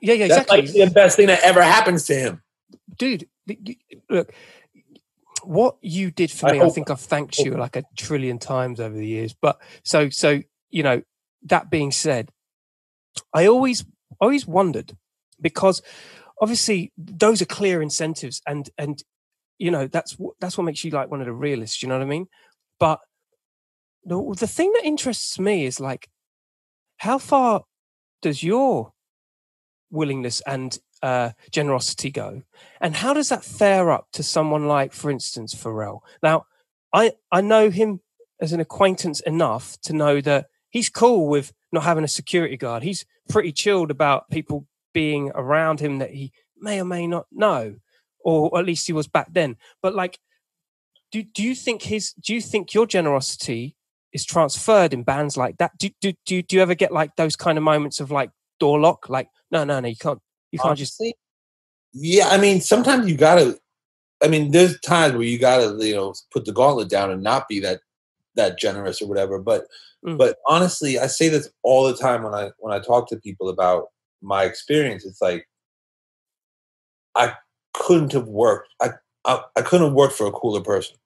yeah, 0.00 0.14
yeah, 0.14 0.28
That's 0.28 0.42
exactly. 0.50 0.62
like 0.82 0.88
the 0.88 0.94
best 0.94 1.16
thing 1.16 1.26
that 1.28 1.42
ever 1.42 1.62
happens 1.62 2.06
to 2.06 2.14
him. 2.14 2.42
dude 2.96 3.26
look 4.08 4.32
what 5.42 5.76
you 5.82 6.12
did 6.12 6.30
for 6.30 6.48
I 6.48 6.52
me 6.52 6.60
i 6.60 6.68
think 6.68 6.88
i've 6.90 7.00
thanked 7.00 7.36
you 7.38 7.56
like 7.56 7.74
a 7.74 7.82
trillion 7.96 8.38
times 8.38 8.78
over 8.78 8.94
the 8.96 9.04
years 9.06 9.34
but 9.34 9.58
so 9.82 10.08
so 10.08 10.40
you 10.70 10.84
know 10.84 11.02
that 11.42 11.68
being 11.68 11.90
said 11.90 12.30
i 13.34 13.46
always 13.46 13.84
always 14.20 14.46
wondered 14.46 14.96
because 15.40 15.82
obviously 16.40 16.92
those 16.96 17.42
are 17.42 17.46
clear 17.46 17.82
incentives 17.82 18.42
and 18.46 18.70
and 18.78 19.02
you 19.58 19.70
know 19.70 19.86
that's 19.86 20.16
that's 20.40 20.58
what 20.58 20.64
makes 20.64 20.84
you 20.84 20.90
like 20.90 21.10
one 21.10 21.20
of 21.20 21.26
the 21.26 21.32
realists 21.32 21.82
you 21.82 21.88
know 21.88 21.96
what 21.96 22.02
i 22.04 22.06
mean? 22.06 22.26
But 22.78 22.98
the, 24.04 24.34
the 24.38 24.48
thing 24.48 24.72
that 24.72 24.84
interests 24.84 25.38
me 25.38 25.64
is 25.64 25.78
like 25.78 26.08
how 26.96 27.18
far 27.18 27.62
does 28.20 28.42
your 28.42 28.92
willingness 29.90 30.40
and 30.46 30.78
uh, 31.02 31.30
generosity 31.50 32.10
go? 32.10 32.42
And 32.80 32.94
how 32.94 33.12
does 33.12 33.28
that 33.28 33.44
fare 33.44 33.90
up 33.90 34.06
to 34.12 34.22
someone 34.22 34.66
like 34.66 34.92
for 34.92 35.10
instance 35.10 35.54
pharrell? 35.54 36.00
Now 36.22 36.46
i 36.92 37.12
i 37.30 37.40
know 37.40 37.70
him 37.70 38.00
as 38.40 38.52
an 38.52 38.60
acquaintance 38.60 39.20
enough 39.20 39.80
to 39.82 39.92
know 39.92 40.20
that 40.20 40.46
he's 40.70 40.88
cool 40.88 41.28
with 41.28 41.52
not 41.70 41.84
having 41.84 42.04
a 42.04 42.08
security 42.08 42.56
guard. 42.56 42.82
He's 42.82 43.04
pretty 43.28 43.52
chilled 43.52 43.90
about 43.90 44.28
people 44.30 44.66
being 44.92 45.30
around 45.34 45.80
him 45.80 45.98
that 45.98 46.10
he 46.10 46.32
may 46.58 46.80
or 46.80 46.84
may 46.84 47.06
not 47.06 47.26
know 47.32 47.76
or 48.24 48.56
at 48.58 48.66
least 48.66 48.86
he 48.86 48.92
was 48.92 49.08
back 49.08 49.28
then 49.32 49.56
but 49.82 49.94
like 49.94 50.18
do, 51.10 51.22
do 51.22 51.42
you 51.42 51.54
think 51.54 51.82
his 51.82 52.12
do 52.14 52.34
you 52.34 52.40
think 52.40 52.72
your 52.74 52.86
generosity 52.86 53.76
is 54.12 54.24
transferred 54.24 54.92
in 54.92 55.02
bands 55.02 55.36
like 55.36 55.56
that 55.58 55.76
do, 55.78 55.90
do, 56.00 56.12
do, 56.26 56.36
you- 56.36 56.42
do 56.42 56.56
you 56.56 56.62
ever 56.62 56.74
get 56.74 56.92
like 56.92 57.14
those 57.16 57.36
kind 57.36 57.56
of 57.58 57.64
moments 57.64 58.00
of 58.00 58.10
like 58.10 58.30
door 58.60 58.78
lock 58.78 59.08
like 59.08 59.28
no 59.50 59.64
no 59.64 59.80
no 59.80 59.88
you 59.88 59.96
can't 59.96 60.20
you 60.50 60.58
can't 60.58 60.78
just 60.78 61.00
Honestly, 61.00 61.14
yeah, 61.94 62.28
I 62.28 62.38
mean, 62.38 62.60
sometimes 62.60 63.08
you 63.08 63.16
gotta. 63.16 63.58
I 64.22 64.28
mean, 64.28 64.50
there's 64.50 64.80
times 64.80 65.12
where 65.14 65.22
you 65.24 65.38
gotta, 65.38 65.76
you 65.84 65.94
know, 65.94 66.14
put 66.30 66.44
the 66.46 66.52
gauntlet 66.52 66.88
down 66.88 67.10
and 67.10 67.22
not 67.22 67.48
be 67.48 67.60
that 67.60 67.80
that 68.34 68.58
generous 68.58 69.02
or 69.02 69.08
whatever. 69.08 69.38
But, 69.38 69.66
Mm. 70.04 70.18
but 70.18 70.36
honestly, 70.48 70.98
I 70.98 71.06
say 71.06 71.28
this 71.28 71.48
all 71.62 71.86
the 71.86 71.96
time 71.96 72.22
when 72.22 72.34
I 72.34 72.50
when 72.58 72.72
I 72.72 72.80
talk 72.80 73.08
to 73.08 73.16
people 73.16 73.48
about 73.48 73.86
my 74.20 74.44
experience. 74.44 75.04
It's 75.04 75.22
like 75.22 75.48
I 77.14 77.34
couldn't 77.74 78.12
have 78.12 78.26
worked. 78.26 78.70
I 78.80 78.90
I, 79.24 79.42
I 79.56 79.62
couldn't 79.62 79.86
have 79.86 79.94
worked 79.94 80.14
for 80.14 80.26
a 80.26 80.32
cooler 80.32 80.60
person. 80.60 80.96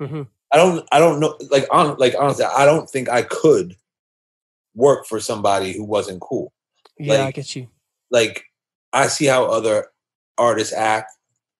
Mhm. 0.00 0.26
I 0.52 0.56
don't. 0.56 0.88
I 0.90 0.98
don't 0.98 1.20
know. 1.20 1.36
Like 1.50 1.66
on. 1.70 1.96
Like 1.98 2.14
honestly, 2.18 2.44
I 2.44 2.64
don't 2.64 2.88
think 2.88 3.08
I 3.08 3.22
could 3.22 3.76
work 4.74 5.06
for 5.06 5.20
somebody 5.20 5.72
who 5.72 5.82
wasn't 5.82 6.20
cool 6.20 6.52
yeah 6.96 7.24
i 7.24 7.32
get 7.32 7.56
you 7.56 7.66
like 8.12 8.44
I 8.92 9.06
see 9.06 9.26
how 9.26 9.44
other 9.44 9.86
artists 10.38 10.74
act, 10.74 11.12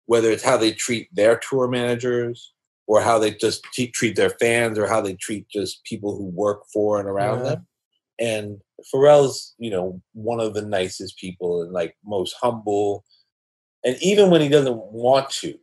whether 0.06 0.30
it's 0.30 0.42
how 0.42 0.56
they 0.56 0.72
treat 0.72 1.08
their 1.14 1.38
tour 1.38 1.68
managers 1.68 2.52
or 2.90 3.00
how 3.00 3.20
they 3.20 3.30
just 3.32 3.62
t- 3.72 3.86
treat 3.98 4.16
their 4.16 4.30
fans 4.42 4.76
or 4.76 4.88
how 4.88 5.00
they 5.00 5.14
treat 5.14 5.48
just 5.48 5.84
people 5.84 6.16
who 6.16 6.24
work 6.24 6.62
for 6.74 6.98
and 6.98 7.08
around 7.08 7.38
Yeah. 7.38 7.50
them. 7.50 7.66
And 8.18 8.60
Pharrell's, 8.92 9.54
you 9.58 9.70
know, 9.70 10.02
one 10.12 10.40
of 10.40 10.54
the 10.54 10.62
nicest 10.62 11.16
people 11.16 11.62
and 11.62 11.70
like 11.72 11.96
most 12.04 12.34
humble. 12.42 13.04
And 13.84 13.96
even 14.02 14.28
when 14.28 14.40
he 14.40 14.48
doesn't 14.48 14.76
want 15.06 15.30
to, 15.42 15.54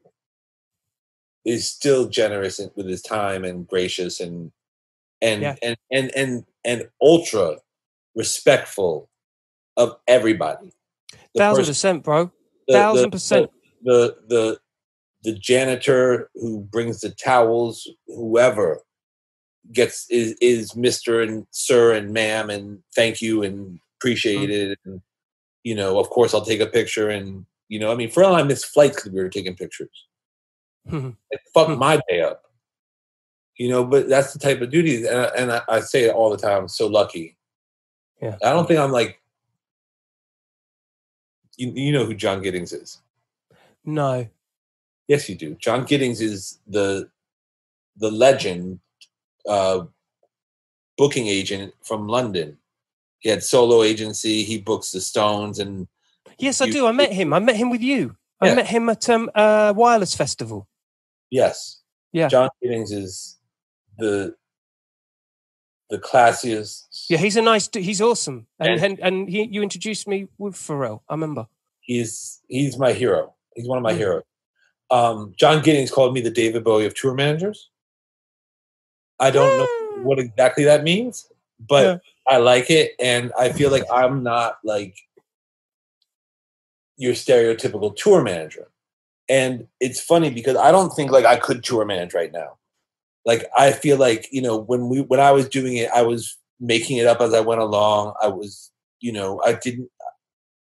is 1.44 1.70
still 1.70 2.08
generous 2.08 2.62
with 2.78 2.88
his 2.88 3.02
time 3.02 3.44
and 3.44 3.68
gracious 3.68 4.22
and 4.22 4.52
and 5.22 5.41
Yeah. 5.41 5.56
and 5.62 5.76
and 5.91 6.12
and 6.16 6.45
and 6.64 6.90
ultra 7.02 7.58
respectful 8.16 9.10
of 9.76 9.98
everybody. 10.08 10.72
The 11.34 11.40
thousand 11.40 11.62
person- 11.64 11.72
percent 11.72 12.04
bro 12.04 12.24
the- 12.26 12.32
the- 12.68 12.74
thousand 12.74 13.12
percent 13.12 13.52
The, 13.84 14.18
the 14.28 14.60
the 15.23 15.34
janitor 15.34 16.30
who 16.35 16.61
brings 16.61 17.02
the 17.02 17.10
towels, 17.10 17.88
whoever 18.07 18.81
gets 19.73 20.06
is 20.10 20.35
is 20.39 20.76
Mister 20.76 21.22
and 21.22 21.45
Sir 21.52 21.94
and 21.94 22.14
Ma'am 22.14 22.49
and 22.49 22.80
thank 22.95 23.22
you 23.22 23.44
and 23.44 23.80
appreciate 23.99 24.49
it 24.49 24.80
and 24.85 25.02
you 25.64 25.76
know 25.76 25.99
of 25.99 26.10
course 26.10 26.34
I'll 26.34 26.45
take 26.45 26.61
a 26.61 26.68
picture 26.68 27.10
and 27.10 27.45
you 27.68 27.77
know 27.77 27.91
I 27.91 27.95
mean 27.95 28.10
for 28.10 28.23
all 28.23 28.35
I 28.35 28.44
missed 28.44 28.68
flights 28.68 28.95
because 28.95 29.11
we 29.11 29.22
were 29.22 29.27
taking 29.27 29.56
pictures. 29.56 30.07
Mhm. 30.88 31.18
It 31.31 31.41
fucked 31.53 31.72
Hmm. 31.72 31.80
my 31.80 32.02
day 32.07 32.22
up. 32.22 32.44
You 33.57 33.69
know, 33.69 33.84
but 33.84 34.07
that's 34.07 34.34
the 34.34 34.39
type 34.39 34.61
of 34.61 34.69
duty, 34.69 35.06
and, 35.07 35.18
I, 35.18 35.23
and 35.35 35.52
I, 35.52 35.61
I 35.68 35.80
say 35.80 36.03
it 36.03 36.14
all 36.14 36.30
the 36.30 36.38
time. 36.38 36.61
I'm 36.61 36.68
so 36.68 36.85
lucky. 36.88 37.38
Yeah. 38.22 38.38
I 38.44 38.52
don't 38.52 38.68
think 38.68 38.80
I'm 38.80 38.91
like. 38.91 39.19
You, 41.57 41.72
you 41.73 41.91
know 41.91 42.06
who 42.06 42.14
John 42.14 42.41
Giddings 42.44 42.72
is. 42.72 43.02
no 43.84 44.27
Yes, 45.08 45.30
you 45.30 45.36
do. 45.36 45.56
John 45.56 45.86
Giddings 45.86 46.22
is 46.22 46.60
the 46.68 47.10
the 47.98 48.12
legend 48.12 48.80
uh, 49.48 49.86
booking 50.98 51.28
agent 51.28 51.74
from 51.84 52.08
London. 52.08 52.58
He 53.20 53.30
had 53.30 53.42
solo 53.44 53.84
agency. 53.84 54.44
He 54.44 54.58
books 54.60 54.92
the 54.92 55.02
Stones, 55.02 55.60
and 55.60 55.88
yes 56.40 56.62
i 56.62 56.70
do 56.70 56.86
i 56.86 56.92
met 56.92 57.12
him 57.12 57.34
i 57.34 57.40
met 57.40 57.56
him 57.56 57.72
with 57.72 57.82
you 57.82 58.16
i 58.42 58.54
met 58.54 58.68
him 58.68 58.90
at 58.90 59.10
um 59.10 59.28
uh 59.34 59.74
wireless 59.76 60.14
festival 60.14 60.68
yes, 61.32 61.82
Yeah. 62.12 62.28
John 62.28 62.50
Giddings 62.62 62.92
is 62.92 63.38
the 63.98 64.36
the 65.90 65.98
classiest. 65.98 66.86
yeah 67.10 67.18
he's 67.18 67.38
a 67.38 67.42
nice 67.42 67.68
he's 67.74 68.02
awesome 68.02 68.46
and 68.60 68.70
And- 68.70 68.84
and, 68.84 69.00
and 69.00 69.30
he, 69.30 69.48
you 69.52 69.64
introduced 69.64 70.08
me 70.08 70.28
with 70.38 70.54
pharrell 70.54 71.00
i 71.10 71.14
remember 71.14 71.48
he's 71.82 72.42
he's 72.48 72.78
my 72.78 72.94
hero. 72.94 73.34
He's 73.56 73.68
one 73.68 73.78
of 73.80 73.84
my 73.84 73.94
Mm. 73.94 73.98
heroes. 73.98 74.24
Um, 74.90 75.34
John 75.38 75.62
Giddings 75.62 75.92
called 75.92 76.14
me 76.14 76.22
the 76.22 76.32
David 76.32 76.64
Bowie 76.64 76.86
of 76.86 76.94
tour 76.94 77.14
managers. 77.14 77.70
I 79.20 79.32
don't 79.32 79.58
know 79.58 80.04
what 80.04 80.20
exactly 80.20 80.64
that 80.66 80.84
means, 80.84 81.30
but 81.60 81.84
Yeah. 81.84 81.98
I 82.28 82.38
like 82.38 82.70
it, 82.70 82.92
and 83.00 83.32
I 83.38 83.52
feel 83.52 83.72
like 83.72 83.84
I'm 83.92 84.22
not 84.22 84.60
like 84.64 84.96
your 86.98 87.14
stereotypical 87.14 87.96
tour 87.96 88.22
manager. 88.22 88.70
And 89.30 89.68
it's 89.80 90.00
funny 90.02 90.30
because 90.30 90.58
I 90.58 90.72
don't 90.72 90.92
think 90.94 91.12
like 91.12 91.26
I 91.26 91.38
could 91.38 91.64
tour 91.64 91.86
manage 91.86 92.14
right 92.14 92.32
now. 92.32 92.58
Like 93.26 93.46
I 93.58 93.72
feel 93.72 93.98
like 93.98 94.28
you 94.32 94.42
know 94.42 94.58
when 94.58 94.90
we 94.90 95.02
when 95.02 95.20
I 95.20 95.32
was 95.32 95.50
doing 95.50 95.78
it, 95.78 95.90
I 95.94 96.02
was 96.02 96.38
making 96.60 96.98
it 96.98 97.08
up 97.08 97.22
as 97.22 97.34
I 97.34 97.42
went 97.42 97.62
along. 97.62 98.14
I 98.22 98.28
was 98.28 98.72
you 99.00 99.12
know 99.12 99.42
I 99.46 99.54
didn't. 99.54 99.90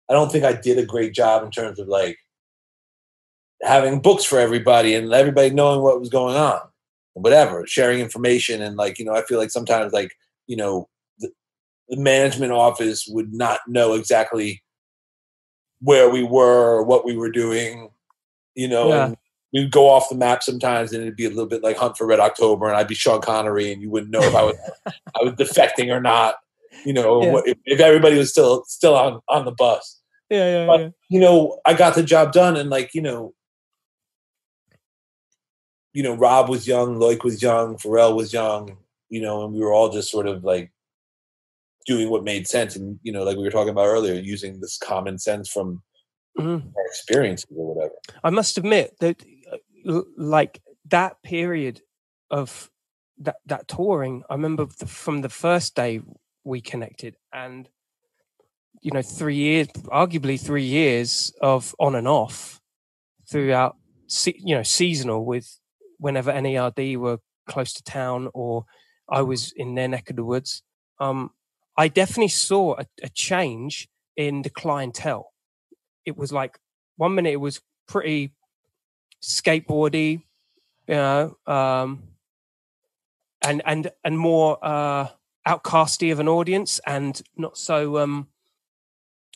I 0.09 0.13
don't 0.15 0.33
think 0.33 0.45
I 0.45 0.53
did 0.53 0.79
a 0.79 0.85
great 0.85 1.15
job 1.15 1.45
in 1.45 1.53
terms 1.53 1.79
of 1.79 1.87
like 1.87 2.19
having 3.63 4.01
books 4.01 4.25
for 4.25 4.39
everybody 4.39 4.95
and 4.95 5.13
everybody 5.13 5.51
knowing 5.51 5.81
what 5.83 6.01
was 6.01 6.09
going 6.09 6.37
on 6.37 6.61
whatever 7.15 7.67
sharing 7.67 8.01
information 8.01 8.63
and 8.63 8.77
like 8.77 8.99
you 8.99 9.05
know 9.05 9.15
i 9.15 9.23
feel 9.23 9.39
like 9.39 9.51
sometimes 9.51 9.93
like 9.93 10.13
you 10.47 10.57
know 10.57 10.89
the, 11.19 11.29
the 11.89 11.97
management 11.97 12.53
office 12.53 13.07
would 13.09 13.33
not 13.35 13.61
know 13.69 13.93
exactly 13.95 14.63
where 15.81 16.09
we 16.11 16.23
were 16.23 16.77
or 16.77 16.83
what 16.85 17.05
we 17.05 17.17
were 17.17 17.31
doing 17.31 17.91
you 18.55 18.69
know 18.69 18.89
Yeah. 18.89 19.07
and 19.07 19.17
we'd 19.53 19.71
go 19.73 19.89
off 19.89 20.09
the 20.09 20.15
map 20.15 20.43
sometimes 20.43 20.93
and 20.93 21.03
it'd 21.03 21.17
be 21.17 21.25
a 21.27 21.31
little 21.31 21.47
bit 21.47 21.63
like 21.63 21.77
hunt 21.77 21.97
for 21.97 22.07
red 22.07 22.21
october 22.21 22.69
and 22.69 22.77
i'd 22.77 22.89
be 22.89 22.95
sean 22.95 23.21
connery 23.21 23.73
and 23.73 23.83
you 23.83 23.91
wouldn't 23.91 24.13
know 24.13 24.23
if 24.23 24.35
i 24.35 24.43
was 24.43 24.57
i 24.87 25.23
was 25.23 25.33
defecting 25.35 25.95
or 25.95 26.01
not 26.01 26.37
you 26.87 26.93
know 26.93 27.23
Yeah. 27.23 27.41
if, 27.53 27.59
if 27.67 27.81
everybody 27.81 28.17
was 28.17 28.31
still 28.31 28.65
still 28.67 28.95
on 28.97 29.21
on 29.29 29.45
the 29.45 29.53
bus 29.53 30.01
yeah 30.31 30.61
yeah 30.61 30.67
But- 30.67 30.81
yeah 30.81 30.89
you 31.13 31.19
know, 31.19 31.61
I 31.67 31.75
got 31.75 31.97
the 31.97 32.05
job 32.05 32.31
done, 32.33 32.57
and 32.57 32.71
like 32.71 32.95
you 32.95 33.03
know, 33.03 33.35
you 35.93 36.03
know, 36.03 36.15
Rob 36.15 36.49
was 36.49 36.67
young, 36.67 36.97
Loic 36.97 37.25
was 37.25 37.43
young, 37.43 37.77
Pharrell 37.77 38.15
was 38.15 38.33
young, 38.33 38.77
you 39.09 39.21
know, 39.21 39.45
and 39.45 39.53
we 39.55 39.61
were 39.61 39.73
all 39.73 39.91
just 39.91 40.11
sort 40.11 40.27
of 40.27 40.45
like 40.45 40.73
doing 41.87 42.11
what 42.11 42.25
made 42.25 42.47
sense, 42.47 42.77
and 42.77 42.99
you 43.03 43.13
know, 43.13 43.23
like 43.25 43.37
we 43.37 43.43
were 43.43 43.51
talking 43.51 43.71
about 43.71 43.87
earlier, 43.87 44.15
using 44.15 44.61
this 44.61 44.79
common 44.79 45.19
sense 45.19 45.49
from 45.49 45.83
Mhm. 46.39 46.73
our 46.77 46.87
experiences 46.87 47.51
or 47.57 47.75
whatever. 47.75 47.95
I 48.23 48.31
must 48.31 48.57
admit 48.57 48.97
that, 49.01 49.23
uh, 49.89 50.03
like 50.17 50.63
that 50.87 51.21
period 51.23 51.83
of 52.31 52.71
that 53.19 53.37
that 53.47 53.67
touring, 53.69 54.23
I 54.31 54.35
remember 54.35 54.67
the, 54.79 54.87
from 54.87 55.23
the 55.23 55.29
first 55.29 55.75
day 55.75 56.01
we 56.45 56.61
connected, 56.61 57.17
and 57.33 57.69
you 58.83 58.93
know, 58.93 59.03
three 59.03 59.37
years, 59.37 59.69
arguably 59.89 60.41
three 60.41 60.65
years 60.65 61.35
of 61.43 61.75
on 61.79 61.95
and 61.95 62.09
off 62.09 62.61
throughout, 63.29 63.77
you 64.25 64.55
know, 64.55 64.63
seasonal 64.63 65.25
with 65.25 65.60
whenever 66.01 66.33
NERD 66.33 66.97
were 66.97 67.19
close 67.47 67.73
to 67.75 67.83
town 67.83 68.29
or 68.35 68.65
I 69.09 69.23
was 69.23 69.53
in 69.53 69.75
their 69.75 69.89
neck 69.89 70.11
of 70.11 70.17
the 70.17 70.25
woods. 70.25 70.63
Um, 70.99 71.31
I 71.77 71.89
definitely 71.89 72.29
saw 72.29 72.75
a, 72.79 72.87
a 73.03 73.09
change 73.09 73.89
in 74.17 74.43
the 74.43 74.51
clientele. 74.51 75.33
It 76.05 76.17
was 76.17 76.33
like 76.33 76.59
one 76.97 77.15
minute 77.15 77.33
it 77.33 77.41
was 77.41 77.61
pretty 77.87 78.33
skateboardy, 79.23 80.23
you 80.87 80.95
know, 80.95 81.37
um, 81.47 82.03
and 83.43 83.63
and 83.65 83.91
and 84.05 84.19
more 84.19 84.59
uh, 84.63 85.09
outcasty 85.47 86.13
of 86.13 86.21
an 86.21 86.29
audience, 86.29 86.81
and 86.87 87.21
not 87.37 87.57
so 87.57 87.99
um, 87.99 88.29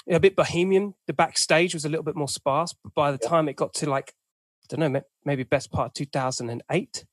a 0.08 0.20
bit 0.20 0.36
bohemian. 0.36 0.94
The 1.06 1.12
backstage 1.12 1.74
was 1.74 1.84
a 1.84 1.88
little 1.88 2.04
bit 2.04 2.16
more 2.16 2.28
sparse, 2.28 2.74
but 2.74 2.94
by 2.94 3.10
the 3.10 3.18
time 3.18 3.48
it 3.48 3.56
got 3.56 3.74
to 3.74 3.88
like 3.88 4.14
I 4.64 4.76
don't 4.76 4.92
know, 4.92 5.02
maybe 5.24 5.42
best 5.44 5.70
part 5.70 5.88
of 5.88 5.94
two 5.94 6.06
thousand 6.06 6.50
and 6.50 6.62
eight, 6.70 7.04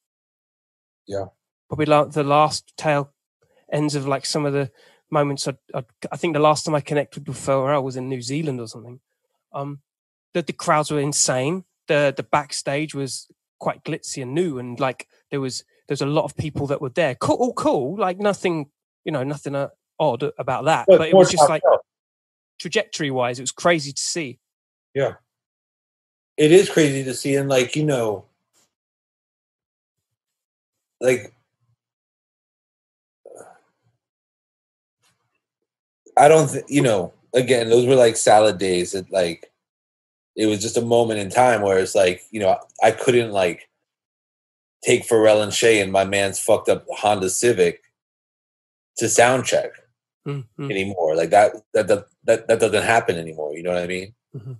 Yeah. 1.06 1.26
probably 1.68 1.86
like 1.86 2.12
the 2.12 2.24
last 2.24 2.74
tail 2.78 3.14
ends 3.72 3.96
of 3.96 4.08
like 4.08 4.26
some 4.26 4.46
of 4.46 4.54
the 4.54 4.72
moments. 5.10 5.48
I'd, 5.48 5.58
I'd, 5.74 5.86
I 6.12 6.18
think 6.18 6.34
the 6.34 6.40
last 6.40 6.66
time 6.66 6.76
I 6.76 6.82
connected 6.82 7.28
with 7.28 7.38
Pharrell 7.38 7.84
was 7.84 7.98
in 7.98 8.08
New 8.10 8.22
Zealand 8.22 8.60
or 8.60 8.68
something. 8.68 9.00
Um, 9.54 9.82
the, 10.34 10.42
the 10.42 10.54
crowds 10.54 10.92
were 10.92 11.00
insane. 11.00 11.66
The 11.88 12.14
the 12.16 12.24
backstage 12.24 12.96
was 12.96 13.28
quite 13.60 13.84
glitzy 13.84 14.22
and 14.22 14.34
new, 14.34 14.60
and 14.60 14.80
like 14.80 15.08
there 15.30 15.42
was 15.42 15.66
there's 15.88 16.02
a 16.02 16.06
lot 16.06 16.24
of 16.24 16.38
people 16.38 16.68
that 16.68 16.82
were 16.82 16.90
there. 16.90 17.16
Cool, 17.16 17.36
all 17.36 17.54
cool, 17.54 17.98
like 17.98 18.18
nothing, 18.18 18.70
you 19.04 19.12
know, 19.12 19.24
nothing 19.24 19.56
uh, 19.56 19.70
odd 20.00 20.24
about 20.38 20.66
that. 20.66 20.86
But, 20.88 21.10
it 21.10 21.16
was 21.16 21.30
just 21.30 21.50
like 21.50 21.64
trajectory 22.60 23.12
wise, 23.12 23.40
it 23.40 23.44
was 23.44 23.52
crazy 23.52 23.92
to 23.92 24.02
see. 24.02 24.40
It 26.42 26.52
is 26.52 26.70
crazy 26.70 27.04
to 27.04 27.14
see 27.14 27.36
and 27.36 27.48
like 27.50 27.76
you 27.76 27.84
know 27.86 28.26
like 31.00 31.32
i 36.18 36.28
don't 36.28 36.50
th- 36.50 36.66
you 36.68 36.82
know 36.82 37.14
again 37.34 37.70
those 37.70 37.86
were 37.86 37.96
like 37.96 38.16
salad 38.16 38.58
days 38.58 38.94
that 38.94 39.10
like 39.12 39.52
it 40.36 40.48
was 40.48 40.60
just 40.62 40.78
a 40.78 40.82
moment 40.96 41.20
in 41.20 41.30
time 41.30 41.62
where 41.62 41.78
it's 41.78 41.94
like 41.96 42.24
you 42.32 42.40
know 42.40 42.58
i 42.84 42.90
couldn't 42.92 43.32
like 43.32 43.70
take 44.84 45.08
Pharrell 45.08 45.44
and 45.44 45.54
Shay 45.54 45.80
and 45.80 45.92
my 45.92 46.06
man's 46.06 46.40
fucked 46.40 46.68
up 46.68 46.86
Honda 46.90 47.30
Civic 47.30 47.84
to 48.98 49.08
sound 49.08 49.46
check 49.46 49.72
Mm, 50.28 50.46
mm. 50.60 50.72
anymore. 50.72 51.16
Like 51.16 51.32
that 51.32 51.52
that 51.74 51.88
that 51.88 52.06
that, 52.26 52.48
that 52.48 52.60
doesn't 52.60 52.84
happen 52.84 53.16
anymore. 53.18 53.56
You 53.56 53.64
know 53.64 53.74
what 53.74 53.82
I 53.84 53.88
mean? 53.88 54.14
Mhm. 54.36 54.58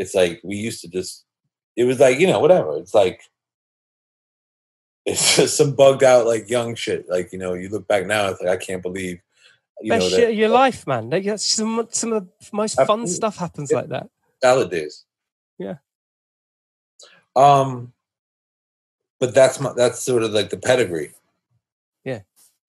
It's 0.00 0.14
like 0.14 0.40
we 0.42 0.56
used 0.56 0.80
to 0.82 0.88
just. 0.88 1.24
It 1.76 1.84
was 1.84 2.00
like 2.00 2.18
you 2.18 2.26
know 2.26 2.40
whatever. 2.40 2.76
It's 2.78 2.94
like 2.94 3.20
it's 5.06 5.36
just 5.36 5.56
some 5.56 5.74
bugged 5.74 6.02
out 6.02 6.26
like 6.26 6.48
young 6.50 6.74
shit. 6.74 7.08
Like 7.08 7.32
you 7.32 7.38
know 7.38 7.54
you 7.54 7.68
look 7.68 7.86
back 7.86 8.06
now, 8.06 8.28
it's 8.28 8.40
like 8.40 8.50
I 8.50 8.56
can't 8.56 8.82
believe. 8.82 9.20
You 9.82 9.92
Best 9.92 10.02
know 10.04 10.08
shit 10.10 10.20
that 10.26 10.30
of 10.32 10.38
your 10.38 10.48
life, 10.50 10.86
man. 10.86 11.08
Like, 11.10 11.24
that's 11.24 11.44
some 11.44 11.86
some 11.90 12.12
of 12.12 12.24
the 12.26 12.48
most 12.52 12.80
fun 12.86 13.06
stuff 13.06 13.36
happens 13.36 13.70
Yeah. 13.70 13.78
like 13.78 13.88
that. 13.88 14.08
salad 14.42 14.70
days. 14.70 15.04
Yeah. 15.58 15.76
Um. 17.36 17.92
But 19.18 19.34
that's 19.34 19.60
my 19.60 19.72
that's 19.76 20.02
sort 20.02 20.22
of 20.22 20.32
like 20.32 20.50
the 20.50 20.56
pedigree. 20.56 21.12
Yeah. 22.04 22.20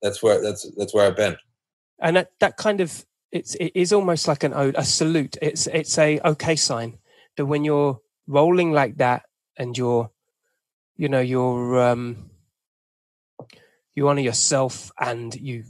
That's 0.02 0.22
where 0.22 0.41
that's 0.41 0.70
that's 0.78 0.94
where 0.94 1.08
I've 1.08 1.16
been. 1.16 1.38
and 1.99 2.16
that, 2.18 2.32
that 2.40 2.58
kind 2.58 2.82
of 2.82 3.06
it's 3.32 3.56
it 3.56 3.72
is 3.76 3.94
almost 3.94 4.28
like 4.28 4.44
an 4.44 4.53
ode 4.53 4.76
a 4.78 4.84
salute 4.84 5.38
it's 5.41 5.68
it's 5.68 5.98
a 5.98 6.20
okay 6.26 6.56
sign 6.56 6.98
that 7.38 7.45
when 7.45 7.64
you're 7.64 7.99
rolling 8.28 8.72
like 8.72 8.98
that 8.98 9.24
and 9.58 9.78
you're 9.78 10.10
you 10.95 11.10
know 11.10 11.20
you're 11.20 11.80
um 11.82 12.30
you 13.94 14.08
honor 14.08 14.22
yourself 14.22 14.91
and 14.99 15.36
you 15.36 15.64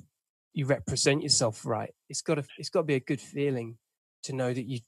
you 0.53 0.65
represent 0.65 1.23
yourself 1.23 1.65
right 1.65 1.93
it's 2.09 2.21
got 2.21 2.35
to 2.35 2.43
it's 2.57 2.69
got 2.69 2.81
to 2.81 2.85
be 2.85 2.95
a 2.95 2.99
good 2.99 3.21
feeling 3.21 3.77
to 4.23 4.33
know 4.33 4.53
that 4.53 4.65
you 4.65 4.79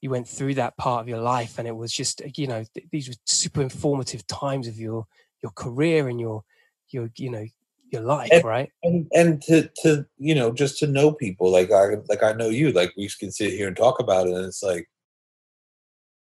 you 0.00 0.10
went 0.10 0.28
through 0.28 0.54
that 0.54 0.76
part 0.76 1.00
of 1.00 1.08
your 1.08 1.20
life 1.20 1.58
and 1.58 1.66
it 1.66 1.76
was 1.76 1.92
just 1.92 2.22
you 2.36 2.46
know 2.46 2.64
th- 2.74 2.86
these 2.92 3.08
were 3.08 3.14
super 3.24 3.62
informative 3.62 4.26
times 4.26 4.68
of 4.68 4.78
your 4.78 5.06
your 5.42 5.52
career 5.52 6.08
and 6.08 6.20
your 6.20 6.44
your 6.90 7.10
you 7.16 7.30
know 7.30 7.44
your 7.90 8.02
life 8.02 8.30
And- 8.32 8.44
right? 8.44 8.70
and 8.82 9.06
and 9.12 9.42
to 9.42 9.68
to 9.82 10.06
you 10.18 10.34
know 10.34 10.52
just 10.52 10.78
to 10.78 10.86
know 10.86 11.12
people 11.12 11.50
like 11.50 11.70
I 11.72 11.96
like 12.08 12.22
I 12.22 12.32
know 12.32 12.48
you 12.48 12.70
like 12.72 12.92
we 12.96 13.08
can 13.18 13.32
sit 13.32 13.52
here 13.52 13.68
and 13.68 13.76
talk 13.76 13.98
about 13.98 14.26
it 14.26 14.34
and 14.34 14.44
it's 14.46 14.62
like 14.62 14.88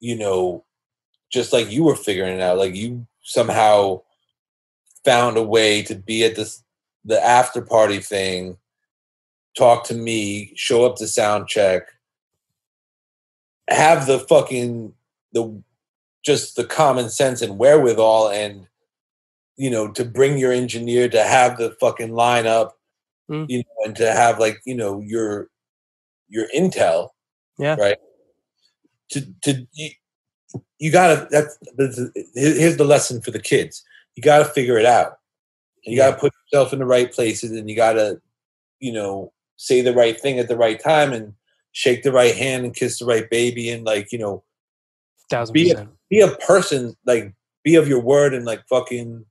you 0.06 0.15
know 0.15 0.64
just 1.32 1.52
like 1.52 1.72
you 1.72 1.84
were 1.84 1.95
figuring 1.95 2.36
it 2.36 2.41
out 2.41 2.60
like 2.60 2.76
you 2.76 3.06
somehow 3.23 3.99
found 5.03 5.36
a 5.36 5.44
way 5.44 5.82
to 5.82 5.95
be 5.95 6.23
at 6.23 6.36
this 6.36 6.64
the 7.06 7.19
after 7.23 7.61
party 7.61 7.99
thing 7.99 8.56
talk 9.57 9.84
to 9.84 9.95
me 9.95 10.52
show 10.56 10.86
up 10.86 10.95
to 10.95 11.07
sound 11.07 11.48
check 11.48 11.82
have 13.68 14.06
the 14.06 14.19
fucking 14.19 14.94
the 15.34 15.61
just 16.23 16.56
the 16.56 16.64
common 16.65 17.10
sense 17.10 17.41
and 17.41 17.57
wherewithal 17.57 18.30
and 18.30 18.68
you 19.57 19.69
know 19.72 19.90
to 19.91 20.06
bring 20.06 20.38
your 20.38 20.52
engineer 20.52 21.10
to 21.10 21.23
have 21.23 21.57
the 21.57 21.72
fucking 21.80 22.10
lineup 22.11 22.72
Mm. 23.27 23.48
you 23.49 23.57
know 23.57 23.86
and 23.86 23.95
to 23.95 24.11
have 24.11 24.38
like 24.38 24.61
you 24.68 24.76
know 24.76 25.02
your 25.02 25.49
your 26.30 26.45
intel 26.56 27.10
Yeah. 27.57 27.73
right 27.80 27.98
to 29.10 29.22
to 29.44 29.68
you, 29.73 29.90
you 30.80 30.91
gotta 30.91 31.27
that's 31.32 31.57
that's- 31.77 31.99
here- 32.34 32.56
here's 32.60 32.77
the 32.77 32.86
lesson 32.86 33.22
for 33.22 33.32
the 33.32 33.40
kids. 33.40 33.84
You 34.15 34.23
gotta 34.23 34.45
figure 34.45 34.77
it 34.77 34.86
out. 34.86 35.19
You 35.84 35.98
gotta 35.98 36.18
put 36.18 36.34
yourself 36.52 36.73
in 36.73 36.80
the 36.80 36.86
right 36.86 37.11
places 37.11 37.52
and 37.52 37.69
you 37.69 37.76
gotta 37.76 38.22
you 38.80 38.91
know 38.91 39.32
say 39.57 39.82
the 39.82 39.94
right 39.94 40.19
thing 40.19 40.40
at 40.40 40.48
the 40.48 40.57
right 40.57 40.82
time 40.82 41.14
and 41.14 41.34
shake 41.72 42.03
the 42.03 42.11
right 42.11 42.36
hand 42.36 42.65
and 42.65 42.76
kiss 42.76 42.99
the 42.99 43.06
right 43.06 43.30
baby 43.30 43.69
and 43.69 43.84
like 43.86 44.11
you 44.11 44.18
know 44.19 44.44
thousand 45.30 45.53
be 45.53 45.72
a- 45.72 45.88
be 46.10 46.22
a 46.22 46.36
person 46.38 46.95
like 47.06 47.34
be 47.64 47.76
of 47.76 47.88
your 47.88 47.99
word 48.02 48.34
and 48.34 48.45
like 48.45 48.65
fucking 48.68 49.26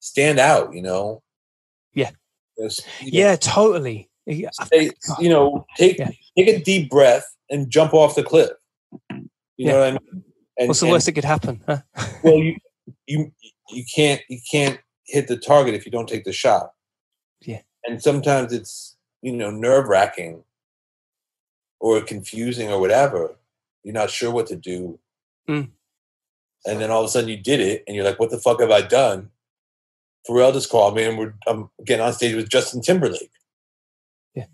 stand 0.00 0.38
out 0.38 0.72
you 0.74 0.82
know? 0.82 1.22
Yeah. 1.94 2.10
Just, 2.60 2.86
you 3.00 3.12
know, 3.12 3.18
Yeah, 3.30 3.36
totally. 3.36 4.10
Yeah, 4.26 4.50
stay- 4.64 4.90
you 5.18 5.28
know 5.28 5.66
take 5.76 5.98
Yeah. 5.98 6.10
take 6.36 6.48
a 6.48 6.58
deep 6.62 6.90
breath 6.90 7.24
and 7.50 7.70
jump 7.70 7.94
off 7.94 8.14
the 8.14 8.22
cliff 8.22 8.50
you 9.58 9.66
know 9.66 9.78
what 9.80 9.88
i 9.88 9.90
mean 9.92 10.24
and, 10.58 10.68
What's 10.68 10.80
the 10.80 10.86
and- 10.86 10.92
worst 10.92 11.06
that 11.06 11.12
could 11.12 11.24
happen? 11.24 11.60
Huh? 11.66 11.78
well 12.24 12.34
you 12.38 12.56
you 13.06 13.30
you 13.70 13.84
can't 13.94 14.20
you 14.28 14.40
can't 14.50 14.80
hit 15.04 15.28
the 15.28 15.36
target 15.36 15.74
if 15.74 15.84
you 15.84 15.92
don't 15.92 16.08
take 16.08 16.24
the 16.24 16.32
shot 16.32 16.72
Yeah. 17.42 17.60
and 17.84 18.02
sometimes 18.02 18.52
it's 18.52 18.96
you 19.22 19.32
know 19.32 19.50
nerve 19.50 19.88
wracking 19.88 20.42
or 21.80 22.00
confusing 22.00 22.70
or 22.72 22.80
whatever 22.80 23.36
you're 23.84 23.94
not 23.94 24.10
sure 24.10 24.30
what 24.32 24.46
to 24.48 24.56
do 24.56 24.98
Mm. 25.48 25.70
and 26.66 26.80
then 26.80 26.90
all 26.90 27.00
of 27.00 27.06
a 27.06 27.08
sudden 27.08 27.30
you 27.30 27.38
did 27.38 27.60
it 27.60 27.82
and 27.86 27.94
you're 27.96 28.04
like 28.04 28.18
what 28.20 28.30
the 28.30 28.38
fuck 28.38 28.60
have 28.60 28.70
i 28.70 28.82
done 28.82 29.30
Pharrell 30.28 30.52
just 30.52 30.68
called 30.70 30.94
me 30.94 31.04
and 31.04 31.16
we're 31.16 31.32
I'm 31.46 31.70
getting 31.86 32.04
on 32.04 32.12
stage 32.12 32.34
with 32.34 32.50
Justin 32.50 32.82
Timberlake. 32.82 33.30
Yeah. 34.34 34.44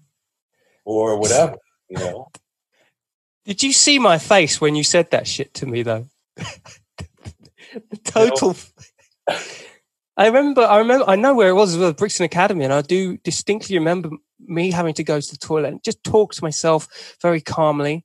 Or 0.85 1.18
whatever, 1.18 1.56
you 1.89 1.98
know. 1.98 2.28
Did 3.45 3.62
you 3.62 3.73
see 3.73 3.99
my 3.99 4.19
face 4.19 4.61
when 4.61 4.75
you 4.75 4.85
said 4.85 5.11
that 5.11 5.27
shit 5.27 5.55
to 5.55 5.66
me 5.66 5.83
though? 5.83 6.07
the 6.37 7.97
total. 8.05 8.57
I 10.16 10.27
remember. 10.27 10.62
I 10.62 10.79
remember. 10.79 11.05
I 11.09 11.16
know 11.16 11.35
where 11.35 11.49
it 11.49 11.55
was. 11.55 11.75
It 11.75 11.81
was 11.81 11.95
Brixton 11.95 12.25
Academy, 12.25 12.65
and 12.65 12.73
I 12.73 12.83
do 12.83 13.16
distinctly 13.19 13.77
remember 13.77 14.11
me 14.41 14.71
having 14.71 14.95
to 14.95 15.05
go 15.05 15.21
to 15.21 15.31
the 15.31 15.37
toilet 15.37 15.69
and 15.69 15.85
just 15.85 16.03
talk 16.05 16.35
to 16.35 16.45
myself 16.45 17.16
very 17.21 17.41
calmly. 17.41 18.05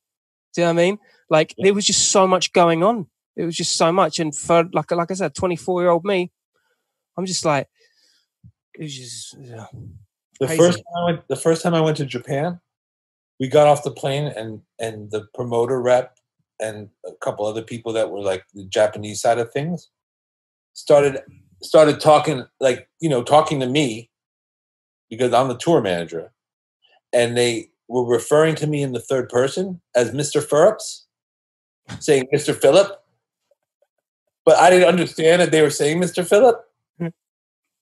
Do 0.54 0.62
you 0.62 0.68
know 0.68 0.74
what 0.74 0.82
I 0.82 0.86
mean? 0.86 0.98
Like 1.30 1.54
there 1.60 1.74
was 1.74 1.86
just 1.86 2.10
so 2.10 2.26
much 2.28 2.52
going 2.54 2.84
on. 2.84 3.08
It 3.36 3.46
was 3.46 3.56
just 3.56 3.78
so 3.78 3.92
much, 3.92 4.20
and 4.20 4.36
for 4.36 4.68
like 4.74 4.92
like 4.92 5.12
I 5.12 5.14
said, 5.14 5.36
twenty 5.36 5.56
four 5.56 5.82
year 5.82 5.92
old 5.92 6.04
me, 6.04 6.32
I'm 7.18 7.26
just 7.26 7.46
like, 7.46 7.68
it 8.74 8.82
was 8.82 8.96
just. 8.96 9.38
yeah. 9.40 9.68
The 10.40 10.48
Crazy. 10.48 10.58
first 10.58 10.78
time 10.78 10.86
I 10.98 11.06
went, 11.06 11.28
the 11.28 11.36
first 11.36 11.62
time 11.62 11.76
I 11.76 11.82
went 11.82 11.98
to 11.98 12.06
Japan, 12.06 12.62
we 13.40 13.48
got 13.48 13.68
off 13.68 13.84
the 13.84 13.92
plane 13.92 14.32
and 14.36 14.62
and 14.80 15.12
the 15.12 15.28
promoter 15.34 15.82
rep 15.82 16.18
and 16.60 16.90
a 17.06 17.12
couple 17.22 17.46
other 17.46 17.62
people 17.62 17.94
that 17.94 18.12
were 18.12 18.22
like 18.22 18.44
the 18.54 18.66
Japanese 18.66 19.22
side 19.22 19.40
of 19.40 19.52
things 19.52 19.90
started 20.74 21.22
started 21.62 22.00
talking 22.00 22.46
like 22.60 22.88
you 23.00 23.10
know 23.10 23.24
talking 23.24 23.60
to 23.60 23.68
me 23.68 24.10
because 25.10 25.34
I'm 25.34 25.48
the 25.48 25.58
tour 25.58 25.82
manager 25.82 26.32
and 27.14 27.36
they 27.36 27.70
were 27.88 28.06
referring 28.06 28.56
to 28.56 28.68
me 28.68 28.82
in 28.82 28.94
the 28.94 29.00
third 29.00 29.30
person 29.30 29.82
as 29.96 30.12
Mr. 30.12 30.44
Phillips, 30.44 31.08
saying 32.00 32.28
Mr. 32.34 32.56
Phillip. 32.56 33.04
But 34.46 34.58
I 34.58 34.70
didn't 34.70 34.88
understand 34.88 35.42
that 35.42 35.52
they 35.52 35.62
were 35.62 35.70
saying 35.70 36.00
Mr. 36.00 36.26
Phillip. 36.26 36.64
Hmm. 37.00 37.08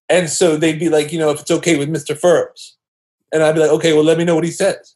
And 0.09 0.29
so 0.29 0.57
they'd 0.57 0.79
be 0.79 0.89
like, 0.89 1.11
you 1.11 1.19
know, 1.19 1.29
if 1.29 1.41
it's 1.41 1.51
okay 1.51 1.77
with 1.77 1.89
Mr. 1.89 2.17
Phillips. 2.17 2.77
And 3.33 3.43
I'd 3.43 3.55
be 3.55 3.61
like, 3.61 3.71
okay, 3.71 3.93
well, 3.93 4.05
let 4.05 4.17
me 4.17 4.23
know 4.23 4.35
what 4.35 4.45
he 4.45 4.51
says. 4.51 4.95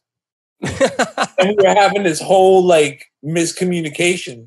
And 1.38 1.56
we 1.58 1.64
were 1.64 1.74
having 1.74 2.04
this 2.04 2.20
whole 2.20 2.64
like 2.64 3.06
miscommunication 3.24 4.46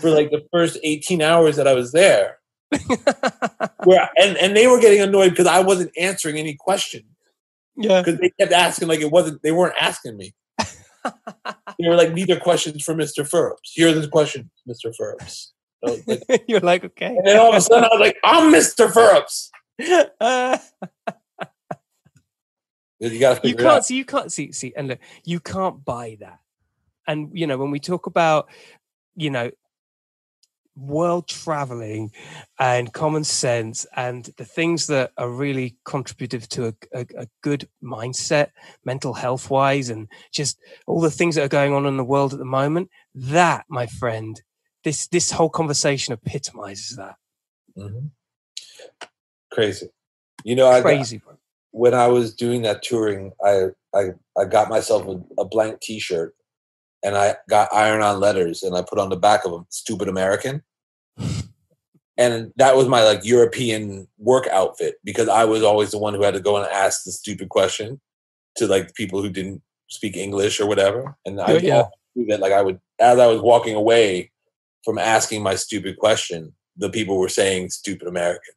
for 0.00 0.10
like 0.10 0.30
the 0.30 0.46
first 0.52 0.78
18 0.84 1.22
hours 1.22 1.56
that 1.56 1.66
I 1.66 1.74
was 1.74 1.92
there. 1.92 2.38
Where 3.84 4.08
and, 4.16 4.36
and 4.36 4.56
they 4.56 4.68
were 4.68 4.80
getting 4.80 5.00
annoyed 5.00 5.30
because 5.30 5.48
I 5.48 5.60
wasn't 5.60 5.90
answering 5.98 6.36
any 6.36 6.54
question 6.54 7.02
yeah. 7.76 8.00
because 8.00 8.20
they 8.20 8.30
kept 8.38 8.52
asking 8.52 8.88
like 8.88 9.00
it 9.00 9.10
wasn't 9.10 9.42
they 9.42 9.52
weren't 9.52 9.74
asking 9.80 10.16
me. 10.16 10.34
they 11.04 11.88
were 11.88 11.96
like, 11.96 12.14
these 12.14 12.30
are 12.30 12.38
questions 12.38 12.84
for 12.84 12.94
Mr. 12.94 13.28
Phillips. 13.28 13.72
Here's 13.74 14.00
the 14.00 14.08
questions, 14.08 14.50
Mr. 14.68 14.94
So, 15.84 15.96
like- 16.06 16.44
You're 16.46 16.60
like, 16.60 16.84
okay. 16.84 17.06
and 17.06 17.26
then 17.26 17.38
all 17.38 17.50
of 17.50 17.56
a 17.56 17.60
sudden 17.60 17.84
I 17.84 17.88
was 17.88 18.00
like, 18.00 18.16
I'm 18.22 18.52
Mr. 18.52 18.92
Uh, 20.20 20.58
You 23.00 23.18
got 23.18 23.42
you 23.44 23.54
can't 23.54 23.84
see 23.84 23.96
you 23.96 24.04
can't 24.04 24.32
see 24.32 24.52
see 24.52 24.72
and 24.76 24.88
look 24.88 24.98
you 25.24 25.40
can't 25.40 25.84
buy 25.84 26.18
that 26.20 26.38
and 27.06 27.30
you 27.32 27.46
know 27.46 27.56
when 27.56 27.70
we 27.70 27.80
talk 27.80 28.06
about 28.06 28.48
you 29.16 29.30
know 29.30 29.50
world 30.76 31.26
traveling 31.26 32.10
and 32.58 32.92
common 32.92 33.24
sense 33.24 33.86
and 33.96 34.26
the 34.36 34.44
things 34.44 34.86
that 34.86 35.12
are 35.18 35.30
really 35.30 35.76
contributive 35.84 36.48
to 36.48 36.68
a, 36.68 36.74
a, 36.94 37.06
a 37.18 37.26
good 37.42 37.68
mindset 37.82 38.48
mental 38.84 39.12
health 39.12 39.50
wise 39.50 39.90
and 39.90 40.08
just 40.32 40.58
all 40.86 41.00
the 41.00 41.10
things 41.10 41.34
that 41.34 41.44
are 41.44 41.48
going 41.48 41.74
on 41.74 41.86
in 41.86 41.96
the 41.96 42.04
world 42.04 42.32
at 42.32 42.38
the 42.38 42.44
moment 42.44 42.88
that 43.14 43.64
my 43.68 43.86
friend 43.86 44.42
this 44.84 45.06
this 45.08 45.30
whole 45.32 45.50
conversation 45.50 46.12
epitomizes 46.12 46.96
that 46.96 47.16
Mhm. 47.76 48.10
Crazy. 49.50 49.90
You 50.44 50.54
know, 50.56 50.68
I 50.70 50.80
crazy. 50.80 51.20
When 51.72 51.94
I 51.94 52.08
was 52.08 52.34
doing 52.34 52.62
that 52.62 52.82
touring, 52.82 53.32
I 53.44 53.66
I, 53.94 54.10
I 54.38 54.44
got 54.44 54.68
myself 54.68 55.06
a, 55.06 55.40
a 55.40 55.44
blank 55.44 55.80
T-shirt, 55.80 56.34
and 57.04 57.16
I 57.16 57.36
got 57.48 57.72
iron-on 57.72 58.20
letters, 58.20 58.62
and 58.62 58.76
I 58.76 58.82
put 58.82 58.98
on 58.98 59.08
the 59.08 59.16
back 59.16 59.44
of 59.44 59.52
them 59.52 59.66
"Stupid 59.68 60.08
American," 60.08 60.62
and 62.16 62.52
that 62.56 62.76
was 62.76 62.88
my 62.88 63.04
like 63.04 63.24
European 63.24 64.08
work 64.18 64.46
outfit 64.48 64.96
because 65.04 65.28
I 65.28 65.44
was 65.44 65.62
always 65.62 65.90
the 65.90 65.98
one 65.98 66.14
who 66.14 66.22
had 66.22 66.34
to 66.34 66.40
go 66.40 66.56
and 66.56 66.66
ask 66.66 67.04
the 67.04 67.12
stupid 67.12 67.48
question 67.48 68.00
to 68.56 68.66
like 68.66 68.94
people 68.94 69.22
who 69.22 69.30
didn't 69.30 69.62
speak 69.88 70.16
English 70.16 70.60
or 70.60 70.66
whatever, 70.66 71.16
and 71.24 71.40
I 71.40 71.52
Yeah, 71.58 71.84
that 72.28 72.40
like 72.40 72.52
I 72.52 72.62
would 72.62 72.80
as 73.00 73.18
I 73.18 73.26
was 73.26 73.40
walking 73.40 73.74
away 73.74 74.30
from 74.84 74.98
asking 74.98 75.42
my 75.42 75.54
stupid 75.54 75.98
question, 75.98 76.52
the 76.76 76.90
people 76.90 77.18
were 77.18 77.28
saying 77.28 77.70
"Stupid 77.70 78.08
American." 78.08 78.54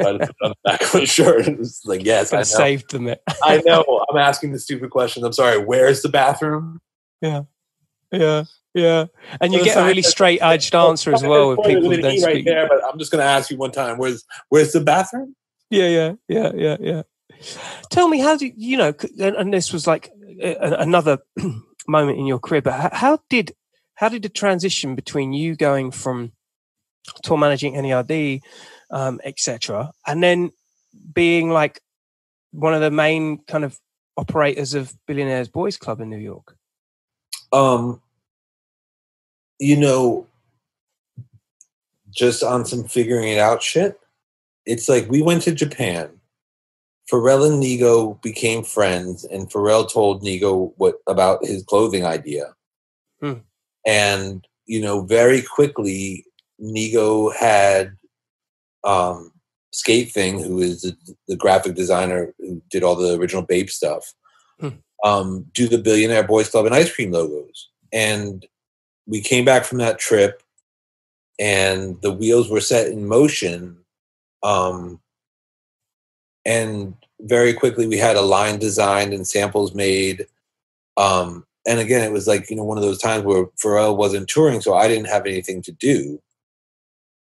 So 0.00 0.08
I 0.08 0.18
just 0.18 0.32
put 0.32 0.36
it 0.40 0.44
on 0.44 0.50
the 0.50 0.70
back 0.70 0.82
of 0.82 0.94
my 0.94 1.04
shirt. 1.04 1.40
and 1.46 1.54
It 1.54 1.58
was 1.58 1.82
like, 1.84 2.04
yes, 2.04 2.32
I 2.32 2.38
know. 2.38 2.42
Saved 2.42 2.90
them 2.90 3.08
it 3.08 3.22
I 3.42 3.62
know. 3.66 4.04
I'm 4.10 4.18
asking 4.18 4.52
the 4.52 4.58
stupid 4.58 4.90
questions. 4.90 5.24
I'm 5.24 5.32
sorry. 5.32 5.58
Where's 5.58 6.02
the 6.02 6.08
bathroom? 6.08 6.80
Yeah, 7.20 7.42
yeah. 8.12 8.44
Yeah. 8.74 9.06
And 9.40 9.54
you 9.54 9.64
get 9.64 9.78
a 9.78 9.86
really 9.86 10.02
straight 10.02 10.42
edged 10.42 10.74
answer 10.74 11.14
as 11.14 11.22
well 11.22 11.48
with 11.48 11.64
people 11.64 11.90
who 11.90 11.96
don't 11.96 12.22
right 12.22 12.44
there, 12.44 12.68
but 12.68 12.84
I'm 12.84 12.98
just 12.98 13.10
going 13.10 13.22
to 13.22 13.26
ask 13.26 13.50
you 13.50 13.56
one 13.56 13.72
time. 13.72 13.96
Where's 13.96 14.22
Where's 14.50 14.72
the 14.72 14.80
bathroom? 14.80 15.34
Yeah, 15.70 15.88
yeah, 15.88 16.12
yeah, 16.28 16.52
yeah, 16.54 16.76
yeah. 16.78 17.02
Tell 17.90 18.08
me, 18.08 18.20
how 18.20 18.36
did 18.36 18.52
you 18.56 18.76
know? 18.76 18.92
And, 19.18 19.52
this 19.52 19.72
was 19.72 19.86
like 19.86 20.10
a, 20.40 20.54
a- 20.54 20.78
another 20.80 21.18
moment 21.88 22.18
in 22.18 22.26
your 22.26 22.38
career, 22.38 22.60
but 22.60 22.74
how, 22.74 22.90
how 22.92 23.18
did 23.30 23.52
how 23.94 24.10
did 24.10 24.22
the 24.22 24.28
transition 24.28 24.94
between 24.94 25.32
you 25.32 25.56
going 25.56 25.90
from 25.90 26.32
tour 27.22 27.38
managing 27.38 27.74
NERD, 27.74 28.42
um, 28.90 29.20
etc., 29.24 29.92
and 30.06 30.22
then 30.22 30.50
being 31.12 31.50
like 31.50 31.80
one 32.52 32.74
of 32.74 32.80
the 32.80 32.90
main 32.90 33.38
kind 33.46 33.64
of 33.64 33.78
operators 34.16 34.74
of 34.74 34.94
Billionaires 35.06 35.48
Boys 35.48 35.76
Club 35.76 36.00
in 36.00 36.10
New 36.10 36.16
York? 36.16 36.56
Um, 37.52 38.00
you 39.58 39.76
know, 39.76 40.26
just 42.10 42.42
on 42.42 42.64
some 42.64 42.84
figuring 42.84 43.28
it 43.28 43.38
out 43.38 43.62
shit. 43.62 44.00
It's 44.64 44.88
like 44.88 45.08
we 45.08 45.22
went 45.22 45.42
to 45.42 45.54
Japan. 45.54 46.10
Pharrell 47.10 47.46
and 47.46 47.62
Nigo 47.62 48.20
became 48.20 48.64
friends, 48.64 49.24
and 49.24 49.48
Pharrell 49.48 49.90
told 49.90 50.22
Nigo 50.24 50.72
what 50.76 50.96
about 51.06 51.44
his 51.44 51.62
clothing 51.62 52.04
idea. 52.04 52.54
Hmm. 53.20 53.34
And 53.86 54.46
you 54.66 54.82
know, 54.82 55.02
very 55.02 55.42
quickly, 55.42 56.24
Nigo 56.60 57.32
had 57.32 57.96
um, 58.86 59.32
Skate 59.72 60.10
Thing, 60.12 60.38
who 60.42 60.60
is 60.60 60.82
the, 60.82 60.96
the 61.28 61.36
graphic 61.36 61.74
designer 61.74 62.32
who 62.38 62.62
did 62.70 62.82
all 62.82 62.96
the 62.96 63.18
original 63.18 63.42
BAPE 63.42 63.68
stuff, 63.70 64.14
Hmm. 64.60 64.68
um, 65.04 65.46
do 65.52 65.68
the 65.68 65.76
Billionaire 65.76 66.22
Boys 66.22 66.48
Club 66.48 66.64
and 66.64 66.74
ice 66.74 66.90
cream 66.94 67.10
logos. 67.12 67.68
And 67.92 68.46
we 69.06 69.20
came 69.20 69.44
back 69.44 69.64
from 69.64 69.78
that 69.78 69.98
trip, 69.98 70.42
and 71.38 72.00
the 72.00 72.12
wheels 72.12 72.48
were 72.48 72.60
set 72.62 72.86
in 72.90 73.06
motion. 73.06 73.76
Um, 74.42 75.00
and 76.46 76.94
very 77.20 77.52
quickly, 77.52 77.86
we 77.86 77.98
had 77.98 78.16
a 78.16 78.22
line 78.22 78.58
designed 78.58 79.12
and 79.12 79.26
samples 79.26 79.74
made. 79.74 80.26
Um, 80.96 81.44
and 81.66 81.80
again, 81.80 82.02
it 82.04 82.12
was 82.12 82.26
like 82.28 82.48
you 82.48 82.56
know 82.56 82.64
one 82.64 82.78
of 82.78 82.84
those 82.84 83.00
times 83.00 83.24
where 83.24 83.46
Pharrell 83.62 83.96
wasn't 83.96 84.28
touring, 84.28 84.60
so 84.60 84.74
I 84.74 84.88
didn't 84.88 85.08
have 85.08 85.26
anything 85.26 85.60
to 85.62 85.72
do. 85.72 86.22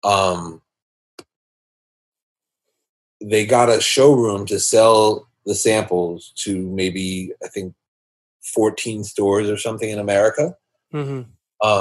Um, 0.03 0.62
they 3.23 3.47
got 3.47 3.69
a 3.69 3.81
showroom 3.81 4.47
to 4.47 4.59
sell 4.59 5.29
the 5.47 5.55
samples 5.55 6.33
to 6.37 6.69
maybe 6.71 7.33
I 7.45 7.49
think 7.49 7.75
14 8.55 9.05
stores 9.05 9.49
or 9.49 9.57
something 9.57 9.89
in 9.89 9.99
America. 9.99 10.57
Because 10.91 11.25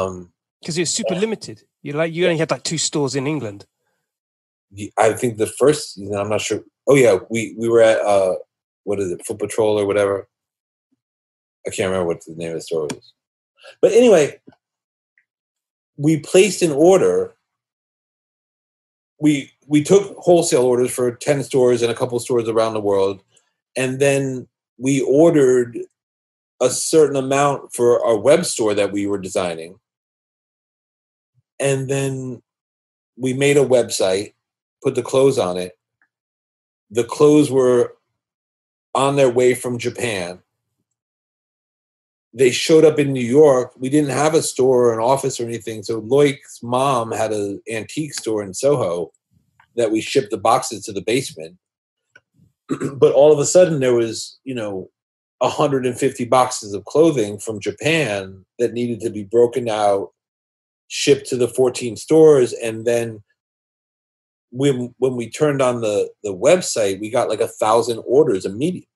Um, 0.08 0.32
it 0.62 0.78
was 0.78 0.90
super 0.90 1.16
limited. 1.16 1.64
You 1.82 1.94
like 1.94 2.14
you 2.14 2.26
only 2.26 2.38
had 2.38 2.52
like 2.52 2.64
two 2.64 2.78
stores 2.78 3.16
in 3.16 3.28
England. 3.28 3.66
I 4.98 5.14
think 5.14 5.38
the 5.38 5.48
first 5.48 5.96
season, 5.96 6.16
I'm 6.16 6.30
not 6.30 6.42
sure. 6.42 6.64
Oh 6.88 6.96
yeah, 6.96 7.18
we 7.30 7.56
we 7.58 7.68
were 7.68 7.82
at 7.82 8.00
uh, 8.02 8.36
what 8.84 9.00
is 9.00 9.12
it, 9.12 9.26
Foot 9.26 9.40
Patrol 9.40 9.80
or 9.80 9.86
whatever. 9.86 10.28
I 11.66 11.70
can't 11.70 11.90
remember 11.90 12.08
what 12.08 12.24
the 12.26 12.36
name 12.36 12.50
of 12.50 12.56
the 12.56 12.62
store 12.62 12.84
was. 12.84 13.14
But 13.82 13.92
anyway, 13.92 14.40
we 15.98 16.20
placed 16.20 16.62
an 16.62 16.72
order. 16.72 17.36
We 19.20 19.52
we 19.72 19.82
took 19.82 20.18
wholesale 20.18 20.64
orders 20.66 20.92
for 20.92 21.16
10 21.16 21.44
stores 21.44 21.82
and 21.82 21.90
a 21.90 21.96
couple 21.96 22.20
stores 22.20 22.50
around 22.50 22.74
the 22.74 22.82
world. 22.82 23.24
And 23.78 24.02
then 24.02 24.50
we 24.78 25.00
ordered 25.00 25.80
a 26.62 26.70
certain 26.70 27.16
amount 27.16 27.72
for 27.74 28.06
our 28.06 28.18
web 28.18 28.44
store 28.44 28.74
that 28.74 28.92
we 28.92 29.08
were 29.08 29.18
designing. 29.18 29.80
And 31.58 31.88
then 31.90 32.42
we 33.16 33.32
made 33.32 33.56
a 33.56 33.66
website, 33.66 34.34
put 34.84 34.96
the 34.96 35.04
clothes 35.04 35.40
on 35.40 35.56
it. 35.56 35.80
The 36.90 37.06
clothes 37.06 37.50
were 37.50 37.94
on 38.94 39.16
their 39.16 39.30
way 39.30 39.54
from 39.54 39.78
Japan 39.78 40.42
they 42.34 42.50
showed 42.50 42.86
up 42.86 42.98
in 42.98 43.12
New 43.12 43.20
York. 43.20 43.74
We 43.78 43.90
didn't 43.90 44.12
have 44.12 44.34
a 44.34 44.42
store 44.42 44.86
or 44.86 44.94
an 44.94 45.02
office 45.02 45.38
or 45.38 45.44
anything. 45.44 45.84
So 45.84 46.00
Loic's 46.00 46.64
mom 46.64 47.12
had 47.12 47.34
an 47.34 47.62
antique 47.70 48.14
store 48.14 48.42
in 48.42 48.54
Soho 48.54 49.12
that 49.76 49.92
we 49.92 50.02
shipped 50.02 50.32
the 50.32 50.38
boxes 50.38 50.84
to 50.84 50.92
the 50.92 51.02
basement. 51.02 51.58
but 52.96 53.14
all 53.14 53.32
of 53.32 53.40
a 53.40 53.46
sudden 53.46 53.80
there 53.80 53.94
was, 53.94 54.40
you 54.44 54.56
know, 54.56 54.90
150 55.40 56.26
boxes 56.26 56.74
of 56.74 56.86
clothing 56.86 57.40
from 57.40 57.60
Japan 57.60 58.46
that 58.60 58.74
needed 58.74 59.00
to 59.02 59.10
be 59.10 59.24
broken 59.24 59.68
out, 59.68 60.12
shipped 60.88 61.28
to 61.30 61.38
the 61.38 61.48
14 61.48 61.96
stores, 61.96 62.54
and 62.54 62.86
then 62.86 63.24
when 64.52 64.94
when 64.98 65.16
we 65.16 65.30
turned 65.30 65.62
on 65.62 65.82
the 65.82 66.10
the 66.24 66.36
website, 66.36 67.00
we 67.00 67.10
got 67.10 67.30
like 67.30 67.40
a 67.40 67.48
thousand 67.48 68.04
orders 68.06 68.46
immediately 68.46 68.88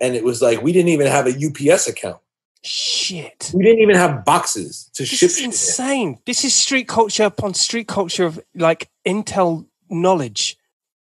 and 0.00 0.14
it 0.14 0.24
was 0.24 0.42
like 0.42 0.62
we 0.62 0.72
didn't 0.72 0.90
even 0.90 1.06
have 1.06 1.26
a 1.26 1.72
UPS 1.72 1.88
account. 1.88 2.18
Shit. 2.64 3.50
We 3.54 3.62
didn't 3.62 3.82
even 3.82 3.96
have 3.96 4.24
boxes 4.24 4.90
to 4.94 5.02
This 5.02 5.10
ship. 5.10 5.26
is 5.26 5.34
shit 5.36 5.44
in. 5.44 5.50
insane. 5.50 6.18
This 6.24 6.44
is 6.44 6.54
street 6.54 6.88
culture 6.88 7.24
upon 7.24 7.54
street 7.54 7.86
culture 7.88 8.24
of 8.24 8.40
like 8.54 8.90
Intel 9.06 9.66
knowledge. 9.90 10.56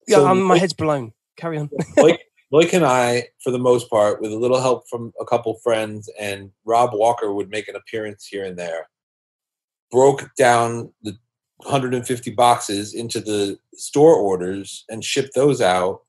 Yeah, 0.08 0.18
So 0.18 0.28
um, 0.28 0.44
my 0.44 0.56
Loic- 0.56 0.60
head's 0.60 0.74
blown. 0.74 1.14
Carry 1.36 1.58
on. 1.58 1.70
Loic, 1.98 2.18
Loic 2.54 2.74
and 2.74 2.86
I, 2.86 3.30
for 3.44 3.52
the 3.52 3.58
most 3.60 3.90
part, 3.90 4.22
with 4.22 4.32
a 4.32 4.38
little 4.38 4.62
help 4.62 4.88
from 4.88 5.12
a 5.20 5.26
couple 5.26 5.56
friends, 5.64 6.10
and 6.20 6.52
Rob 6.64 6.92
Walker 6.94 7.34
would 7.34 7.50
make 7.50 7.68
an 7.68 7.76
appearance 7.76 8.26
here 8.28 8.46
and 8.46 8.58
there, 8.58 8.88
broke 9.92 10.30
down 10.36 10.94
the 11.02 11.18
150 11.64 12.32
boxes 12.32 12.94
into 12.94 13.20
the 13.20 13.58
store 13.74 14.16
orders 14.16 14.86
and 14.90 15.04
shipped 15.04 15.34
those 15.34 15.60
out. 15.60 16.02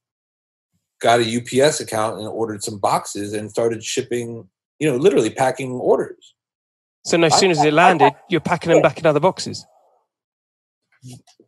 got 1.01 1.21
a 1.21 1.41
UPS 1.65 1.81
account 1.81 2.19
and 2.19 2.29
ordered 2.29 2.63
some 2.63 2.79
boxes 2.79 3.33
and 3.33 3.51
started 3.51 3.83
shipping. 3.83 4.47
You 4.79 4.91
know, 4.91 4.97
literally 4.97 5.31
packing 5.31 5.73
orders. 5.73 6.35
So 7.05 7.17
no, 7.17 7.27
as 7.27 7.39
soon 7.39 7.51
as 7.51 7.63
it 7.65 7.73
landed, 7.73 8.13
you're 8.29 8.41
packing 8.41 8.73
them 8.73 8.83
back 8.83 8.99
in 8.99 9.07
other 9.07 9.21
boxes. 9.21 9.67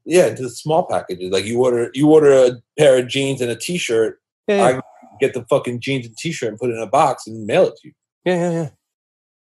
Yeah, 0.05 0.31
the 0.31 0.49
small 0.49 0.87
packages. 0.87 1.31
Like 1.31 1.45
you 1.45 1.63
order, 1.63 1.91
you 1.95 2.11
order 2.11 2.33
a 2.33 2.53
pair 2.79 2.99
of 2.99 3.09
jeans 3.09 3.41
and 3.41 3.51
a 3.51 3.57
T-shirt. 3.57 4.21
Yeah, 4.47 4.57
yeah, 4.71 4.79
I 4.79 4.81
get 5.21 5.35
the 5.35 5.45
fucking 5.51 5.81
jeans 5.81 6.07
and 6.07 6.17
T-shirt 6.17 6.49
and 6.49 6.59
put 6.59 6.71
it 6.71 6.75
in 6.75 6.83
a 6.83 6.87
box 6.87 7.27
and 7.27 7.47
mail 7.47 7.67
it 7.67 7.75
to 7.83 7.89
you. 7.89 7.93
yeah, 8.25 8.35
yeah, 8.35 8.51
yeah. 8.51 8.69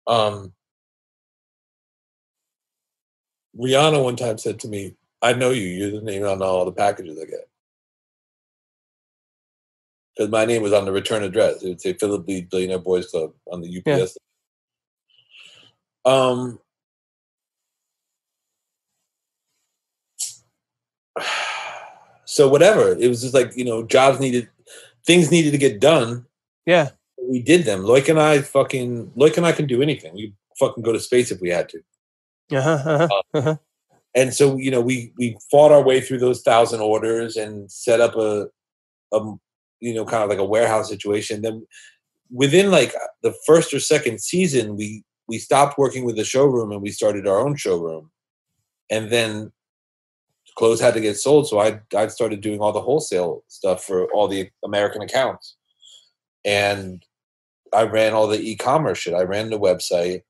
Um, 0.06 0.52
Rihanna 3.58 4.02
one 4.02 4.16
time 4.16 4.38
said 4.38 4.58
to 4.60 4.68
me, 4.68 4.94
"I 5.22 5.32
know 5.32 5.50
you. 5.50 5.66
You're 5.66 5.90
the 5.90 6.00
name 6.00 6.24
on 6.24 6.42
all 6.42 6.64
the 6.64 6.72
packages 6.72 7.18
I 7.20 7.24
get." 7.24 7.49
Because 10.20 10.30
my 10.30 10.44
name 10.44 10.60
was 10.60 10.74
on 10.74 10.84
the 10.84 10.92
return 10.92 11.22
address. 11.22 11.62
It 11.62 11.68
would 11.70 11.80
say 11.80 11.94
Philip 11.94 12.28
Lee 12.28 12.42
Billionaire 12.42 12.78
Boys 12.78 13.06
Club 13.06 13.32
on 13.50 13.62
the 13.62 13.78
UPS. 13.78 14.18
Um, 16.04 16.58
so 22.26 22.50
whatever. 22.50 22.94
It 22.98 23.08
was 23.08 23.22
just 23.22 23.32
like 23.32 23.56
you 23.56 23.64
know, 23.64 23.82
jobs 23.82 24.20
needed, 24.20 24.50
things 25.06 25.30
needed 25.30 25.52
to 25.52 25.58
get 25.58 25.80
done. 25.80 26.26
Yeah. 26.66 26.90
We 27.26 27.40
did 27.40 27.64
them. 27.64 27.80
Loic 27.80 28.10
and 28.10 28.20
I 28.20 28.42
fucking 28.42 29.12
Loic 29.16 29.38
and 29.38 29.46
I 29.46 29.52
can 29.52 29.66
do 29.66 29.80
anything. 29.80 30.12
We 30.12 30.34
fucking 30.58 30.82
go 30.82 30.92
to 30.92 31.00
space 31.00 31.30
if 31.30 31.40
we 31.40 31.48
had 31.48 31.70
to. 31.70 31.78
Uh-huh, 32.52 32.90
uh-huh, 32.90 33.22
uh-huh. 33.32 33.56
and 34.14 34.34
so 34.34 34.58
you 34.58 34.70
know 34.70 34.82
we 34.82 35.14
we 35.16 35.38
fought 35.50 35.72
our 35.72 35.82
way 35.82 36.02
through 36.02 36.18
those 36.18 36.42
thousand 36.42 36.80
orders 36.82 37.36
and 37.36 37.72
set 37.72 38.02
up 38.02 38.16
a 38.16 38.48
a 39.12 39.34
you 39.80 39.94
know 39.94 40.04
kind 40.04 40.22
of 40.22 40.28
like 40.28 40.38
a 40.38 40.44
warehouse 40.44 40.88
situation 40.88 41.42
then 41.42 41.66
within 42.30 42.70
like 42.70 42.94
the 43.22 43.34
first 43.46 43.74
or 43.74 43.80
second 43.80 44.20
season 44.20 44.76
we 44.76 45.02
we 45.30 45.38
stopped 45.38 45.78
working 45.78 46.04
with 46.04 46.16
the 46.16 46.24
showroom 46.24 46.72
and 46.72 46.82
we 46.82 46.90
started 46.90 47.26
our 47.28 47.38
own 47.38 47.54
showroom. 47.54 48.10
And 48.90 49.10
then 49.10 49.52
clothes 50.58 50.80
had 50.80 50.94
to 50.94 51.00
get 51.00 51.16
sold 51.16 51.46
so 51.48 51.60
i 51.60 51.80
i 51.96 52.08
started 52.08 52.40
doing 52.40 52.58
all 52.58 52.72
the 52.72 52.80
wholesale 52.80 53.44
stuff 53.46 53.84
for 53.84 54.12
all 54.12 54.26
the 54.26 54.50
american 54.64 55.00
accounts. 55.00 55.56
And 56.44 57.04
i 57.72 57.84
ran 57.84 58.12
all 58.12 58.26
the 58.26 58.40
e-commerce 58.40 58.98
shit. 58.98 59.14
I 59.14 59.22
ran 59.22 59.50
the 59.50 59.58
website. 59.58 60.22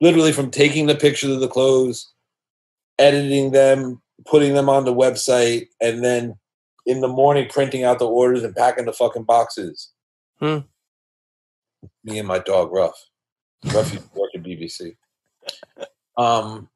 Literally 0.00 0.32
from 0.32 0.50
taking 0.50 0.86
the 0.86 0.94
pictures 0.94 1.32
of 1.32 1.40
the 1.40 1.48
clothes, 1.48 2.10
editing 2.98 3.50
them, 3.50 4.00
putting 4.26 4.54
them 4.54 4.68
on 4.68 4.84
the 4.84 4.94
website, 4.94 5.66
and 5.82 6.02
then 6.02 6.38
in 6.88 7.00
the 7.00 7.08
morning 7.08 7.46
printing 7.48 7.84
out 7.84 7.98
the 8.00 8.06
orders 8.08 8.42
and 8.42 8.56
packing 8.56 8.86
the 8.86 8.92
fucking 8.92 9.22
boxes. 9.24 9.92
Hmm. 10.40 10.58
Me 12.02 12.18
and 12.18 12.26
my 12.26 12.38
dog 12.40 12.72
Ruff. 12.72 12.98
Ruff 13.66 13.92
used 13.92 14.12
to 14.12 14.18
work 14.18 14.30
at 14.34 14.42
BBC. 14.42 14.96
Um, 16.16 16.68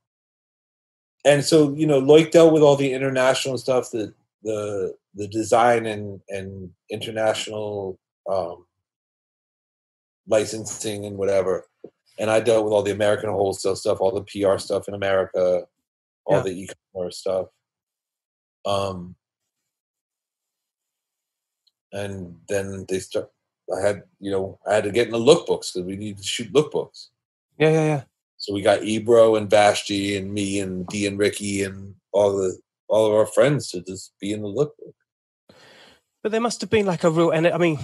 and 1.25 1.45
so 1.45 1.73
you 1.75 1.87
know, 1.87 2.01
Loic 2.01 2.31
dealt 2.31 2.53
with 2.53 2.63
all 2.63 2.77
the 2.77 2.93
international 2.93 3.59
stuff, 3.59 3.91
the 3.91 4.15
the 4.45 4.95
the 5.15 5.27
design 5.29 5.87
and 5.87 6.21
and 6.29 6.71
international 6.91 7.99
um, 8.31 8.67
licensing 10.29 11.07
and 11.07 11.17
whatever 11.17 11.67
and 12.19 12.31
I 12.31 12.41
dealt 12.41 12.65
with 12.65 12.73
all 12.73 12.83
the 12.83 12.93
American 12.93 13.31
wholesale 13.31 13.75
stuff, 13.75 14.01
all 14.01 14.13
the 14.13 14.23
PR 14.23 14.59
stuff 14.59 14.87
in 14.87 14.95
America, 14.95 15.63
all 16.27 16.37
Yeah. 16.37 16.43
the 16.43 16.63
e-commerce 16.63 17.19
stuff. 17.19 17.47
Um, 18.65 19.17
and 21.93 22.37
then 22.49 22.87
they 22.89 22.99
start. 22.99 23.31
I 23.75 23.81
had, 23.81 24.03
you 24.19 24.31
know, 24.31 24.59
I 24.67 24.75
had 24.75 24.85
to 24.85 24.91
get 24.91 25.07
in 25.07 25.13
the 25.13 25.19
lookbooks 25.19 25.73
because 25.73 25.87
we 25.87 25.97
needed 25.97 26.19
to 26.19 26.25
shoot 26.27 26.53
lookbooks. 26.53 27.09
Yeah, 27.59 27.71
yeah, 27.71 27.85
yeah. 27.85 28.03
So 28.37 28.53
we 28.53 28.61
got 28.61 28.83
Ebro 28.83 29.37
and 29.37 29.49
Vashtie 29.49 30.19
and 30.19 30.33
me 30.33 30.59
and 30.59 30.87
Dee 30.89 31.07
and 31.07 31.19
Ricky 31.19 31.63
and 31.63 31.95
all 32.13 32.37
the 32.37 32.59
all 32.89 33.07
of 33.07 33.15
our 33.15 33.27
friends 33.27 33.71
to 33.71 33.81
just 33.81 34.13
be 34.21 34.33
in 34.33 34.43
the 34.43 34.49
lookbook. 34.49 34.95
But 36.23 36.33
there 36.33 36.41
must 36.41 36.61
have 36.61 36.71
been 36.71 36.87
like 36.87 37.05
a 37.05 37.11
real, 37.11 37.31
and 37.31 37.47
I 37.47 37.59
mean, 37.59 37.79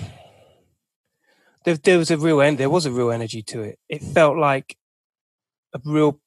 there, 1.64 1.76
there 1.76 1.98
was 1.98 2.10
a 2.10 2.18
real 2.18 2.40
end. 2.40 2.58
There 2.58 2.70
was 2.70 2.86
a 2.86 2.90
real 2.90 3.10
energy 3.10 3.42
to 3.44 3.62
it. 3.62 3.78
It 3.88 4.02
felt 4.02 4.36
like 4.36 4.76
a 5.74 5.80
real 5.84 6.20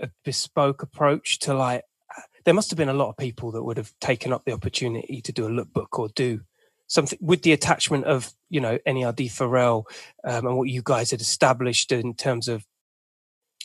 a 0.00 0.10
bespoke 0.24 0.82
approach 0.82 1.38
to 1.40 1.54
like. 1.54 1.84
Uh, 2.16 2.22
there 2.44 2.54
must 2.54 2.70
have 2.70 2.76
been 2.76 2.88
a 2.88 2.94
lot 2.94 3.10
of 3.10 3.16
people 3.16 3.52
that 3.52 3.62
would 3.62 3.76
have 3.76 3.92
taken 4.00 4.32
up 4.32 4.44
the 4.44 4.52
opportunity 4.52 5.20
to 5.22 5.32
do 5.32 5.46
a 5.46 5.50
lookbook 5.50 5.98
or 5.98 6.08
do 6.08 6.40
something 6.92 7.18
with 7.22 7.40
the 7.40 7.52
attachment 7.52 8.04
of 8.04 8.34
you 8.50 8.60
know 8.60 8.78
NERD 8.86 9.30
Pharrell 9.30 9.84
um, 10.24 10.46
and 10.46 10.56
what 10.58 10.68
you 10.68 10.82
guys 10.84 11.10
had 11.10 11.22
established 11.22 11.90
in 11.90 12.12
terms 12.14 12.48
of 12.48 12.66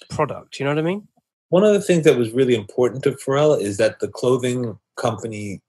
product. 0.09 0.59
You 0.59 0.65
know 0.65 0.71
what 0.71 0.79
I 0.79 0.83
mean? 0.83 1.07
One 1.49 1.65
of 1.65 1.73
the 1.73 1.81
things 1.81 2.05
that 2.05 2.17
was 2.17 2.31
really 2.31 2.55
important 2.55 3.03
to 3.03 3.11
Pharrell 3.11 3.59
is 3.59 3.77
that 3.77 3.99
the 3.99 4.07
clothing 4.07 4.79
company 4.95 5.61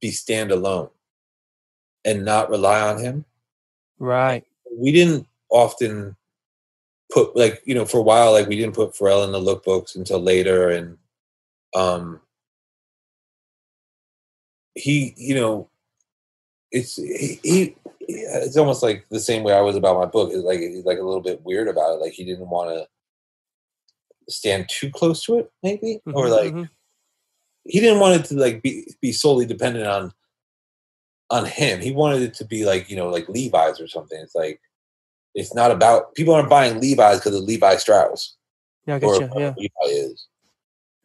be 0.00 0.10
standalone 0.10 0.90
and 2.04 2.24
not 2.24 2.50
rely 2.50 2.80
on 2.80 2.98
him. 2.98 3.24
Right. 3.98 4.44
we 4.76 4.90
didn't 4.90 5.26
often 5.50 6.16
put 7.12 7.36
like 7.36 7.62
you 7.64 7.74
know 7.74 7.84
for 7.84 7.98
a 7.98 8.02
while 8.02 8.32
like 8.32 8.48
we 8.48 8.56
didn't 8.56 8.74
put 8.74 8.94
Pharrell 8.94 9.24
in 9.24 9.32
the 9.32 9.38
lookbooks 9.38 9.96
until 9.96 10.18
later 10.18 10.70
and 10.70 10.96
um 11.74 12.20
he 14.74 15.14
you 15.16 15.34
know 15.34 15.68
it's 16.72 16.96
he, 16.96 17.38
he 17.42 17.76
it's 18.00 18.56
almost 18.56 18.82
like 18.82 19.06
the 19.10 19.20
same 19.20 19.42
way 19.44 19.52
I 19.54 19.60
was 19.60 19.76
about 19.76 19.98
my 19.98 20.06
book 20.06 20.32
is 20.32 20.42
like 20.42 20.58
he's 20.58 20.84
like 20.84 20.98
a 20.98 21.02
little 21.04 21.20
bit 21.20 21.40
weird 21.44 21.68
about 21.68 21.94
it 21.94 22.00
like 22.00 22.12
he 22.12 22.24
didn't 22.24 22.48
want 22.48 22.70
to 22.70 22.86
stand 24.28 24.68
too 24.68 24.90
close 24.90 25.24
to 25.24 25.38
it 25.38 25.50
maybe 25.62 26.00
or 26.06 26.26
Mhm, 26.26 26.30
like 26.30 26.54
mhm. 26.54 26.68
he 27.64 27.80
didn't 27.80 28.00
want 28.00 28.20
it 28.20 28.24
to 28.28 28.34
like 28.36 28.62
be 28.62 28.86
be 29.00 29.12
solely 29.12 29.46
dependent 29.46 29.86
on 29.86 30.12
on 31.30 31.46
him. 31.46 31.80
He 31.80 31.92
wanted 31.92 32.22
it 32.22 32.34
to 32.34 32.44
be 32.44 32.64
like 32.64 32.90
you 32.90 32.96
know 32.96 33.08
like 33.08 33.28
Levi's 33.28 33.80
or 33.80 33.88
something. 33.88 34.18
It's 34.20 34.34
like 34.34 34.60
it's 35.34 35.54
not 35.54 35.70
about 35.70 36.14
people 36.14 36.34
aren't 36.34 36.50
buying 36.50 36.80
Levi's 36.80 37.18
because 37.20 37.34
of 37.36 37.44
Levi 37.44 37.76
Strauss 37.76 38.36
yeah, 38.86 38.96
I 38.96 38.98
or 38.98 39.18
get 39.18 39.34
you. 39.34 39.40
Yeah, 39.40 39.54
Levi 39.56 39.84
is. 39.86 40.26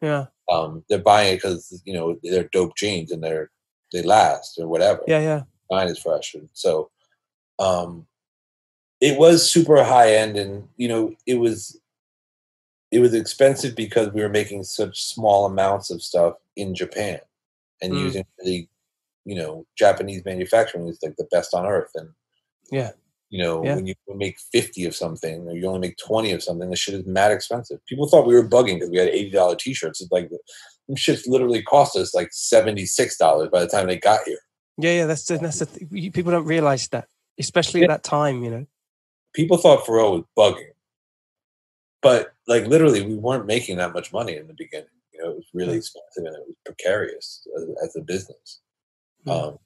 yeah, 0.02 0.26
Um, 0.50 0.84
they're 0.88 0.98
buying 0.98 1.34
it 1.34 1.36
because 1.36 1.80
you 1.84 1.94
know 1.94 2.18
they're 2.22 2.48
dope 2.52 2.76
jeans 2.76 3.10
and 3.12 3.22
they're 3.22 3.50
they 3.92 4.02
last 4.02 4.58
or 4.58 4.68
whatever. 4.68 5.02
yeah, 5.06 5.20
yeah. 5.20 5.42
Mine 5.70 5.88
is 5.88 5.98
fresh, 5.98 6.34
and 6.34 6.48
so 6.52 6.90
um, 7.58 8.06
it 9.00 9.18
was 9.18 9.48
super 9.48 9.82
high 9.84 10.14
end, 10.14 10.36
and 10.36 10.68
you 10.76 10.88
know 10.88 11.14
it 11.26 11.34
was 11.36 11.78
it 12.90 13.00
was 13.00 13.12
expensive 13.14 13.76
because 13.76 14.12
we 14.12 14.22
were 14.22 14.28
making 14.30 14.64
such 14.64 15.02
small 15.02 15.44
amounts 15.44 15.90
of 15.90 16.02
stuff 16.02 16.34
in 16.56 16.74
Japan 16.74 17.20
and 17.82 17.92
Mm. 17.92 17.98
using 18.00 18.24
the 18.38 18.66
you 19.24 19.34
know 19.36 19.66
Japanese 19.76 20.24
manufacturing 20.24 20.88
is 20.88 20.98
like 21.02 21.16
the 21.16 21.28
best 21.30 21.52
on 21.54 21.66
earth, 21.66 21.90
and 21.94 22.08
Yeah. 22.72 22.92
you 23.28 23.42
know 23.42 23.62
Yeah. 23.62 23.74
when 23.76 23.86
you 23.86 23.94
make 24.14 24.38
fifty 24.52 24.84
of 24.86 24.96
something 24.96 25.46
or 25.48 25.52
you 25.54 25.66
only 25.66 25.80
make 25.80 25.98
twenty 25.98 26.32
of 26.32 26.42
something, 26.42 26.70
the 26.70 26.76
shit 26.76 26.94
is 26.94 27.06
mad 27.06 27.30
expensive. 27.30 27.84
People 27.86 28.08
thought 28.08 28.26
we 28.26 28.34
were 28.34 28.48
bugging 28.48 28.76
because 28.76 28.90
we 28.90 28.96
had 28.98 29.08
eighty 29.08 29.30
dollar 29.30 29.54
t-shirts. 29.56 30.00
It's 30.00 30.10
like 30.10 30.30
shits 30.92 31.26
literally 31.26 31.62
cost 31.62 31.94
us 31.94 32.14
like 32.14 32.30
seventy 32.32 32.86
six 32.86 33.18
dollars 33.18 33.50
by 33.50 33.60
the 33.60 33.68
time 33.68 33.86
they 33.86 33.98
got 33.98 34.20
here. 34.24 34.38
Yeah, 34.78 34.92
yeah, 34.92 35.06
that's 35.06 35.24
the, 35.26 35.38
that's 35.38 35.58
the 35.58 35.66
th- 35.66 36.12
people 36.12 36.30
don't 36.32 36.44
realize 36.44 36.86
that, 36.88 37.08
especially 37.38 37.82
at 37.82 37.88
that 37.88 38.04
time. 38.04 38.44
You 38.44 38.50
know, 38.50 38.66
people 39.34 39.56
thought 39.56 39.84
Pharrell 39.84 40.12
was 40.12 40.24
bugging, 40.36 40.70
but 42.00 42.32
like 42.46 42.66
literally, 42.66 43.02
we 43.04 43.16
weren't 43.16 43.46
making 43.46 43.78
that 43.78 43.92
much 43.92 44.12
money 44.12 44.36
in 44.36 44.46
the 44.46 44.54
beginning. 44.54 44.86
You 45.12 45.22
know, 45.22 45.30
it 45.30 45.36
was 45.36 45.46
really 45.52 45.74
Mm. 45.74 45.78
expensive 45.78 46.24
and 46.24 46.36
it 46.36 46.44
was 46.46 46.56
precarious 46.64 47.46
as, 47.56 47.64
as 47.84 47.96
a 47.96 48.00
business. 48.02 48.60
Mm. 49.26 49.32
Um, 49.32 49.58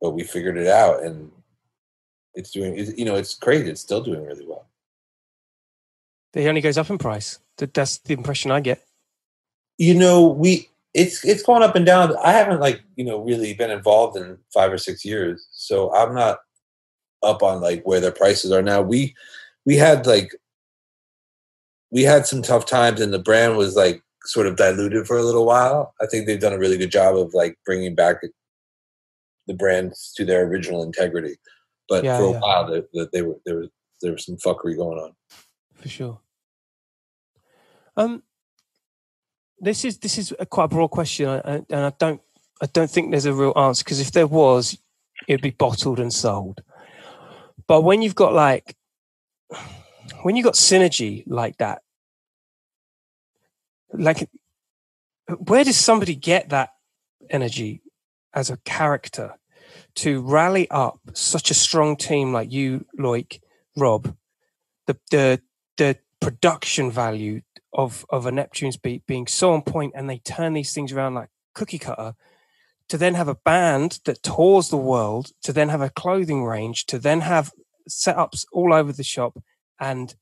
but 0.00 0.10
we 0.12 0.24
figured 0.24 0.56
it 0.56 0.66
out, 0.68 1.02
and 1.02 1.30
it's 2.34 2.50
doing. 2.50 2.78
It's, 2.78 2.96
you 2.96 3.04
know, 3.04 3.14
it's 3.16 3.34
crazy. 3.34 3.70
It's 3.70 3.82
still 3.82 4.02
doing 4.02 4.24
really 4.24 4.46
well. 4.46 4.66
it 6.34 6.46
only 6.48 6.62
goes 6.62 6.78
up 6.78 6.88
in 6.88 6.96
price. 6.98 7.38
That's 7.58 7.98
the 7.98 8.14
impression 8.14 8.50
I 8.50 8.60
get. 8.60 8.82
You 9.76 9.94
know, 9.94 10.26
we 10.26 10.70
it's 10.94 11.24
it's 11.24 11.42
going 11.42 11.62
up 11.62 11.74
and 11.74 11.86
down. 11.86 12.14
I 12.22 12.32
haven't 12.32 12.60
like 12.60 12.82
you 12.96 13.04
know 13.04 13.18
really 13.22 13.54
been 13.54 13.70
involved 13.70 14.16
in 14.16 14.38
five 14.52 14.72
or 14.72 14.78
six 14.78 15.04
years, 15.04 15.46
so 15.52 15.94
I'm 15.94 16.14
not 16.14 16.38
up 17.22 17.42
on 17.42 17.60
like 17.60 17.82
where 17.84 18.00
their 18.00 18.12
prices 18.12 18.52
are 18.52 18.62
now. 18.62 18.82
We 18.82 19.14
we 19.64 19.76
had 19.76 20.06
like 20.06 20.34
we 21.90 22.02
had 22.02 22.26
some 22.26 22.42
tough 22.42 22.66
times, 22.66 23.00
and 23.00 23.12
the 23.12 23.18
brand 23.18 23.56
was 23.56 23.76
like 23.76 24.02
sort 24.24 24.46
of 24.46 24.56
diluted 24.56 25.06
for 25.06 25.16
a 25.16 25.22
little 25.22 25.46
while. 25.46 25.94
I 26.00 26.06
think 26.06 26.26
they've 26.26 26.40
done 26.40 26.52
a 26.52 26.58
really 26.58 26.78
good 26.78 26.92
job 26.92 27.16
of 27.16 27.34
like 27.34 27.58
bringing 27.64 27.94
back 27.94 28.16
the 29.46 29.54
brands 29.54 30.12
to 30.16 30.24
their 30.24 30.46
original 30.46 30.82
integrity. 30.82 31.36
But 31.88 32.04
Yeah, 32.04 32.18
for 32.18 32.24
a 32.24 32.30
yeah. 32.30 32.40
while, 32.40 32.70
they, 32.70 32.82
they, 32.94 33.08
they 33.12 33.22
were 33.22 33.36
there 33.44 33.56
was 33.56 33.68
there 34.00 34.12
was 34.12 34.24
some 34.24 34.36
fuckery 34.36 34.76
going 34.76 34.98
on. 34.98 35.12
for 35.74 35.88
sure. 35.88 36.20
Um, 37.96 38.22
this 39.62 39.84
is 39.84 39.98
this 39.98 40.18
is 40.18 40.34
a 40.38 40.44
quite 40.44 40.64
a 40.64 40.68
broad 40.68 40.88
question, 40.88 41.28
and 41.28 41.66
I 41.70 41.92
don't 41.98 42.20
I 42.60 42.66
don't 42.66 42.90
think 42.90 43.10
there's 43.10 43.26
a 43.26 43.32
real 43.32 43.52
answer 43.56 43.84
because 43.84 44.00
if 44.00 44.12
there 44.12 44.26
was, 44.26 44.76
it'd 45.28 45.40
be 45.40 45.50
bottled 45.50 46.00
and 46.00 46.12
sold. 46.12 46.62
But 47.66 47.82
when 47.82 48.02
you've 48.02 48.16
got 48.16 48.34
like, 48.34 48.76
when 50.22 50.36
you've 50.36 50.44
got 50.44 50.54
synergy 50.54 51.22
like 51.26 51.58
that, 51.58 51.82
like, 53.92 54.28
where 55.38 55.64
does 55.64 55.76
somebody 55.76 56.16
get 56.16 56.48
that 56.48 56.70
energy 57.30 57.82
as 58.34 58.50
a 58.50 58.56
character 58.58 59.38
to 59.94 60.22
rally 60.22 60.68
up 60.70 60.98
such 61.14 61.50
a 61.50 61.54
strong 61.54 61.96
team 61.96 62.32
like 62.32 62.50
you, 62.50 62.84
Loic, 62.98 63.40
Rob, 63.76 64.16
the 64.86 64.98
the 65.10 65.40
the 65.76 65.98
production 66.20 66.90
value 66.90 67.42
of 67.72 68.04
of 68.10 68.26
a 68.26 68.32
Neptune's 68.32 68.76
beat 68.76 69.06
being 69.06 69.26
so 69.26 69.52
on 69.52 69.62
point, 69.62 69.92
and 69.96 70.08
they 70.08 70.18
turn 70.18 70.52
these 70.52 70.72
things 70.72 70.92
around 70.92 71.14
like 71.14 71.28
cookie 71.54 71.78
cutter. 71.78 72.14
To 72.88 72.98
then 72.98 73.14
have 73.14 73.28
a 73.28 73.36
band 73.36 74.00
that 74.04 74.22
tours 74.22 74.68
the 74.68 74.76
world, 74.76 75.30
to 75.44 75.52
then 75.52 75.70
have 75.70 75.80
a 75.80 75.88
clothing 75.88 76.44
range, 76.44 76.84
to 76.86 76.98
then 76.98 77.22
have 77.22 77.52
setups 77.88 78.44
all 78.52 78.74
over 78.74 78.92
the 78.92 79.04
shop, 79.04 79.38
and 79.80 80.14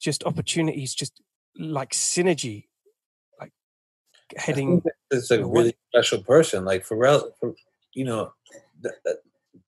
just 0.00 0.24
opportunities, 0.24 0.94
just 0.94 1.20
like 1.58 1.90
synergy, 1.90 2.66
like 3.38 3.52
heading. 4.36 4.82
It's 5.10 5.30
a 5.30 5.44
really 5.44 5.76
special 5.90 6.22
person. 6.22 6.64
Like 6.64 6.86
Pharrell, 6.86 7.30
for, 7.38 7.54
you 7.92 8.04
know, 8.04 8.32
th- 8.82 8.94
th- 9.04 9.16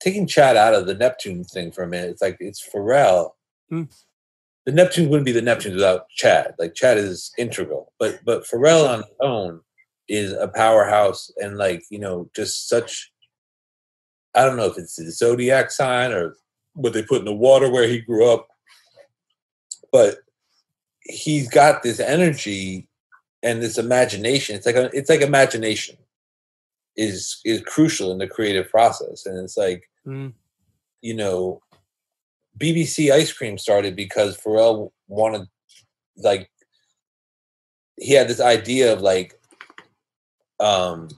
taking 0.01 0.26
Chad 0.26 0.56
out 0.56 0.74
of 0.74 0.86
the 0.86 0.94
Neptune 0.94 1.44
thing 1.44 1.72
for 1.72 1.82
a 1.82 1.88
minute, 1.88 2.10
it's 2.10 2.22
like 2.22 2.36
it's 2.40 2.66
Pharrell. 2.66 3.30
Mm. 3.70 3.88
The 4.66 4.73
Neptunes 4.73 5.09
wouldn't 5.09 5.24
be 5.24 5.32
the 5.32 5.41
Neptunes 5.41 5.74
without 5.74 6.09
Chad. 6.11 6.55
Like 6.59 6.74
Chad 6.74 6.99
is 6.99 7.32
integral, 7.39 7.93
but 7.99 8.20
but 8.24 8.45
Pharrell 8.45 8.89
on 8.89 8.99
his 8.99 9.16
own 9.20 9.61
is 10.09 10.32
a 10.32 10.49
powerhouse 10.49 11.31
and 11.39 11.57
like 11.57 11.85
you 11.91 11.99
know 11.99 12.31
just 12.35 12.69
such. 12.69 13.12
I 14.35 14.45
don't 14.45 14.57
know 14.57 14.66
if 14.66 14.78
it's 14.78 14.97
the 14.97 15.11
zodiac 15.11 15.70
sign 15.73 16.12
or 16.12 16.37
what 16.74 16.93
they 16.93 17.03
put 17.03 17.19
in 17.19 17.24
the 17.24 17.32
water 17.32 17.69
where 17.69 17.89
he 17.89 18.01
grew 18.01 18.31
up, 18.31 18.47
but 19.91 20.19
he's 21.03 21.49
got 21.49 21.82
this 21.82 21.99
energy 21.99 22.87
and 23.43 23.62
this 23.62 23.78
imagination 23.78 24.55
it's 24.55 24.66
like 24.66 24.77
a, 24.77 24.91
it's 24.93 25.09
like 25.09 25.23
imagination 25.23 25.97
is 26.97 27.41
is 27.45 27.62
crucial 27.62 28.12
in 28.12 28.19
the 28.19 28.27
creative 28.27 28.70
process 28.70 29.27
and 29.27 29.39
it's 29.39 29.57
like 29.57 29.91
Mm, 30.07 30.32
you 31.03 31.15
know 31.15 31.61
bbc 32.61 33.11
ice 33.11 33.32
cream 33.32 33.57
started 33.59 33.97
because 33.97 34.37
pharrell 34.37 34.91
wanted 35.09 35.49
like 36.16 36.51
he 37.97 38.12
had 38.12 38.28
this 38.28 38.41
idea 38.41 38.93
of 38.93 39.01
like 39.01 39.39
um 40.61 41.09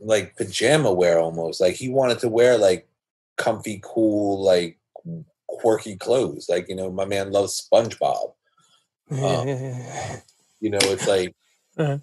like 0.00 0.36
pajama 0.36 0.92
wear 0.92 1.18
almost. 1.20 1.60
Like 1.60 1.74
he 1.74 1.88
wanted 1.88 2.18
to 2.20 2.28
wear 2.28 2.58
like 2.58 2.88
comfy 3.36 3.80
cool 3.84 4.42
like 4.42 4.78
quirky 5.46 5.96
clothes. 5.96 6.46
Like 6.48 6.68
you 6.68 6.74
know 6.76 6.90
my 6.90 7.04
man 7.04 7.30
loves 7.32 7.60
spongebob. 7.72 8.32
Um, 9.10 9.46
you 10.60 10.70
know 10.70 10.78
it's 10.82 11.06
like 11.06 11.34
Uh-huh. 11.76 11.98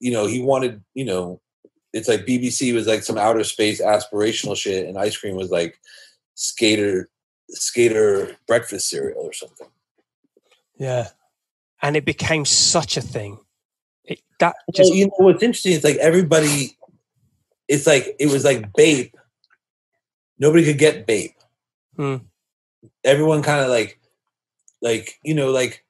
you 0.00 0.12
know 0.12 0.26
he 0.26 0.42
wanted 0.42 0.82
you 0.94 1.04
know 1.04 1.40
it's 1.92 2.08
like 2.08 2.26
bbc 2.26 2.74
was 2.74 2.86
like 2.88 3.02
some 3.04 3.18
outer 3.18 3.44
space 3.44 3.80
aspirational 3.80 4.56
shit 4.56 4.86
and 4.88 4.98
ice 4.98 5.16
cream 5.16 5.36
was 5.36 5.50
like 5.50 5.78
skater 6.34 7.08
skater 7.50 8.36
breakfast 8.46 8.88
cereal 8.88 9.20
or 9.20 9.32
something 9.32 9.68
Yeah. 10.76 11.08
And 11.82 11.96
it 11.96 12.04
became 12.06 12.44
such 12.46 12.96
a 12.96 13.02
thing. 13.02 13.38
It, 14.04 14.20
that 14.40 14.54
well, 14.66 14.72
just 14.74 14.94
you 14.94 15.06
know 15.06 15.12
what's 15.18 15.42
interesting 15.42 15.72
it's 15.72 15.84
like 15.84 15.96
everybody 15.96 16.76
it's 17.68 17.86
like 17.86 18.16
it 18.18 18.30
was 18.30 18.44
like 18.44 18.72
bape 18.74 19.14
nobody 20.38 20.64
could 20.64 20.78
get 20.78 21.06
bape 21.06 21.36
Hmm. 21.96 22.16
everyone 23.04 23.42
kind 23.42 23.62
of 23.62 23.70
like 23.70 24.00
like 24.82 25.18
you 25.22 25.32
know 25.34 25.50
like 25.50 25.84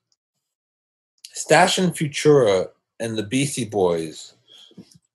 stash 1.32 1.78
and 1.78 1.92
futura 1.92 2.68
and 3.00 3.16
the 3.16 3.22
beastie 3.22 3.64
boys 3.64 4.34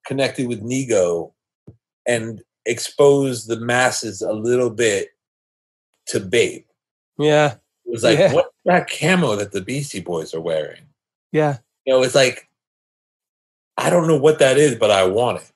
connected 0.05 0.47
with 0.47 0.61
Nigo 0.63 1.31
and 2.07 2.41
exposed 2.65 3.47
the 3.47 3.59
masses 3.59 4.21
a 4.21 4.33
little 4.33 4.69
bit 4.69 5.09
to 6.09 6.19
Bape. 6.19 6.67
yeah, 7.17 7.53
it 7.85 7.91
was 7.91 8.03
like 8.03 8.19
Yeah. 8.19 8.33
what's 8.33 8.49
that 8.65 8.89
camo 8.89 9.35
that 9.35 9.51
the 9.51 9.61
beastie 9.61 9.99
boys 10.01 10.33
are 10.33 10.41
wearing 10.41 10.81
yeah, 11.31 11.57
you 11.85 11.93
know 11.93 12.03
it's 12.03 12.15
like 12.15 12.47
i 13.77 13.89
don't 13.89 14.07
know 14.07 14.17
what 14.17 14.39
that 14.39 14.57
is 14.57 14.75
but 14.75 14.91
i 14.91 15.03
want 15.05 15.41
it 15.41 15.51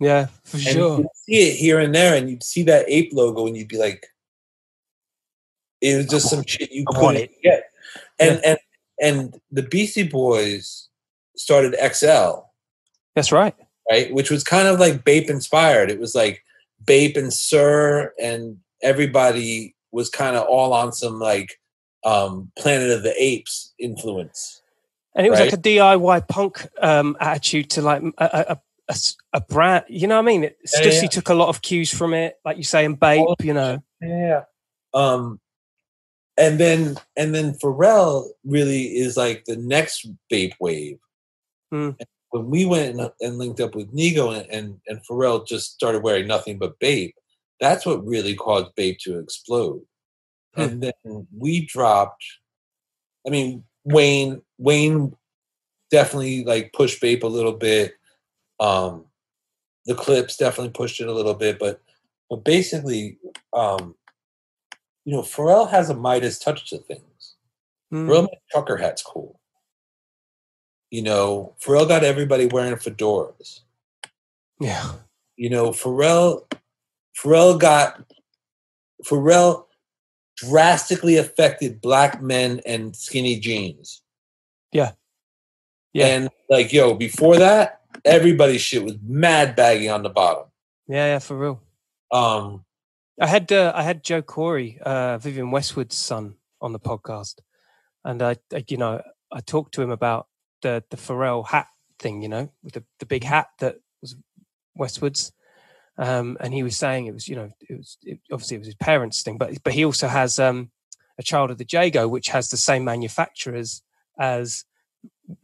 yeah, 0.00 0.26
for 0.44 0.56
and 0.56 0.64
sure. 0.66 0.98
you'd 0.98 1.06
see 1.14 1.48
it 1.50 1.56
here 1.56 1.78
and 1.78 1.94
there, 1.94 2.16
and 2.16 2.30
you'd 2.30 2.42
see 2.42 2.62
that 2.62 2.86
ape 2.88 3.10
logo, 3.12 3.46
and 3.46 3.54
you'd 3.54 3.68
be 3.68 3.76
like, 3.76 4.06
it 5.82 5.94
was 5.98 6.06
just 6.06 6.30
some 6.30 6.42
shit 6.46 6.72
you 6.72 6.86
I 6.94 6.98
couldn't 6.98 7.16
it. 7.16 7.42
get. 7.42 7.64
And 8.18 8.40
and 8.42 8.58
and 9.02 9.40
the 9.50 9.62
Beastie 9.62 10.04
Boys 10.08 10.88
started 11.36 11.74
XL, 11.94 12.40
That's 13.14 13.30
right. 13.30 13.54
right, 13.90 14.10
which 14.14 14.30
was 14.30 14.42
kind 14.42 14.68
of 14.68 14.80
like 14.80 15.04
Bape 15.04 15.28
inspired. 15.28 15.90
It 15.90 16.00
was 16.00 16.14
like 16.14 16.42
Bape 16.82 17.18
and 17.18 17.30
Sir, 17.30 18.14
and 18.18 18.56
everybody 18.82 19.74
was 19.92 20.08
kind 20.10 20.36
of 20.36 20.46
all 20.46 20.72
on 20.72 20.92
some 20.92 21.18
like 21.18 21.54
um 22.04 22.50
Planet 22.58 22.90
of 22.90 23.02
the 23.02 23.14
Apes 23.22 23.74
influence. 23.78 24.62
And 25.14 25.26
it 25.26 25.30
was 25.30 25.40
Right. 25.40 25.50
like 25.52 25.58
a 25.58 25.62
DIY 25.62 26.28
punk 26.28 26.68
um, 26.80 27.16
attitude 27.20 27.70
to 27.70 27.82
like 27.82 28.02
a 28.18 28.58
a 29.32 29.40
brand. 29.40 29.84
You 29.88 30.06
know 30.08 30.16
what 30.16 30.22
I 30.22 30.26
mean? 30.26 30.44
It, 30.44 30.56
Stussy 30.66 31.02
yeah. 31.02 31.08
took 31.08 31.28
a 31.28 31.34
lot 31.34 31.48
of 31.48 31.62
cues 31.62 31.92
from 31.92 32.14
it, 32.14 32.36
like 32.44 32.56
you 32.56 32.64
say, 32.64 32.84
and 32.84 32.98
Bape. 32.98 33.42
You 33.42 33.54
know, 33.54 33.82
Yeah. 34.00 34.44
Um, 34.94 35.40
and 36.36 36.58
then 36.58 36.96
and 37.16 37.34
then 37.34 37.54
Pharrell 37.54 38.28
really 38.44 38.82
is 38.96 39.16
like 39.16 39.44
the 39.46 39.56
next 39.56 40.08
Bape 40.30 40.54
wave. 40.60 40.98
And 41.72 41.96
When 42.30 42.48
we 42.50 42.64
went 42.64 42.98
and, 42.98 43.10
and 43.20 43.38
linked 43.38 43.60
up 43.60 43.74
with 43.74 43.94
Nigo 43.94 44.36
and, 44.36 44.48
and 44.50 44.80
and 44.88 45.00
Pharrell 45.06 45.46
just 45.46 45.72
started 45.72 46.02
wearing 46.02 46.26
nothing 46.26 46.58
but 46.58 46.78
Bape, 46.80 47.14
that's 47.60 47.86
what 47.86 48.06
really 48.06 48.34
caused 48.34 48.74
Bape 48.74 48.98
to 49.00 49.18
explode. 49.18 49.82
Hmm. 50.54 50.60
And 50.60 50.82
then 50.82 51.26
we 51.36 51.66
dropped. 51.66 52.24
I 53.26 53.30
mean, 53.30 53.64
Wayne 53.84 54.42
Wayne 54.58 55.14
definitely 55.90 56.44
like 56.44 56.72
pushed 56.72 57.00
Bape 57.00 57.22
a 57.22 57.28
little 57.28 57.52
bit. 57.52 57.94
Um, 58.58 59.06
the 59.86 59.94
Clipse 59.94 60.36
definitely 60.36 60.72
pushed 60.72 61.00
it 61.00 61.08
a 61.08 61.12
little 61.12 61.34
bit, 61.34 61.58
but 61.58 61.80
but 62.28 62.44
basically, 62.44 63.18
um, 63.52 63.94
you 65.04 65.12
know, 65.12 65.22
Pharrell 65.22 65.68
has 65.68 65.90
a 65.90 65.94
Midas 65.94 66.38
touch 66.38 66.70
to 66.70 66.78
things. 66.78 67.36
Mm, 67.92 68.06
Pharrell 68.06 68.22
made 68.22 68.38
trucker 68.50 68.76
hats 68.76 69.02
cool. 69.02 69.40
You 70.90 71.02
know, 71.02 71.54
Pharrell 71.64 71.88
got 71.88 72.04
everybody 72.04 72.46
wearing 72.46 72.74
fedoras. 72.74 73.60
yeah, 74.60 74.92
You 75.36 75.50
know, 75.50 75.70
Pharrell, 75.70 76.44
Pharrell 77.16 77.58
got 77.58 78.02
Pharrell 79.04 79.64
drastically 80.36 81.16
affected 81.16 81.80
black 81.80 82.22
men 82.22 82.60
and 82.66 82.96
skinny 82.96 83.38
jeans. 83.38 84.02
Yeah. 84.72 84.92
Yeah. 85.92 86.06
And 86.06 86.28
like, 86.48 86.72
yo, 86.72 86.94
before 86.94 87.36
that, 87.36 87.80
everybody's 88.04 88.60
shit 88.60 88.84
was 88.84 88.94
mad 89.02 89.56
baggy 89.56 89.88
on 89.88 90.02
the 90.02 90.08
bottom. 90.08 90.46
yeah, 90.88 91.06
yeah, 91.06 91.18
for 91.18 91.36
real. 91.36 91.60
Um, 92.12 92.64
I 93.20 93.26
had 93.26 93.52
uh, 93.52 93.72
I 93.74 93.82
had 93.82 94.02
Joe 94.02 94.22
Corré, 94.22 94.78
uh, 94.80 95.18
Vivienne 95.18 95.50
Westwood's 95.50 95.96
son, 95.96 96.36
on 96.60 96.72
the 96.72 96.80
podcast, 96.80 97.36
and 98.04 98.22
I, 98.22 98.36
I, 98.52 98.64
you 98.68 98.76
know, 98.76 99.02
I 99.32 99.40
talked 99.40 99.74
to 99.74 99.82
him 99.82 99.90
about 99.90 100.28
the 100.62 100.82
the 100.90 100.96
Pharrell 100.96 101.46
hat 101.46 101.68
thing, 101.98 102.22
you 102.22 102.28
know, 102.28 102.50
with 102.62 102.74
the 102.74 102.84
the 102.98 103.06
big 103.06 103.24
hat 103.24 103.48
that 103.58 103.76
was 104.00 104.16
Westwood's, 104.74 105.32
um, 105.98 106.36
and 106.40 106.54
he 106.54 106.62
was 106.62 106.76
saying 106.76 107.06
it 107.06 107.14
was, 107.14 107.28
you 107.28 107.36
know, 107.36 107.50
it 107.68 107.76
was 107.76 107.98
it, 108.02 108.18
obviously 108.32 108.56
it 108.56 108.60
was 108.60 108.66
his 108.68 108.74
parents' 108.76 109.22
thing, 109.22 109.38
but 109.38 109.62
but 109.62 109.72
he 109.72 109.84
also 109.84 110.08
has 110.08 110.38
um, 110.38 110.70
a 111.18 111.22
child 111.22 111.50
of 111.50 111.58
the 111.58 111.66
Jago, 111.68 112.08
which 112.08 112.28
has 112.28 112.48
the 112.48 112.56
same 112.56 112.84
manufacturers 112.84 113.82
as 114.18 114.64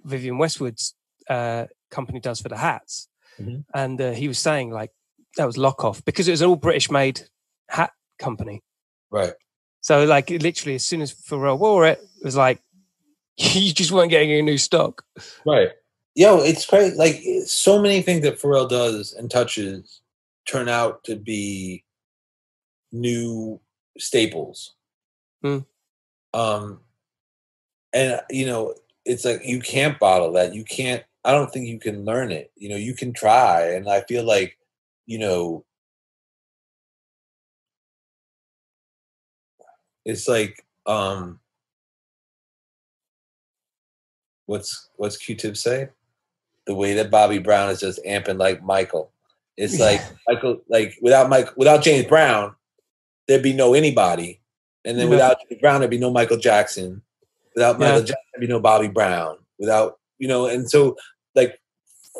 Vivienne 0.04 0.38
Westwood's 0.38 0.94
uh, 1.28 1.66
company 1.90 2.20
does 2.20 2.40
for 2.40 2.48
the 2.48 2.56
hats, 2.58 3.08
Mhm. 3.40 3.64
and 3.74 4.00
uh, 4.00 4.12
he 4.12 4.28
was 4.28 4.38
saying 4.38 4.70
like 4.70 4.92
that 5.36 5.44
was 5.46 5.58
lock 5.58 5.84
off 5.84 6.04
because 6.04 6.26
it 6.28 6.30
was 6.30 6.40
an 6.40 6.48
all 6.48 6.56
British 6.56 6.90
made 6.90 7.20
hat 7.68 7.90
company. 8.18 8.62
right. 9.10 9.34
So 9.82 10.04
like 10.04 10.30
literally 10.30 10.74
as 10.74 10.84
soon 10.84 11.00
as 11.00 11.12
Pharrell 11.14 11.58
wore 11.60 11.86
it, 11.86 11.98
it 12.00 12.24
was 12.24 12.34
like 12.36 12.60
you 13.36 13.72
just 13.72 13.92
weren't 13.92 14.10
getting 14.10 14.32
a 14.32 14.42
new 14.42 14.58
stock. 14.58 15.04
Right. 15.44 15.70
Yo, 16.16 16.38
it's 16.38 16.66
great. 16.66 16.96
Like 16.96 17.22
so 17.44 17.80
many 17.80 18.02
things 18.02 18.22
that 18.22 18.40
Pharrell 18.40 18.68
does 18.68 19.12
and 19.12 19.30
touches 19.30 20.00
turn 20.46 20.68
out 20.68 21.04
to 21.04 21.16
be 21.16 21.84
new 22.92 23.60
staples. 23.98 24.74
Hmm. 25.42 25.58
Um, 26.34 26.80
and 27.92 28.20
you 28.30 28.46
know, 28.46 28.74
it's 29.04 29.24
like 29.24 29.40
you 29.44 29.60
can't 29.60 29.98
bottle 29.98 30.32
that. 30.32 30.54
You 30.54 30.64
can't 30.64 31.04
I 31.24 31.32
don't 31.32 31.52
think 31.52 31.66
you 31.66 31.80
can 31.80 32.04
learn 32.04 32.30
it. 32.30 32.52
You 32.56 32.68
know, 32.68 32.76
you 32.76 32.94
can 32.94 33.12
try, 33.12 33.62
and 33.72 33.88
I 33.88 34.02
feel 34.02 34.24
like, 34.24 34.58
you 35.06 35.18
know, 35.18 35.64
it's 40.04 40.28
like 40.28 40.64
um 40.86 41.40
what's 44.46 44.88
what's 44.96 45.16
Q-Tip 45.16 45.56
say? 45.56 45.88
The 46.66 46.74
way 46.74 46.94
that 46.94 47.10
Bobby 47.10 47.38
Brown 47.38 47.70
is 47.70 47.80
just 47.80 48.04
amping 48.04 48.38
like 48.38 48.62
Michael. 48.62 49.10
It's 49.56 49.78
like 49.80 50.00
Michael, 50.28 50.60
like 50.68 50.96
without 51.00 51.28
Mike, 51.30 51.56
without 51.56 51.82
James 51.82 52.06
Brown, 52.06 52.54
there'd 53.26 53.42
be 53.42 53.52
no 53.54 53.74
anybody, 53.74 54.40
and 54.84 54.98
then 54.98 55.06
Yeah. 55.06 55.10
without 55.10 55.38
James 55.48 55.60
Brown, 55.60 55.80
there'd 55.80 55.90
be 55.90 55.98
no 55.98 56.10
Michael 56.10 56.36
Jackson. 56.36 57.02
Without 57.54 57.78
Michael 57.78 58.00
Yeah. 58.00 58.06
Jackson, 58.06 58.24
there'd 58.34 58.40
be 58.48 58.52
no 58.52 58.60
Bobby 58.60 58.88
Brown. 58.88 59.38
Without 59.58 59.98
you 60.18 60.28
know, 60.28 60.46
and 60.46 60.68
so 60.70 60.96
like 61.34 61.60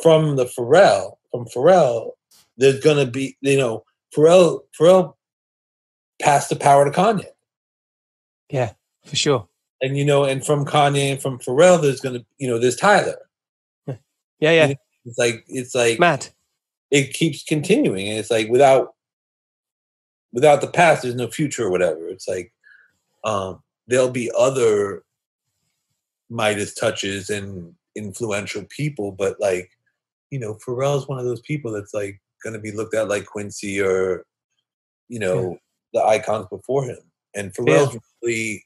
from 0.02 0.36
the 0.36 0.46
Pharrell, 0.46 1.16
from 1.30 1.46
Pharrell, 1.46 2.12
there's 2.56 2.80
gonna 2.80 3.06
be 3.06 3.36
you 3.42 3.56
know 3.58 3.84
Pharrell, 4.14 4.62
Pharrell 4.78 5.14
passed 6.20 6.48
the 6.48 6.56
power 6.56 6.84
to 6.84 6.90
Kanye. 6.90 7.26
Yeah, 8.48 8.72
for 9.04 9.16
sure. 9.16 9.48
and 9.82 9.98
you 9.98 10.04
know, 10.06 10.24
and 10.24 10.44
from 10.44 10.64
Kanye 10.64 11.12
and 11.12 11.20
from 11.20 11.38
Pharrell, 11.38 11.82
there's 11.82 12.00
gonna, 12.00 12.24
you 12.38 12.48
know, 12.48 12.58
there's 12.58 12.76
Tyler. 12.76 13.18
Yeah, 13.86 14.50
yeah. 14.52 14.72
It's 15.04 15.18
like 15.18 15.44
it's 15.48 15.74
like 15.74 15.98
Mad. 15.98 16.28
It 16.90 17.12
keeps 17.12 17.42
continuing, 17.44 18.08
and 18.08 18.18
it's 18.18 18.30
like 18.30 18.48
without 18.48 18.94
without 20.32 20.60
the 20.60 20.68
past, 20.68 21.02
there's 21.02 21.14
no 21.14 21.28
future 21.28 21.64
or 21.66 21.70
whatever. 21.70 22.06
It's 22.08 22.28
like 22.28 22.52
um, 23.24 23.62
there'll 23.86 24.10
be 24.10 24.30
other 24.38 25.02
Midas 26.28 26.74
touches 26.74 27.30
and 27.30 27.74
influential 27.94 28.64
people, 28.68 29.12
but 29.12 29.40
like 29.40 29.70
you 30.30 30.38
know, 30.38 30.58
Pharrell's 30.66 31.08
one 31.08 31.18
of 31.18 31.24
those 31.24 31.40
people 31.40 31.72
that's 31.72 31.94
like 31.94 32.20
gonna 32.44 32.58
be 32.58 32.72
looked 32.72 32.94
at 32.94 33.08
like 33.08 33.26
Quincy 33.26 33.80
or 33.80 34.24
you 35.08 35.18
know 35.18 35.58
the 35.92 36.04
icons 36.04 36.46
before 36.50 36.84
him, 36.84 36.98
and 37.34 37.52
Pharrell's 37.54 37.96
really. 38.22 38.64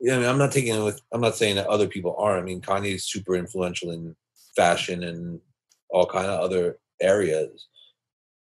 Yeah, 0.00 0.16
I 0.16 0.18
mean, 0.18 0.28
I'm 0.28 0.38
not 0.38 0.52
taking 0.52 0.74
it 0.74 0.82
with. 0.82 1.00
I'm 1.12 1.20
not 1.20 1.36
saying 1.36 1.54
that 1.54 1.68
other 1.68 1.86
people 1.86 2.16
aren't. 2.18 2.42
I 2.42 2.44
mean, 2.44 2.60
Kanye 2.60 2.96
is 2.96 3.06
super 3.06 3.36
influential 3.36 3.90
in 3.90 4.14
fashion 4.56 5.04
and 5.04 5.40
all 5.88 6.04
kind 6.04 6.26
of 6.26 6.40
other 6.40 6.78
areas. 7.04 7.68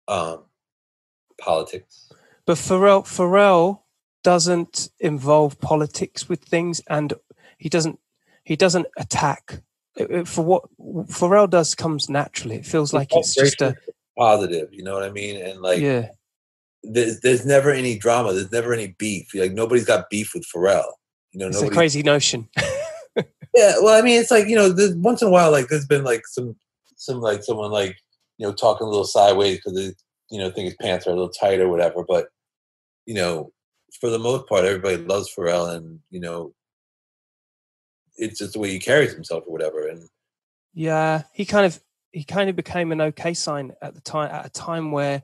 Um, 0.08 0.44
politics. 1.40 2.10
But 2.46 2.56
Pharrell 2.58 3.04
Pharrell 3.04 3.80
doesn't 4.24 4.90
involve 5.00 5.60
politics 5.60 6.28
with 6.28 6.42
things, 6.44 6.80
and 6.88 7.12
he 7.58 7.68
doesn't 7.68 7.98
he 8.44 8.56
doesn't 8.56 8.86
attack. 8.98 9.62
It- 9.96 10.10
it- 10.10 10.28
For 10.28 10.44
what 10.44 10.64
Pharrell 11.08 11.48
does 11.48 11.74
comes 11.74 12.08
naturally. 12.08 12.56
It 12.56 12.66
feels 12.66 12.92
like 12.92 13.12
all 13.12 13.20
it's 13.20 13.34
just 13.34 13.60
a 13.60 13.76
positive. 14.18 14.68
You 14.72 14.82
know 14.82 14.94
what 14.94 15.04
I 15.04 15.10
mean? 15.10 15.36
And 15.44 15.60
like, 15.60 15.80
yeah, 15.80 16.08
there's 16.82 17.20
there's 17.20 17.46
never 17.46 17.70
any 17.70 17.96
drama. 17.96 18.32
There's 18.32 18.52
never 18.52 18.72
any 18.72 18.88
beef. 18.98 19.28
Like 19.34 19.52
nobody's 19.52 19.84
got 19.86 20.10
beef 20.10 20.32
with 20.34 20.44
Pharrell. 20.52 20.90
You 21.32 21.40
know, 21.40 21.46
it's 21.48 21.62
a 21.62 21.70
crazy 21.70 22.02
notion. 22.02 22.48
Yeah, 23.54 23.74
well, 23.82 23.98
I 23.98 24.00
mean, 24.00 24.18
it's 24.18 24.30
like 24.30 24.48
you 24.48 24.56
know, 24.56 24.72
once 24.96 25.20
in 25.20 25.28
a 25.28 25.30
while, 25.30 25.50
like 25.50 25.68
there's 25.68 25.84
been 25.86 26.04
like 26.04 26.26
some 26.26 26.56
some 26.96 27.20
like 27.20 27.44
someone 27.44 27.70
like 27.70 27.98
you 28.43 28.48
know 28.48 28.55
talking 28.55 28.89
a 28.89 28.90
little 28.90 29.05
sideways 29.05 29.59
because 29.59 29.74
they 29.74 29.94
you 30.31 30.39
know 30.40 30.51
think 30.51 30.64
his 30.64 30.77
pants 30.81 31.06
are 31.06 31.10
a 31.10 31.14
little 31.14 31.28
tight 31.31 31.60
or 31.60 31.69
whatever. 31.69 32.05
But 32.06 32.27
you 33.06 33.14
know, 33.14 33.52
for 34.01 34.10
the 34.10 34.19
most 34.19 34.48
part, 34.48 34.64
everybody 34.64 34.97
loves 34.97 35.32
Pharrell, 35.32 35.77
and 35.77 36.01
you 36.10 36.19
know, 36.19 36.52
it's 38.16 38.40
just 38.40 38.55
the 38.55 38.59
way 38.59 38.70
he 38.70 38.81
carries 38.81 39.12
himself 39.14 39.44
or 39.47 39.52
whatever. 39.52 39.86
And 39.86 40.09
Yeah, 40.74 41.23
he 41.32 41.44
kind 41.44 41.66
of 41.66 41.81
he 42.10 42.24
kind 42.24 42.51
of 42.51 42.56
became 42.56 42.90
an 42.90 43.01
okay 43.01 43.32
sign 43.35 43.74
at 43.81 43.94
the 43.94 44.01
time 44.01 44.31
at 44.32 44.44
a 44.47 44.51
time 44.51 44.90
where 44.90 45.23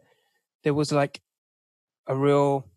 there 0.62 0.74
was 0.74 0.92
like 0.92 1.20
a 2.06 2.14
real 2.14 2.68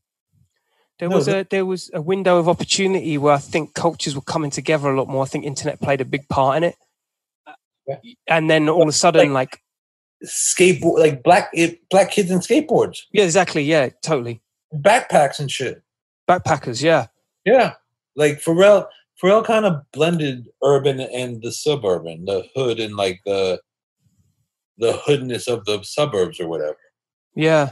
there 0.99 1.09
No, 1.09 1.15
was 1.15 1.27
a 1.27 1.45
there 1.49 1.65
was 1.65 1.91
a 1.93 2.01
window 2.01 2.37
of 2.39 2.49
opportunity 2.49 3.17
where 3.17 3.33
I 3.33 3.39
think 3.39 3.73
cultures 3.75 4.15
were 4.15 4.21
coming 4.21 4.51
together 4.51 4.89
a 4.89 4.97
lot 4.97 5.07
more. 5.07 5.23
I 5.23 5.27
think 5.27 5.45
internet 5.45 5.81
played 5.81 6.01
a 6.01 6.05
big 6.05 6.27
part 6.29 6.57
in 6.57 6.63
it. 6.63 6.75
Yeah. 7.87 7.97
And 8.27 8.49
then 8.49 8.69
all 8.69 8.83
of 8.83 8.87
a 8.87 8.93
sudden, 8.93 9.33
like, 9.33 9.60
skateboard, 10.25 10.99
like 10.99 11.23
black 11.23 11.49
it, 11.53 11.87
black 11.89 12.11
kids 12.11 12.31
and 12.31 12.41
skateboards, 12.41 13.03
yeah, 13.11 13.23
exactly, 13.23 13.63
yeah, 13.63 13.89
totally. 14.01 14.41
backpacks 14.73 15.39
and 15.39 15.49
shit. 15.51 15.81
Backpackers, 16.27 16.81
yeah, 16.81 17.07
Yeah, 17.45 17.73
like 18.15 18.41
Pharrell. 18.41 18.87
Pharrell 19.21 19.45
kind 19.45 19.65
of 19.65 19.83
blended 19.91 20.47
urban 20.63 20.99
and 20.99 21.43
the 21.43 21.51
suburban, 21.51 22.25
the 22.25 22.47
hood 22.55 22.79
and 22.79 22.95
like 22.95 23.19
the 23.25 23.61
the 24.77 24.93
hoodness 24.93 25.47
of 25.47 25.63
the 25.65 25.83
suburbs 25.83 26.39
or 26.39 26.47
whatever. 26.47 26.77
yeah, 27.35 27.71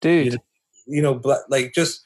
dude. 0.00 0.32
know, 0.32 0.38
You 0.86 1.02
know, 1.02 1.14
black, 1.14 1.40
like 1.48 1.72
just. 1.74 2.02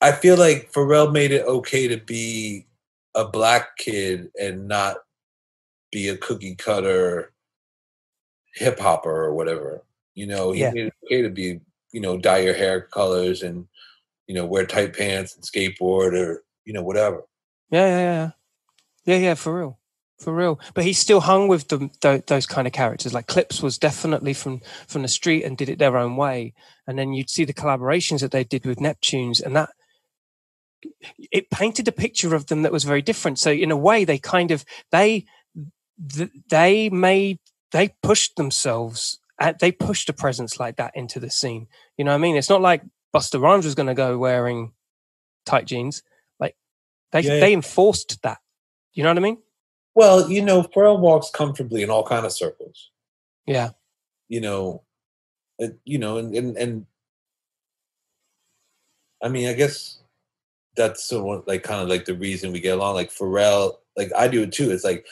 I 0.00 0.10
feel 0.10 0.36
like 0.36 0.72
Pharrell 0.72 1.12
made 1.12 1.30
it 1.30 1.46
okay 1.46 1.86
to 1.86 1.96
be 1.96 2.66
a 3.14 3.24
black 3.24 3.76
kid 3.76 4.30
and 4.40 4.66
not 4.66 4.96
be 5.92 6.08
a 6.08 6.16
cookie 6.16 6.56
cutter 6.56 7.31
hip 8.54 8.78
hopper 8.78 9.10
or 9.10 9.34
whatever. 9.34 9.82
You 10.14 10.26
know, 10.26 10.52
he 10.52 10.60
Yeah. 10.60 10.72
made 10.72 10.86
it 10.86 10.94
okay 11.04 11.22
to 11.22 11.30
be, 11.30 11.60
you 11.92 12.00
know, 12.00 12.18
dye 12.18 12.38
your 12.38 12.54
hair 12.54 12.80
colors 12.82 13.42
and, 13.42 13.66
you 14.26 14.34
know, 14.34 14.46
wear 14.46 14.66
tight 14.66 14.94
pants 14.96 15.34
and 15.34 15.44
skateboard 15.44 16.12
or, 16.18 16.44
you 16.64 16.72
know, 16.72 16.82
whatever. 16.82 17.22
Yeah, 17.70 17.86
yeah, 17.86 18.00
yeah, 18.00 18.30
yeah, 19.16 19.16
yeah, 19.28 19.34
for 19.34 19.56
real, 19.58 19.78
for 20.18 20.34
real. 20.34 20.60
But 20.74 20.84
he 20.84 20.92
still 20.92 21.20
hung 21.20 21.48
with 21.48 21.68
them 21.68 21.90
th- 22.00 22.26
those 22.26 22.46
kind 22.46 22.66
of 22.66 22.72
characters. 22.74 23.14
Like 23.14 23.26
Clipse 23.26 23.62
was 23.62 23.78
definitely 23.78 24.34
from 24.34 24.60
from 24.86 25.02
the 25.02 25.08
street 25.08 25.44
and 25.44 25.56
did 25.56 25.70
it 25.70 25.78
their 25.78 25.96
own 25.96 26.16
way. 26.16 26.52
And 26.86 26.98
then 26.98 27.14
you'd 27.14 27.30
see 27.30 27.44
the 27.44 27.54
collaborations 27.54 28.20
that 28.20 28.30
they 28.30 28.44
did 28.44 28.66
with 28.66 28.78
Neptunes, 28.78 29.42
and 29.42 29.56
that 29.56 29.70
it 31.30 31.48
painted 31.50 31.88
a 31.88 31.92
picture 31.92 32.34
of 32.34 32.46
them 32.46 32.62
that 32.62 32.72
was 32.72 32.84
very 32.84 33.02
different. 33.02 33.38
So 33.38 33.50
in 33.50 33.70
a 33.70 33.76
way, 33.76 34.04
they 34.04 34.18
kind 34.18 34.50
of 34.50 34.64
they 34.90 35.24
they 36.48 36.90
made 36.90 37.38
they 37.72 37.94
pushed 38.02 38.36
themselves. 38.36 39.18
At, 39.38 39.58
they 39.58 39.72
pushed 39.72 40.08
a 40.08 40.12
presence 40.12 40.60
like 40.60 40.76
that 40.76 40.94
into 40.94 41.18
the 41.18 41.30
scene. 41.30 41.66
You 41.96 42.04
know 42.04 42.12
what 42.12 42.16
I 42.16 42.20
mean? 42.20 42.36
It's 42.36 42.50
not 42.50 42.60
like 42.60 42.82
Busta 43.14 43.40
Rhymes 43.40 43.64
was 43.64 43.74
going 43.74 43.88
to 43.88 43.94
go 43.94 44.16
wearing 44.16 44.72
tight 45.44 45.66
jeans. 45.66 46.02
Like 46.38 46.56
they 47.10 47.20
Yeah, 47.20 47.40
they 47.40 47.52
enforced 47.52 48.22
that. 48.22 48.38
You 48.92 49.02
know 49.02 49.10
what 49.10 49.18
I 49.18 49.22
mean? 49.22 49.38
Well, 49.94 50.30
you 50.30 50.42
know, 50.42 50.62
Pharrell 50.62 51.00
walks 51.00 51.30
comfortably 51.30 51.82
in 51.82 51.90
all 51.90 52.06
kind 52.06 52.24
of 52.24 52.32
circles. 52.32 52.90
Yeah. 53.46 53.70
You 54.28 54.40
know, 54.40 54.82
it, 55.58 55.78
you 55.84 55.98
know, 55.98 56.18
and, 56.18 56.34
and 56.34 56.56
and 56.56 56.86
I 59.22 59.28
mean, 59.28 59.48
I 59.48 59.54
guess 59.54 59.98
that's 60.76 61.04
sort 61.04 61.40
of 61.40 61.46
like 61.46 61.62
kind 61.62 61.82
of 61.82 61.88
like 61.88 62.04
the 62.04 62.14
reason 62.14 62.52
we 62.52 62.60
get 62.60 62.76
along. 62.76 62.94
Like 62.94 63.12
Pharrell, 63.12 63.74
like 63.96 64.10
I 64.16 64.28
do 64.28 64.42
it 64.42 64.52
too. 64.52 64.70
It's 64.70 64.84
like 64.84 65.06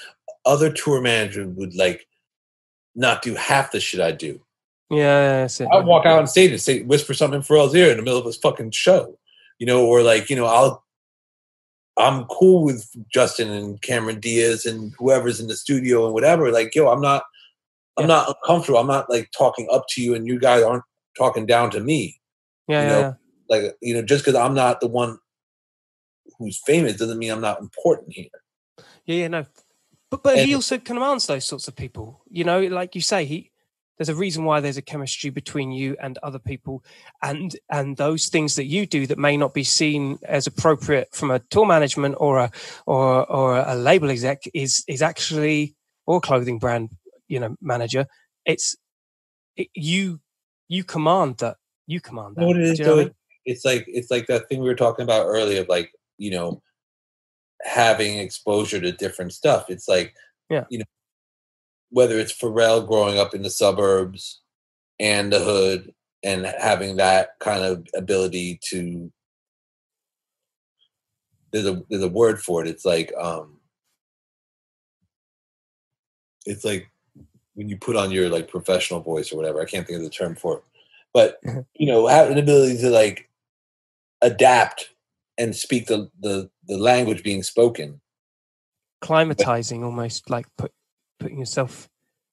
other 0.47 0.73
tour 0.73 1.01
managers 1.01 1.49
would 1.57 1.75
like 1.75 2.07
not 2.95 3.23
do 3.23 3.35
half 3.35 3.73
the 3.73 3.81
shit 3.81 4.01
I 4.01 4.13
do. 4.13 4.41
Yeah, 4.91 5.45
it. 5.45 5.61
I 5.61 5.79
walk 5.79 6.05
out 6.05 6.19
on 6.19 6.27
stage 6.27 6.51
and 6.51 6.61
say 6.61 6.83
whisper 6.83 7.15
something 7.15 7.39
in 7.39 7.43
Pharrell's 7.43 7.75
ear 7.75 7.91
in 7.91 7.97
the 7.97 8.03
middle 8.03 8.19
of 8.19 8.27
his 8.27 8.37
fucking 8.37 8.73
show, 8.73 9.17
you 9.59 9.67
know, 9.67 9.87
or 9.87 10.03
like 10.03 10.29
you 10.29 10.37
know, 10.37 10.47
I'll 10.47 10.85
I'm 11.97 12.25
cool 12.25 12.65
with 12.65 12.89
Justin 13.13 13.51
and 13.51 13.81
Cameron 13.83 14.21
Diaz 14.21 14.65
and 14.67 14.95
whoever's 14.99 15.39
in 15.39 15.49
the 15.49 15.57
studio 15.57 16.07
and 16.07 16.15
whatever. 16.15 16.51
Like, 16.51 16.75
yo, 16.75 16.89
I'm 16.89 17.01
not, 17.01 17.25
I'm 17.97 18.05
Yeah. 18.05 18.09
not 18.09 18.29
uncomfortable. 18.29 18.79
I'm 18.79 18.87
not 18.87 19.11
like 19.11 19.31
talking 19.37 19.69
up 19.71 19.85
to 19.91 20.03
you, 20.03 20.15
and 20.15 20.27
you 20.27 20.39
guys 20.39 20.63
aren't 20.63 20.85
talking 21.19 21.47
down 21.47 21.71
to 21.73 21.81
me. 21.81 22.21
Yeah, 22.69 22.83
you 22.83 22.89
know, 22.89 23.01
yeah. 23.01 23.13
Like, 23.49 23.77
you 23.83 23.95
know, 23.95 24.03
just 24.03 24.25
because 24.25 24.39
I'm 24.39 24.55
not 24.55 24.81
the 24.81 24.87
one 24.87 25.19
who's 26.39 26.61
famous 26.65 26.97
doesn't 26.97 27.19
mean 27.19 27.33
I'm 27.33 27.41
not 27.41 27.61
important 27.61 28.13
here. 28.13 28.31
Yeah, 29.05 29.17
yeah, 29.17 29.29
no. 29.29 29.47
But 30.11 30.23
but 30.23 30.39
he 30.39 30.55
also 30.55 30.79
commands 30.79 31.27
those 31.27 31.47
sorts 31.47 31.69
of 31.69 31.77
people. 31.77 32.23
You 32.29 32.45
know, 32.45 32.61
like 32.63 32.95
you 32.95 33.01
say, 33.01 33.25
he 33.25 33.51
there's 33.97 34.09
a 34.09 34.15
reason 34.15 34.45
why 34.45 34.61
there's 34.61 34.79
a 34.79 34.83
chemistry 34.83 35.29
between 35.29 35.73
you 35.73 35.97
and 36.01 36.19
other 36.23 36.39
people, 36.39 36.83
and 37.23 37.55
and 37.71 37.97
those 37.97 38.29
things 38.29 38.57
that 38.57 38.65
you 38.65 38.87
do 38.87 39.07
that 39.07 39.19
may 39.19 39.37
not 39.37 39.55
be 39.55 39.63
seen 39.63 40.19
as 40.25 40.47
appropriate 40.47 41.15
from 41.15 41.31
a 41.31 41.39
tour 41.39 41.67
management 41.67 42.17
or 42.19 42.39
a 42.39 42.51
or 42.87 43.31
or 43.31 43.59
a 43.59 43.75
label 43.75 44.11
exec 44.11 44.43
is 44.55 44.83
is 44.89 45.03
actually 45.03 45.77
or 46.07 46.17
a 46.17 46.21
clothing 46.21 46.59
brand 46.59 46.91
you 47.29 47.39
know 47.39 47.57
manager. 47.61 48.07
It's 48.45 48.77
it, 49.57 49.69
you 49.75 50.21
you 50.69 50.83
command 50.83 51.39
that 51.39 51.57
you 51.87 52.01
command 52.01 52.37
that. 52.37 52.41
You 52.41 52.55
know 52.55 52.59
what 52.59 52.61
it 52.61 52.71
is, 52.71 52.79
Do 52.79 52.83
you 52.83 52.89
know 52.89 52.97
what 52.97 53.01
I 53.01 53.05
mean? 53.05 53.15
It's 53.45 53.65
like 53.65 53.85
it's 53.87 54.11
like 54.11 54.27
that 54.27 54.49
thing 54.49 54.61
we 54.61 54.69
were 54.69 54.75
talking 54.75 55.03
about 55.03 55.27
earlier 55.27 55.61
of 55.61 55.69
like, 55.69 55.93
you 56.19 56.31
know, 56.31 56.63
having 57.65 58.19
exposure 58.19 58.81
to 58.81 58.93
different 58.93 59.33
stuff. 59.33 59.67
It's 59.69 59.89
like 59.89 60.15
Yeah. 60.49 60.65
you 60.71 60.79
know, 60.79 60.85
whether 61.91 62.19
it's 62.19 62.33
Pharrell 62.33 62.87
growing 62.87 63.19
up 63.19 63.35
in 63.35 63.43
the 63.43 63.51
suburbs 63.51 64.41
and 64.99 65.33
the 65.33 65.41
hood 65.41 65.93
and 66.23 66.47
having 66.47 66.97
that 66.97 67.39
kind 67.41 67.65
of 67.65 67.87
ability 67.95 68.61
to 68.65 69.11
there's 71.53 71.67
a 71.67 71.83
there's 71.91 72.03
a 72.03 72.09
word 72.09 72.41
for 72.41 72.63
it. 72.63 72.69
It's 72.69 72.85
like 72.85 73.13
um 73.19 73.57
it's 76.47 76.65
like 76.65 76.91
when 77.55 77.69
you 77.69 77.77
put 77.77 77.97
on 77.97 78.11
your 78.11 78.29
like 78.29 78.49
professional 78.49 79.01
voice 79.01 79.33
or 79.33 79.37
whatever. 79.37 79.61
I 79.61 79.65
can't 79.65 79.87
think 79.87 79.99
of 79.99 80.05
the 80.05 80.11
term 80.11 80.37
for 80.37 80.59
it, 80.59 80.65
but 81.13 81.41
you 81.75 81.87
know, 81.87 82.07
having 82.07 82.33
an 82.35 82.39
ability 82.39 82.79
to 82.79 82.91
like 82.91 83.29
adapt 84.23 84.91
and 85.39 85.57
speak 85.57 85.87
the 85.87 86.11
the 86.21 86.51
the 86.71 86.79
language 86.79 87.23
being 87.23 87.43
spoken. 87.43 88.01
Climatizing 89.03 89.85
almost 89.85 90.31
like 90.31 90.47
put 90.57 90.73
putting 91.19 91.39
yourself. 91.39 91.89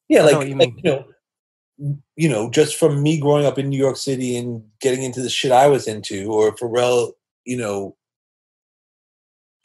Yeah, 0.08 0.20
know 0.20 0.26
like, 0.26 0.38
what 0.38 0.48
you 0.48 0.56
like, 0.56 0.74
mean. 0.74 0.82
you 0.84 0.92
know, 0.92 1.98
you 2.16 2.30
know, 2.30 2.50
just 2.50 2.78
from 2.78 3.04
me 3.04 3.20
growing 3.20 3.46
up 3.46 3.58
in 3.58 3.68
New 3.68 3.78
York 3.78 3.98
City 3.98 4.38
and 4.38 4.64
getting 4.80 5.04
into 5.04 5.22
the 5.22 5.30
shit 5.30 5.52
I 5.52 5.68
was 5.68 5.88
into, 5.88 6.32
or 6.32 6.56
Pharrell, 6.56 7.14
you 7.46 7.58
know, 7.58 7.98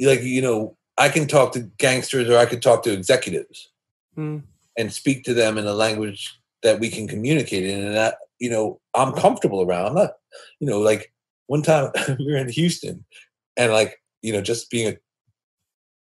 like 0.00 0.22
you 0.22 0.42
know, 0.42 0.76
I 0.96 1.10
can 1.10 1.28
talk 1.28 1.52
to 1.52 1.70
gangsters 1.78 2.28
or 2.28 2.38
I 2.38 2.46
could 2.46 2.62
talk 2.62 2.82
to 2.84 2.92
executives 2.92 3.68
Mm, 4.16 4.42
and 4.76 4.92
speak 4.92 5.24
to 5.24 5.32
them 5.32 5.56
in 5.56 5.66
a 5.66 5.72
language 5.72 6.38
that 6.62 6.78
we 6.80 6.90
can 6.90 7.08
communicate 7.08 7.64
in, 7.64 7.82
and 7.84 7.94
that 7.94 8.16
you 8.38 8.50
know, 8.50 8.80
I'm 8.94 9.12
comfortable 9.12 9.62
around. 9.62 9.86
I'm 9.86 9.94
not, 9.94 10.10
you 10.60 10.66
know, 10.66 10.80
like 10.80 11.12
one 11.46 11.62
time 11.62 11.92
we 12.18 12.26
were 12.26 12.36
in 12.36 12.48
Houston, 12.50 13.04
and 13.56 13.72
like 13.72 14.01
you 14.22 14.32
know, 14.32 14.40
just 14.40 14.70
being 14.70 14.94
a 14.94 14.96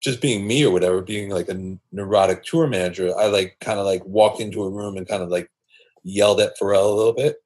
just 0.00 0.20
being 0.20 0.46
me 0.46 0.64
or 0.64 0.70
whatever, 0.70 1.00
being 1.00 1.30
like 1.30 1.48
a 1.48 1.78
neurotic 1.92 2.44
tour 2.44 2.66
manager, 2.66 3.16
I 3.16 3.26
like 3.26 3.56
kind 3.60 3.78
of 3.78 3.86
like 3.86 4.04
walked 4.04 4.40
into 4.40 4.62
a 4.62 4.70
room 4.70 4.96
and 4.96 5.08
kind 5.08 5.22
of 5.22 5.30
like 5.30 5.50
yelled 6.02 6.40
at 6.40 6.58
Pharrell 6.58 6.92
a 6.92 6.94
little 6.94 7.12
bit. 7.12 7.36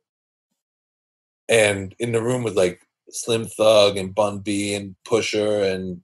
And 1.49 1.95
in 1.99 2.13
the 2.13 2.23
room 2.23 2.43
was 2.43 2.55
like 2.55 2.81
Slim 3.11 3.47
Thug 3.47 3.97
and 3.97 4.15
Bun 4.15 4.41
B 4.41 4.75
and 4.75 4.95
Pusha 5.07 5.73
and 5.73 6.01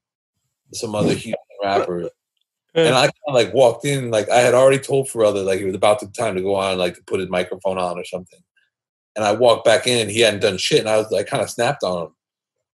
some 0.73 0.95
other 0.95 1.15
Houston 1.15 1.35
rappers. 1.63 2.09
And 2.75 2.95
I 2.95 3.03
kind 3.03 3.13
of 3.29 3.35
like 3.35 3.55
walked 3.55 3.87
in, 3.87 4.11
like 4.11 4.29
I 4.29 4.41
had 4.41 4.53
already 4.53 4.79
told 4.79 5.09
Pharrell 5.09 5.33
that 5.35 5.45
like 5.45 5.61
it 5.61 5.67
was 5.67 5.75
about 5.75 5.99
the 5.99 6.09
time 6.09 6.35
to 6.35 6.43
go 6.43 6.55
on, 6.55 6.77
like 6.77 6.95
to 6.97 7.03
put 7.05 7.21
his 7.21 7.31
microphone 7.31 7.79
on 7.79 7.99
or 7.99 8.05
something. 8.05 8.41
And 9.15 9.25
I 9.25 9.33
walked 9.33 9.65
back 9.65 9.87
in, 9.87 9.99
and 9.99 10.11
he 10.11 10.21
hadn't 10.21 10.41
done 10.41 10.59
shit, 10.59 10.81
and 10.81 10.89
I 10.89 10.99
was 10.99 11.11
like, 11.11 11.27
kind 11.27 11.43
of 11.43 11.49
snapped 11.49 11.83
on 11.83 12.09
him. 12.09 12.16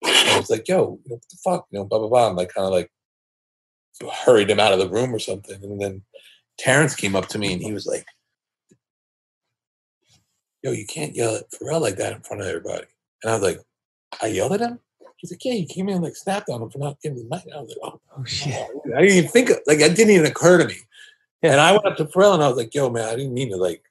I 0.05 0.39
was 0.39 0.51
like, 0.51 0.69
"Yo, 0.69 0.99
you 1.05 1.11
know, 1.11 1.17
what 1.17 1.23
the 1.31 1.37
fuck?" 1.43 1.67
You 1.71 1.79
know, 1.79 1.85
blah 1.85 1.99
blah 1.99 2.09
blah. 2.09 2.29
And 2.29 2.37
like, 2.37 2.55
kind 2.55 2.67
of 2.67 2.73
like 2.73 2.91
hurried 4.25 4.51
him 4.51 4.61
out 4.61 4.73
of 4.73 4.79
the 4.79 4.89
room 4.89 5.15
or 5.15 5.19
something. 5.19 5.63
And 5.63 5.81
then 5.81 6.03
Terrence 6.59 6.95
came 6.95 7.17
up 7.17 7.29
to 7.29 7.39
me, 7.39 7.53
and 7.53 7.63
he 7.63 7.73
was 7.73 7.87
like, 7.87 8.07
"Yo, 10.63 10.73
you 10.73 10.87
can't 10.87 11.15
yell 11.15 11.37
at 11.37 11.51
Pharrell 11.51 11.81
like 11.81 11.97
that 11.97 12.13
in 12.13 12.21
front 12.21 12.43
of 12.43 12.49
everybody." 12.49 12.87
And 13.23 13.31
I 13.31 13.35
was 13.35 13.43
like, 13.43 13.61
"I 14.23 14.27
yelled 14.29 14.53
at 14.53 14.61
him." 14.61 14.79
He's 15.17 15.33
like, 15.33 15.45
"Yeah, 15.45 15.55
you 15.55 15.67
came 15.67 15.89
in 15.89 15.97
and 15.97 16.05
like 16.05 16.17
snapped 16.17 16.49
on 16.49 16.63
him 16.63 16.71
for 16.71 16.79
not 16.79 17.01
giving 17.03 17.19
the 17.19 17.25
mic." 17.25 17.45
I 17.55 17.61
was 17.61 17.69
like, 17.71 17.93
"Oh." 17.93 18.01
oh 18.17 18.25
shit! 18.25 18.69
I 18.97 19.01
didn't 19.01 19.17
even 19.17 19.31
think 19.31 19.51
of, 19.51 19.59
like 19.67 19.81
it 19.81 19.97
didn't 19.97 20.15
even 20.15 20.27
occur 20.27 20.59
to 20.59 20.67
me. 20.67 20.77
Yeah. 21.43 21.53
And 21.53 21.61
I 21.61 21.73
went 21.73 21.87
up 21.87 21.97
to 21.99 22.05
Pharrell 22.05 22.35
and 22.35 22.43
I 22.43 22.49
was 22.49 22.57
like, 22.57 22.75
"Yo, 22.75 22.91
man, 22.91 23.09
I 23.09 23.17
didn't 23.17 23.35
mean 23.35 23.51
to 23.51 23.57
like 23.57 23.83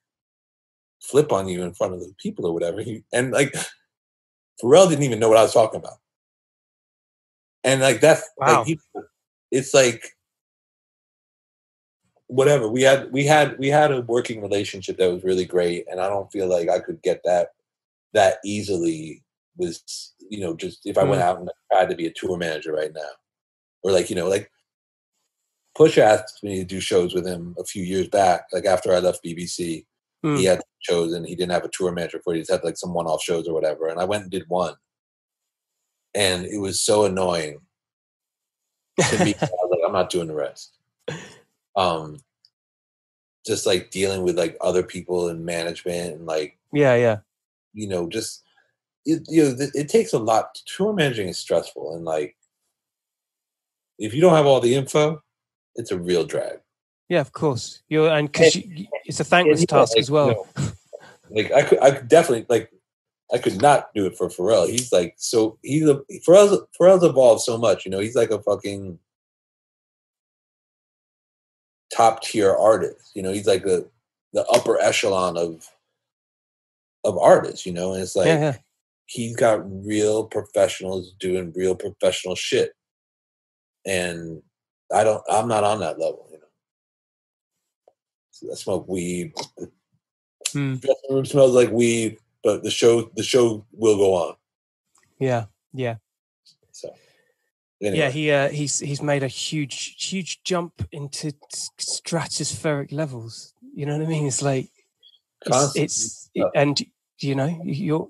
flip 1.01 1.31
on 1.31 1.47
you 1.47 1.63
in 1.63 1.73
front 1.73 1.93
of 1.93 1.99
the 1.99 2.13
people 2.17 2.45
or 2.45 2.53
whatever." 2.53 2.81
He, 2.81 3.03
and 3.13 3.31
like 3.31 3.53
Pharrell 4.61 4.89
didn't 4.89 5.03
even 5.03 5.19
know 5.19 5.29
what 5.29 5.37
I 5.37 5.43
was 5.43 5.53
talking 5.53 5.79
about. 5.79 5.97
And 7.63 7.81
like 7.81 8.01
that's 8.01 8.29
Wow. 8.37 8.59
like 8.59 8.67
he, 8.67 8.79
it's 9.51 9.73
like 9.73 10.03
whatever 12.27 12.67
we 12.67 12.81
had 12.81 13.11
we 13.11 13.25
had 13.25 13.57
we 13.57 13.67
had 13.69 13.91
a 13.91 14.01
working 14.01 14.41
relationship 14.41 14.97
that 14.97 15.11
was 15.11 15.23
really 15.23 15.45
great 15.45 15.85
and 15.89 16.01
i 16.01 16.09
don't 16.09 16.31
feel 16.31 16.47
like 16.47 16.67
i 16.69 16.77
could 16.77 17.01
get 17.01 17.21
that 17.23 17.51
that 18.13 18.37
easily 18.43 19.23
with 19.55 19.81
you 20.29 20.41
know 20.41 20.53
just 20.53 20.85
if 20.85 20.97
i 20.97 21.03
went 21.03 21.21
mm. 21.21 21.25
out 21.25 21.39
and 21.39 21.49
tried 21.71 21.89
to 21.89 21.95
be 21.95 22.05
a 22.05 22.13
tour 22.13 22.37
manager 22.37 22.73
right 22.73 22.93
now 22.93 23.09
or 23.83 23.93
like 23.93 24.09
you 24.09 24.15
know 24.15 24.27
like 24.27 24.51
push 25.73 25.97
asked 25.97 26.43
me 26.43 26.57
to 26.57 26.65
do 26.65 26.81
shows 26.81 27.13
with 27.13 27.25
him 27.25 27.55
a 27.59 27.63
few 27.63 27.83
years 27.83 28.09
back 28.09 28.45
like 28.51 28.65
after 28.65 28.93
i 28.93 28.99
left 28.99 29.23
bbc 29.23 29.85
Mm. 30.25 30.37
he 30.37 30.45
had 30.45 30.61
shows 30.79 31.13
and 31.13 31.25
he 31.27 31.35
didn't 31.35 31.51
have 31.51 31.65
a 31.65 31.69
tour 31.69 31.91
manager 31.91 32.19
for 32.23 32.33
it. 32.33 32.37
He 32.37 32.41
just 32.41 32.51
had 32.51 32.63
like 32.63 32.77
some 32.77 32.93
one-off 32.93 33.21
shows 33.21 33.47
or 33.47 33.53
whatever. 33.53 33.87
And 33.87 33.99
i 33.99 34.03
went 34.03 34.23
and 34.23 34.31
did 34.31 34.45
one. 34.47 34.73
And 36.15 36.45
it 36.45 36.57
was 36.57 36.81
so 36.81 37.05
annoying 37.05 37.59
to 39.09 39.25
me 39.25 39.35
I 39.41 39.45
was 39.45 39.69
like 39.69 39.79
i'm 39.85 39.93
not 39.93 40.09
doing 40.09 40.27
the 40.27 40.35
rest. 40.35 40.77
Um 41.75 42.19
just 43.45 43.65
like 43.65 43.91
dealing 43.91 44.23
with 44.23 44.37
like 44.37 44.57
other 44.59 44.83
people 44.83 45.29
in 45.29 45.45
management 45.45 46.15
and 46.15 46.25
like 46.25 46.57
yeah, 46.73 46.95
yeah, 46.95 47.17
you 47.73 47.87
know 47.87 48.09
just 48.09 48.43
it, 49.05 49.23
you 49.29 49.43
know 49.43 49.55
it 49.73 49.87
takes 49.87 50.13
a 50.13 50.19
lot 50.19 50.55
tour 50.65 50.93
managing 50.93 51.29
is 51.29 51.37
stressful 51.37 51.95
and 51.95 52.03
like 52.03 52.35
if 53.97 54.13
you 54.13 54.19
don't 54.19 54.35
have 54.35 54.45
all 54.45 54.59
the 54.59 54.75
info 54.75 55.21
it's 55.75 55.91
a 55.91 55.97
real 55.97 56.25
drag 56.25 56.59
yeah. 57.09 57.21
Of 57.21 57.31
course, 57.31 57.81
you're 57.89 58.09
and 58.09 58.31
because 58.31 58.57
it's 59.05 59.19
a 59.19 59.23
thankless 59.23 59.61
yeah, 59.61 59.65
task 59.65 59.93
like, 59.93 59.99
as 59.99 60.11
well. 60.11 60.47
like 61.29 61.51
I 61.51 61.63
could, 61.63 61.81
I 61.81 61.91
could 61.91 62.07
definitely 62.07 62.45
like, 62.49 62.71
I 63.33 63.37
could 63.37 63.61
not 63.61 63.93
do 63.93 64.05
it 64.05 64.17
for 64.17 64.29
Pharrell. 64.29 64.69
He's 64.69 64.91
like 64.91 65.15
so 65.17 65.57
he's 65.61 65.87
a 65.87 66.01
Pharrell's 66.27 66.61
Pharrell's 66.79 67.03
evolved 67.03 67.41
so 67.41 67.57
much. 67.57 67.85
You 67.85 67.91
know, 67.91 67.99
he's 67.99 68.15
like 68.15 68.31
a 68.31 68.41
fucking 68.41 68.99
top 71.93 72.23
tier 72.23 72.53
artist. 72.53 73.11
You 73.15 73.23
know, 73.23 73.31
he's 73.31 73.47
like 73.47 73.63
the 73.63 73.89
the 74.33 74.45
upper 74.47 74.79
echelon 74.79 75.37
of 75.37 75.67
of 77.03 77.17
artists. 77.17 77.65
You 77.65 77.73
know, 77.73 77.93
and 77.93 78.01
it's 78.01 78.15
like 78.15 78.27
yeah, 78.27 78.39
yeah. 78.39 78.55
he's 79.05 79.35
got 79.35 79.61
real 79.85 80.25
professionals 80.25 81.13
doing 81.19 81.53
real 81.55 81.75
professional 81.75 82.35
shit, 82.35 82.71
and 83.85 84.41
I 84.93 85.03
don't. 85.03 85.23
I'm 85.29 85.47
not 85.47 85.63
on 85.63 85.79
that 85.81 85.99
level. 85.99 86.27
I 88.51 88.55
smoke 88.55 88.87
weed. 88.87 89.33
The 89.55 89.69
dressing 90.53 91.15
room 91.15 91.25
smells 91.25 91.53
like 91.53 91.71
weed, 91.71 92.17
but 92.43 92.63
the 92.63 92.71
show 92.71 93.09
the 93.15 93.23
show 93.23 93.65
will 93.71 93.97
go 93.97 94.13
on. 94.13 94.35
yeah, 95.19 95.45
yeah. 95.73 95.95
So 96.71 96.93
anyway, 97.81 97.97
Yeah, 97.99 98.09
he 98.09 98.31
uh, 98.31 98.49
he's 98.49 98.79
he's 98.79 99.01
made 99.01 99.23
a 99.23 99.27
huge 99.27 99.95
huge 99.97 100.43
jump 100.43 100.87
into 100.91 101.33
stratospheric 101.51 102.91
levels. 102.91 103.53
You 103.73 103.85
know 103.85 103.97
what 103.97 104.05
I 104.05 104.09
mean? 104.09 104.27
It's 104.27 104.41
like 104.41 104.69
it's, 105.45 105.75
it's 105.75 106.29
and 106.55 106.79
you 107.19 107.35
know 107.35 107.61
you're 107.63 108.09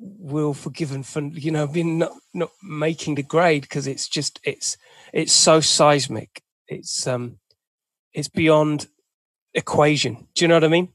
will 0.00 0.54
forgiven 0.54 1.02
for 1.02 1.20
you 1.20 1.50
know 1.50 1.66
being 1.66 1.98
not 1.98 2.12
not 2.34 2.50
making 2.62 3.14
the 3.14 3.22
grade 3.22 3.62
because 3.62 3.86
it's 3.86 4.08
just 4.08 4.40
it's 4.44 4.76
it's 5.12 5.32
so 5.32 5.60
seismic. 5.60 6.42
It's 6.66 7.06
um 7.06 7.38
it's 8.18 8.28
beyond 8.28 8.88
equation. 9.54 10.26
Do 10.34 10.44
you 10.44 10.48
know 10.48 10.54
what 10.56 10.64
I 10.64 10.68
mean? 10.68 10.88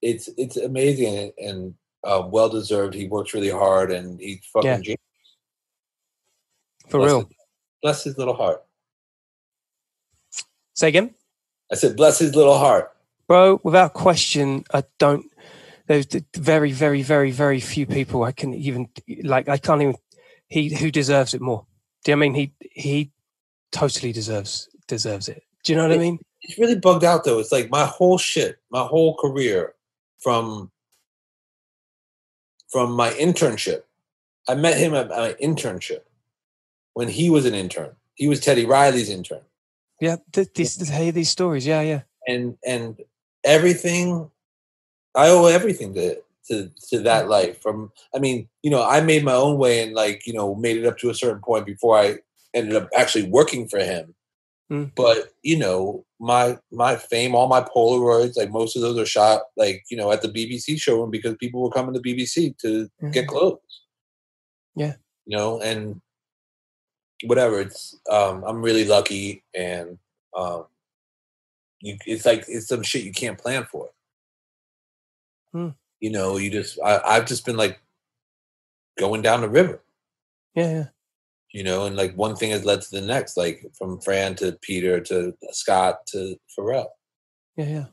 it's 0.00 0.28
it's 0.36 0.56
amazing 0.56 1.16
and, 1.18 1.32
and 1.38 1.74
uh, 2.04 2.22
well 2.24 2.48
deserved. 2.48 2.94
He 2.94 3.08
works 3.08 3.34
really 3.34 3.50
hard 3.50 3.90
and 3.90 4.20
he's 4.20 4.44
fucking 4.52 4.68
Yeah. 4.70 4.80
genius. 4.80 5.00
For 6.88 6.98
Bless 6.98 7.10
real. 7.10 7.18
his- 7.20 7.36
bless 7.82 8.04
his 8.04 8.16
little 8.18 8.34
heart. 8.34 8.64
Say 10.74 10.88
again. 10.88 11.14
I 11.72 11.74
said, 11.74 11.96
bless 11.96 12.18
his 12.20 12.34
little 12.36 12.56
heart. 12.58 12.92
bro 13.26 13.60
without 13.62 13.92
question 13.92 14.64
i 14.72 14.82
don't 14.98 15.26
there's 15.86 16.06
very 16.34 16.72
very 16.72 17.02
very 17.02 17.30
very 17.30 17.60
few 17.60 17.84
people 17.84 18.22
i 18.22 18.32
can 18.32 18.54
even 18.54 18.88
like 19.22 19.48
i 19.50 19.58
can't 19.58 19.82
even 19.82 19.96
he 20.46 20.74
who 20.74 20.90
deserves 20.90 21.34
it 21.34 21.40
more 21.42 21.66
do 22.04 22.10
you 22.12 22.16
know 22.16 22.20
what 22.20 22.24
i 22.24 22.28
mean 22.30 22.34
he 22.34 22.52
he 22.72 23.10
totally 23.70 24.12
deserves 24.12 24.68
deserves 24.86 25.28
it 25.28 25.42
do 25.68 25.74
you 25.74 25.76
know 25.76 25.86
what 25.86 25.94
i 25.94 26.00
mean 26.00 26.18
It's 26.40 26.58
really 26.58 26.78
bugged 26.78 27.04
out 27.04 27.24
though. 27.24 27.40
It's 27.40 27.52
like 27.52 27.68
my 27.68 27.84
whole 27.84 28.16
shit, 28.16 28.58
my 28.70 28.80
whole 28.80 29.16
career 29.16 29.74
from 30.18 30.70
from 32.72 32.92
my 32.92 33.10
internship. 33.10 33.82
I 34.48 34.54
met 34.54 34.78
him 34.78 34.94
at 34.94 35.08
my 35.10 35.34
internship 35.42 36.02
when 36.94 37.08
he 37.08 37.28
was 37.28 37.44
an 37.44 37.54
intern. 37.54 37.90
He 38.14 38.28
was 38.28 38.40
Teddy 38.40 38.64
Riley's 38.64 39.10
intern. 39.10 39.42
yeah 40.00 40.16
th- 40.32 40.52
these 40.54 40.76
th- 40.76 40.90
hey 40.90 41.10
these 41.10 41.28
stories 41.28 41.66
yeah 41.66 41.82
yeah 41.82 42.02
and 42.26 42.56
and 42.64 43.02
everything 43.44 44.30
i 45.14 45.28
owe 45.28 45.46
everything 45.46 45.92
to 45.92 46.16
to 46.46 46.70
to 46.90 47.00
that 47.00 47.24
mm. 47.24 47.30
life 47.36 47.60
from 47.60 47.90
i 48.14 48.18
mean 48.18 48.48
you 48.62 48.70
know 48.70 48.82
i 48.96 49.00
made 49.00 49.24
my 49.24 49.34
own 49.34 49.58
way 49.58 49.82
and 49.82 49.92
like 49.94 50.26
you 50.26 50.32
know 50.32 50.54
made 50.54 50.76
it 50.76 50.86
up 50.86 50.96
to 50.98 51.10
a 51.10 51.14
certain 51.14 51.42
point 51.42 51.66
before 51.66 51.98
i 51.98 52.16
ended 52.54 52.76
up 52.76 52.88
actually 52.94 53.26
working 53.28 53.68
for 53.68 53.80
him 53.80 54.14
Mm. 54.70 54.94
but 54.94 55.32
you 55.42 55.56
know 55.58 56.04
my 56.20 56.58
my 56.70 56.94
fame 56.96 57.34
all 57.34 57.48
my 57.48 57.62
polaroids 57.62 58.36
like 58.36 58.50
most 58.50 58.76
of 58.76 58.82
those 58.82 58.98
are 58.98 59.06
shot 59.06 59.42
like 59.56 59.82
you 59.90 59.96
know 59.96 60.12
at 60.12 60.20
the 60.20 60.28
bbc 60.28 60.78
showroom 60.78 61.10
because 61.10 61.34
people 61.38 61.62
were 61.62 61.70
coming 61.70 61.94
to 61.94 62.00
bbc 62.00 62.54
to 62.58 62.86
get 63.12 63.24
Mhm. 63.24 63.28
clothes 63.28 63.82
Yeah. 64.76 64.94
you 65.24 65.36
know 65.38 65.60
and 65.62 66.02
whatever 67.24 67.60
it's 67.60 67.96
um 68.10 68.44
i'm 68.44 68.60
really 68.62 68.84
lucky 68.84 69.42
and 69.54 69.98
um 70.36 70.66
you 71.80 71.96
it's 72.06 72.26
like 72.26 72.44
it's 72.46 72.68
some 72.68 72.82
shit 72.82 73.04
you 73.04 73.12
can't 73.12 73.38
plan 73.38 73.64
for 73.64 73.88
Hmm. 75.52 75.70
you 76.00 76.10
know 76.10 76.36
you 76.36 76.50
just 76.50 76.78
I, 76.84 77.00
i've 77.06 77.24
just 77.26 77.46
been 77.46 77.56
like 77.56 77.80
going 78.98 79.22
down 79.22 79.40
the 79.40 79.48
river 79.48 79.80
yeah 80.54 80.70
yeah 80.70 80.86
you 81.52 81.62
know, 81.62 81.86
and 81.86 81.96
like 81.96 82.14
one 82.14 82.36
thing 82.36 82.50
has 82.50 82.64
led 82.64 82.82
to 82.82 82.90
the 82.90 83.00
next, 83.00 83.36
like 83.36 83.64
from 83.76 84.00
Fran 84.00 84.34
to 84.36 84.52
Peter 84.60 85.00
to 85.00 85.34
Scott 85.50 86.06
to 86.08 86.36
Pharrell. 86.56 86.88
Yeah, 87.56 87.66
yeah. 87.66 87.84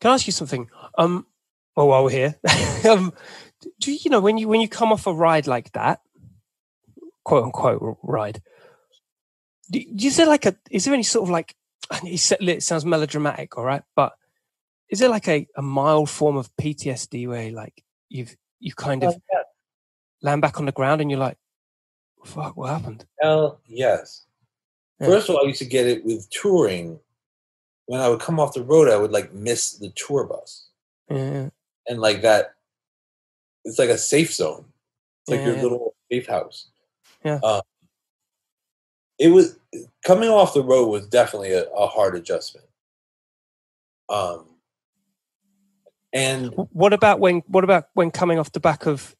Can 0.00 0.10
I 0.10 0.14
ask 0.14 0.26
you 0.26 0.32
something? 0.32 0.68
Um, 0.98 1.26
well, 1.76 1.88
while 1.88 2.04
we're 2.04 2.10
here, 2.10 2.34
um, 2.88 3.12
do 3.78 3.92
you 3.92 4.10
know 4.10 4.20
when 4.20 4.38
you 4.38 4.48
when 4.48 4.60
you 4.60 4.68
come 4.68 4.92
off 4.92 5.06
a 5.06 5.12
ride 5.12 5.46
like 5.46 5.72
that, 5.72 6.00
quote 7.24 7.44
unquote 7.44 7.98
ride? 8.02 8.42
Do, 9.70 9.80
do 9.94 10.06
is 10.06 10.16
there 10.16 10.26
like 10.26 10.46
a? 10.46 10.56
Is 10.70 10.84
there 10.84 10.94
any 10.94 11.02
sort 11.02 11.24
of 11.24 11.30
like? 11.30 11.54
It 12.04 12.62
sounds 12.62 12.84
melodramatic, 12.84 13.58
all 13.58 13.64
right, 13.64 13.82
but 13.96 14.12
is 14.90 14.98
there 14.98 15.08
like 15.08 15.28
a, 15.28 15.46
a 15.56 15.62
mild 15.62 16.10
form 16.10 16.36
of 16.36 16.54
PTSD 16.56 17.26
where 17.28 17.50
like 17.50 17.84
you've 18.08 18.36
you 18.60 18.72
kind 18.74 19.02
of 19.02 19.14
land 20.22 20.42
back 20.42 20.58
on 20.58 20.66
the 20.66 20.72
ground 20.72 21.00
and 21.00 21.10
you're 21.10 21.20
like, 21.20 21.38
fuck, 22.24 22.56
what 22.56 22.70
happened? 22.70 23.04
Hell 23.20 23.60
yes. 23.66 24.26
Yeah. 25.00 25.06
First 25.06 25.28
of 25.28 25.36
all, 25.36 25.44
I 25.44 25.48
used 25.48 25.60
to 25.60 25.64
get 25.64 25.86
it 25.86 26.04
with 26.04 26.28
touring. 26.30 26.98
When 27.86 28.00
I 28.00 28.08
would 28.08 28.20
come 28.20 28.38
off 28.38 28.54
the 28.54 28.62
road, 28.62 28.88
I 28.88 28.96
would 28.96 29.10
like 29.10 29.32
miss 29.32 29.72
the 29.72 29.90
tour 29.90 30.24
bus. 30.24 30.68
Yeah, 31.10 31.48
And 31.88 32.00
like 32.00 32.22
that, 32.22 32.54
it's 33.64 33.78
like 33.78 33.88
a 33.88 33.98
safe 33.98 34.32
zone. 34.32 34.66
It's 35.22 35.30
like 35.30 35.40
Yeah, 35.40 35.54
your 35.54 35.62
little 35.62 35.94
safe 36.10 36.26
house. 36.28 36.68
Yeah. 37.24 37.40
Um, 37.42 37.62
it 39.18 39.28
was 39.28 39.58
coming 40.04 40.28
off 40.28 40.54
the 40.54 40.62
road 40.62 40.86
was 40.86 41.06
definitely 41.08 41.52
a, 41.52 41.64
a 41.70 41.86
hard 41.86 42.14
adjustment. 42.14 42.66
Um, 44.08 44.46
and 46.12 46.52
What 46.72 46.92
about 46.92 47.20
when? 47.20 47.42
What 47.46 47.64
about 47.64 47.88
when 47.94 48.10
coming 48.10 48.38
off 48.38 48.52
the 48.52 48.60
back 48.60 48.86
of 48.86 49.14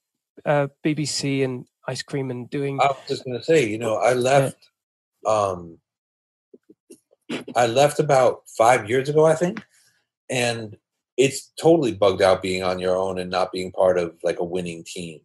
uh, 0.45 0.69
BBC 0.85 1.45
and 1.45 1.67
ice 1.87 2.03
cream 2.03 2.31
and 2.31 2.49
doing? 2.51 2.81
I 2.81 2.87
was 2.87 2.97
just 3.09 3.25
gonna 3.25 3.43
say, 3.43 3.67
you 3.67 3.79
know, 3.79 3.97
I 3.97 4.13
left. 4.15 4.57
Um, 5.27 5.79
I 7.55 7.67
left 7.67 7.99
about 8.01 8.43
five 8.49 8.89
years 8.89 9.09
ago, 9.09 9.25
I 9.25 9.35
think, 9.35 9.63
and 10.29 10.77
it's 11.17 11.53
totally 11.61 11.93
bugged 11.93 12.23
out 12.23 12.43
being 12.43 12.63
on 12.63 12.79
your 12.79 12.97
own 12.97 13.19
and 13.19 13.31
not 13.31 13.53
being 13.53 13.73
part 13.73 13.99
of 13.99 14.17
like 14.23 14.39
a 14.41 14.45
winning 14.45 14.85
team 14.85 15.21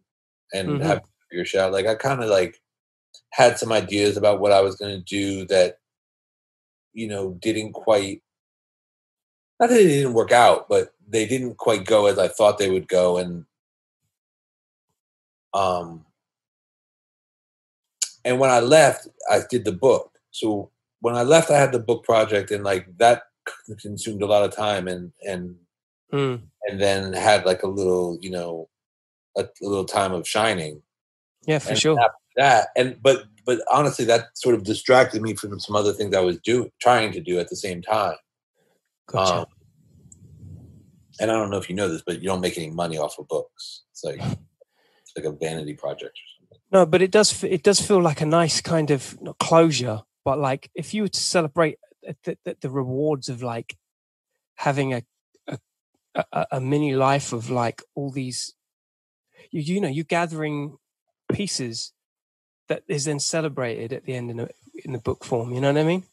and 0.52 0.80
Mhm. 0.80 0.82
having 0.82 1.04
to 1.04 1.10
figure 1.30 1.44
shit 1.44 1.60
out. 1.60 1.72
Like 1.72 1.86
I 1.86 1.94
kind 1.94 2.22
of 2.22 2.28
like 2.30 2.60
had 3.30 3.58
some 3.58 3.72
ideas 3.72 4.16
about 4.16 4.40
what 4.40 4.52
I 4.52 4.60
was 4.60 4.76
gonna 4.76 5.00
do 5.00 5.44
that, 5.46 5.78
you 6.92 7.08
know, 7.08 7.32
didn't 7.34 7.72
quite. 7.72 8.22
Not 9.58 9.68
that 9.70 9.76
they 9.76 9.86
didn't 9.86 10.14
work 10.14 10.32
out, 10.32 10.68
but 10.68 10.94
they 11.08 11.26
didn't 11.26 11.56
quite 11.56 11.84
go 11.86 12.06
as 12.06 12.18
I 12.18 12.28
thought 12.28 12.58
they 12.58 12.70
would 12.70 12.88
go, 12.88 13.18
and 13.18 13.46
um 15.54 16.05
and 18.26 18.38
when 18.38 18.50
I 18.50 18.60
left, 18.60 19.08
I 19.30 19.40
did 19.48 19.64
the 19.64 19.72
book. 19.72 20.10
So 20.32 20.70
when 21.00 21.14
I 21.14 21.22
left, 21.22 21.50
I 21.50 21.58
had 21.58 21.72
the 21.72 21.78
book 21.78 22.04
project, 22.04 22.50
and 22.50 22.62
like 22.62 22.86
that 22.98 23.22
consumed 23.80 24.20
a 24.20 24.26
lot 24.26 24.44
of 24.44 24.54
time, 24.54 24.86
and 24.88 25.12
and 25.26 25.56
Mm, 26.12 26.42
and 26.62 26.80
then 26.80 27.12
had 27.12 27.44
like 27.44 27.62
a 27.62 27.68
little, 27.68 28.18
you 28.20 28.30
know, 28.30 28.68
a, 29.36 29.42
a 29.42 29.66
little 29.66 29.84
time 29.84 30.12
of 30.12 30.26
shining. 30.26 30.82
yeah, 31.46 31.58
for 31.58 31.70
and 31.70 31.78
sure. 31.78 31.98
That 32.36 32.68
and 32.76 32.96
but 33.02 33.24
but 33.44 33.60
honestly, 33.72 34.04
that 34.06 34.36
sort 34.36 34.54
of 34.54 34.64
distracted 34.64 35.22
me 35.22 35.34
from 35.34 35.58
some 35.58 35.74
other 35.74 35.92
things 35.92 36.14
I 36.14 36.20
was 36.20 36.38
doing, 36.38 36.70
trying 36.80 37.12
to 37.12 37.20
do 37.20 37.38
at 37.38 37.48
the 37.48 37.56
same 37.56 37.82
time. 37.82 38.16
Gotcha. 39.06 39.40
Um, 39.40 39.46
and 41.18 41.30
I 41.30 41.34
don't 41.34 41.50
know 41.50 41.56
if 41.56 41.68
you 41.70 41.74
know 41.74 41.88
this, 41.88 42.02
but 42.06 42.20
you 42.20 42.28
don't 42.28 42.40
make 42.40 42.58
any 42.58 42.70
money 42.70 42.98
off 42.98 43.18
of 43.18 43.26
books. 43.28 43.84
It's 43.90 44.04
like 44.04 44.20
it's 44.20 45.16
like 45.16 45.24
a 45.24 45.32
vanity 45.32 45.74
project 45.74 46.18
or 46.18 46.26
something. 46.35 46.35
No, 46.72 46.84
but 46.84 47.02
it 47.02 47.10
does. 47.10 47.42
It 47.44 47.62
does 47.62 47.80
feel 47.80 48.02
like 48.02 48.20
a 48.20 48.26
nice 48.26 48.60
kind 48.60 48.90
of 48.90 49.18
closure, 49.38 50.02
but 50.24 50.38
like 50.38 50.70
if 50.74 50.94
you 50.94 51.02
were 51.02 51.08
to 51.08 51.20
celebrate 51.20 51.78
uh, 52.06 52.12
the, 52.24 52.38
the, 52.44 52.56
the 52.62 52.70
rewards 52.70 53.28
of 53.28 53.42
like 53.42 53.76
having 54.56 54.92
a, 54.94 55.02
a 56.14 56.46
a 56.50 56.60
mini 56.60 56.94
life 56.96 57.32
of 57.32 57.50
like 57.50 57.82
all 57.94 58.10
these, 58.10 58.54
you 59.50 59.60
you 59.60 59.80
know, 59.80 59.88
you're 59.88 60.04
gathering 60.04 60.76
pieces 61.32 61.92
that 62.68 62.82
is 62.88 63.04
then 63.04 63.20
celebrated 63.20 63.92
at 63.92 64.04
the 64.04 64.14
end 64.14 64.30
in 64.30 64.40
a, 64.40 64.48
in 64.84 64.92
the 64.92 64.98
book 64.98 65.24
form. 65.24 65.52
You 65.52 65.60
know 65.60 65.72
what 65.72 65.80
I 65.80 65.84
mean? 65.84 66.04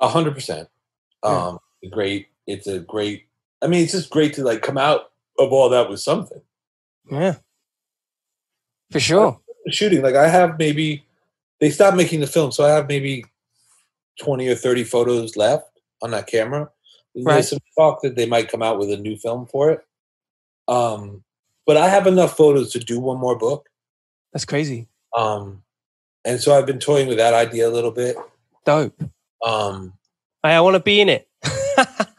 A 0.00 0.08
hundred 0.08 0.34
percent. 0.34 0.68
Yeah. 1.22 1.46
Um, 1.48 1.58
great. 1.90 2.28
It's 2.46 2.66
a 2.66 2.80
great. 2.80 3.26
I 3.62 3.66
mean, 3.66 3.84
it's 3.84 3.92
just 3.92 4.10
great 4.10 4.34
to 4.34 4.42
like 4.42 4.62
come 4.62 4.78
out 4.78 5.12
of 5.38 5.52
all 5.52 5.68
that 5.68 5.88
with 5.88 6.00
something. 6.00 6.40
Yeah, 7.10 7.36
for 8.90 9.00
sure. 9.00 9.40
Shooting, 9.68 10.02
like 10.02 10.14
I 10.14 10.28
have 10.28 10.58
maybe 10.58 11.04
they 11.60 11.70
stopped 11.70 11.96
making 11.96 12.20
the 12.20 12.26
film, 12.26 12.50
so 12.52 12.64
I 12.64 12.70
have 12.70 12.88
maybe 12.88 13.24
twenty 14.18 14.48
or 14.48 14.54
thirty 14.54 14.84
photos 14.84 15.36
left 15.36 15.68
on 16.02 16.10
that 16.12 16.26
camera. 16.26 16.70
There's 17.14 17.26
Right. 17.26 17.44
some 17.44 17.58
talk 17.76 18.02
that 18.02 18.16
they 18.16 18.26
might 18.26 18.48
come 18.48 18.62
out 18.62 18.78
with 18.78 18.90
a 18.90 18.96
new 18.96 19.16
film 19.16 19.46
for 19.46 19.70
it. 19.70 19.84
Um, 20.68 21.22
but 21.66 21.76
I 21.76 21.88
have 21.88 22.06
enough 22.06 22.36
photos 22.36 22.72
to 22.72 22.78
do 22.78 23.00
one 23.00 23.18
more 23.18 23.36
book. 23.36 23.68
That's 24.32 24.44
crazy. 24.44 24.86
Um, 25.16 25.62
and 26.24 26.40
so 26.40 26.56
I've 26.56 26.66
been 26.66 26.78
toying 26.78 27.08
with 27.08 27.18
that 27.18 27.34
idea 27.34 27.68
a 27.68 27.70
little 27.72 27.90
bit. 27.90 28.16
Dope. 28.64 29.02
Um, 29.44 29.94
Hey, 30.42 30.54
I 30.54 30.60
want 30.60 30.74
to 30.74 30.80
be 30.80 31.00
in 31.00 31.08
it. 31.10 31.28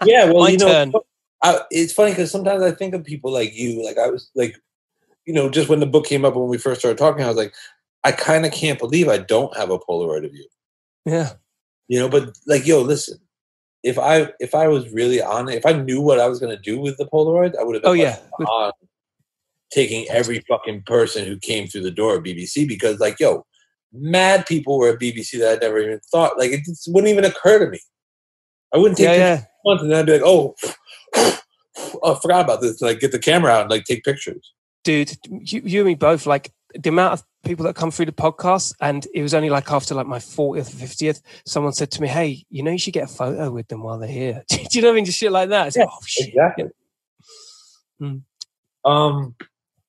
yeah, 0.05 0.25
well, 0.25 0.39
My 0.43 0.49
you 0.49 0.57
know, 0.57 0.67
turn. 0.67 0.93
I, 1.41 1.61
it's 1.71 1.93
funny 1.93 2.11
because 2.11 2.29
sometimes 2.29 2.61
I 2.61 2.71
think 2.71 2.93
of 2.93 3.03
people 3.03 3.31
like 3.31 3.55
you. 3.55 3.83
Like 3.83 3.97
I 3.97 4.07
was 4.07 4.29
like, 4.35 4.55
you 5.25 5.33
know, 5.33 5.49
just 5.49 5.69
when 5.69 5.79
the 5.79 5.85
book 5.85 6.05
came 6.05 6.25
up 6.25 6.35
when 6.35 6.47
we 6.47 6.57
first 6.57 6.81
started 6.81 6.97
talking, 6.97 7.23
I 7.23 7.27
was 7.27 7.37
like, 7.37 7.53
I 8.03 8.11
kind 8.11 8.45
of 8.45 8.51
can't 8.51 8.79
believe 8.79 9.07
I 9.07 9.17
don't 9.17 9.55
have 9.55 9.69
a 9.69 9.79
Polaroid 9.79 10.25
of 10.25 10.33
you. 10.33 10.47
Yeah. 11.05 11.33
You 11.87 11.99
know, 11.99 12.09
but 12.09 12.37
like, 12.47 12.65
yo, 12.65 12.81
listen, 12.81 13.19
if 13.83 13.99
I 13.99 14.31
if 14.39 14.55
I 14.55 14.67
was 14.67 14.89
really 14.91 15.21
on 15.21 15.49
it, 15.49 15.55
if 15.55 15.65
I 15.65 15.73
knew 15.73 16.01
what 16.01 16.19
I 16.19 16.27
was 16.27 16.39
gonna 16.39 16.57
do 16.57 16.79
with 16.79 16.97
the 16.97 17.05
Polaroid, 17.05 17.57
I 17.59 17.63
would 17.63 17.75
have. 17.75 17.85
Oh 17.85 17.93
yeah. 17.93 18.17
On 18.39 18.71
taking 19.71 20.05
every 20.09 20.39
fucking 20.47 20.83
person 20.83 21.25
who 21.25 21.37
came 21.37 21.67
through 21.67 21.81
the 21.81 21.91
door 21.91 22.15
at 22.15 22.23
BBC 22.23 22.67
because, 22.67 22.99
like, 22.99 23.19
yo, 23.19 23.45
mad 23.93 24.45
people 24.45 24.77
were 24.77 24.89
at 24.89 24.99
BBC 24.99 25.39
that 25.39 25.57
I 25.57 25.65
never 25.65 25.79
even 25.79 25.99
thought. 26.11 26.37
Like, 26.37 26.51
it 26.51 26.65
just 26.65 26.89
wouldn't 26.91 27.11
even 27.11 27.25
occur 27.25 27.59
to 27.59 27.71
me. 27.71 27.79
I 28.73 28.77
wouldn't 28.77 28.97
take 28.97 29.07
Yeah, 29.07 29.45
yeah. 29.65 29.79
and 29.79 29.91
then 29.91 29.99
I'd 29.99 30.05
be 30.05 30.13
like, 30.13 30.21
oh, 30.23 30.55
oh, 31.15 32.15
I 32.15 32.19
forgot 32.21 32.43
about 32.43 32.61
this. 32.61 32.81
Like, 32.81 32.99
get 32.99 33.11
the 33.11 33.19
camera 33.19 33.51
out 33.51 33.61
and 33.61 33.71
like 33.71 33.85
take 33.85 34.03
pictures. 34.03 34.53
Dude 34.83 35.11
you, 35.29 35.61
you 35.63 35.79
and 35.81 35.87
me 35.87 35.95
both 35.95 36.25
like 36.25 36.51
the 36.73 36.89
amount 36.89 37.13
of 37.13 37.23
people 37.43 37.65
that 37.65 37.75
come 37.75 37.91
through 37.91 38.05
the 38.05 38.11
podcast 38.11 38.73
and 38.81 39.07
it 39.13 39.21
was 39.21 39.33
only 39.33 39.49
like 39.49 39.69
after 39.71 39.93
like 39.95 40.07
my 40.07 40.19
40th 40.19 40.59
or 40.59 40.85
50th 40.85 41.21
someone 41.45 41.73
said 41.73 41.91
to 41.91 42.01
me 42.01 42.07
hey 42.07 42.45
you 42.49 42.63
know 42.63 42.71
you 42.71 42.77
should 42.77 42.93
get 42.93 43.05
a 43.09 43.13
photo 43.13 43.51
with 43.51 43.67
them 43.67 43.83
while 43.83 43.97
they're 43.99 44.07
here 44.09 44.43
do 44.49 44.57
you 44.71 44.81
know 44.81 44.87
what 44.89 44.93
i 44.93 44.95
mean 44.95 45.05
just 45.05 45.17
shit 45.17 45.31
like 45.31 45.49
that 45.49 45.67
it's 45.67 45.77
like, 45.77 45.87
oh 45.91 45.97
shit 46.05 46.29
Exactly. 46.29 46.65
Mm. 48.01 48.21
Um. 48.83 49.35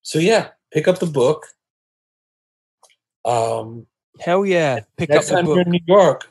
So 0.03 0.19
yeah, 0.19 0.49
pick 0.71 0.87
up 0.87 0.99
the 0.99 1.07
book. 1.07 1.47
Um. 3.25 3.87
hell 4.21 4.45
yeah 4.45 4.81
pick 4.99 5.09
next 5.09 5.27
up 5.27 5.31
the 5.31 5.37
time 5.37 5.45
book 5.47 5.55
you're 5.57 5.65
in 5.65 5.71
New 5.71 5.81
York, 5.87 6.25
Say 6.25 6.29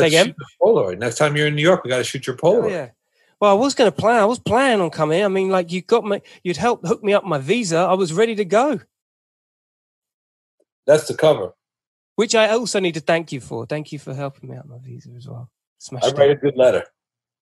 let's 0.00 0.06
again? 0.08 0.26
shoot 0.26 0.36
the 0.38 0.46
Polaroid. 0.60 0.98
Next 0.98 1.16
time 1.18 1.36
you're 1.36 1.46
in 1.46 1.54
New 1.54 1.62
York, 1.62 1.84
we 1.84 1.90
got 1.90 1.98
to 1.98 2.04
shoot 2.04 2.26
your 2.26 2.36
Hell 2.42 2.54
Polaroid. 2.54 2.70
yeah 2.70 2.88
well 3.40 3.50
i 3.50 3.54
was 3.54 3.74
going 3.74 3.90
to 3.90 3.96
plan 3.96 4.20
i 4.20 4.24
was 4.24 4.38
planning 4.38 4.80
on 4.80 4.90
coming 4.90 5.24
i 5.24 5.28
mean 5.28 5.48
like 5.50 5.72
you 5.72 5.82
got 5.82 6.04
me 6.04 6.20
you'd 6.44 6.56
help 6.56 6.84
hook 6.86 7.02
me 7.02 7.12
up 7.12 7.24
my 7.24 7.38
visa 7.38 7.78
i 7.78 7.94
was 7.94 8.12
ready 8.12 8.34
to 8.34 8.44
go 8.44 8.80
That's 10.86 11.06
the 11.08 11.14
cover. 11.14 11.52
which 12.16 12.34
i 12.34 12.48
also 12.50 12.80
need 12.80 12.94
to 12.94 13.00
thank 13.00 13.32
you 13.32 13.40
for 13.40 13.66
thank 13.66 13.92
you 13.92 13.98
for 13.98 14.14
helping 14.14 14.50
me 14.50 14.56
out 14.56 14.68
my 14.68 14.78
visa 14.78 15.10
as 15.16 15.26
well 15.28 15.50
smashed 15.78 16.06
I 16.06 16.08
it. 16.08 16.16
write 16.18 16.30
a 16.30 16.36
good 16.36 16.56
letter. 16.56 16.84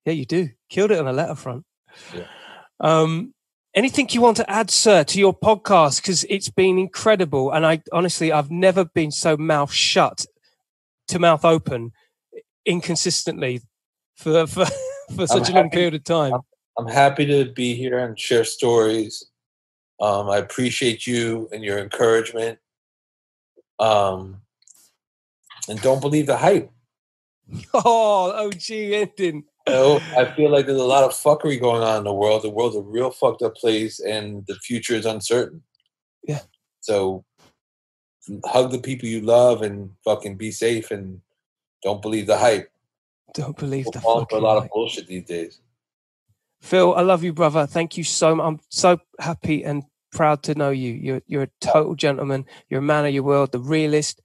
Yeah, 0.04 0.12
you 0.14 0.24
do. 0.24 0.48
Killed 0.70 0.90
it 0.92 0.98
on 1.00 1.06
a 1.08 1.12
letter 1.12 1.34
front. 1.34 1.64
Yeah. 2.14 2.24
Um, 2.80 3.34
anything 3.74 4.08
you 4.12 4.20
want 4.22 4.36
to 4.38 4.48
add, 4.48 4.70
sir, 4.70 5.04
to 5.04 5.18
your 5.18 5.36
podcast? 5.36 6.00
Because 6.00 6.24
it's 6.30 6.48
been 6.48 6.78
incredible. 6.78 7.50
And 7.50 7.66
I 7.66 7.82
honestly, 7.92 8.32
I've 8.32 8.50
never 8.50 8.84
been 8.86 9.10
so 9.10 9.36
mouth 9.36 9.72
shut 9.72 10.24
to 11.08 11.18
mouth 11.18 11.44
open 11.44 11.92
inconsistently 12.64 13.60
for 14.14 14.46
for, 14.46 14.64
for 15.16 15.26
such 15.26 15.50
a 15.50 15.52
long 15.52 15.70
period 15.70 15.94
of 15.94 16.04
time. 16.04 16.32
I'm 16.78 16.86
happy 16.86 17.26
to 17.26 17.50
be 17.52 17.74
here 17.74 17.98
and 17.98 18.18
share 18.18 18.44
stories. 18.44 19.26
Um, 20.00 20.30
I 20.30 20.38
appreciate 20.38 21.06
you 21.06 21.48
and 21.52 21.64
your 21.64 21.78
encouragement. 21.78 22.58
Um, 23.80 24.42
and 25.68 25.80
don't 25.82 26.00
believe 26.00 26.26
the 26.26 26.36
hype. 26.36 26.70
Oh, 27.72 28.46
OG 28.46 28.70
ending. 28.70 29.44
You 29.66 29.72
know, 29.72 30.00
I 30.18 30.26
feel 30.34 30.50
like 30.50 30.66
there's 30.66 30.80
a 30.80 30.84
lot 30.84 31.04
of 31.04 31.12
fuckery 31.12 31.58
going 31.58 31.82
on 31.82 31.98
in 31.98 32.04
the 32.04 32.12
world. 32.12 32.42
The 32.42 32.50
world's 32.50 32.76
a 32.76 32.82
real 32.82 33.10
fucked 33.10 33.40
up 33.40 33.54
place, 33.56 34.00
and 34.00 34.44
the 34.46 34.54
future 34.56 34.94
is 34.94 35.06
uncertain. 35.06 35.62
Yeah. 36.24 36.40
So, 36.80 37.24
hug 38.44 38.70
the 38.70 38.78
people 38.78 39.08
you 39.08 39.22
love 39.22 39.62
and 39.62 39.90
fucking 40.04 40.36
be 40.36 40.50
safe, 40.50 40.90
and 40.90 41.22
don't 41.82 42.02
believe 42.02 42.26
the 42.26 42.36
hype. 42.36 42.70
Don't 43.34 43.56
believe 43.56 43.86
the 43.92 44.00
falling 44.00 44.26
for 44.26 44.36
a 44.36 44.40
fucking 44.40 44.44
lot 44.44 44.56
of 44.58 44.68
bullshit 44.70 45.06
these 45.06 45.24
days. 45.24 45.60
Phil, 46.60 46.94
I 46.94 47.02
love 47.02 47.22
you, 47.22 47.32
brother. 47.32 47.66
Thank 47.66 47.96
you 47.96 48.04
so 48.04 48.34
much. 48.34 48.46
I'm 48.46 48.60
so 48.68 48.98
happy 49.20 49.64
and 49.64 49.84
proud 50.12 50.42
to 50.44 50.54
know 50.54 50.70
you. 50.70 50.92
You're 50.92 51.22
you're 51.26 51.42
a 51.44 51.50
total 51.60 51.94
gentleman. 51.94 52.46
You're 52.68 52.80
a 52.80 52.82
man 52.82 53.06
of 53.06 53.14
your 53.14 53.22
world, 53.22 53.52
the 53.52 53.60
realist. 53.60 54.20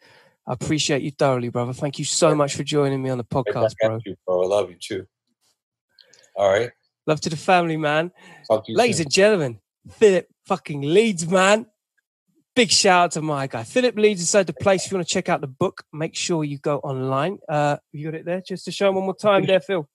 I 0.47 0.53
appreciate 0.53 1.01
you 1.03 1.11
thoroughly, 1.11 1.49
brother. 1.49 1.73
Thank 1.73 1.99
you 1.99 2.05
so 2.05 2.35
much 2.35 2.55
for 2.55 2.63
joining 2.63 3.01
me 3.01 3.09
on 3.09 3.17
the 3.17 3.23
podcast, 3.23 3.75
bro. 3.81 3.99
you, 4.05 4.15
bro. 4.25 4.43
I 4.43 4.47
love 4.47 4.69
you 4.69 4.77
too. 4.79 5.05
All 6.35 6.49
right. 6.49 6.71
Love 7.05 7.21
to 7.21 7.29
the 7.29 7.37
family, 7.37 7.77
man. 7.77 8.11
Talk 8.47 8.65
to 8.65 8.71
you 8.71 8.77
Ladies 8.77 8.97
soon. 8.97 9.05
and 9.05 9.11
gentlemen, 9.11 9.59
Philip 9.91 10.27
fucking 10.45 10.81
Leeds, 10.81 11.27
man. 11.27 11.65
Big 12.55 12.69
shout 12.69 13.05
out 13.05 13.11
to 13.13 13.21
my 13.21 13.47
guy. 13.47 13.63
Philip 13.63 13.95
Leeds 13.95 14.21
inside 14.21 14.45
the 14.45 14.53
place. 14.53 14.85
If 14.85 14.91
you 14.91 14.97
want 14.97 15.07
to 15.07 15.13
check 15.13 15.27
out 15.27 15.41
the 15.41 15.47
book, 15.47 15.83
make 15.91 16.15
sure 16.15 16.43
you 16.43 16.59
go 16.59 16.77
online. 16.79 17.39
Uh, 17.49 17.77
you 17.91 18.11
got 18.11 18.19
it 18.19 18.25
there 18.25 18.41
just 18.41 18.65
to 18.65 18.71
show 18.71 18.85
them 18.85 18.95
one 18.95 19.05
more 19.05 19.15
time 19.15 19.45
there, 19.45 19.59
Phil. 19.59 19.89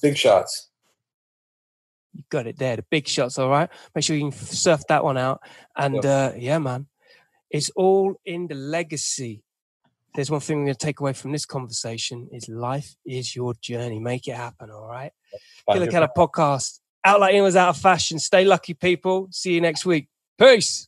Big 0.00 0.16
shots. 0.16 0.70
You 2.14 2.24
got 2.30 2.46
it 2.46 2.58
there. 2.58 2.76
The 2.76 2.84
big 2.90 3.06
shots, 3.06 3.38
all 3.38 3.50
right. 3.50 3.68
Make 3.94 4.04
sure 4.04 4.16
you 4.16 4.30
can 4.30 4.32
surf 4.32 4.80
that 4.88 5.04
one 5.04 5.18
out. 5.18 5.40
And 5.76 6.04
uh, 6.04 6.32
yeah, 6.36 6.58
man, 6.58 6.86
it's 7.50 7.70
all 7.76 8.14
in 8.24 8.48
the 8.48 8.54
legacy. 8.54 9.42
There's 10.14 10.30
one 10.30 10.40
thing 10.40 10.58
we're 10.58 10.64
going 10.64 10.74
to 10.76 10.86
take 10.86 11.00
away 11.00 11.12
from 11.12 11.32
this 11.32 11.44
conversation 11.44 12.28
is 12.32 12.48
life 12.48 12.96
is 13.04 13.36
your 13.36 13.54
journey. 13.60 14.00
Make 14.00 14.26
it 14.28 14.34
happen, 14.34 14.70
all 14.70 14.88
right? 14.88 15.12
Killa 15.70 15.86
Kela 15.86 16.08
podcast. 16.16 16.80
Out 17.04 17.20
like 17.20 17.34
Ian 17.34 17.44
was 17.44 17.54
out 17.54 17.68
of 17.68 17.76
fashion. 17.76 18.18
Stay 18.18 18.44
lucky, 18.44 18.74
people. 18.74 19.28
See 19.30 19.54
you 19.54 19.60
next 19.60 19.86
week. 19.86 20.08
Peace. 20.38 20.86